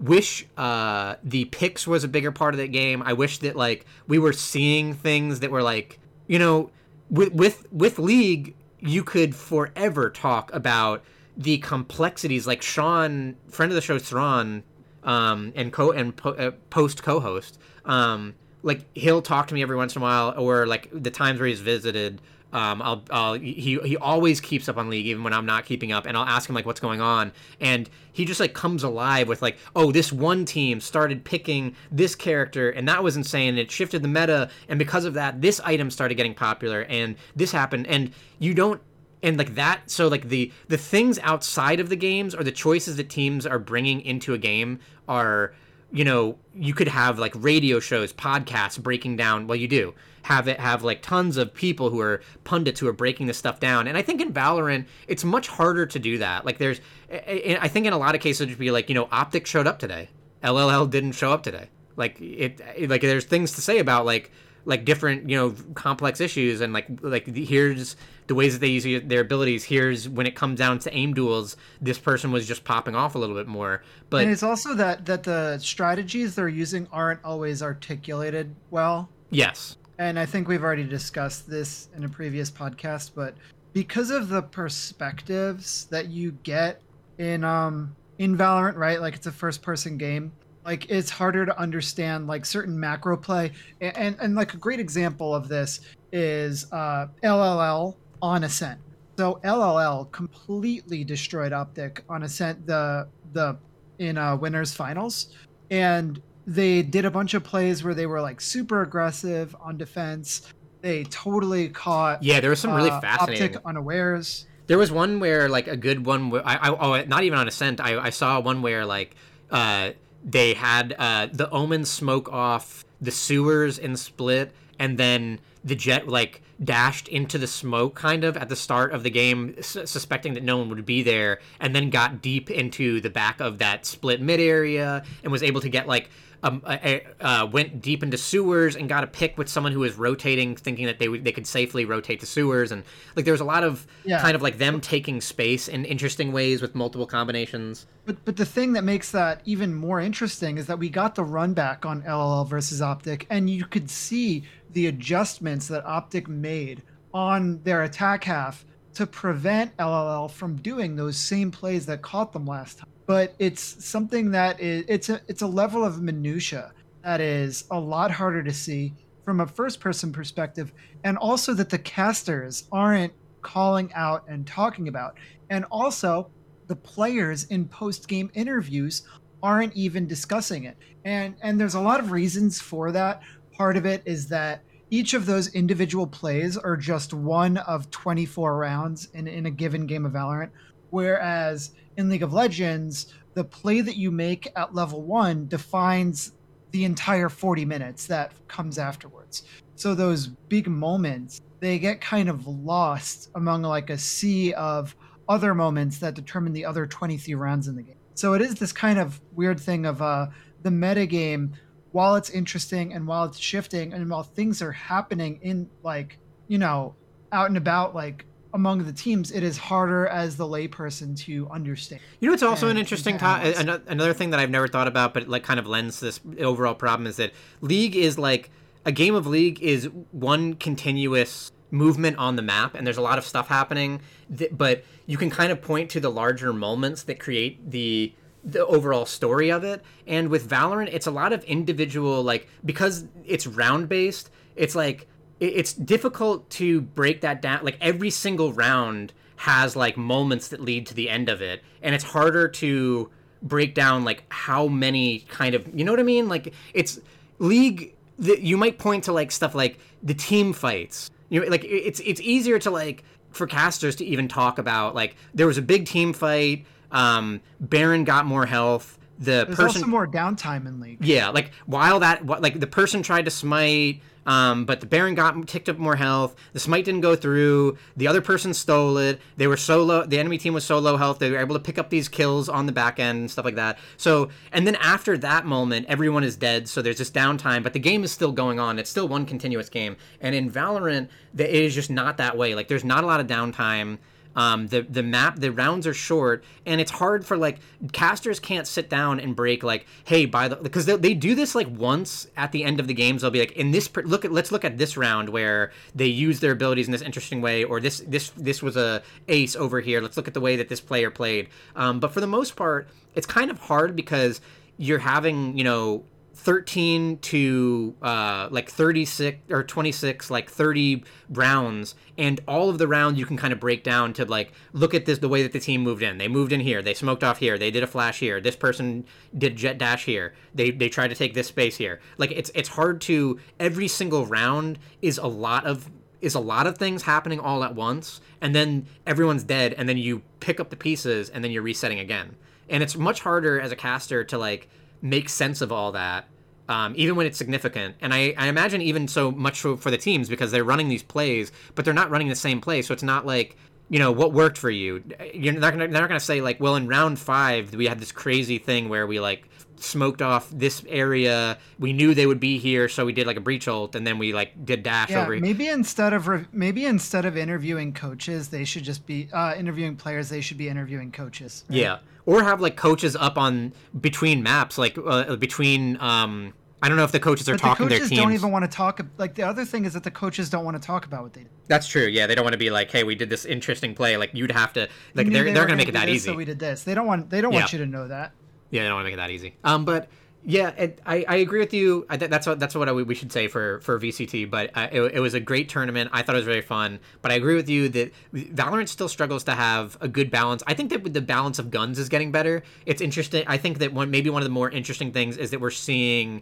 wish 0.02 0.46
uh, 0.58 1.16
the 1.24 1.46
picks 1.46 1.88
was 1.88 2.04
a 2.04 2.08
bigger 2.08 2.32
part 2.32 2.54
of 2.54 2.60
the 2.60 2.68
game. 2.68 3.02
I 3.04 3.14
wish 3.14 3.38
that 3.40 3.56
like 3.56 3.86
we 4.08 4.20
were 4.20 4.34
seeing 4.34 4.94
things 4.94 5.40
that 5.40 5.52
were 5.52 5.64
like 5.64 6.00
you 6.28 6.40
know 6.40 6.72
with 7.10 7.34
with 7.34 7.72
with 7.72 8.00
League 8.00 8.56
you 8.80 9.04
could 9.04 9.36
forever 9.36 10.10
talk 10.10 10.52
about 10.54 11.04
the 11.38 11.60
complexities 11.60 12.46
like 12.46 12.62
Sean, 12.62 13.36
friend 13.48 13.72
of 13.72 13.76
the 13.76 13.82
show, 13.82 14.00
Thrawn, 14.00 14.64
um, 15.04 15.54
and 15.56 15.72
co 15.72 15.92
and 15.92 16.16
po- 16.16 16.32
uh, 16.32 16.52
post 16.70 17.04
co-host, 17.04 17.58
um, 17.86 18.36
like 18.64 18.86
he'll 18.96 19.22
talk 19.22 19.48
to 19.48 19.54
me 19.54 19.62
every 19.62 19.76
once 19.76 19.96
in 19.96 20.02
a 20.02 20.04
while, 20.04 20.34
or 20.38 20.66
like 20.66 20.90
the 20.92 21.12
times 21.12 21.40
where 21.40 21.48
he's 21.48 21.62
visited, 21.62 22.22
Um, 22.54 22.82
I'll, 22.82 23.04
I'll 23.10 23.34
he 23.34 23.80
he 23.84 23.98
always 23.98 24.42
keeps 24.42 24.68
up 24.68 24.78
on 24.78 24.90
League 24.90 25.06
even 25.06 25.24
when 25.24 25.34
I'm 25.34 25.46
not 25.46 25.66
keeping 25.66 25.92
up, 25.92 26.06
and 26.06 26.18
I'll 26.18 26.26
ask 26.26 26.50
him 26.50 26.56
like 26.56 26.66
what's 26.66 26.80
going 26.80 27.02
on, 27.02 27.32
and 27.60 27.90
he 28.12 28.26
just 28.26 28.40
like 28.40 28.54
comes 28.54 28.84
alive 28.84 29.28
with 29.28 29.42
like, 29.42 29.58
oh, 29.76 29.92
this 29.92 30.12
one 30.12 30.46
team 30.46 30.82
started 30.82 31.24
picking 31.24 31.76
this 31.92 32.16
character, 32.16 32.70
and 32.70 32.88
that 32.88 33.04
was 33.04 33.16
insane. 33.16 33.58
It 33.58 33.72
shifted 33.72 34.02
the 34.02 34.08
meta, 34.08 34.50
and 34.68 34.78
because 34.78 35.06
of 35.06 35.14
that, 35.14 35.42
this 35.42 35.60
item 35.62 35.90
started 35.90 36.16
getting 36.16 36.34
popular, 36.34 36.84
and 36.90 37.16
this 37.36 37.52
happened, 37.52 37.88
and 37.88 38.12
you 38.40 38.54
don't 38.54 38.82
and 39.24 39.38
like 39.38 39.56
that 39.56 39.90
so 39.90 40.08
like 40.08 40.30
the 40.30 40.52
the 40.68 40.78
things 40.78 41.20
outside 41.20 41.80
of 41.80 41.90
the 41.90 41.96
games 41.96 42.34
or 42.34 42.44
the 42.44 42.52
choices 42.52 42.98
that 42.98 43.10
teams 43.10 43.46
are 43.46 43.60
bringing 43.60 44.02
into 44.02 44.34
a 44.34 44.38
game 44.38 44.80
are 45.08 45.54
you 45.92 46.04
know 46.04 46.38
you 46.56 46.74
could 46.74 46.88
have 46.88 47.20
like 47.20 47.34
radio 47.36 47.80
shows 47.80 48.12
podcasts 48.14 48.82
breaking 48.82 49.16
down 49.16 49.48
well 49.48 49.56
you 49.56 49.68
do 49.68 49.94
have 50.24 50.48
it 50.48 50.60
have 50.60 50.84
like 50.84 51.02
tons 51.02 51.38
of 51.38 51.54
people 51.54 51.90
who 51.90 52.00
are 52.00 52.22
pundits 52.44 52.80
who 52.80 52.88
are 52.88 52.94
breaking 52.94 53.28
this 53.28 53.38
stuff 53.38 53.60
down. 53.60 53.88
And 53.88 53.98
i 53.98 54.02
think 54.02 54.22
in 54.22 54.34
valorant 54.34 54.86
it's 55.08 55.24
much 55.24 55.48
harder 55.48 55.86
to 55.86 56.00
do 56.00 56.18
that. 56.20 56.46
Like 56.46 56.58
there's 56.58 56.82
i 57.12 57.68
think 57.68 57.86
in 57.86 57.94
a 57.94 57.98
lot 57.98 58.16
of 58.16 58.22
cases 58.22 58.42
it'd 58.42 58.58
be 58.58 58.72
like 58.72 58.90
you 58.90 58.96
know 58.96 59.08
optic 59.12 59.46
showed 59.46 59.68
up 59.68 59.80
today. 59.80 60.10
Lll 60.44 60.90
didn't 60.90 61.14
show 61.14 61.32
up 61.32 61.44
today. 61.44 61.70
Like 61.96 62.20
it 62.20 62.90
like 62.90 63.02
there's 63.02 63.26
things 63.26 63.54
to 63.54 63.62
say 63.62 63.80
about 63.80 64.06
like 64.06 64.32
like 64.66 64.86
different 64.86 65.30
you 65.30 65.36
know 65.36 65.56
complex 65.74 66.22
issues 66.22 66.62
and 66.62 66.72
like 66.74 66.86
like 67.02 67.26
here's 67.36 67.96
the 68.28 68.36
ways 68.36 68.54
that 68.54 68.60
they 68.60 68.68
use 68.68 69.04
their 69.06 69.22
abilities. 69.22 69.64
Here's 69.64 70.08
when 70.08 70.28
it 70.28 70.36
comes 70.36 70.60
down 70.60 70.80
to 70.80 70.94
aim 70.94 71.14
duels 71.14 71.58
this 71.82 71.98
person 71.98 72.32
was 72.32 72.48
just 72.48 72.64
popping 72.64 72.96
off 72.96 73.16
a 73.16 73.20
little 73.20 73.36
bit 73.36 73.48
more. 73.48 73.84
But 74.10 74.24
and 74.24 74.32
it's 74.32 74.44
also 74.44 74.76
that 74.76 75.06
that 75.06 75.24
the 75.24 75.58
strategies 75.60 76.36
they're 76.36 76.48
using 76.48 76.88
aren't 76.92 77.24
always 77.24 77.62
articulated 77.62 78.56
well. 78.70 79.10
Yes 79.30 79.78
and 80.02 80.20
i 80.20 80.26
think 80.26 80.48
we've 80.48 80.64
already 80.64 80.84
discussed 80.84 81.50
this 81.50 81.90
in 81.96 82.04
a 82.04 82.10
previous 82.10 82.52
podcast 82.52 83.12
but 83.16 83.34
because 83.74 84.12
of 84.12 84.30
the 84.30 84.42
perspectives 84.42 85.86
that 85.86 86.10
you 86.10 86.32
get 86.44 86.82
in 87.18 87.44
um 87.44 87.96
in 88.22 88.38
valorant 88.38 88.76
right? 88.76 89.02
Like 89.02 89.16
it's 89.16 89.26
a 89.26 89.32
first 89.32 89.64
person 89.64 89.98
game. 89.98 90.32
Like 90.64 90.90
it's 90.92 91.10
harder 91.10 91.44
to 91.46 91.60
understand 91.60 92.28
like 92.28 92.46
certain 92.46 92.80
macro 92.80 93.18
play. 93.18 93.52
And, 93.82 93.98
and, 93.98 94.18
and 94.22 94.36
like 94.36 94.54
a 94.54 94.58
great 94.58 94.80
example 94.80 95.34
of 95.34 95.48
this 95.48 95.82
is 96.12 96.72
uh 96.72 97.08
lll 97.24 97.96
on 98.22 98.44
ascent. 98.44 98.80
So 99.18 99.40
lll 99.44 100.12
completely 100.12 101.04
destroyed 101.04 101.52
optic 101.52 102.04
on 102.10 102.24
ascent 102.24 102.68
the 102.68 103.08
the 103.34 103.58
in 103.98 104.20
uh 104.20 104.36
winners 104.36 104.72
finals. 104.74 105.36
And 105.72 106.22
they 106.46 106.82
did 106.82 107.06
a 107.06 107.12
bunch 107.12 107.34
of 107.34 107.44
plays 107.44 107.84
where 107.84 107.94
they 107.94 108.06
were 108.06 108.22
like 108.22 108.42
super 108.42 108.82
aggressive 108.82 109.56
on 109.60 109.78
defense. 109.78 110.42
They 110.82 111.04
totally 111.04 111.70
caught 111.70 112.24
yeah 112.24 112.40
there 112.40 112.50
was 112.50 112.60
some 112.60 112.74
really 112.74 112.90
uh, 112.90 113.02
fascinating 113.02 113.56
optic 113.56 113.66
unawares. 113.66 114.48
There 114.68 114.78
was 114.78 114.92
one 114.92 115.20
where 115.20 115.50
like 115.50 115.68
a 115.68 115.78
good 115.78 116.06
one 116.06 116.30
where 116.30 116.46
I, 116.48 116.56
I 116.56 116.70
oh 116.70 117.06
not 117.06 117.24
even 117.24 117.38
on 117.38 117.48
ascent. 117.48 117.80
I, 117.80 118.00
I 118.00 118.10
saw 118.10 118.40
one 118.40 118.62
where 118.62 118.86
like 118.86 119.16
uh 119.50 119.92
they 120.24 120.54
had 120.54 120.96
uh, 120.98 121.28
the 121.32 121.50
omen 121.50 121.86
smoke 121.86 122.32
off 122.32 122.86
the 123.00 123.12
sewers 123.12 123.80
in 123.80 123.98
split 123.98 124.54
and 124.78 124.98
then 124.98 125.40
the 125.64 125.76
Jett 125.76 126.08
like 126.08 126.42
dashed 126.64 127.08
into 127.08 127.38
the 127.38 127.48
smoke 127.48 127.96
kind 127.96 128.24
of 128.24 128.38
at 128.38 128.50
the 128.50 128.56
start 128.56 128.92
of 128.94 129.04
the 129.04 129.10
game 129.10 129.56
su- 129.62 129.86
suspecting 129.86 130.36
that 130.36 130.44
no 130.44 130.58
one 130.58 130.70
would 130.70 130.86
be 130.86 131.02
there 131.02 131.40
and 131.60 131.76
then 131.76 131.90
got 131.90 132.22
deep 132.22 132.52
into 132.52 133.02
the 133.02 133.10
back 133.10 133.40
of 133.40 133.58
that 133.58 133.86
split 133.86 134.22
mid 134.22 134.40
area 134.40 135.04
and 135.24 135.32
was 135.32 135.42
able 135.42 135.62
to 135.62 135.70
get 135.70 135.88
like 135.88 136.10
um, 136.44 136.64
uh, 136.66 137.48
went 137.52 137.82
deep 137.82 138.02
into 138.02 138.18
sewers 138.18 138.76
and 138.76 138.90
got 138.90 139.04
a 139.04 139.08
pick 139.08 139.38
with 139.38 139.48
someone 139.48 139.72
who 139.72 139.80
was 139.80 139.96
rotating, 139.96 140.56
thinking 140.56 140.88
that 140.88 141.00
they 141.00 141.08
would 141.08 141.24
they 141.24 141.32
could 141.32 141.46
safely 141.46 141.86
rotate 141.86 142.20
the 142.20 142.26
sewers, 142.26 142.72
and 142.72 142.84
like 143.16 143.26
there 143.26 143.34
was 143.34 143.42
a 143.42 143.46
lot 143.46 143.64
of 143.64 143.86
yeah. 144.04 144.20
kind 144.20 144.36
of 144.36 144.42
like 144.42 144.58
them 144.58 144.82
taking 144.82 145.22
space 145.22 145.68
in 145.68 145.86
interesting 145.86 146.32
ways 146.32 146.62
with 146.62 146.74
multiple 146.74 147.06
combinations. 147.06 147.86
But 148.06 148.24
but 148.26 148.38
the 148.38 148.46
thing 148.46 148.74
that 148.74 148.84
makes 148.84 149.12
that 149.12 149.42
even 149.46 149.74
more 149.74 150.00
interesting 150.00 150.58
is 150.58 150.66
that 150.68 150.80
we 150.80 150.90
got 150.90 151.16
the 151.16 151.24
run 151.24 151.54
back 151.54 151.86
on 151.86 152.02
LLL 152.04 152.48
versus 152.48 152.82
Optic, 152.82 153.28
and 153.30 153.50
you 153.50 153.66
could 153.66 153.90
see 153.90 154.44
the 154.72 154.88
adjustments 154.88 155.68
that 155.68 155.86
Optic 155.86 156.28
made 156.28 156.82
on 157.14 157.62
their 157.64 157.84
attack 157.84 158.24
half 158.24 158.66
to 158.96 159.06
prevent 159.06 159.76
LLL 159.78 160.30
from 160.30 160.56
doing 160.58 160.96
those 160.96 161.18
same 161.18 161.52
plays 161.52 161.86
that 161.86 162.02
caught 162.02 162.34
them 162.34 162.46
last 162.46 162.80
time 162.80 162.91
but 163.12 163.36
it's 163.40 163.84
something 163.84 164.32
that 164.32 164.58
is 164.62 164.86
it's 164.88 165.10
a 165.10 165.20
it's 165.28 165.42
a 165.42 165.48
level 165.48 165.84
of 165.84 166.02
minutia 166.02 166.72
that 167.04 167.20
is 167.20 167.66
a 167.70 167.78
lot 167.78 168.10
harder 168.10 168.42
to 168.42 168.54
see 168.54 168.94
from 169.26 169.42
a 169.42 169.46
first 169.46 169.82
person 169.82 170.14
perspective 170.14 170.72
and 171.04 171.18
also 171.18 171.54
that 171.54 171.70
the 171.70 171.78
casters 171.78 172.70
aren't 172.72 173.12
calling 173.42 173.92
out 173.96 174.24
and 174.30 174.48
talking 174.48 174.88
about. 174.88 175.18
And 175.50 175.66
also 175.70 176.32
the 176.68 176.76
players 176.78 177.44
in 177.48 177.66
post 177.66 178.08
game 178.08 178.32
interviews 178.34 179.04
aren't 179.44 179.76
even 179.76 180.08
discussing 180.08 180.64
it. 180.64 180.78
And 181.04 181.36
and 181.42 181.60
there's 181.60 181.76
a 181.76 181.82
lot 181.82 182.00
of 182.00 182.14
reasons 182.14 182.62
for 182.62 182.94
that. 182.94 183.22
Part 183.52 183.76
of 183.76 183.86
it 183.86 184.04
is 184.06 184.30
that 184.30 184.64
each 184.90 185.14
of 185.14 185.26
those 185.26 185.54
individual 185.54 186.08
plays 186.08 186.56
are 186.56 186.78
just 186.78 187.14
one 187.14 187.58
of 187.58 187.92
24 187.92 188.56
rounds 188.56 189.10
in, 189.14 189.28
in 189.28 189.48
a 189.48 189.52
given 189.52 189.86
game 189.86 190.06
of 190.06 190.14
valorant. 190.14 190.52
Whereas 190.92 191.72
in 192.02 192.10
League 192.10 192.24
of 192.24 192.34
Legends, 192.34 193.14
the 193.34 193.44
play 193.44 193.80
that 193.80 193.96
you 193.96 194.12
make 194.12 194.52
at 194.58 194.76
level 194.76 195.04
one 195.04 195.48
defines 195.48 196.34
the 196.72 196.84
entire 196.84 197.30
40 197.30 197.64
minutes 197.64 198.08
that 198.08 198.34
comes 198.48 198.78
afterwards. 198.78 199.44
So 199.76 199.96
those 199.96 200.28
big 200.28 200.68
moments, 200.68 201.42
they 201.60 201.80
get 201.80 202.02
kind 202.02 202.28
of 202.28 202.46
lost 202.48 203.30
among 203.36 203.62
like 203.62 203.90
a 203.90 203.98
sea 203.98 204.54
of 204.54 204.96
other 205.30 205.54
moments 205.54 206.00
that 206.00 206.14
determine 206.14 206.54
the 206.54 206.66
other 206.66 206.86
23 206.86 207.36
rounds 207.36 207.68
in 207.68 207.76
the 207.76 207.84
game. 207.84 207.96
So 208.16 208.34
it 208.34 208.42
is 208.42 208.56
this 208.56 208.74
kind 208.74 209.00
of 209.00 209.22
weird 209.34 209.60
thing 209.60 209.86
of 209.86 210.02
uh, 210.02 210.28
the 210.64 210.72
meta 210.72 211.06
game, 211.06 211.54
while 211.92 212.16
it's 212.16 212.30
interesting 212.30 212.94
and 212.94 213.08
while 213.08 213.26
it's 213.26 213.40
shifting 213.40 213.94
and 213.94 214.10
while 214.10 214.24
things 214.24 214.62
are 214.62 214.72
happening 214.72 215.40
in 215.42 215.70
like, 215.84 216.18
you 216.48 216.58
know, 216.58 216.96
out 217.32 217.48
and 217.48 217.58
about, 217.58 217.96
like 217.96 218.26
among 218.54 218.86
the 218.86 218.94
teams, 218.94 219.32
it 219.32 219.44
is 219.44 219.58
harder 219.58 220.08
as 220.08 220.38
the 220.38 220.46
layperson 220.46 221.18
to 221.26 221.48
understand. 221.50 222.02
You 222.20 222.28
know, 222.28 222.34
it's 222.34 222.44
also 222.44 222.68
an 222.68 222.78
interesting 222.78 223.18
topic. 223.18 223.56
Another 223.58 224.14
thing 224.14 224.32
that 224.32 224.40
I've 224.40 224.50
never 224.50 224.68
thought 224.68 224.88
about, 224.88 225.14
but 225.14 225.28
like 225.28 225.44
kind 225.44 225.60
of 225.60 225.68
lends 225.68 226.00
this 226.00 226.20
overall 226.40 226.76
problem 226.76 227.08
is 227.08 227.18
that 227.18 227.32
League 227.62 227.96
is 227.96 228.18
like 228.18 228.50
a 228.86 228.92
game 228.92 229.16
of 229.16 229.28
League 229.28 229.62
is 229.62 229.86
one 230.12 230.56
continuous 230.56 231.52
movement 231.70 232.18
on 232.18 232.36
the 232.36 232.42
map, 232.42 232.76
and 232.76 232.86
there's 232.86 232.98
a 232.98 233.02
lot 233.02 233.18
of 233.18 233.26
stuff 233.26 233.48
happening. 233.48 234.02
That, 234.30 234.58
but 234.58 234.84
you 235.06 235.18
can 235.18 235.30
kind 235.30 235.52
of 235.52 235.62
point 235.62 235.90
to 235.92 236.00
the 236.00 236.12
larger 236.12 236.54
moments 236.54 237.04
that 237.04 237.20
create 237.20 237.72
the 237.72 238.14
the 238.44 238.66
overall 238.66 239.06
story 239.06 239.52
of 239.52 239.64
it. 239.64 239.84
And 240.08 240.30
with 240.30 240.50
Valorant, 240.50 240.90
it's 240.92 241.08
a 241.08 241.12
lot 241.12 241.32
of 241.32 241.44
individual 241.44 242.24
like 242.24 242.48
because 242.66 243.06
it's 243.26 243.48
round 243.48 243.88
based. 243.88 244.30
It's 244.56 244.76
like 244.76 245.08
it's 245.42 245.74
difficult 245.74 246.50
to 246.52 246.82
break 246.82 247.22
that 247.22 247.42
down. 247.42 247.64
Like 247.64 247.78
every 247.82 248.12
single 248.12 248.54
round 248.54 249.12
has 249.38 249.76
like 249.76 249.98
moments 249.98 250.50
that 250.50 250.62
lead 250.62 250.86
to 250.86 250.94
the 250.94 251.10
end 251.10 251.28
of 251.28 251.42
it, 251.42 251.64
and 251.82 251.96
it's 251.96 252.04
harder 252.04 252.48
to 252.48 253.10
break 253.42 253.74
down 253.74 254.04
like 254.06 254.24
how 254.30 254.68
many 254.68 255.22
kind 255.22 255.56
of 255.56 255.68
you 255.74 255.84
know 255.84 255.92
what 255.92 256.00
I 256.00 256.04
mean. 256.04 256.30
Like 256.30 256.54
it's 256.74 257.00
league. 257.40 257.96
The, 258.20 258.40
you 258.40 258.56
might 258.56 258.78
point 258.78 259.06
to 259.06 259.14
like 259.14 259.32
stuff 259.32 259.56
like 259.56 259.80
the 260.04 260.14
team 260.14 260.54
fights. 260.54 261.10
You 261.30 261.42
know, 261.42 261.48
like 261.48 261.66
it's 261.66 262.00
it's 262.02 262.22
easier 262.22 262.60
to 262.60 262.70
like 262.70 263.04
for 263.32 263.48
casters 263.48 263.96
to 263.96 264.06
even 264.06 264.28
talk 264.28 264.60
about 264.60 264.94
like 264.94 265.16
there 265.34 265.48
was 265.48 265.58
a 265.58 265.62
big 265.64 265.88
team 265.88 266.14
fight. 266.14 266.66
Um, 266.92 267.42
Baron 267.60 268.04
got 268.04 268.28
more 268.28 268.46
health. 268.46 269.00
The 269.22 269.46
There's 269.46 269.56
person 269.56 269.84
also 269.84 269.86
more 269.86 270.08
downtime 270.08 270.68
in 270.68 270.80
league. 270.80 270.98
Yeah, 271.00 271.30
like 271.30 271.52
while 271.66 272.00
that 272.00 272.26
like 272.26 272.60
the 272.60 272.68
person 272.68 273.04
tried 273.04 273.26
to 273.26 273.32
smite 273.32 274.02
um, 274.26 274.66
but 274.66 274.80
the 274.82 274.86
Baron 274.86 275.16
got 275.16 275.48
ticked 275.48 275.70
up 275.70 275.78
more 275.78 275.96
health. 275.96 276.36
The 276.54 276.60
smite 276.60 276.86
didn't 276.86 277.02
go 277.02 277.16
through. 277.16 277.78
The 277.98 278.08
other 278.08 278.22
person 278.22 278.54
stole 278.54 278.98
it. 278.98 279.20
They 279.38 279.48
were 279.48 279.58
so 279.58 279.84
low. 279.84 280.06
The 280.06 280.20
enemy 280.20 280.38
team 280.38 280.54
was 280.54 280.64
so 280.64 280.80
low 280.80 280.98
health. 280.98 281.20
They 281.20 281.32
were 281.32 281.40
able 281.40 281.56
to 281.56 281.62
pick 281.62 281.78
up 281.78 281.90
these 281.90 282.08
kills 282.08 282.48
on 282.48 282.66
the 282.66 282.72
back 282.72 283.00
end 283.00 283.20
and 283.20 283.32
stuff 283.32 283.46
like 283.46 283.56
that. 283.56 283.80
So, 283.98 284.30
and 284.52 284.68
then 284.68 284.76
after 284.76 285.18
that 285.18 285.46
moment, 285.46 285.88
everyone 285.90 286.24
is 286.24 286.36
dead. 286.36 286.68
So 286.68 286.82
there's 286.82 287.00
this 287.00 287.12
downtime, 287.12 287.64
but 287.64 287.74
the 287.74 287.80
game 287.80 288.04
is 288.04 288.12
still 288.12 288.32
going 288.32 288.60
on. 288.60 288.78
It's 288.78 288.90
still 288.90 289.08
one 289.08 289.26
continuous 289.26 289.70
game. 289.70 289.98
And 290.20 290.36
in 290.36 290.52
Valorant, 290.52 291.10
it 291.36 291.50
is 291.50 291.74
just 291.74 291.90
not 291.90 292.18
that 292.18 292.38
way. 292.38 292.54
Like 292.54 292.68
there's 292.68 292.86
not 292.86 293.04
a 293.04 293.08
lot 293.08 293.20
of 293.20 293.28
downtime. 293.28 293.98
Um, 294.36 294.68
the 294.68 294.82
the 294.82 295.04
map 295.04 295.40
the 295.40 295.52
rounds 295.52 295.86
are 295.86 295.94
short 295.94 296.44
and 296.66 296.80
it's 296.80 296.92
hard 296.92 297.26
for 297.26 297.36
like 297.36 297.60
casters 297.92 298.40
can't 298.40 298.66
sit 298.66 298.90
down 298.90 299.20
and 299.20 299.36
break 299.36 299.62
like 299.62 299.86
hey 300.06 300.26
by 300.26 300.48
the 300.48 300.56
because 300.56 300.86
they, 300.86 300.96
they 300.96 301.14
do 301.14 301.36
this 301.36 301.54
like 301.54 301.68
once 301.70 302.28
at 302.38 302.54
the 302.54 302.64
end 302.64 302.80
of 302.80 302.88
the 302.88 302.94
games 302.94 303.22
they'll 303.22 303.32
be 303.32 303.40
like 303.40 303.52
in 303.54 303.72
this 303.72 303.90
look 304.06 304.24
at 304.24 304.32
let's 304.32 304.52
look 304.52 304.64
at 304.64 304.78
this 304.78 304.96
round 304.96 305.28
where 305.30 305.72
they 305.94 306.06
use 306.06 306.40
their 306.40 306.54
abilities 306.54 306.86
in 306.86 306.94
this 306.94 307.02
interesting 307.02 307.42
way 307.42 307.66
or 307.66 307.82
this 307.82 308.00
this 308.08 308.30
this 308.38 308.62
was 308.62 308.78
a 308.78 309.04
ace 309.28 309.56
over 309.56 309.82
here. 309.82 310.02
Let's 310.02 310.16
look 310.18 310.28
at 310.28 310.34
the 310.34 310.42
way 310.42 310.56
that 310.56 310.70
this 310.70 310.80
player 310.80 311.12
played. 311.12 311.50
Um, 311.76 312.00
but 312.00 312.14
for 312.14 312.22
the 312.22 312.28
most 312.28 312.56
part 312.56 312.88
it's 313.16 313.28
kind 313.28 313.52
of 313.52 313.60
hard 313.60 313.96
because 313.96 314.40
you're 314.78 315.00
having 315.00 315.58
you 315.58 315.64
know 315.64 316.04
13 316.42 317.20
to 317.20 317.96
uh, 318.02 318.48
like 318.50 318.68
36 318.68 319.38
or 319.52 319.64
26 319.64 320.32
like 320.32 320.50
30 320.50 321.04
rounds 321.30 321.94
and 322.18 322.42
all 322.48 322.68
of 322.68 322.80
the 322.80 322.88
rounds 322.88 323.20
you 323.20 323.28
can 323.28 323.38
kind 323.38 323.54
of 323.54 323.60
break 323.60 323.84
down 323.84 324.12
to 324.12 324.26
like 324.26 324.52
look 324.74 324.96
at 324.96 325.06
this 325.06 325.20
the 325.20 325.30
way 325.30 325.44
that 325.44 325.52
the 325.52 325.60
team 325.60 325.82
moved 325.82 326.02
in. 326.02 326.18
They 326.18 326.28
moved 326.28 326.52
in 326.52 326.60
here 326.60 326.82
they 326.82 326.96
smoked 326.96 327.24
off 327.24 327.38
here 327.38 327.60
they 327.60 327.70
did 327.70 327.84
a 327.84 327.88
flash 327.88 328.20
here 328.20 328.42
this 328.42 328.56
person 328.56 329.06
did 329.38 329.56
Jett 329.56 329.78
dash 329.78 330.06
here 330.06 330.34
they 330.56 330.72
they 330.72 330.90
tried 330.90 331.10
to 331.10 331.16
take 331.16 331.36
this 331.36 331.46
space 331.46 331.78
here. 331.78 332.00
Like 332.18 332.32
it's 332.32 332.50
it's 332.56 332.70
hard 332.70 333.02
to 333.02 333.40
every 333.60 333.88
single 333.88 334.26
round 334.26 334.80
is 335.04 335.20
a 335.20 335.28
lot 335.28 335.68
of 335.68 335.92
is 336.22 336.34
a 336.34 336.40
lot 336.40 336.66
of 336.66 336.76
things 336.76 337.04
happening 337.04 337.40
all 337.40 337.64
at 337.64 337.76
once 337.76 338.20
and 338.42 338.56
then 338.56 338.88
everyone's 339.06 339.44
dead 339.44 339.76
and 339.78 339.88
then 339.88 339.98
you 339.98 340.24
pick 340.40 340.60
up 340.60 340.72
the 340.72 340.76
pieces 340.76 341.30
and 341.30 341.44
then 341.44 341.52
you're 341.52 341.62
resetting 341.62 342.00
again. 342.00 342.36
And 342.68 342.82
it's 342.82 342.98
much 342.98 343.20
harder 343.20 343.62
as 343.62 343.72
a 343.72 343.76
caster 343.76 344.24
to 344.24 344.40
like 344.40 344.70
make 345.04 345.30
sense 345.30 345.62
of 345.62 345.72
all 345.72 345.92
that 345.92 346.28
um, 346.72 346.94
even 346.96 347.16
when 347.16 347.28
it's 347.28 347.38
significant. 347.38 347.96
And 348.02 348.14
I, 348.14 348.34
I 348.38 348.48
imagine 348.48 348.82
even 348.82 349.08
so 349.08 349.32
much 349.32 349.60
for, 349.60 349.78
for 349.78 349.92
the 349.92 349.98
teams 349.98 350.30
because 350.30 350.52
they're 350.52 350.64
running 350.64 350.88
these 350.88 351.04
plays, 351.04 351.52
but 351.76 351.86
they're 351.86 351.94
not 351.94 352.10
running 352.10 352.30
the 352.30 352.36
same 352.36 352.62
play. 352.62 352.82
So 352.82 352.94
it's 352.94 353.04
not 353.04 353.26
like 353.26 353.58
you 353.90 354.00
know 354.00 354.12
what 354.12 354.32
worked 354.32 354.58
for 354.58 354.70
you. 354.70 355.04
You're 355.34 355.54
not 355.54 355.74
gonna 355.74 355.90
they're 355.90 356.02
not 356.02 356.08
gonna 356.08 356.20
say 356.20 356.40
like, 356.40 356.60
well, 356.62 356.76
in 356.78 356.88
round 356.88 357.20
five 357.20 357.76
we 357.76 357.88
had 357.88 358.00
this 358.00 358.12
crazy 358.12 358.58
thing 358.58 358.88
where 358.88 359.06
we 359.06 359.20
like 359.20 359.50
smoked 359.76 360.22
off 360.22 360.50
this 360.50 360.84
area. 360.88 361.58
We 361.78 361.92
knew 361.92 362.14
they 362.14 362.26
would 362.26 362.40
be 362.40 362.58
here, 362.58 362.88
so 362.88 363.06
we 363.06 363.12
did 363.12 363.28
like 363.28 363.36
a 363.36 363.42
breach 363.42 363.68
ult, 363.68 363.96
and 363.96 364.08
then 364.08 364.18
we 364.18 364.32
like 364.32 364.66
did 364.66 364.84
dash 364.84 365.10
yeah, 365.10 365.24
over. 365.24 365.38
Maybe 365.38 365.68
instead 365.68 366.14
of 366.14 366.28
re- 366.30 366.46
maybe 366.54 366.86
instead 366.86 367.26
of 367.26 367.36
interviewing 367.36 367.94
coaches, 367.94 368.48
they 368.48 368.64
should 368.64 368.84
just 368.84 369.06
be 369.06 369.28
uh, 369.34 369.56
interviewing 369.58 369.98
players. 369.98 370.30
They 370.30 370.42
should 370.42 370.58
be 370.58 370.70
interviewing 370.70 371.12
coaches. 371.12 371.66
Right? 371.68 371.80
Yeah, 371.80 372.00
or 372.26 372.44
have 372.44 372.62
like 372.62 372.78
coaches 372.78 373.18
up 373.18 373.38
on 373.38 373.74
between 374.00 374.42
maps, 374.42 374.78
like 374.78 374.98
uh, 374.98 375.36
between 375.36 376.00
um 376.00 376.54
I 376.82 376.88
don't 376.88 376.98
know 376.98 377.04
if 377.04 377.12
the 377.12 377.20
coaches 377.20 377.48
are 377.48 377.54
but 377.54 377.62
talking 377.62 377.86
the 377.88 377.96
coaches 377.96 378.10
their 378.10 378.18
teams. 378.18 378.22
don't 378.22 378.34
even 378.34 378.52
want 378.52 378.70
to 378.70 378.76
talk. 378.76 379.00
Like 379.18 379.36
the 379.36 379.44
other 379.44 379.66
thing 379.66 379.86
is 379.86 379.94
that 379.94 380.04
the 380.04 380.12
coaches 380.12 380.50
don't 380.50 380.66
want 380.66 380.82
to 380.82 380.86
talk 380.86 381.06
about 381.06 381.24
what 381.24 381.34
they 381.34 381.42
did. 381.42 381.52
That's 381.68 381.88
true. 381.88 382.06
Yeah, 382.06 382.28
they 382.28 382.36
don't 382.36 382.44
want 382.44 382.54
to 382.54 382.60
be 382.60 382.70
like, 382.70 382.92
"Hey, 382.92 383.04
we 383.04 383.16
did 383.16 383.30
this 383.30 383.46
interesting 383.46 383.94
play." 383.94 384.18
Like 384.18 384.32
you'd 384.34 384.52
have 384.52 384.74
to. 384.74 384.90
Like 385.14 385.30
they're 385.30 385.44
they 385.44 385.52
are 385.52 385.54
going 385.54 385.70
to 385.70 385.76
make 385.76 385.90
it 385.90 385.94
that 385.94 386.08
this, 386.08 386.16
easy. 386.16 386.30
So 386.30 386.36
we 386.36 386.46
did 386.46 386.60
this. 386.60 386.84
They 386.84 386.96
don't 386.96 387.08
want. 387.08 387.30
They 387.30 387.42
don't 387.42 387.54
yeah. 387.54 387.60
want 387.60 387.74
you 387.74 387.80
to 387.80 387.86
know 387.86 388.08
that. 388.08 388.34
Yeah, 388.72 388.84
they 388.84 388.88
don't 388.88 388.96
want 388.96 389.06
to 389.06 389.10
make 389.10 389.14
it 389.14 389.18
that 389.18 389.30
easy. 389.30 389.56
Um, 389.64 389.86
but 389.86 390.10
yeah, 390.44 390.70
it, 390.70 391.02
I, 391.06 391.24
I 391.28 391.36
agree 391.38 391.60
with 391.60 391.74
you. 391.74 392.06
I, 392.10 392.18
that's 392.18 392.48
what 392.48 392.60
that's 392.60 392.74
what 392.74 392.94
we 393.06 393.14
should 393.14 393.32
say 393.32 393.48
for 393.48 393.80
for 393.82 394.00
VCT. 394.00 394.50
But 394.50 394.72
uh, 394.76 394.88
it, 394.92 395.02
it 395.02 395.20
was 395.20 395.36
a 395.36 395.40
great 395.40 395.70
tournament. 395.70 396.10
I 396.14 396.24
thought 396.24 396.34
it 396.36 396.40
was 396.40 396.46
very 396.46 396.62
fun. 396.62 397.00
But 397.22 397.32
I 397.32 397.36
agree 397.36 397.56
with 397.56 397.70
you 397.70 397.90
that 397.90 398.12
Valorant 398.34 398.88
still 398.90 399.08
struggles 399.08 399.44
to 399.44 399.52
have 399.52 399.98
a 400.02 400.08
good 400.08 400.32
balance. 400.32 400.64
I 400.66 400.74
think 400.74 400.90
that 400.90 401.14
the 401.14 401.22
balance 401.22 401.60
of 401.60 401.70
guns 401.70 402.00
is 402.00 402.10
getting 402.10 402.32
better. 402.32 402.64
It's 402.86 403.02
interesting. 403.02 403.44
I 403.48 403.58
think 403.58 403.78
that 403.80 403.94
one 403.94 404.10
maybe 404.10 404.30
one 404.30 404.42
of 404.42 404.48
the 404.48 404.54
more 404.54 404.70
interesting 404.70 405.12
things 405.12 405.38
is 405.38 405.52
that 405.52 405.62
we're 405.62 405.70
seeing 405.70 406.42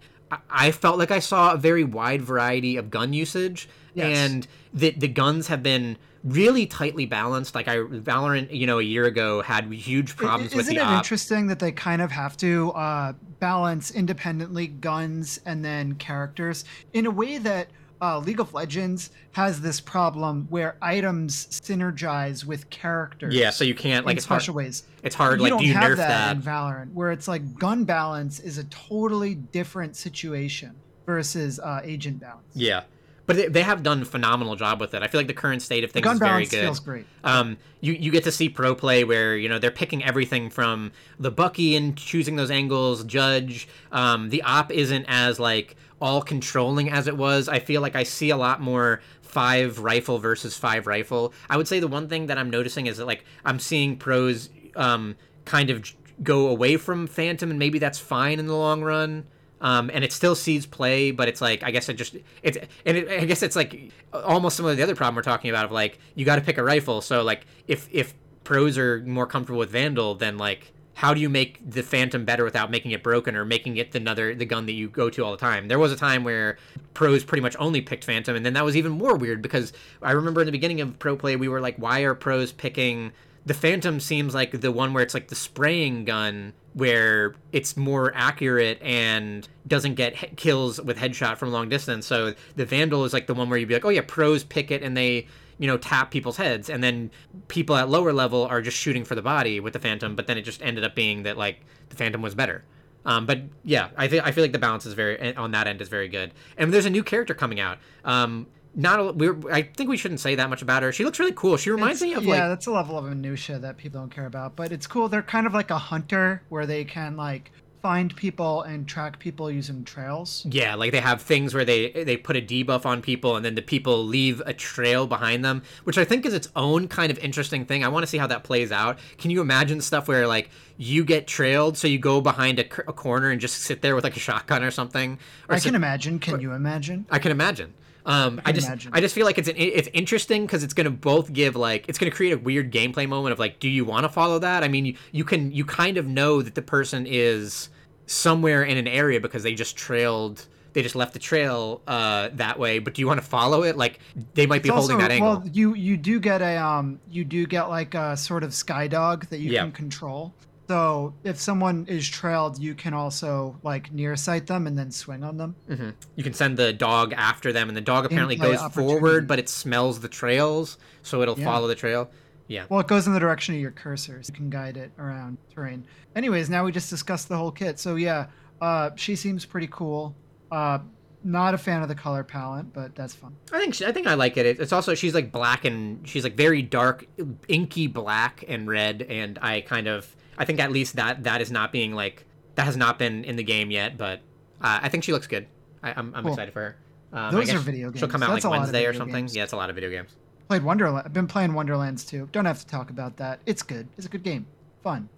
I 0.50 0.72
felt 0.72 0.98
like 0.98 1.12
I 1.12 1.20
saw 1.20 1.54
a 1.54 1.58
very 1.58 1.84
wide 1.84 2.22
variety 2.22 2.78
of 2.78 2.90
gun 2.90 3.14
usage, 3.14 3.70
yes. 3.94 4.18
and 4.18 4.48
the 4.74 4.92
the 4.92 5.08
guns 5.08 5.48
have 5.48 5.64
been 5.64 5.98
really 6.24 6.66
tightly 6.66 7.06
balanced. 7.06 7.56
Like 7.56 7.68
I 7.68 7.78
Valorant, 7.78 8.54
you 8.54 8.68
know, 8.68 8.80
a 8.80 8.84
year 8.84 9.06
ago 9.06 9.42
had 9.42 9.72
huge 9.72 10.16
problems 10.16 10.48
Isn't 10.48 10.58
with 10.58 10.66
the. 10.68 10.74
Isn't 10.74 10.88
it 10.88 10.92
op. 10.92 10.98
interesting 10.98 11.48
that 11.48 11.60
they 11.60 11.72
kind 11.72 12.02
of 12.02 12.12
have 12.12 12.38
to 12.38 12.72
uh, 12.72 13.14
balance 13.40 13.92
independently 13.92 14.68
guns 14.68 15.40
and 15.46 15.64
then 15.64 15.96
characters 15.96 16.66
in 16.94 17.06
a 17.06 17.12
way 17.12 17.38
that 17.38 17.70
uh, 18.02 18.20
League 18.20 18.40
of 18.40 18.54
Legends 18.54 19.12
has 19.32 19.62
this 19.62 19.80
problem 19.80 20.48
where 20.50 20.78
items 20.82 21.48
synergize 21.48 22.46
with 22.46 22.70
characters. 22.70 23.34
Yeah, 23.34 23.50
so 23.50 23.64
you 23.64 23.76
can't 23.76 24.06
like 24.06 24.14
in 24.14 24.18
it's 24.18 24.26
special 24.26 24.54
hard, 24.54 24.66
ways. 24.66 24.84
It's 25.04 25.16
hard. 25.16 25.40
You 25.40 25.44
like, 25.44 25.50
don't 25.52 25.60
do 25.60 25.68
you 25.68 25.74
have 25.74 25.92
nerf 25.92 25.98
that, 25.98 26.08
that 26.08 26.36
in 26.38 26.42
Valorant, 26.42 26.94
where 26.94 27.12
it's 27.12 27.28
like 27.28 27.58
gun 27.58 27.84
balance 27.84 28.40
is 28.40 28.58
a 28.58 28.64
totally 28.66 29.36
different 29.36 29.96
situation 29.96 30.76
versus 31.06 31.60
uh, 31.60 31.82
agent 31.84 32.20
balance. 32.20 32.48
Yeah. 32.54 32.84
But 33.26 33.54
they 33.54 33.62
have 33.62 33.84
done 33.84 34.02
a 34.02 34.06
phenomenal 34.06 34.56
job 34.56 34.82
with 34.82 34.96
it. 34.96 35.04
I 35.04 35.08
feel 35.08 35.20
like 35.20 35.28
the 35.28 35.36
current 35.36 35.62
state 35.62 35.84
of 35.84 35.92
things 35.92 36.04
gun 36.04 36.16
is 36.16 36.20
very 36.20 36.32
balance 36.32 36.50
good. 36.50 36.62
Feels 36.62 36.80
great. 36.80 37.06
Um, 37.24 37.58
you 37.80 37.94
you 37.94 38.10
get 38.10 38.24
to 38.24 38.32
see 38.32 38.50
pro 38.50 38.74
play 38.74 39.04
where 39.04 39.38
you 39.38 39.48
know 39.48 39.60
they're 39.60 39.70
picking 39.70 40.04
everything 40.04 40.50
from 40.50 40.92
the 41.20 41.30
Bucky 41.30 41.76
and 41.76 41.96
choosing 41.96 42.38
those 42.38 42.50
angles. 42.50 43.04
Judge, 43.04 43.68
um, 43.92 44.30
the 44.30 44.42
op 44.42 44.72
isn't 44.72 45.06
as 45.08 45.40
like 45.40 45.76
all 46.02 46.22
controlling 46.22 46.90
as 46.90 47.08
it 47.08 47.18
was. 47.18 47.50
I 47.50 47.60
feel 47.60 47.82
like 47.82 47.96
I 47.96 48.04
see 48.04 48.30
a 48.30 48.38
lot 48.38 48.62
more 48.62 49.02
five 49.22 49.80
rifle 49.80 50.18
versus 50.18 50.58
five 50.58 50.88
rifle. 50.88 51.34
I 51.50 51.58
would 51.58 51.68
say 51.68 51.80
the 51.80 51.88
one 51.88 52.08
thing 52.08 52.28
that 52.28 52.38
I'm 52.38 52.50
noticing 52.50 52.88
is 52.88 52.98
that 52.98 53.06
like 53.06 53.26
I'm 53.46 53.60
seeing 53.60 53.98
pros 53.98 54.50
um, 54.76 55.16
kind 55.46 55.70
of 55.70 55.92
go 56.24 56.48
away 56.48 56.78
from 56.78 57.08
Phantom, 57.08 57.50
and 57.50 57.60
maybe 57.60 57.80
that's 57.80 58.00
fine 58.00 58.40
in 58.40 58.48
the 58.48 58.56
long 58.56 58.82
run. 58.82 59.26
Um, 59.62 59.92
and 59.94 60.06
it 60.06 60.14
still 60.14 60.36
sees 60.36 60.66
play, 60.66 61.12
but 61.12 61.28
it's 61.28 61.42
like 61.42 61.64
I 61.64 61.72
guess 61.72 61.90
it 61.90 61.96
just 61.96 62.16
it's 62.44 62.58
and 62.86 62.98
it, 62.98 63.10
I 63.10 63.26
guess 63.26 63.44
it's 63.44 63.58
like 63.58 63.92
almost 64.14 64.56
similar 64.56 64.74
to 64.74 64.78
the 64.78 64.84
other 64.84 64.96
problem 64.96 65.16
we're 65.16 65.22
talking 65.22 65.50
about 65.50 65.66
of 65.66 65.72
like 65.72 66.00
you 66.16 66.24
got 66.24 66.38
to 66.38 66.42
pick 66.42 66.58
a 66.58 66.64
rifle. 66.64 67.02
So 67.02 67.24
like 67.24 67.46
if 67.68 67.90
if 67.92 68.14
pros 68.46 68.78
are 68.78 69.02
more 69.02 69.28
comfortable 69.28 69.60
with 69.60 69.70
Vandal, 69.70 70.16
then 70.16 70.38
like 70.38 70.72
how 71.00 71.14
do 71.14 71.22
you 71.22 71.30
make 71.30 71.58
the 71.66 71.82
Phantom 71.82 72.26
better 72.26 72.44
without 72.44 72.70
making 72.70 72.92
it 72.92 73.02
broken 73.02 73.34
or 73.34 73.46
making 73.46 73.78
it 73.78 73.96
another 73.96 74.36
the 74.36 74.44
gun 74.44 74.66
that 74.66 74.74
you 74.74 74.90
go 74.90 75.10
to 75.10 75.24
all 75.24 75.32
the 75.32 75.38
time? 75.38 75.70
There 75.70 75.80
was 75.80 75.94
a 75.94 75.96
time 75.96 76.26
where 76.26 76.58
pros 76.94 77.24
pretty 77.24 77.42
much 77.42 77.56
only 77.58 77.80
picked 77.80 78.04
Phantom, 78.04 78.36
and 78.36 78.46
then 78.46 78.52
that 78.52 78.66
was 78.66 78.76
even 78.76 78.92
more 78.92 79.16
weird 79.16 79.42
because 79.42 79.72
I 80.02 80.12
remember 80.12 80.42
in 80.42 80.46
the 80.46 80.52
beginning 80.52 80.82
of 80.82 81.00
pro 81.00 81.16
play 81.16 81.38
we 81.38 81.48
were 81.48 81.62
like, 81.62 81.78
why 81.78 82.02
are 82.02 82.14
pros 82.14 82.52
picking 82.52 83.14
the 83.46 83.54
Phantom? 83.54 84.02
Seems 84.02 84.36
like 84.36 84.60
the 84.60 84.74
one 84.74 84.92
where 84.92 85.02
it's 85.02 85.14
like 85.14 85.30
the 85.30 85.36
spraying 85.36 86.04
gun 86.04 86.52
where 86.74 87.34
it's 87.54 87.78
more 87.78 88.12
accurate 88.14 88.82
and 88.82 89.48
doesn't 89.70 89.96
get 89.96 90.18
he- 90.18 90.36
kills 90.36 90.82
with 90.82 90.98
headshot 90.98 91.38
from 91.38 91.54
long 91.54 91.70
distance. 91.70 92.08
So 92.08 92.34
the 92.58 92.66
Vandal 92.66 93.06
is 93.06 93.14
like 93.14 93.26
the 93.26 93.34
one 93.34 93.50
where 93.50 93.58
you'd 93.58 93.70
be 93.70 93.74
like, 93.74 93.86
oh 93.86 93.90
yeah, 93.90 94.04
pros 94.06 94.44
pick 94.44 94.70
it 94.70 94.84
and 94.84 94.98
they 94.98 95.28
you 95.60 95.68
know 95.68 95.78
tap 95.78 96.10
people's 96.10 96.38
heads 96.38 96.70
and 96.70 96.84
then 96.84 97.12
people 97.48 97.76
at 97.76 97.90
lower 97.90 98.12
level 98.12 98.46
are 98.46 98.62
just 98.62 98.78
shooting 98.78 99.04
for 99.04 99.14
the 99.14 99.22
body 99.22 99.60
with 99.60 99.74
the 99.74 99.80
phantom 99.80 100.16
but 100.16 100.26
then 100.26 100.38
it 100.38 100.42
just 100.42 100.62
ended 100.64 100.84
up 100.84 100.96
being 100.96 101.24
that 101.24 101.38
like 101.38 101.62
the 101.90 101.96
phantom 101.96 102.22
was 102.22 102.34
better 102.34 102.64
um, 103.06 103.26
but 103.26 103.42
yeah 103.64 103.90
i 103.98 104.08
think 104.08 104.26
i 104.26 104.32
feel 104.32 104.44
like 104.44 104.54
the 104.54 104.60
balance 104.60 104.86
is 104.86 104.94
very 104.94 105.20
eh, 105.20 105.34
on 105.38 105.52
that 105.52 105.68
end 105.68 105.82
is 105.82 105.90
very 105.90 106.08
good 106.08 106.34
and 106.58 106.74
there's 106.74 106.86
a 106.86 106.90
new 106.90 107.04
character 107.04 107.34
coming 107.34 107.60
out 107.60 107.78
um, 108.06 108.48
not 108.76 109.16
we 109.16 109.30
I 109.52 109.64
think 109.64 109.90
we 109.90 109.98
shouldn't 109.98 110.20
say 110.20 110.36
that 110.36 110.50
much 110.50 110.62
about 110.62 110.84
her. 110.84 110.92
She 110.92 111.04
looks 111.04 111.20
really 111.20 111.34
cool. 111.34 111.58
She 111.58 111.72
reminds 111.72 112.02
it's, 112.02 112.10
me 112.10 112.14
of 112.14 112.24
yeah, 112.24 112.32
like 112.32 112.42
that's 112.50 112.68
a 112.68 112.72
level 112.72 112.98
of 112.98 113.06
minutia 113.06 113.60
that 113.60 113.78
people 113.78 114.00
don't 114.00 114.12
care 114.12 114.28
about, 114.28 114.56
but 114.56 114.72
it's 114.72 114.88
cool. 114.88 115.10
They're 115.10 115.24
kind 115.24 115.48
of 115.48 115.54
like 115.54 115.72
a 115.72 115.78
hunter 115.78 116.44
where 116.50 116.66
they 116.66 116.86
can 116.86 117.18
like 117.18 117.52
find 117.82 118.16
people 118.16 118.62
and 118.64 118.88
track 118.88 119.20
people 119.20 119.50
using 119.50 119.84
trails. 119.84 120.46
Yeah, 120.50 120.76
like 120.76 120.92
they 120.92 121.00
have 121.00 121.22
things 121.22 121.54
where 121.54 121.66
they 121.66 121.92
they 121.92 122.18
put 122.18 122.36
a 122.36 122.42
debuff 122.42 122.86
on 122.86 123.02
people 123.02 123.36
and 123.36 123.46
then 123.46 123.56
the 123.56 123.62
people 123.62 124.04
leave 124.06 124.42
a 124.46 124.54
trail 124.54 125.08
behind 125.08 125.44
them, 125.46 125.64
which 125.84 125.98
I 125.98 126.06
think 126.06 126.26
is 126.26 126.34
its 126.34 126.50
own 126.56 126.88
kind 126.88 127.12
of 127.12 127.18
interesting 127.20 127.66
thing. 127.66 127.84
I 127.84 127.88
want 127.88 128.04
to 128.04 128.08
see 128.08 128.18
how 128.18 128.28
that 128.28 128.44
plays 128.44 128.72
out. 128.72 129.00
Can 129.18 129.32
you 129.32 129.42
imagine 129.42 129.82
stuff 129.82 130.08
where 130.08 130.28
like 130.28 130.50
you 130.78 131.04
get 131.04 131.28
trailed, 131.28 131.78
so 131.78 131.88
you 131.88 132.00
go 132.00 132.22
behind 132.22 132.60
a, 132.60 132.66
a 132.88 132.94
corner 132.94 133.30
and 133.30 133.40
just 133.40 133.62
sit 133.62 133.82
there 133.82 133.96
with 133.96 134.04
like 134.04 134.16
a 134.16 134.20
shotgun 134.20 134.64
or 134.64 134.72
something? 134.72 135.20
Or 135.48 135.56
I 135.56 135.60
can 135.60 135.76
imagine. 135.76 136.20
Can 136.20 136.40
you 136.40 136.54
imagine? 136.54 137.06
I 137.10 137.20
can 137.20 137.32
imagine. 137.32 137.74
Um, 138.10 138.42
I, 138.44 138.50
I 138.50 138.52
just 138.54 138.68
imagine. 138.68 138.92
I 138.92 139.02
just 139.02 139.14
feel 139.14 139.26
like 139.26 139.38
it's 139.38 139.48
an, 139.48 139.56
it's 139.56 139.88
interesting 139.94 140.46
because 140.46 140.64
it's 140.64 140.74
going 140.74 140.86
to 140.86 140.92
both 140.92 141.32
give 141.32 141.56
like 141.56 141.88
it's 141.88 142.00
going 142.00 142.12
to 142.12 142.16
create 142.16 142.32
a 142.32 142.38
weird 142.40 142.72
gameplay 142.72 143.08
moment 143.08 143.34
of 143.34 143.40
like, 143.40 143.60
do 143.60 143.70
you 143.70 143.86
want 143.86 144.04
to 144.04 144.10
follow 144.10 144.40
that? 144.40 144.64
I 144.64 144.68
mean, 144.68 144.86
you, 144.88 144.96
you 145.12 145.24
can 145.24 145.52
you 145.52 145.64
kind 145.64 145.98
of 145.98 146.08
know 146.08 146.42
that 146.42 146.56
the 146.56 146.64
person 146.64 147.06
is 147.08 147.70
somewhere 148.08 148.64
in 148.64 148.78
an 148.78 148.88
area 148.88 149.22
because 149.22 149.44
they 149.44 149.54
just 149.54 149.78
trailed 149.78 150.48
they 150.74 150.82
just 150.82 150.96
left 150.96 151.14
the 151.14 151.20
trail 151.20 151.82
uh, 151.88 152.30
that 152.34 152.58
way. 152.58 152.80
But 152.80 152.94
do 152.94 153.02
you 153.02 153.08
want 153.08 153.20
to 153.20 153.26
follow 153.26 153.64
it? 153.64 153.78
Like 153.78 154.00
they 154.34 154.46
might 154.46 154.64
be 154.64 154.70
holding 154.70 154.98
that 154.98 155.12
angle. 155.12 155.40
Well, 155.40 155.48
you 155.48 155.76
you 155.76 155.96
do 155.96 156.20
get 156.20 156.42
a 156.42 156.58
um 156.58 157.00
you 157.10 157.24
do 157.24 157.46
get 157.46 157.64
like 157.70 157.94
a 157.94 158.18
sort 158.18 158.44
of 158.44 158.54
sky 158.54 158.88
dog 158.88 159.28
that 159.28 159.40
you 159.40 159.52
can 159.52 159.72
control. 159.72 160.34
So 160.70 161.16
if 161.24 161.40
someone 161.40 161.88
is 161.88 162.08
trailed, 162.08 162.60
you 162.60 162.76
can 162.76 162.94
also 162.94 163.60
like 163.64 163.92
near 163.92 164.16
sight 164.16 164.46
them 164.46 164.68
and 164.68 164.78
then 164.78 164.92
swing 164.92 165.24
on 165.24 165.36
them. 165.36 165.56
Mm-hmm. 165.68 165.90
You 166.16 166.24
can 166.24 166.36
send 166.36 166.58
the 166.58 166.72
dog 166.72 167.12
after 167.14 167.52
them, 167.52 167.70
and 167.70 167.76
the 167.76 167.82
dog 167.82 168.06
apparently 168.06 168.36
goes 168.36 168.62
forward, 168.72 169.28
but 169.28 169.40
it 169.40 169.50
smells 169.50 170.00
the 170.00 170.08
trails, 170.08 170.78
so 171.02 171.24
it'll 171.24 171.40
yeah. 171.40 171.46
follow 171.46 171.68
the 171.68 171.74
trail. 171.74 172.12
Yeah. 172.46 172.66
Well, 172.70 172.82
it 172.82 172.88
goes 172.88 173.08
in 173.08 173.14
the 173.14 173.20
direction 173.20 173.56
of 173.56 173.62
your 173.62 173.72
cursor, 173.72 174.22
so 174.22 174.30
you 174.30 174.36
can 174.36 174.52
guide 174.52 174.78
it 174.78 174.92
around 175.00 175.40
terrain. 175.52 175.88
Anyways, 176.16 176.52
now 176.52 176.64
we 176.64 176.72
just 176.72 176.92
discussed 176.92 177.30
the 177.30 177.38
whole 177.38 177.52
kit. 177.52 177.80
So 177.80 177.96
yeah, 177.96 178.28
uh, 178.62 178.92
she 178.96 179.16
seems 179.16 179.46
pretty 179.46 179.70
cool. 179.72 180.16
Uh, 180.52 180.78
not 181.24 181.56
a 181.56 181.58
fan 181.58 181.82
of 181.82 181.88
the 181.88 181.96
color 181.96 182.24
palette, 182.24 182.72
but 182.74 182.94
that's 182.94 183.16
fun. 183.16 183.36
I 183.52 183.60
think 183.60 183.74
she, 183.74 183.88
I 183.88 183.92
think 183.92 184.06
I 184.06 184.14
like 184.14 184.38
it. 184.38 184.46
It's 184.46 184.72
also 184.72 184.94
she's 184.94 185.16
like 185.16 185.32
black 185.32 185.66
and 185.66 186.08
she's 186.08 186.24
like 186.24 186.36
very 186.36 186.62
dark, 186.62 187.08
inky 187.48 187.88
black 187.88 188.44
and 188.48 188.68
red, 188.68 189.02
and 189.02 189.40
I 189.42 189.62
kind 189.62 189.88
of 189.88 190.16
I 190.40 190.46
think 190.46 190.60
at 190.60 190.72
least 190.72 190.96
that 190.96 191.24
that 191.26 191.42
is 191.42 191.52
not 191.52 191.72
being 191.72 191.94
like 191.94 192.26
that 192.56 192.66
has 192.66 192.78
not 192.78 192.98
been 192.98 193.24
in 193.26 193.36
the 193.36 193.44
game 193.44 193.70
yet, 193.70 193.98
but 193.98 194.22
uh, 194.62 194.80
I 194.82 194.90
think 194.90 195.04
she 195.04 195.12
looks 195.12 195.28
good. 195.28 195.46
I, 195.84 195.92
am 195.92 195.98
I'm, 195.98 196.16
I'm 196.16 196.24
cool. 196.24 196.34
excited 196.34 196.54
for 196.54 196.62
her. 196.62 196.78
Um, 197.12 197.34
Those 197.36 197.54
are 197.54 197.60
video 197.60 197.90
games. 197.90 198.00
She'll 198.00 198.08
come 198.08 198.24
out 198.24 198.32
That's 198.32 198.46
like 198.46 198.60
Wednesday 198.60 198.86
or 198.86 198.94
something. 198.94 199.16
Games. 199.24 199.36
Yeah, 199.36 199.44
it's 199.44 199.54
a 199.54 199.58
lot 199.58 199.70
of 199.70 199.76
video 199.76 199.90
games. 199.90 200.16
Played 200.48 200.64
Wonderland. 200.64 201.06
I've 201.06 201.14
been 201.14 201.28
playing 201.28 201.54
Wonderlands 201.54 202.06
too. 202.06 202.28
Don't 202.32 202.46
have 202.46 202.60
to 202.60 202.66
talk 202.66 202.90
about 202.90 203.18
that. 203.18 203.40
It's 203.46 203.62
good. 203.62 203.88
It's 203.98 204.08
a 204.08 204.10
good 204.10 204.24
game. 204.24 204.48
Fun. 204.84 205.10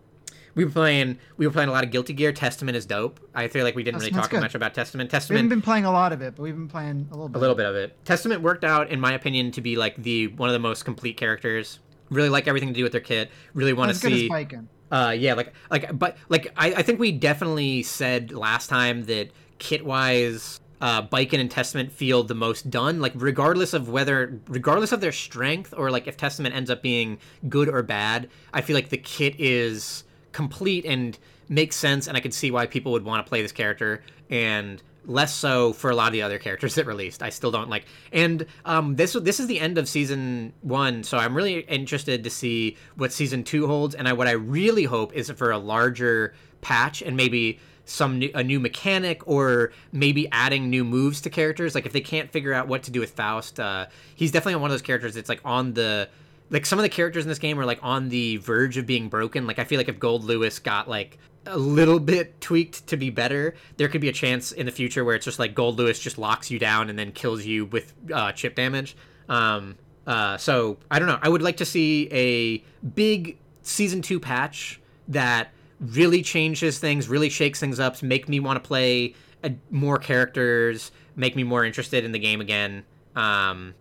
we 0.56 0.66
were 0.66 0.72
playing 0.72 1.18
we 1.38 1.46
were 1.48 1.54
playing 1.54 1.70
a 1.70 1.72
lot 1.72 1.84
of 1.84 1.92
Guilty 1.92 2.14
Gear. 2.14 2.32
Testament 2.34 2.76
is 2.76 2.86
dope. 2.86 3.20
I 3.34 3.48
feel 3.48 3.64
like 3.64 3.76
we 3.76 3.84
didn't 3.84 4.00
really 4.00 4.12
talk 4.12 4.30
good. 4.30 4.42
much 4.42 4.56
about 4.56 4.74
Testament. 4.74 5.10
Testament. 5.10 5.38
We 5.38 5.38
haven't 5.38 5.50
been 5.50 5.62
playing 5.62 5.86
a 5.86 5.92
lot 5.92 6.14
of 6.14 6.22
it, 6.22 6.36
but 6.36 6.44
we've 6.44 6.56
been 6.56 6.68
playing 6.68 7.08
a 7.12 7.14
little 7.14 7.30
bit. 7.30 7.38
a 7.38 7.40
little 7.40 7.56
bit 7.56 7.66
of 7.66 7.76
it. 7.76 7.96
Testament 8.06 8.42
worked 8.42 8.64
out, 8.64 8.90
in 8.90 9.00
my 9.00 9.14
opinion, 9.14 9.52
to 9.52 9.62
be 9.62 9.76
like 9.76 9.96
the 10.02 10.28
one 10.28 10.50
of 10.50 10.54
the 10.54 10.60
most 10.60 10.84
complete 10.84 11.16
characters. 11.18 11.80
Really 12.10 12.30
like 12.30 12.48
everything 12.48 12.70
to 12.70 12.76
do 12.76 12.84
with 12.84 12.92
their 12.92 13.02
kit. 13.02 13.30
Really 13.54 13.72
want 13.74 13.90
to 13.90 13.92
As 13.96 14.02
good 14.02 14.12
see. 14.12 14.26
as 14.26 14.32
Baiken. 14.32 14.66
Uh, 14.92 15.16
yeah, 15.18 15.34
like 15.34 15.54
like, 15.70 15.98
but 15.98 16.18
like 16.28 16.52
I, 16.58 16.74
I 16.74 16.82
think 16.82 17.00
we 17.00 17.12
definitely 17.14 17.82
said 17.84 18.32
last 18.34 18.68
time 18.68 19.06
that 19.06 19.30
kit 19.58 19.86
wise, 19.86 20.60
uh, 20.82 21.02
Baiken 21.08 21.40
and 21.40 21.50
Testament 21.50 21.92
feel 21.94 22.24
the 22.24 22.36
most 22.36 22.70
done. 22.70 23.00
Like 23.00 23.14
regardless 23.16 23.74
of 23.74 23.88
whether, 23.88 24.40
regardless 24.48 24.92
of 24.92 25.00
their 25.00 25.14
strength 25.14 25.74
or 25.78 25.92
like 25.92 26.08
if 26.08 26.18
Testament 26.18 26.56
ends 26.56 26.70
up 26.70 26.82
being 26.82 27.20
good 27.48 27.70
or 27.70 27.82
bad, 27.84 28.30
I 28.54 28.62
feel 28.62 28.76
like 28.76 28.90
the 28.90 28.98
kit 28.98 29.40
is 29.40 30.04
complete 30.34 30.86
and 30.86 31.18
makes 31.48 31.76
sense, 31.78 32.08
and 32.08 32.18
I 32.18 32.20
could 32.20 32.34
see 32.34 32.52
why 32.52 32.66
people 32.66 32.92
would 32.92 33.06
want 33.06 33.26
to 33.26 33.30
play 33.30 33.42
this 33.42 33.52
character 33.52 34.04
and 34.30 34.82
less 35.06 35.34
so 35.34 35.74
for 35.74 35.90
a 35.90 35.96
lot 35.96 36.08
of 36.08 36.14
the 36.14 36.22
other 36.22 36.38
characters 36.38 36.76
that 36.76 36.86
released. 36.86 37.24
I 37.24 37.30
still 37.30 37.52
don't 37.52 37.70
like. 37.70 37.86
And 38.12 38.46
um, 38.66 38.96
this 38.96 39.14
this 39.14 39.40
is 39.40 39.48
the 39.48 39.60
end 39.60 39.78
of 39.78 39.88
season 39.90 40.54
one, 40.62 41.04
so 41.04 41.18
I'm 41.18 41.36
really 41.36 41.60
interested 41.62 42.24
to 42.24 42.30
see 42.30 42.78
what 42.96 43.12
season 43.12 43.44
two 43.44 43.68
holds. 43.68 43.96
And 43.96 44.08
I, 44.08 44.14
what 44.14 44.28
I 44.28 44.32
really 44.32 44.84
hope 44.84 45.14
is 45.14 45.30
for 45.32 45.52
a 45.52 45.58
larger 45.58 46.34
patch 46.62 47.02
and 47.02 47.18
maybe 47.18 47.60
some 47.86 48.20
new, 48.20 48.32
a 48.36 48.44
new 48.44 48.60
mechanic 48.60 49.28
or 49.28 49.72
maybe 49.92 50.28
adding 50.32 50.70
new 50.70 50.84
moves 50.84 51.22
to 51.22 51.30
characters. 51.30 51.76
Like 51.76 51.86
if 51.86 51.94
they 51.94 52.02
can't 52.02 52.32
figure 52.32 52.54
out 52.54 52.68
what 52.68 52.84
to 52.84 52.92
do 52.92 53.00
with 53.00 53.12
Faust, 53.12 53.60
uh, 53.60 53.88
he's 54.16 54.32
definitely 54.32 54.62
one 54.62 54.70
of 54.70 54.74
those 54.74 54.82
characters 54.82 55.16
that's 55.16 55.30
like 55.30 55.42
on 55.44 55.74
the 55.74 56.10
like 56.50 56.66
some 56.66 56.78
of 56.78 56.84
the 56.84 56.90
characters 56.90 57.24
in 57.24 57.30
this 57.30 57.40
game 57.40 57.58
are 57.60 57.66
like 57.66 57.80
on 57.82 58.10
the 58.10 58.38
verge 58.38 58.78
of 58.78 58.86
being 58.86 59.10
broken. 59.10 59.48
Like 59.48 59.58
I 59.58 59.64
feel 59.64 59.80
like 59.80 59.90
if 59.90 60.00
Goldlewis 60.00 60.62
got 60.62 60.88
like 60.88 61.18
a 61.46 61.58
little 61.58 62.00
bit 62.00 62.40
tweaked 62.40 62.88
to 62.88 62.98
be 62.98 63.10
better, 63.10 63.56
there 63.78 63.88
could 63.88 64.02
be 64.02 64.10
a 64.10 64.14
chance 64.14 64.52
in 64.52 64.66
the 64.66 64.72
future 64.72 65.04
where 65.04 65.16
it's 65.16 65.26
just 65.26 65.40
like 65.40 65.56
Goldlewis 65.56 66.00
just 66.00 66.18
locks 66.18 66.52
you 66.52 66.60
down 66.60 66.90
and 66.90 66.98
then 66.98 67.12
kills 67.12 67.46
you 67.46 67.66
with 67.66 67.94
uh, 68.14 68.32
chip 68.32 68.56
damage. 68.56 68.96
Um, 69.28 69.76
uh, 70.06 70.38
so 70.38 70.78
I 70.90 71.00
don't 71.00 71.08
know. 71.08 71.20
I 71.22 71.30
would 71.30 71.42
like 71.42 71.58
to 71.58 71.66
see 71.66 72.08
a 72.12 72.64
big 72.86 73.38
season 73.62 74.02
two 74.02 74.20
patch 74.20 74.80
that 75.08 75.50
really 75.80 76.22
changes 76.22 76.80
things, 76.80 77.10
really 77.10 77.30
shakes 77.30 77.60
things 77.60 77.80
up, 77.80 78.02
make 78.04 78.30
me 78.30 78.40
want 78.40 78.62
to 78.62 78.68
play 78.68 79.16
uh 79.44 79.50
more 79.72 79.98
characters, 79.98 80.92
make 81.16 81.36
me 81.36 81.44
more 81.44 81.66
interested 81.66 82.06
in 82.06 82.12
the 82.12 82.20
game 82.20 82.42
again. 82.42 82.84
Um, 83.16 83.74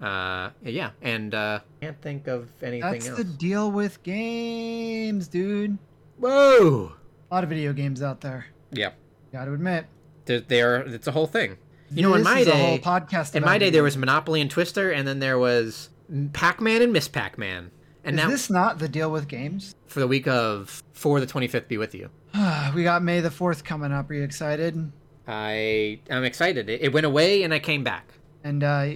uh, 0.00 0.50
yeah, 0.62 0.90
and 1.00 1.34
uh, 1.34 1.60
can't 1.80 2.00
think 2.02 2.26
of 2.26 2.50
anything 2.62 2.92
That's 2.92 3.08
else. 3.08 3.18
the 3.18 3.24
deal 3.24 3.70
with 3.70 4.02
games, 4.02 5.28
dude. 5.28 5.78
Whoa. 6.18 6.92
A 7.30 7.34
lot 7.34 7.44
of 7.44 7.50
video 7.50 7.72
games 7.72 8.02
out 8.02 8.20
there. 8.20 8.46
Yeah, 8.70 8.90
Got 9.32 9.46
to 9.46 9.52
admit. 9.52 9.86
there, 10.26 10.40
there. 10.40 10.76
It's 10.82 11.06
a 11.06 11.12
whole 11.12 11.26
thing. 11.26 11.56
You 11.90 12.02
know, 12.02 12.14
in 12.14 12.22
my 12.22 12.40
is 12.40 12.48
a 12.48 12.50
day, 12.52 12.66
whole 12.66 12.78
podcast. 12.78 13.34
in 13.34 13.44
my 13.44 13.58
day, 13.58 13.70
there 13.70 13.82
was 13.82 13.96
Monopoly 13.96 14.40
and 14.40 14.50
Twister, 14.50 14.90
and 14.90 15.06
then 15.06 15.20
there 15.20 15.38
was 15.38 15.88
Pac-Man 16.32 16.82
and 16.82 16.92
Miss 16.92 17.06
Pac-Man. 17.08 17.70
And 18.04 18.16
Is 18.18 18.24
now, 18.24 18.30
this 18.30 18.50
not 18.50 18.78
the 18.78 18.88
deal 18.88 19.10
with 19.10 19.28
games? 19.28 19.74
for 19.86 20.00
the 20.00 20.06
week 20.06 20.26
of 20.28 20.82
for 20.92 21.20
the 21.20 21.26
25th, 21.26 21.68
be 21.68 21.78
with 21.78 21.94
you. 21.94 22.10
we 22.74 22.82
got 22.84 23.02
May 23.02 23.20
the 23.20 23.28
4th 23.30 23.64
coming 23.64 23.92
up. 23.92 24.10
Are 24.10 24.14
you 24.14 24.22
excited? 24.22 24.92
I 25.26 25.98
I 26.10 26.16
am 26.16 26.24
excited. 26.24 26.68
It, 26.68 26.82
it 26.82 26.92
went 26.92 27.06
away, 27.06 27.42
and 27.42 27.52
I 27.54 27.58
came 27.58 27.82
back. 27.82 28.12
And 28.44 28.62
uh, 28.62 28.86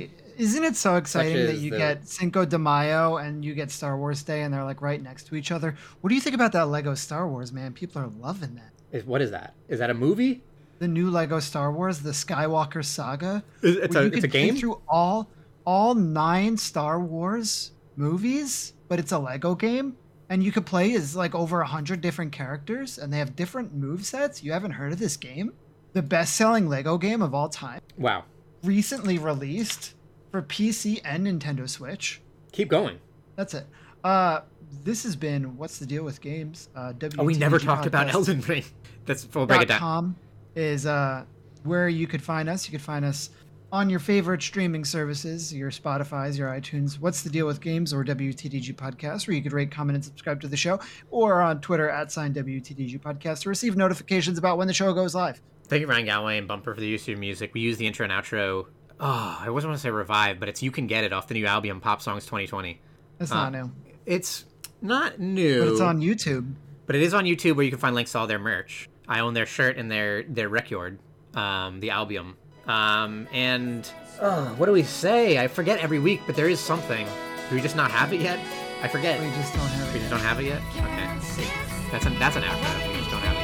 isn't 0.40 0.64
it 0.64 0.76
so 0.76 0.96
exciting 0.96 1.46
that 1.46 1.58
you 1.58 1.70
the- 1.70 1.76
get 1.78 2.08
Cinco 2.08 2.44
de 2.44 2.58
Mayo 2.58 3.16
and 3.18 3.44
you 3.44 3.54
get 3.54 3.70
Star 3.70 3.96
Wars 3.98 4.22
Day 4.22 4.42
and 4.42 4.52
they're 4.52 4.64
like 4.64 4.80
right 4.82 5.02
next 5.02 5.24
to 5.28 5.34
each 5.36 5.50
other? 5.52 5.76
What 6.00 6.08
do 6.08 6.14
you 6.14 6.20
think 6.20 6.34
about 6.34 6.52
that 6.52 6.68
Lego 6.68 6.94
Star 6.94 7.28
Wars, 7.28 7.52
man? 7.52 7.72
People 7.72 8.02
are 8.02 8.08
loving 8.08 8.54
that. 8.56 8.70
Is 8.92 9.04
what 9.04 9.20
is 9.22 9.30
that? 9.30 9.54
Is 9.68 9.78
that 9.78 9.90
a 9.90 9.94
movie? 9.94 10.42
The 10.78 10.88
new 10.88 11.10
Lego 11.10 11.40
Star 11.40 11.70
Wars, 11.70 12.00
the 12.00 12.10
Skywalker 12.12 12.84
Saga. 12.84 13.44
Is- 13.62 13.76
It's 13.76 13.94
where 13.94 14.04
a 14.04 14.06
you 14.06 14.12
it's 14.12 14.18
a 14.18 14.20
can 14.22 14.30
play 14.30 14.46
game. 14.46 14.56
through 14.56 14.80
all 14.88 15.28
all 15.66 15.94
nine 15.94 16.56
Star 16.56 16.98
Wars 16.98 17.72
movies, 17.96 18.72
but 18.88 18.98
it's 18.98 19.12
a 19.12 19.18
Lego 19.18 19.54
game, 19.54 19.96
and 20.30 20.42
you 20.42 20.50
could 20.50 20.64
play 20.66 20.94
as 20.94 21.14
like 21.14 21.34
over 21.34 21.60
a 21.60 21.66
hundred 21.66 22.00
different 22.00 22.32
characters, 22.32 22.98
and 22.98 23.12
they 23.12 23.18
have 23.18 23.36
different 23.36 23.74
move 23.74 24.04
sets. 24.06 24.42
You 24.42 24.52
haven't 24.52 24.72
heard 24.72 24.92
of 24.92 24.98
this 24.98 25.16
game? 25.18 25.52
The 25.92 26.02
best-selling 26.02 26.68
Lego 26.68 26.96
game 26.98 27.20
of 27.20 27.34
all 27.34 27.48
time, 27.48 27.80
Wow. 27.98 28.24
recently 28.62 29.18
released 29.18 29.94
for 30.30 30.42
PC 30.42 31.00
and 31.04 31.26
Nintendo 31.26 31.68
Switch. 31.68 32.20
Keep 32.52 32.68
going. 32.68 32.98
That's 33.36 33.54
it. 33.54 33.66
Uh, 34.04 34.40
this 34.84 35.02
has 35.02 35.16
been 35.16 35.56
what's 35.56 35.78
the 35.78 35.86
deal 35.86 36.04
with 36.04 36.20
games? 36.20 36.68
Uh, 36.74 36.92
Oh, 37.18 37.24
we 37.24 37.34
never 37.34 37.58
WTG 37.58 37.64
talked 37.64 37.86
about 37.86 38.06
Podcast 38.08 38.14
Elden 38.14 38.40
Ring. 38.42 38.64
That's 39.06 39.26
we'll 39.34 39.46
break 39.46 39.62
it 39.62 39.68
down. 39.68 39.78
com 39.78 40.16
is 40.54 40.86
uh, 40.86 41.24
where 41.64 41.88
you 41.88 42.06
could 42.06 42.22
find 42.22 42.48
us. 42.48 42.66
You 42.66 42.72
could 42.72 42.82
find 42.84 43.04
us 43.04 43.30
on 43.72 43.88
your 43.88 44.00
favorite 44.00 44.42
streaming 44.42 44.84
services, 44.84 45.54
your 45.54 45.70
Spotify's, 45.70 46.36
your 46.38 46.48
iTunes. 46.48 46.98
What's 46.98 47.22
the 47.22 47.30
deal 47.30 47.46
with 47.46 47.60
games 47.60 47.92
or 47.92 48.04
WTDG 48.04 48.74
podcast, 48.74 49.28
where 49.28 49.36
you 49.36 49.42
could 49.42 49.52
rate, 49.52 49.70
comment, 49.70 49.94
and 49.94 50.04
subscribe 50.04 50.40
to 50.40 50.48
the 50.48 50.56
show, 50.56 50.80
or 51.10 51.40
on 51.40 51.60
Twitter 51.60 51.88
at 51.88 52.10
sign 52.10 52.34
WTDG 52.34 53.00
podcast 53.00 53.42
to 53.42 53.48
receive 53.48 53.76
notifications 53.76 54.38
about 54.38 54.58
when 54.58 54.66
the 54.66 54.74
show 54.74 54.92
goes 54.92 55.14
live. 55.14 55.40
Thank 55.68 55.82
you, 55.82 55.86
Ryan 55.86 56.06
Galway 56.06 56.38
and 56.38 56.48
Bumper, 56.48 56.74
for 56.74 56.80
the 56.80 56.86
use 56.88 57.02
of 57.02 57.08
your 57.08 57.18
music. 57.18 57.54
We 57.54 57.60
use 57.60 57.76
the 57.76 57.86
intro 57.86 58.02
and 58.04 58.12
outro. 58.12 58.66
Oh, 59.02 59.38
I 59.40 59.48
wasn't 59.50 59.70
want 59.70 59.78
to 59.78 59.82
say 59.82 59.90
revive, 59.90 60.38
but 60.38 60.48
it's 60.50 60.62
You 60.62 60.70
Can 60.70 60.86
Get 60.86 61.04
It 61.04 61.12
off 61.12 61.26
the 61.26 61.34
new 61.34 61.46
album, 61.46 61.80
Pop 61.80 62.02
Songs 62.02 62.24
2020. 62.26 62.78
That's 63.18 63.32
Uh, 63.32 63.34
not 63.48 63.52
new, 63.52 63.72
It's 64.06 64.44
not 64.82 65.18
new, 65.18 65.60
but 65.64 65.68
it's 65.72 65.80
on 65.80 66.00
YouTube. 66.00 66.54
but 66.86 66.96
it 66.96 67.02
is 67.02 67.14
on 67.14 67.24
YouTube 67.24 67.56
where 67.56 67.64
you 67.64 67.70
can 67.70 67.80
find 67.80 67.94
links 67.94 68.12
to 68.12 68.18
all 68.18 68.26
their 68.26 68.38
merch. 68.38 68.88
I 69.08 69.20
own 69.20 69.32
their 69.34 69.46
shirt 69.46 69.76
and 69.78 69.90
their 69.90 70.22
their 70.24 70.48
record, 70.48 70.98
um, 71.34 71.80
the 71.80 71.90
album. 71.90 72.36
Um, 72.66 73.26
and 73.32 73.90
oh, 74.20 74.54
what 74.58 74.66
do 74.66 74.72
we 74.72 74.82
say? 74.82 75.38
I 75.38 75.48
forget 75.48 75.80
every 75.80 75.98
week, 75.98 76.20
but 76.26 76.36
there 76.36 76.48
is 76.48 76.60
something. 76.60 77.06
Do 77.48 77.54
we 77.56 77.60
just 77.62 77.76
not 77.76 77.90
have 77.90 78.12
it 78.12 78.20
yet? 78.20 78.38
I 78.82 78.88
forget. 78.88 79.18
We 79.20 79.26
just 79.30 79.52
don't 79.54 79.62
have 79.66 79.88
it. 79.88 79.92
We 79.94 79.98
just 80.00 80.02
yet. 80.04 80.10
don't 80.10 80.20
have 80.26 80.40
it 80.40 80.44
yet. 80.44 80.62
Okay, 80.76 81.88
that's 81.90 82.06
an 82.06 82.18
that's 82.18 82.36
an 82.36 82.42
outro. 82.42 82.88
We 82.92 82.98
just 82.98 83.10
don't 83.10 83.20
have 83.22 83.36
it. 83.36 83.39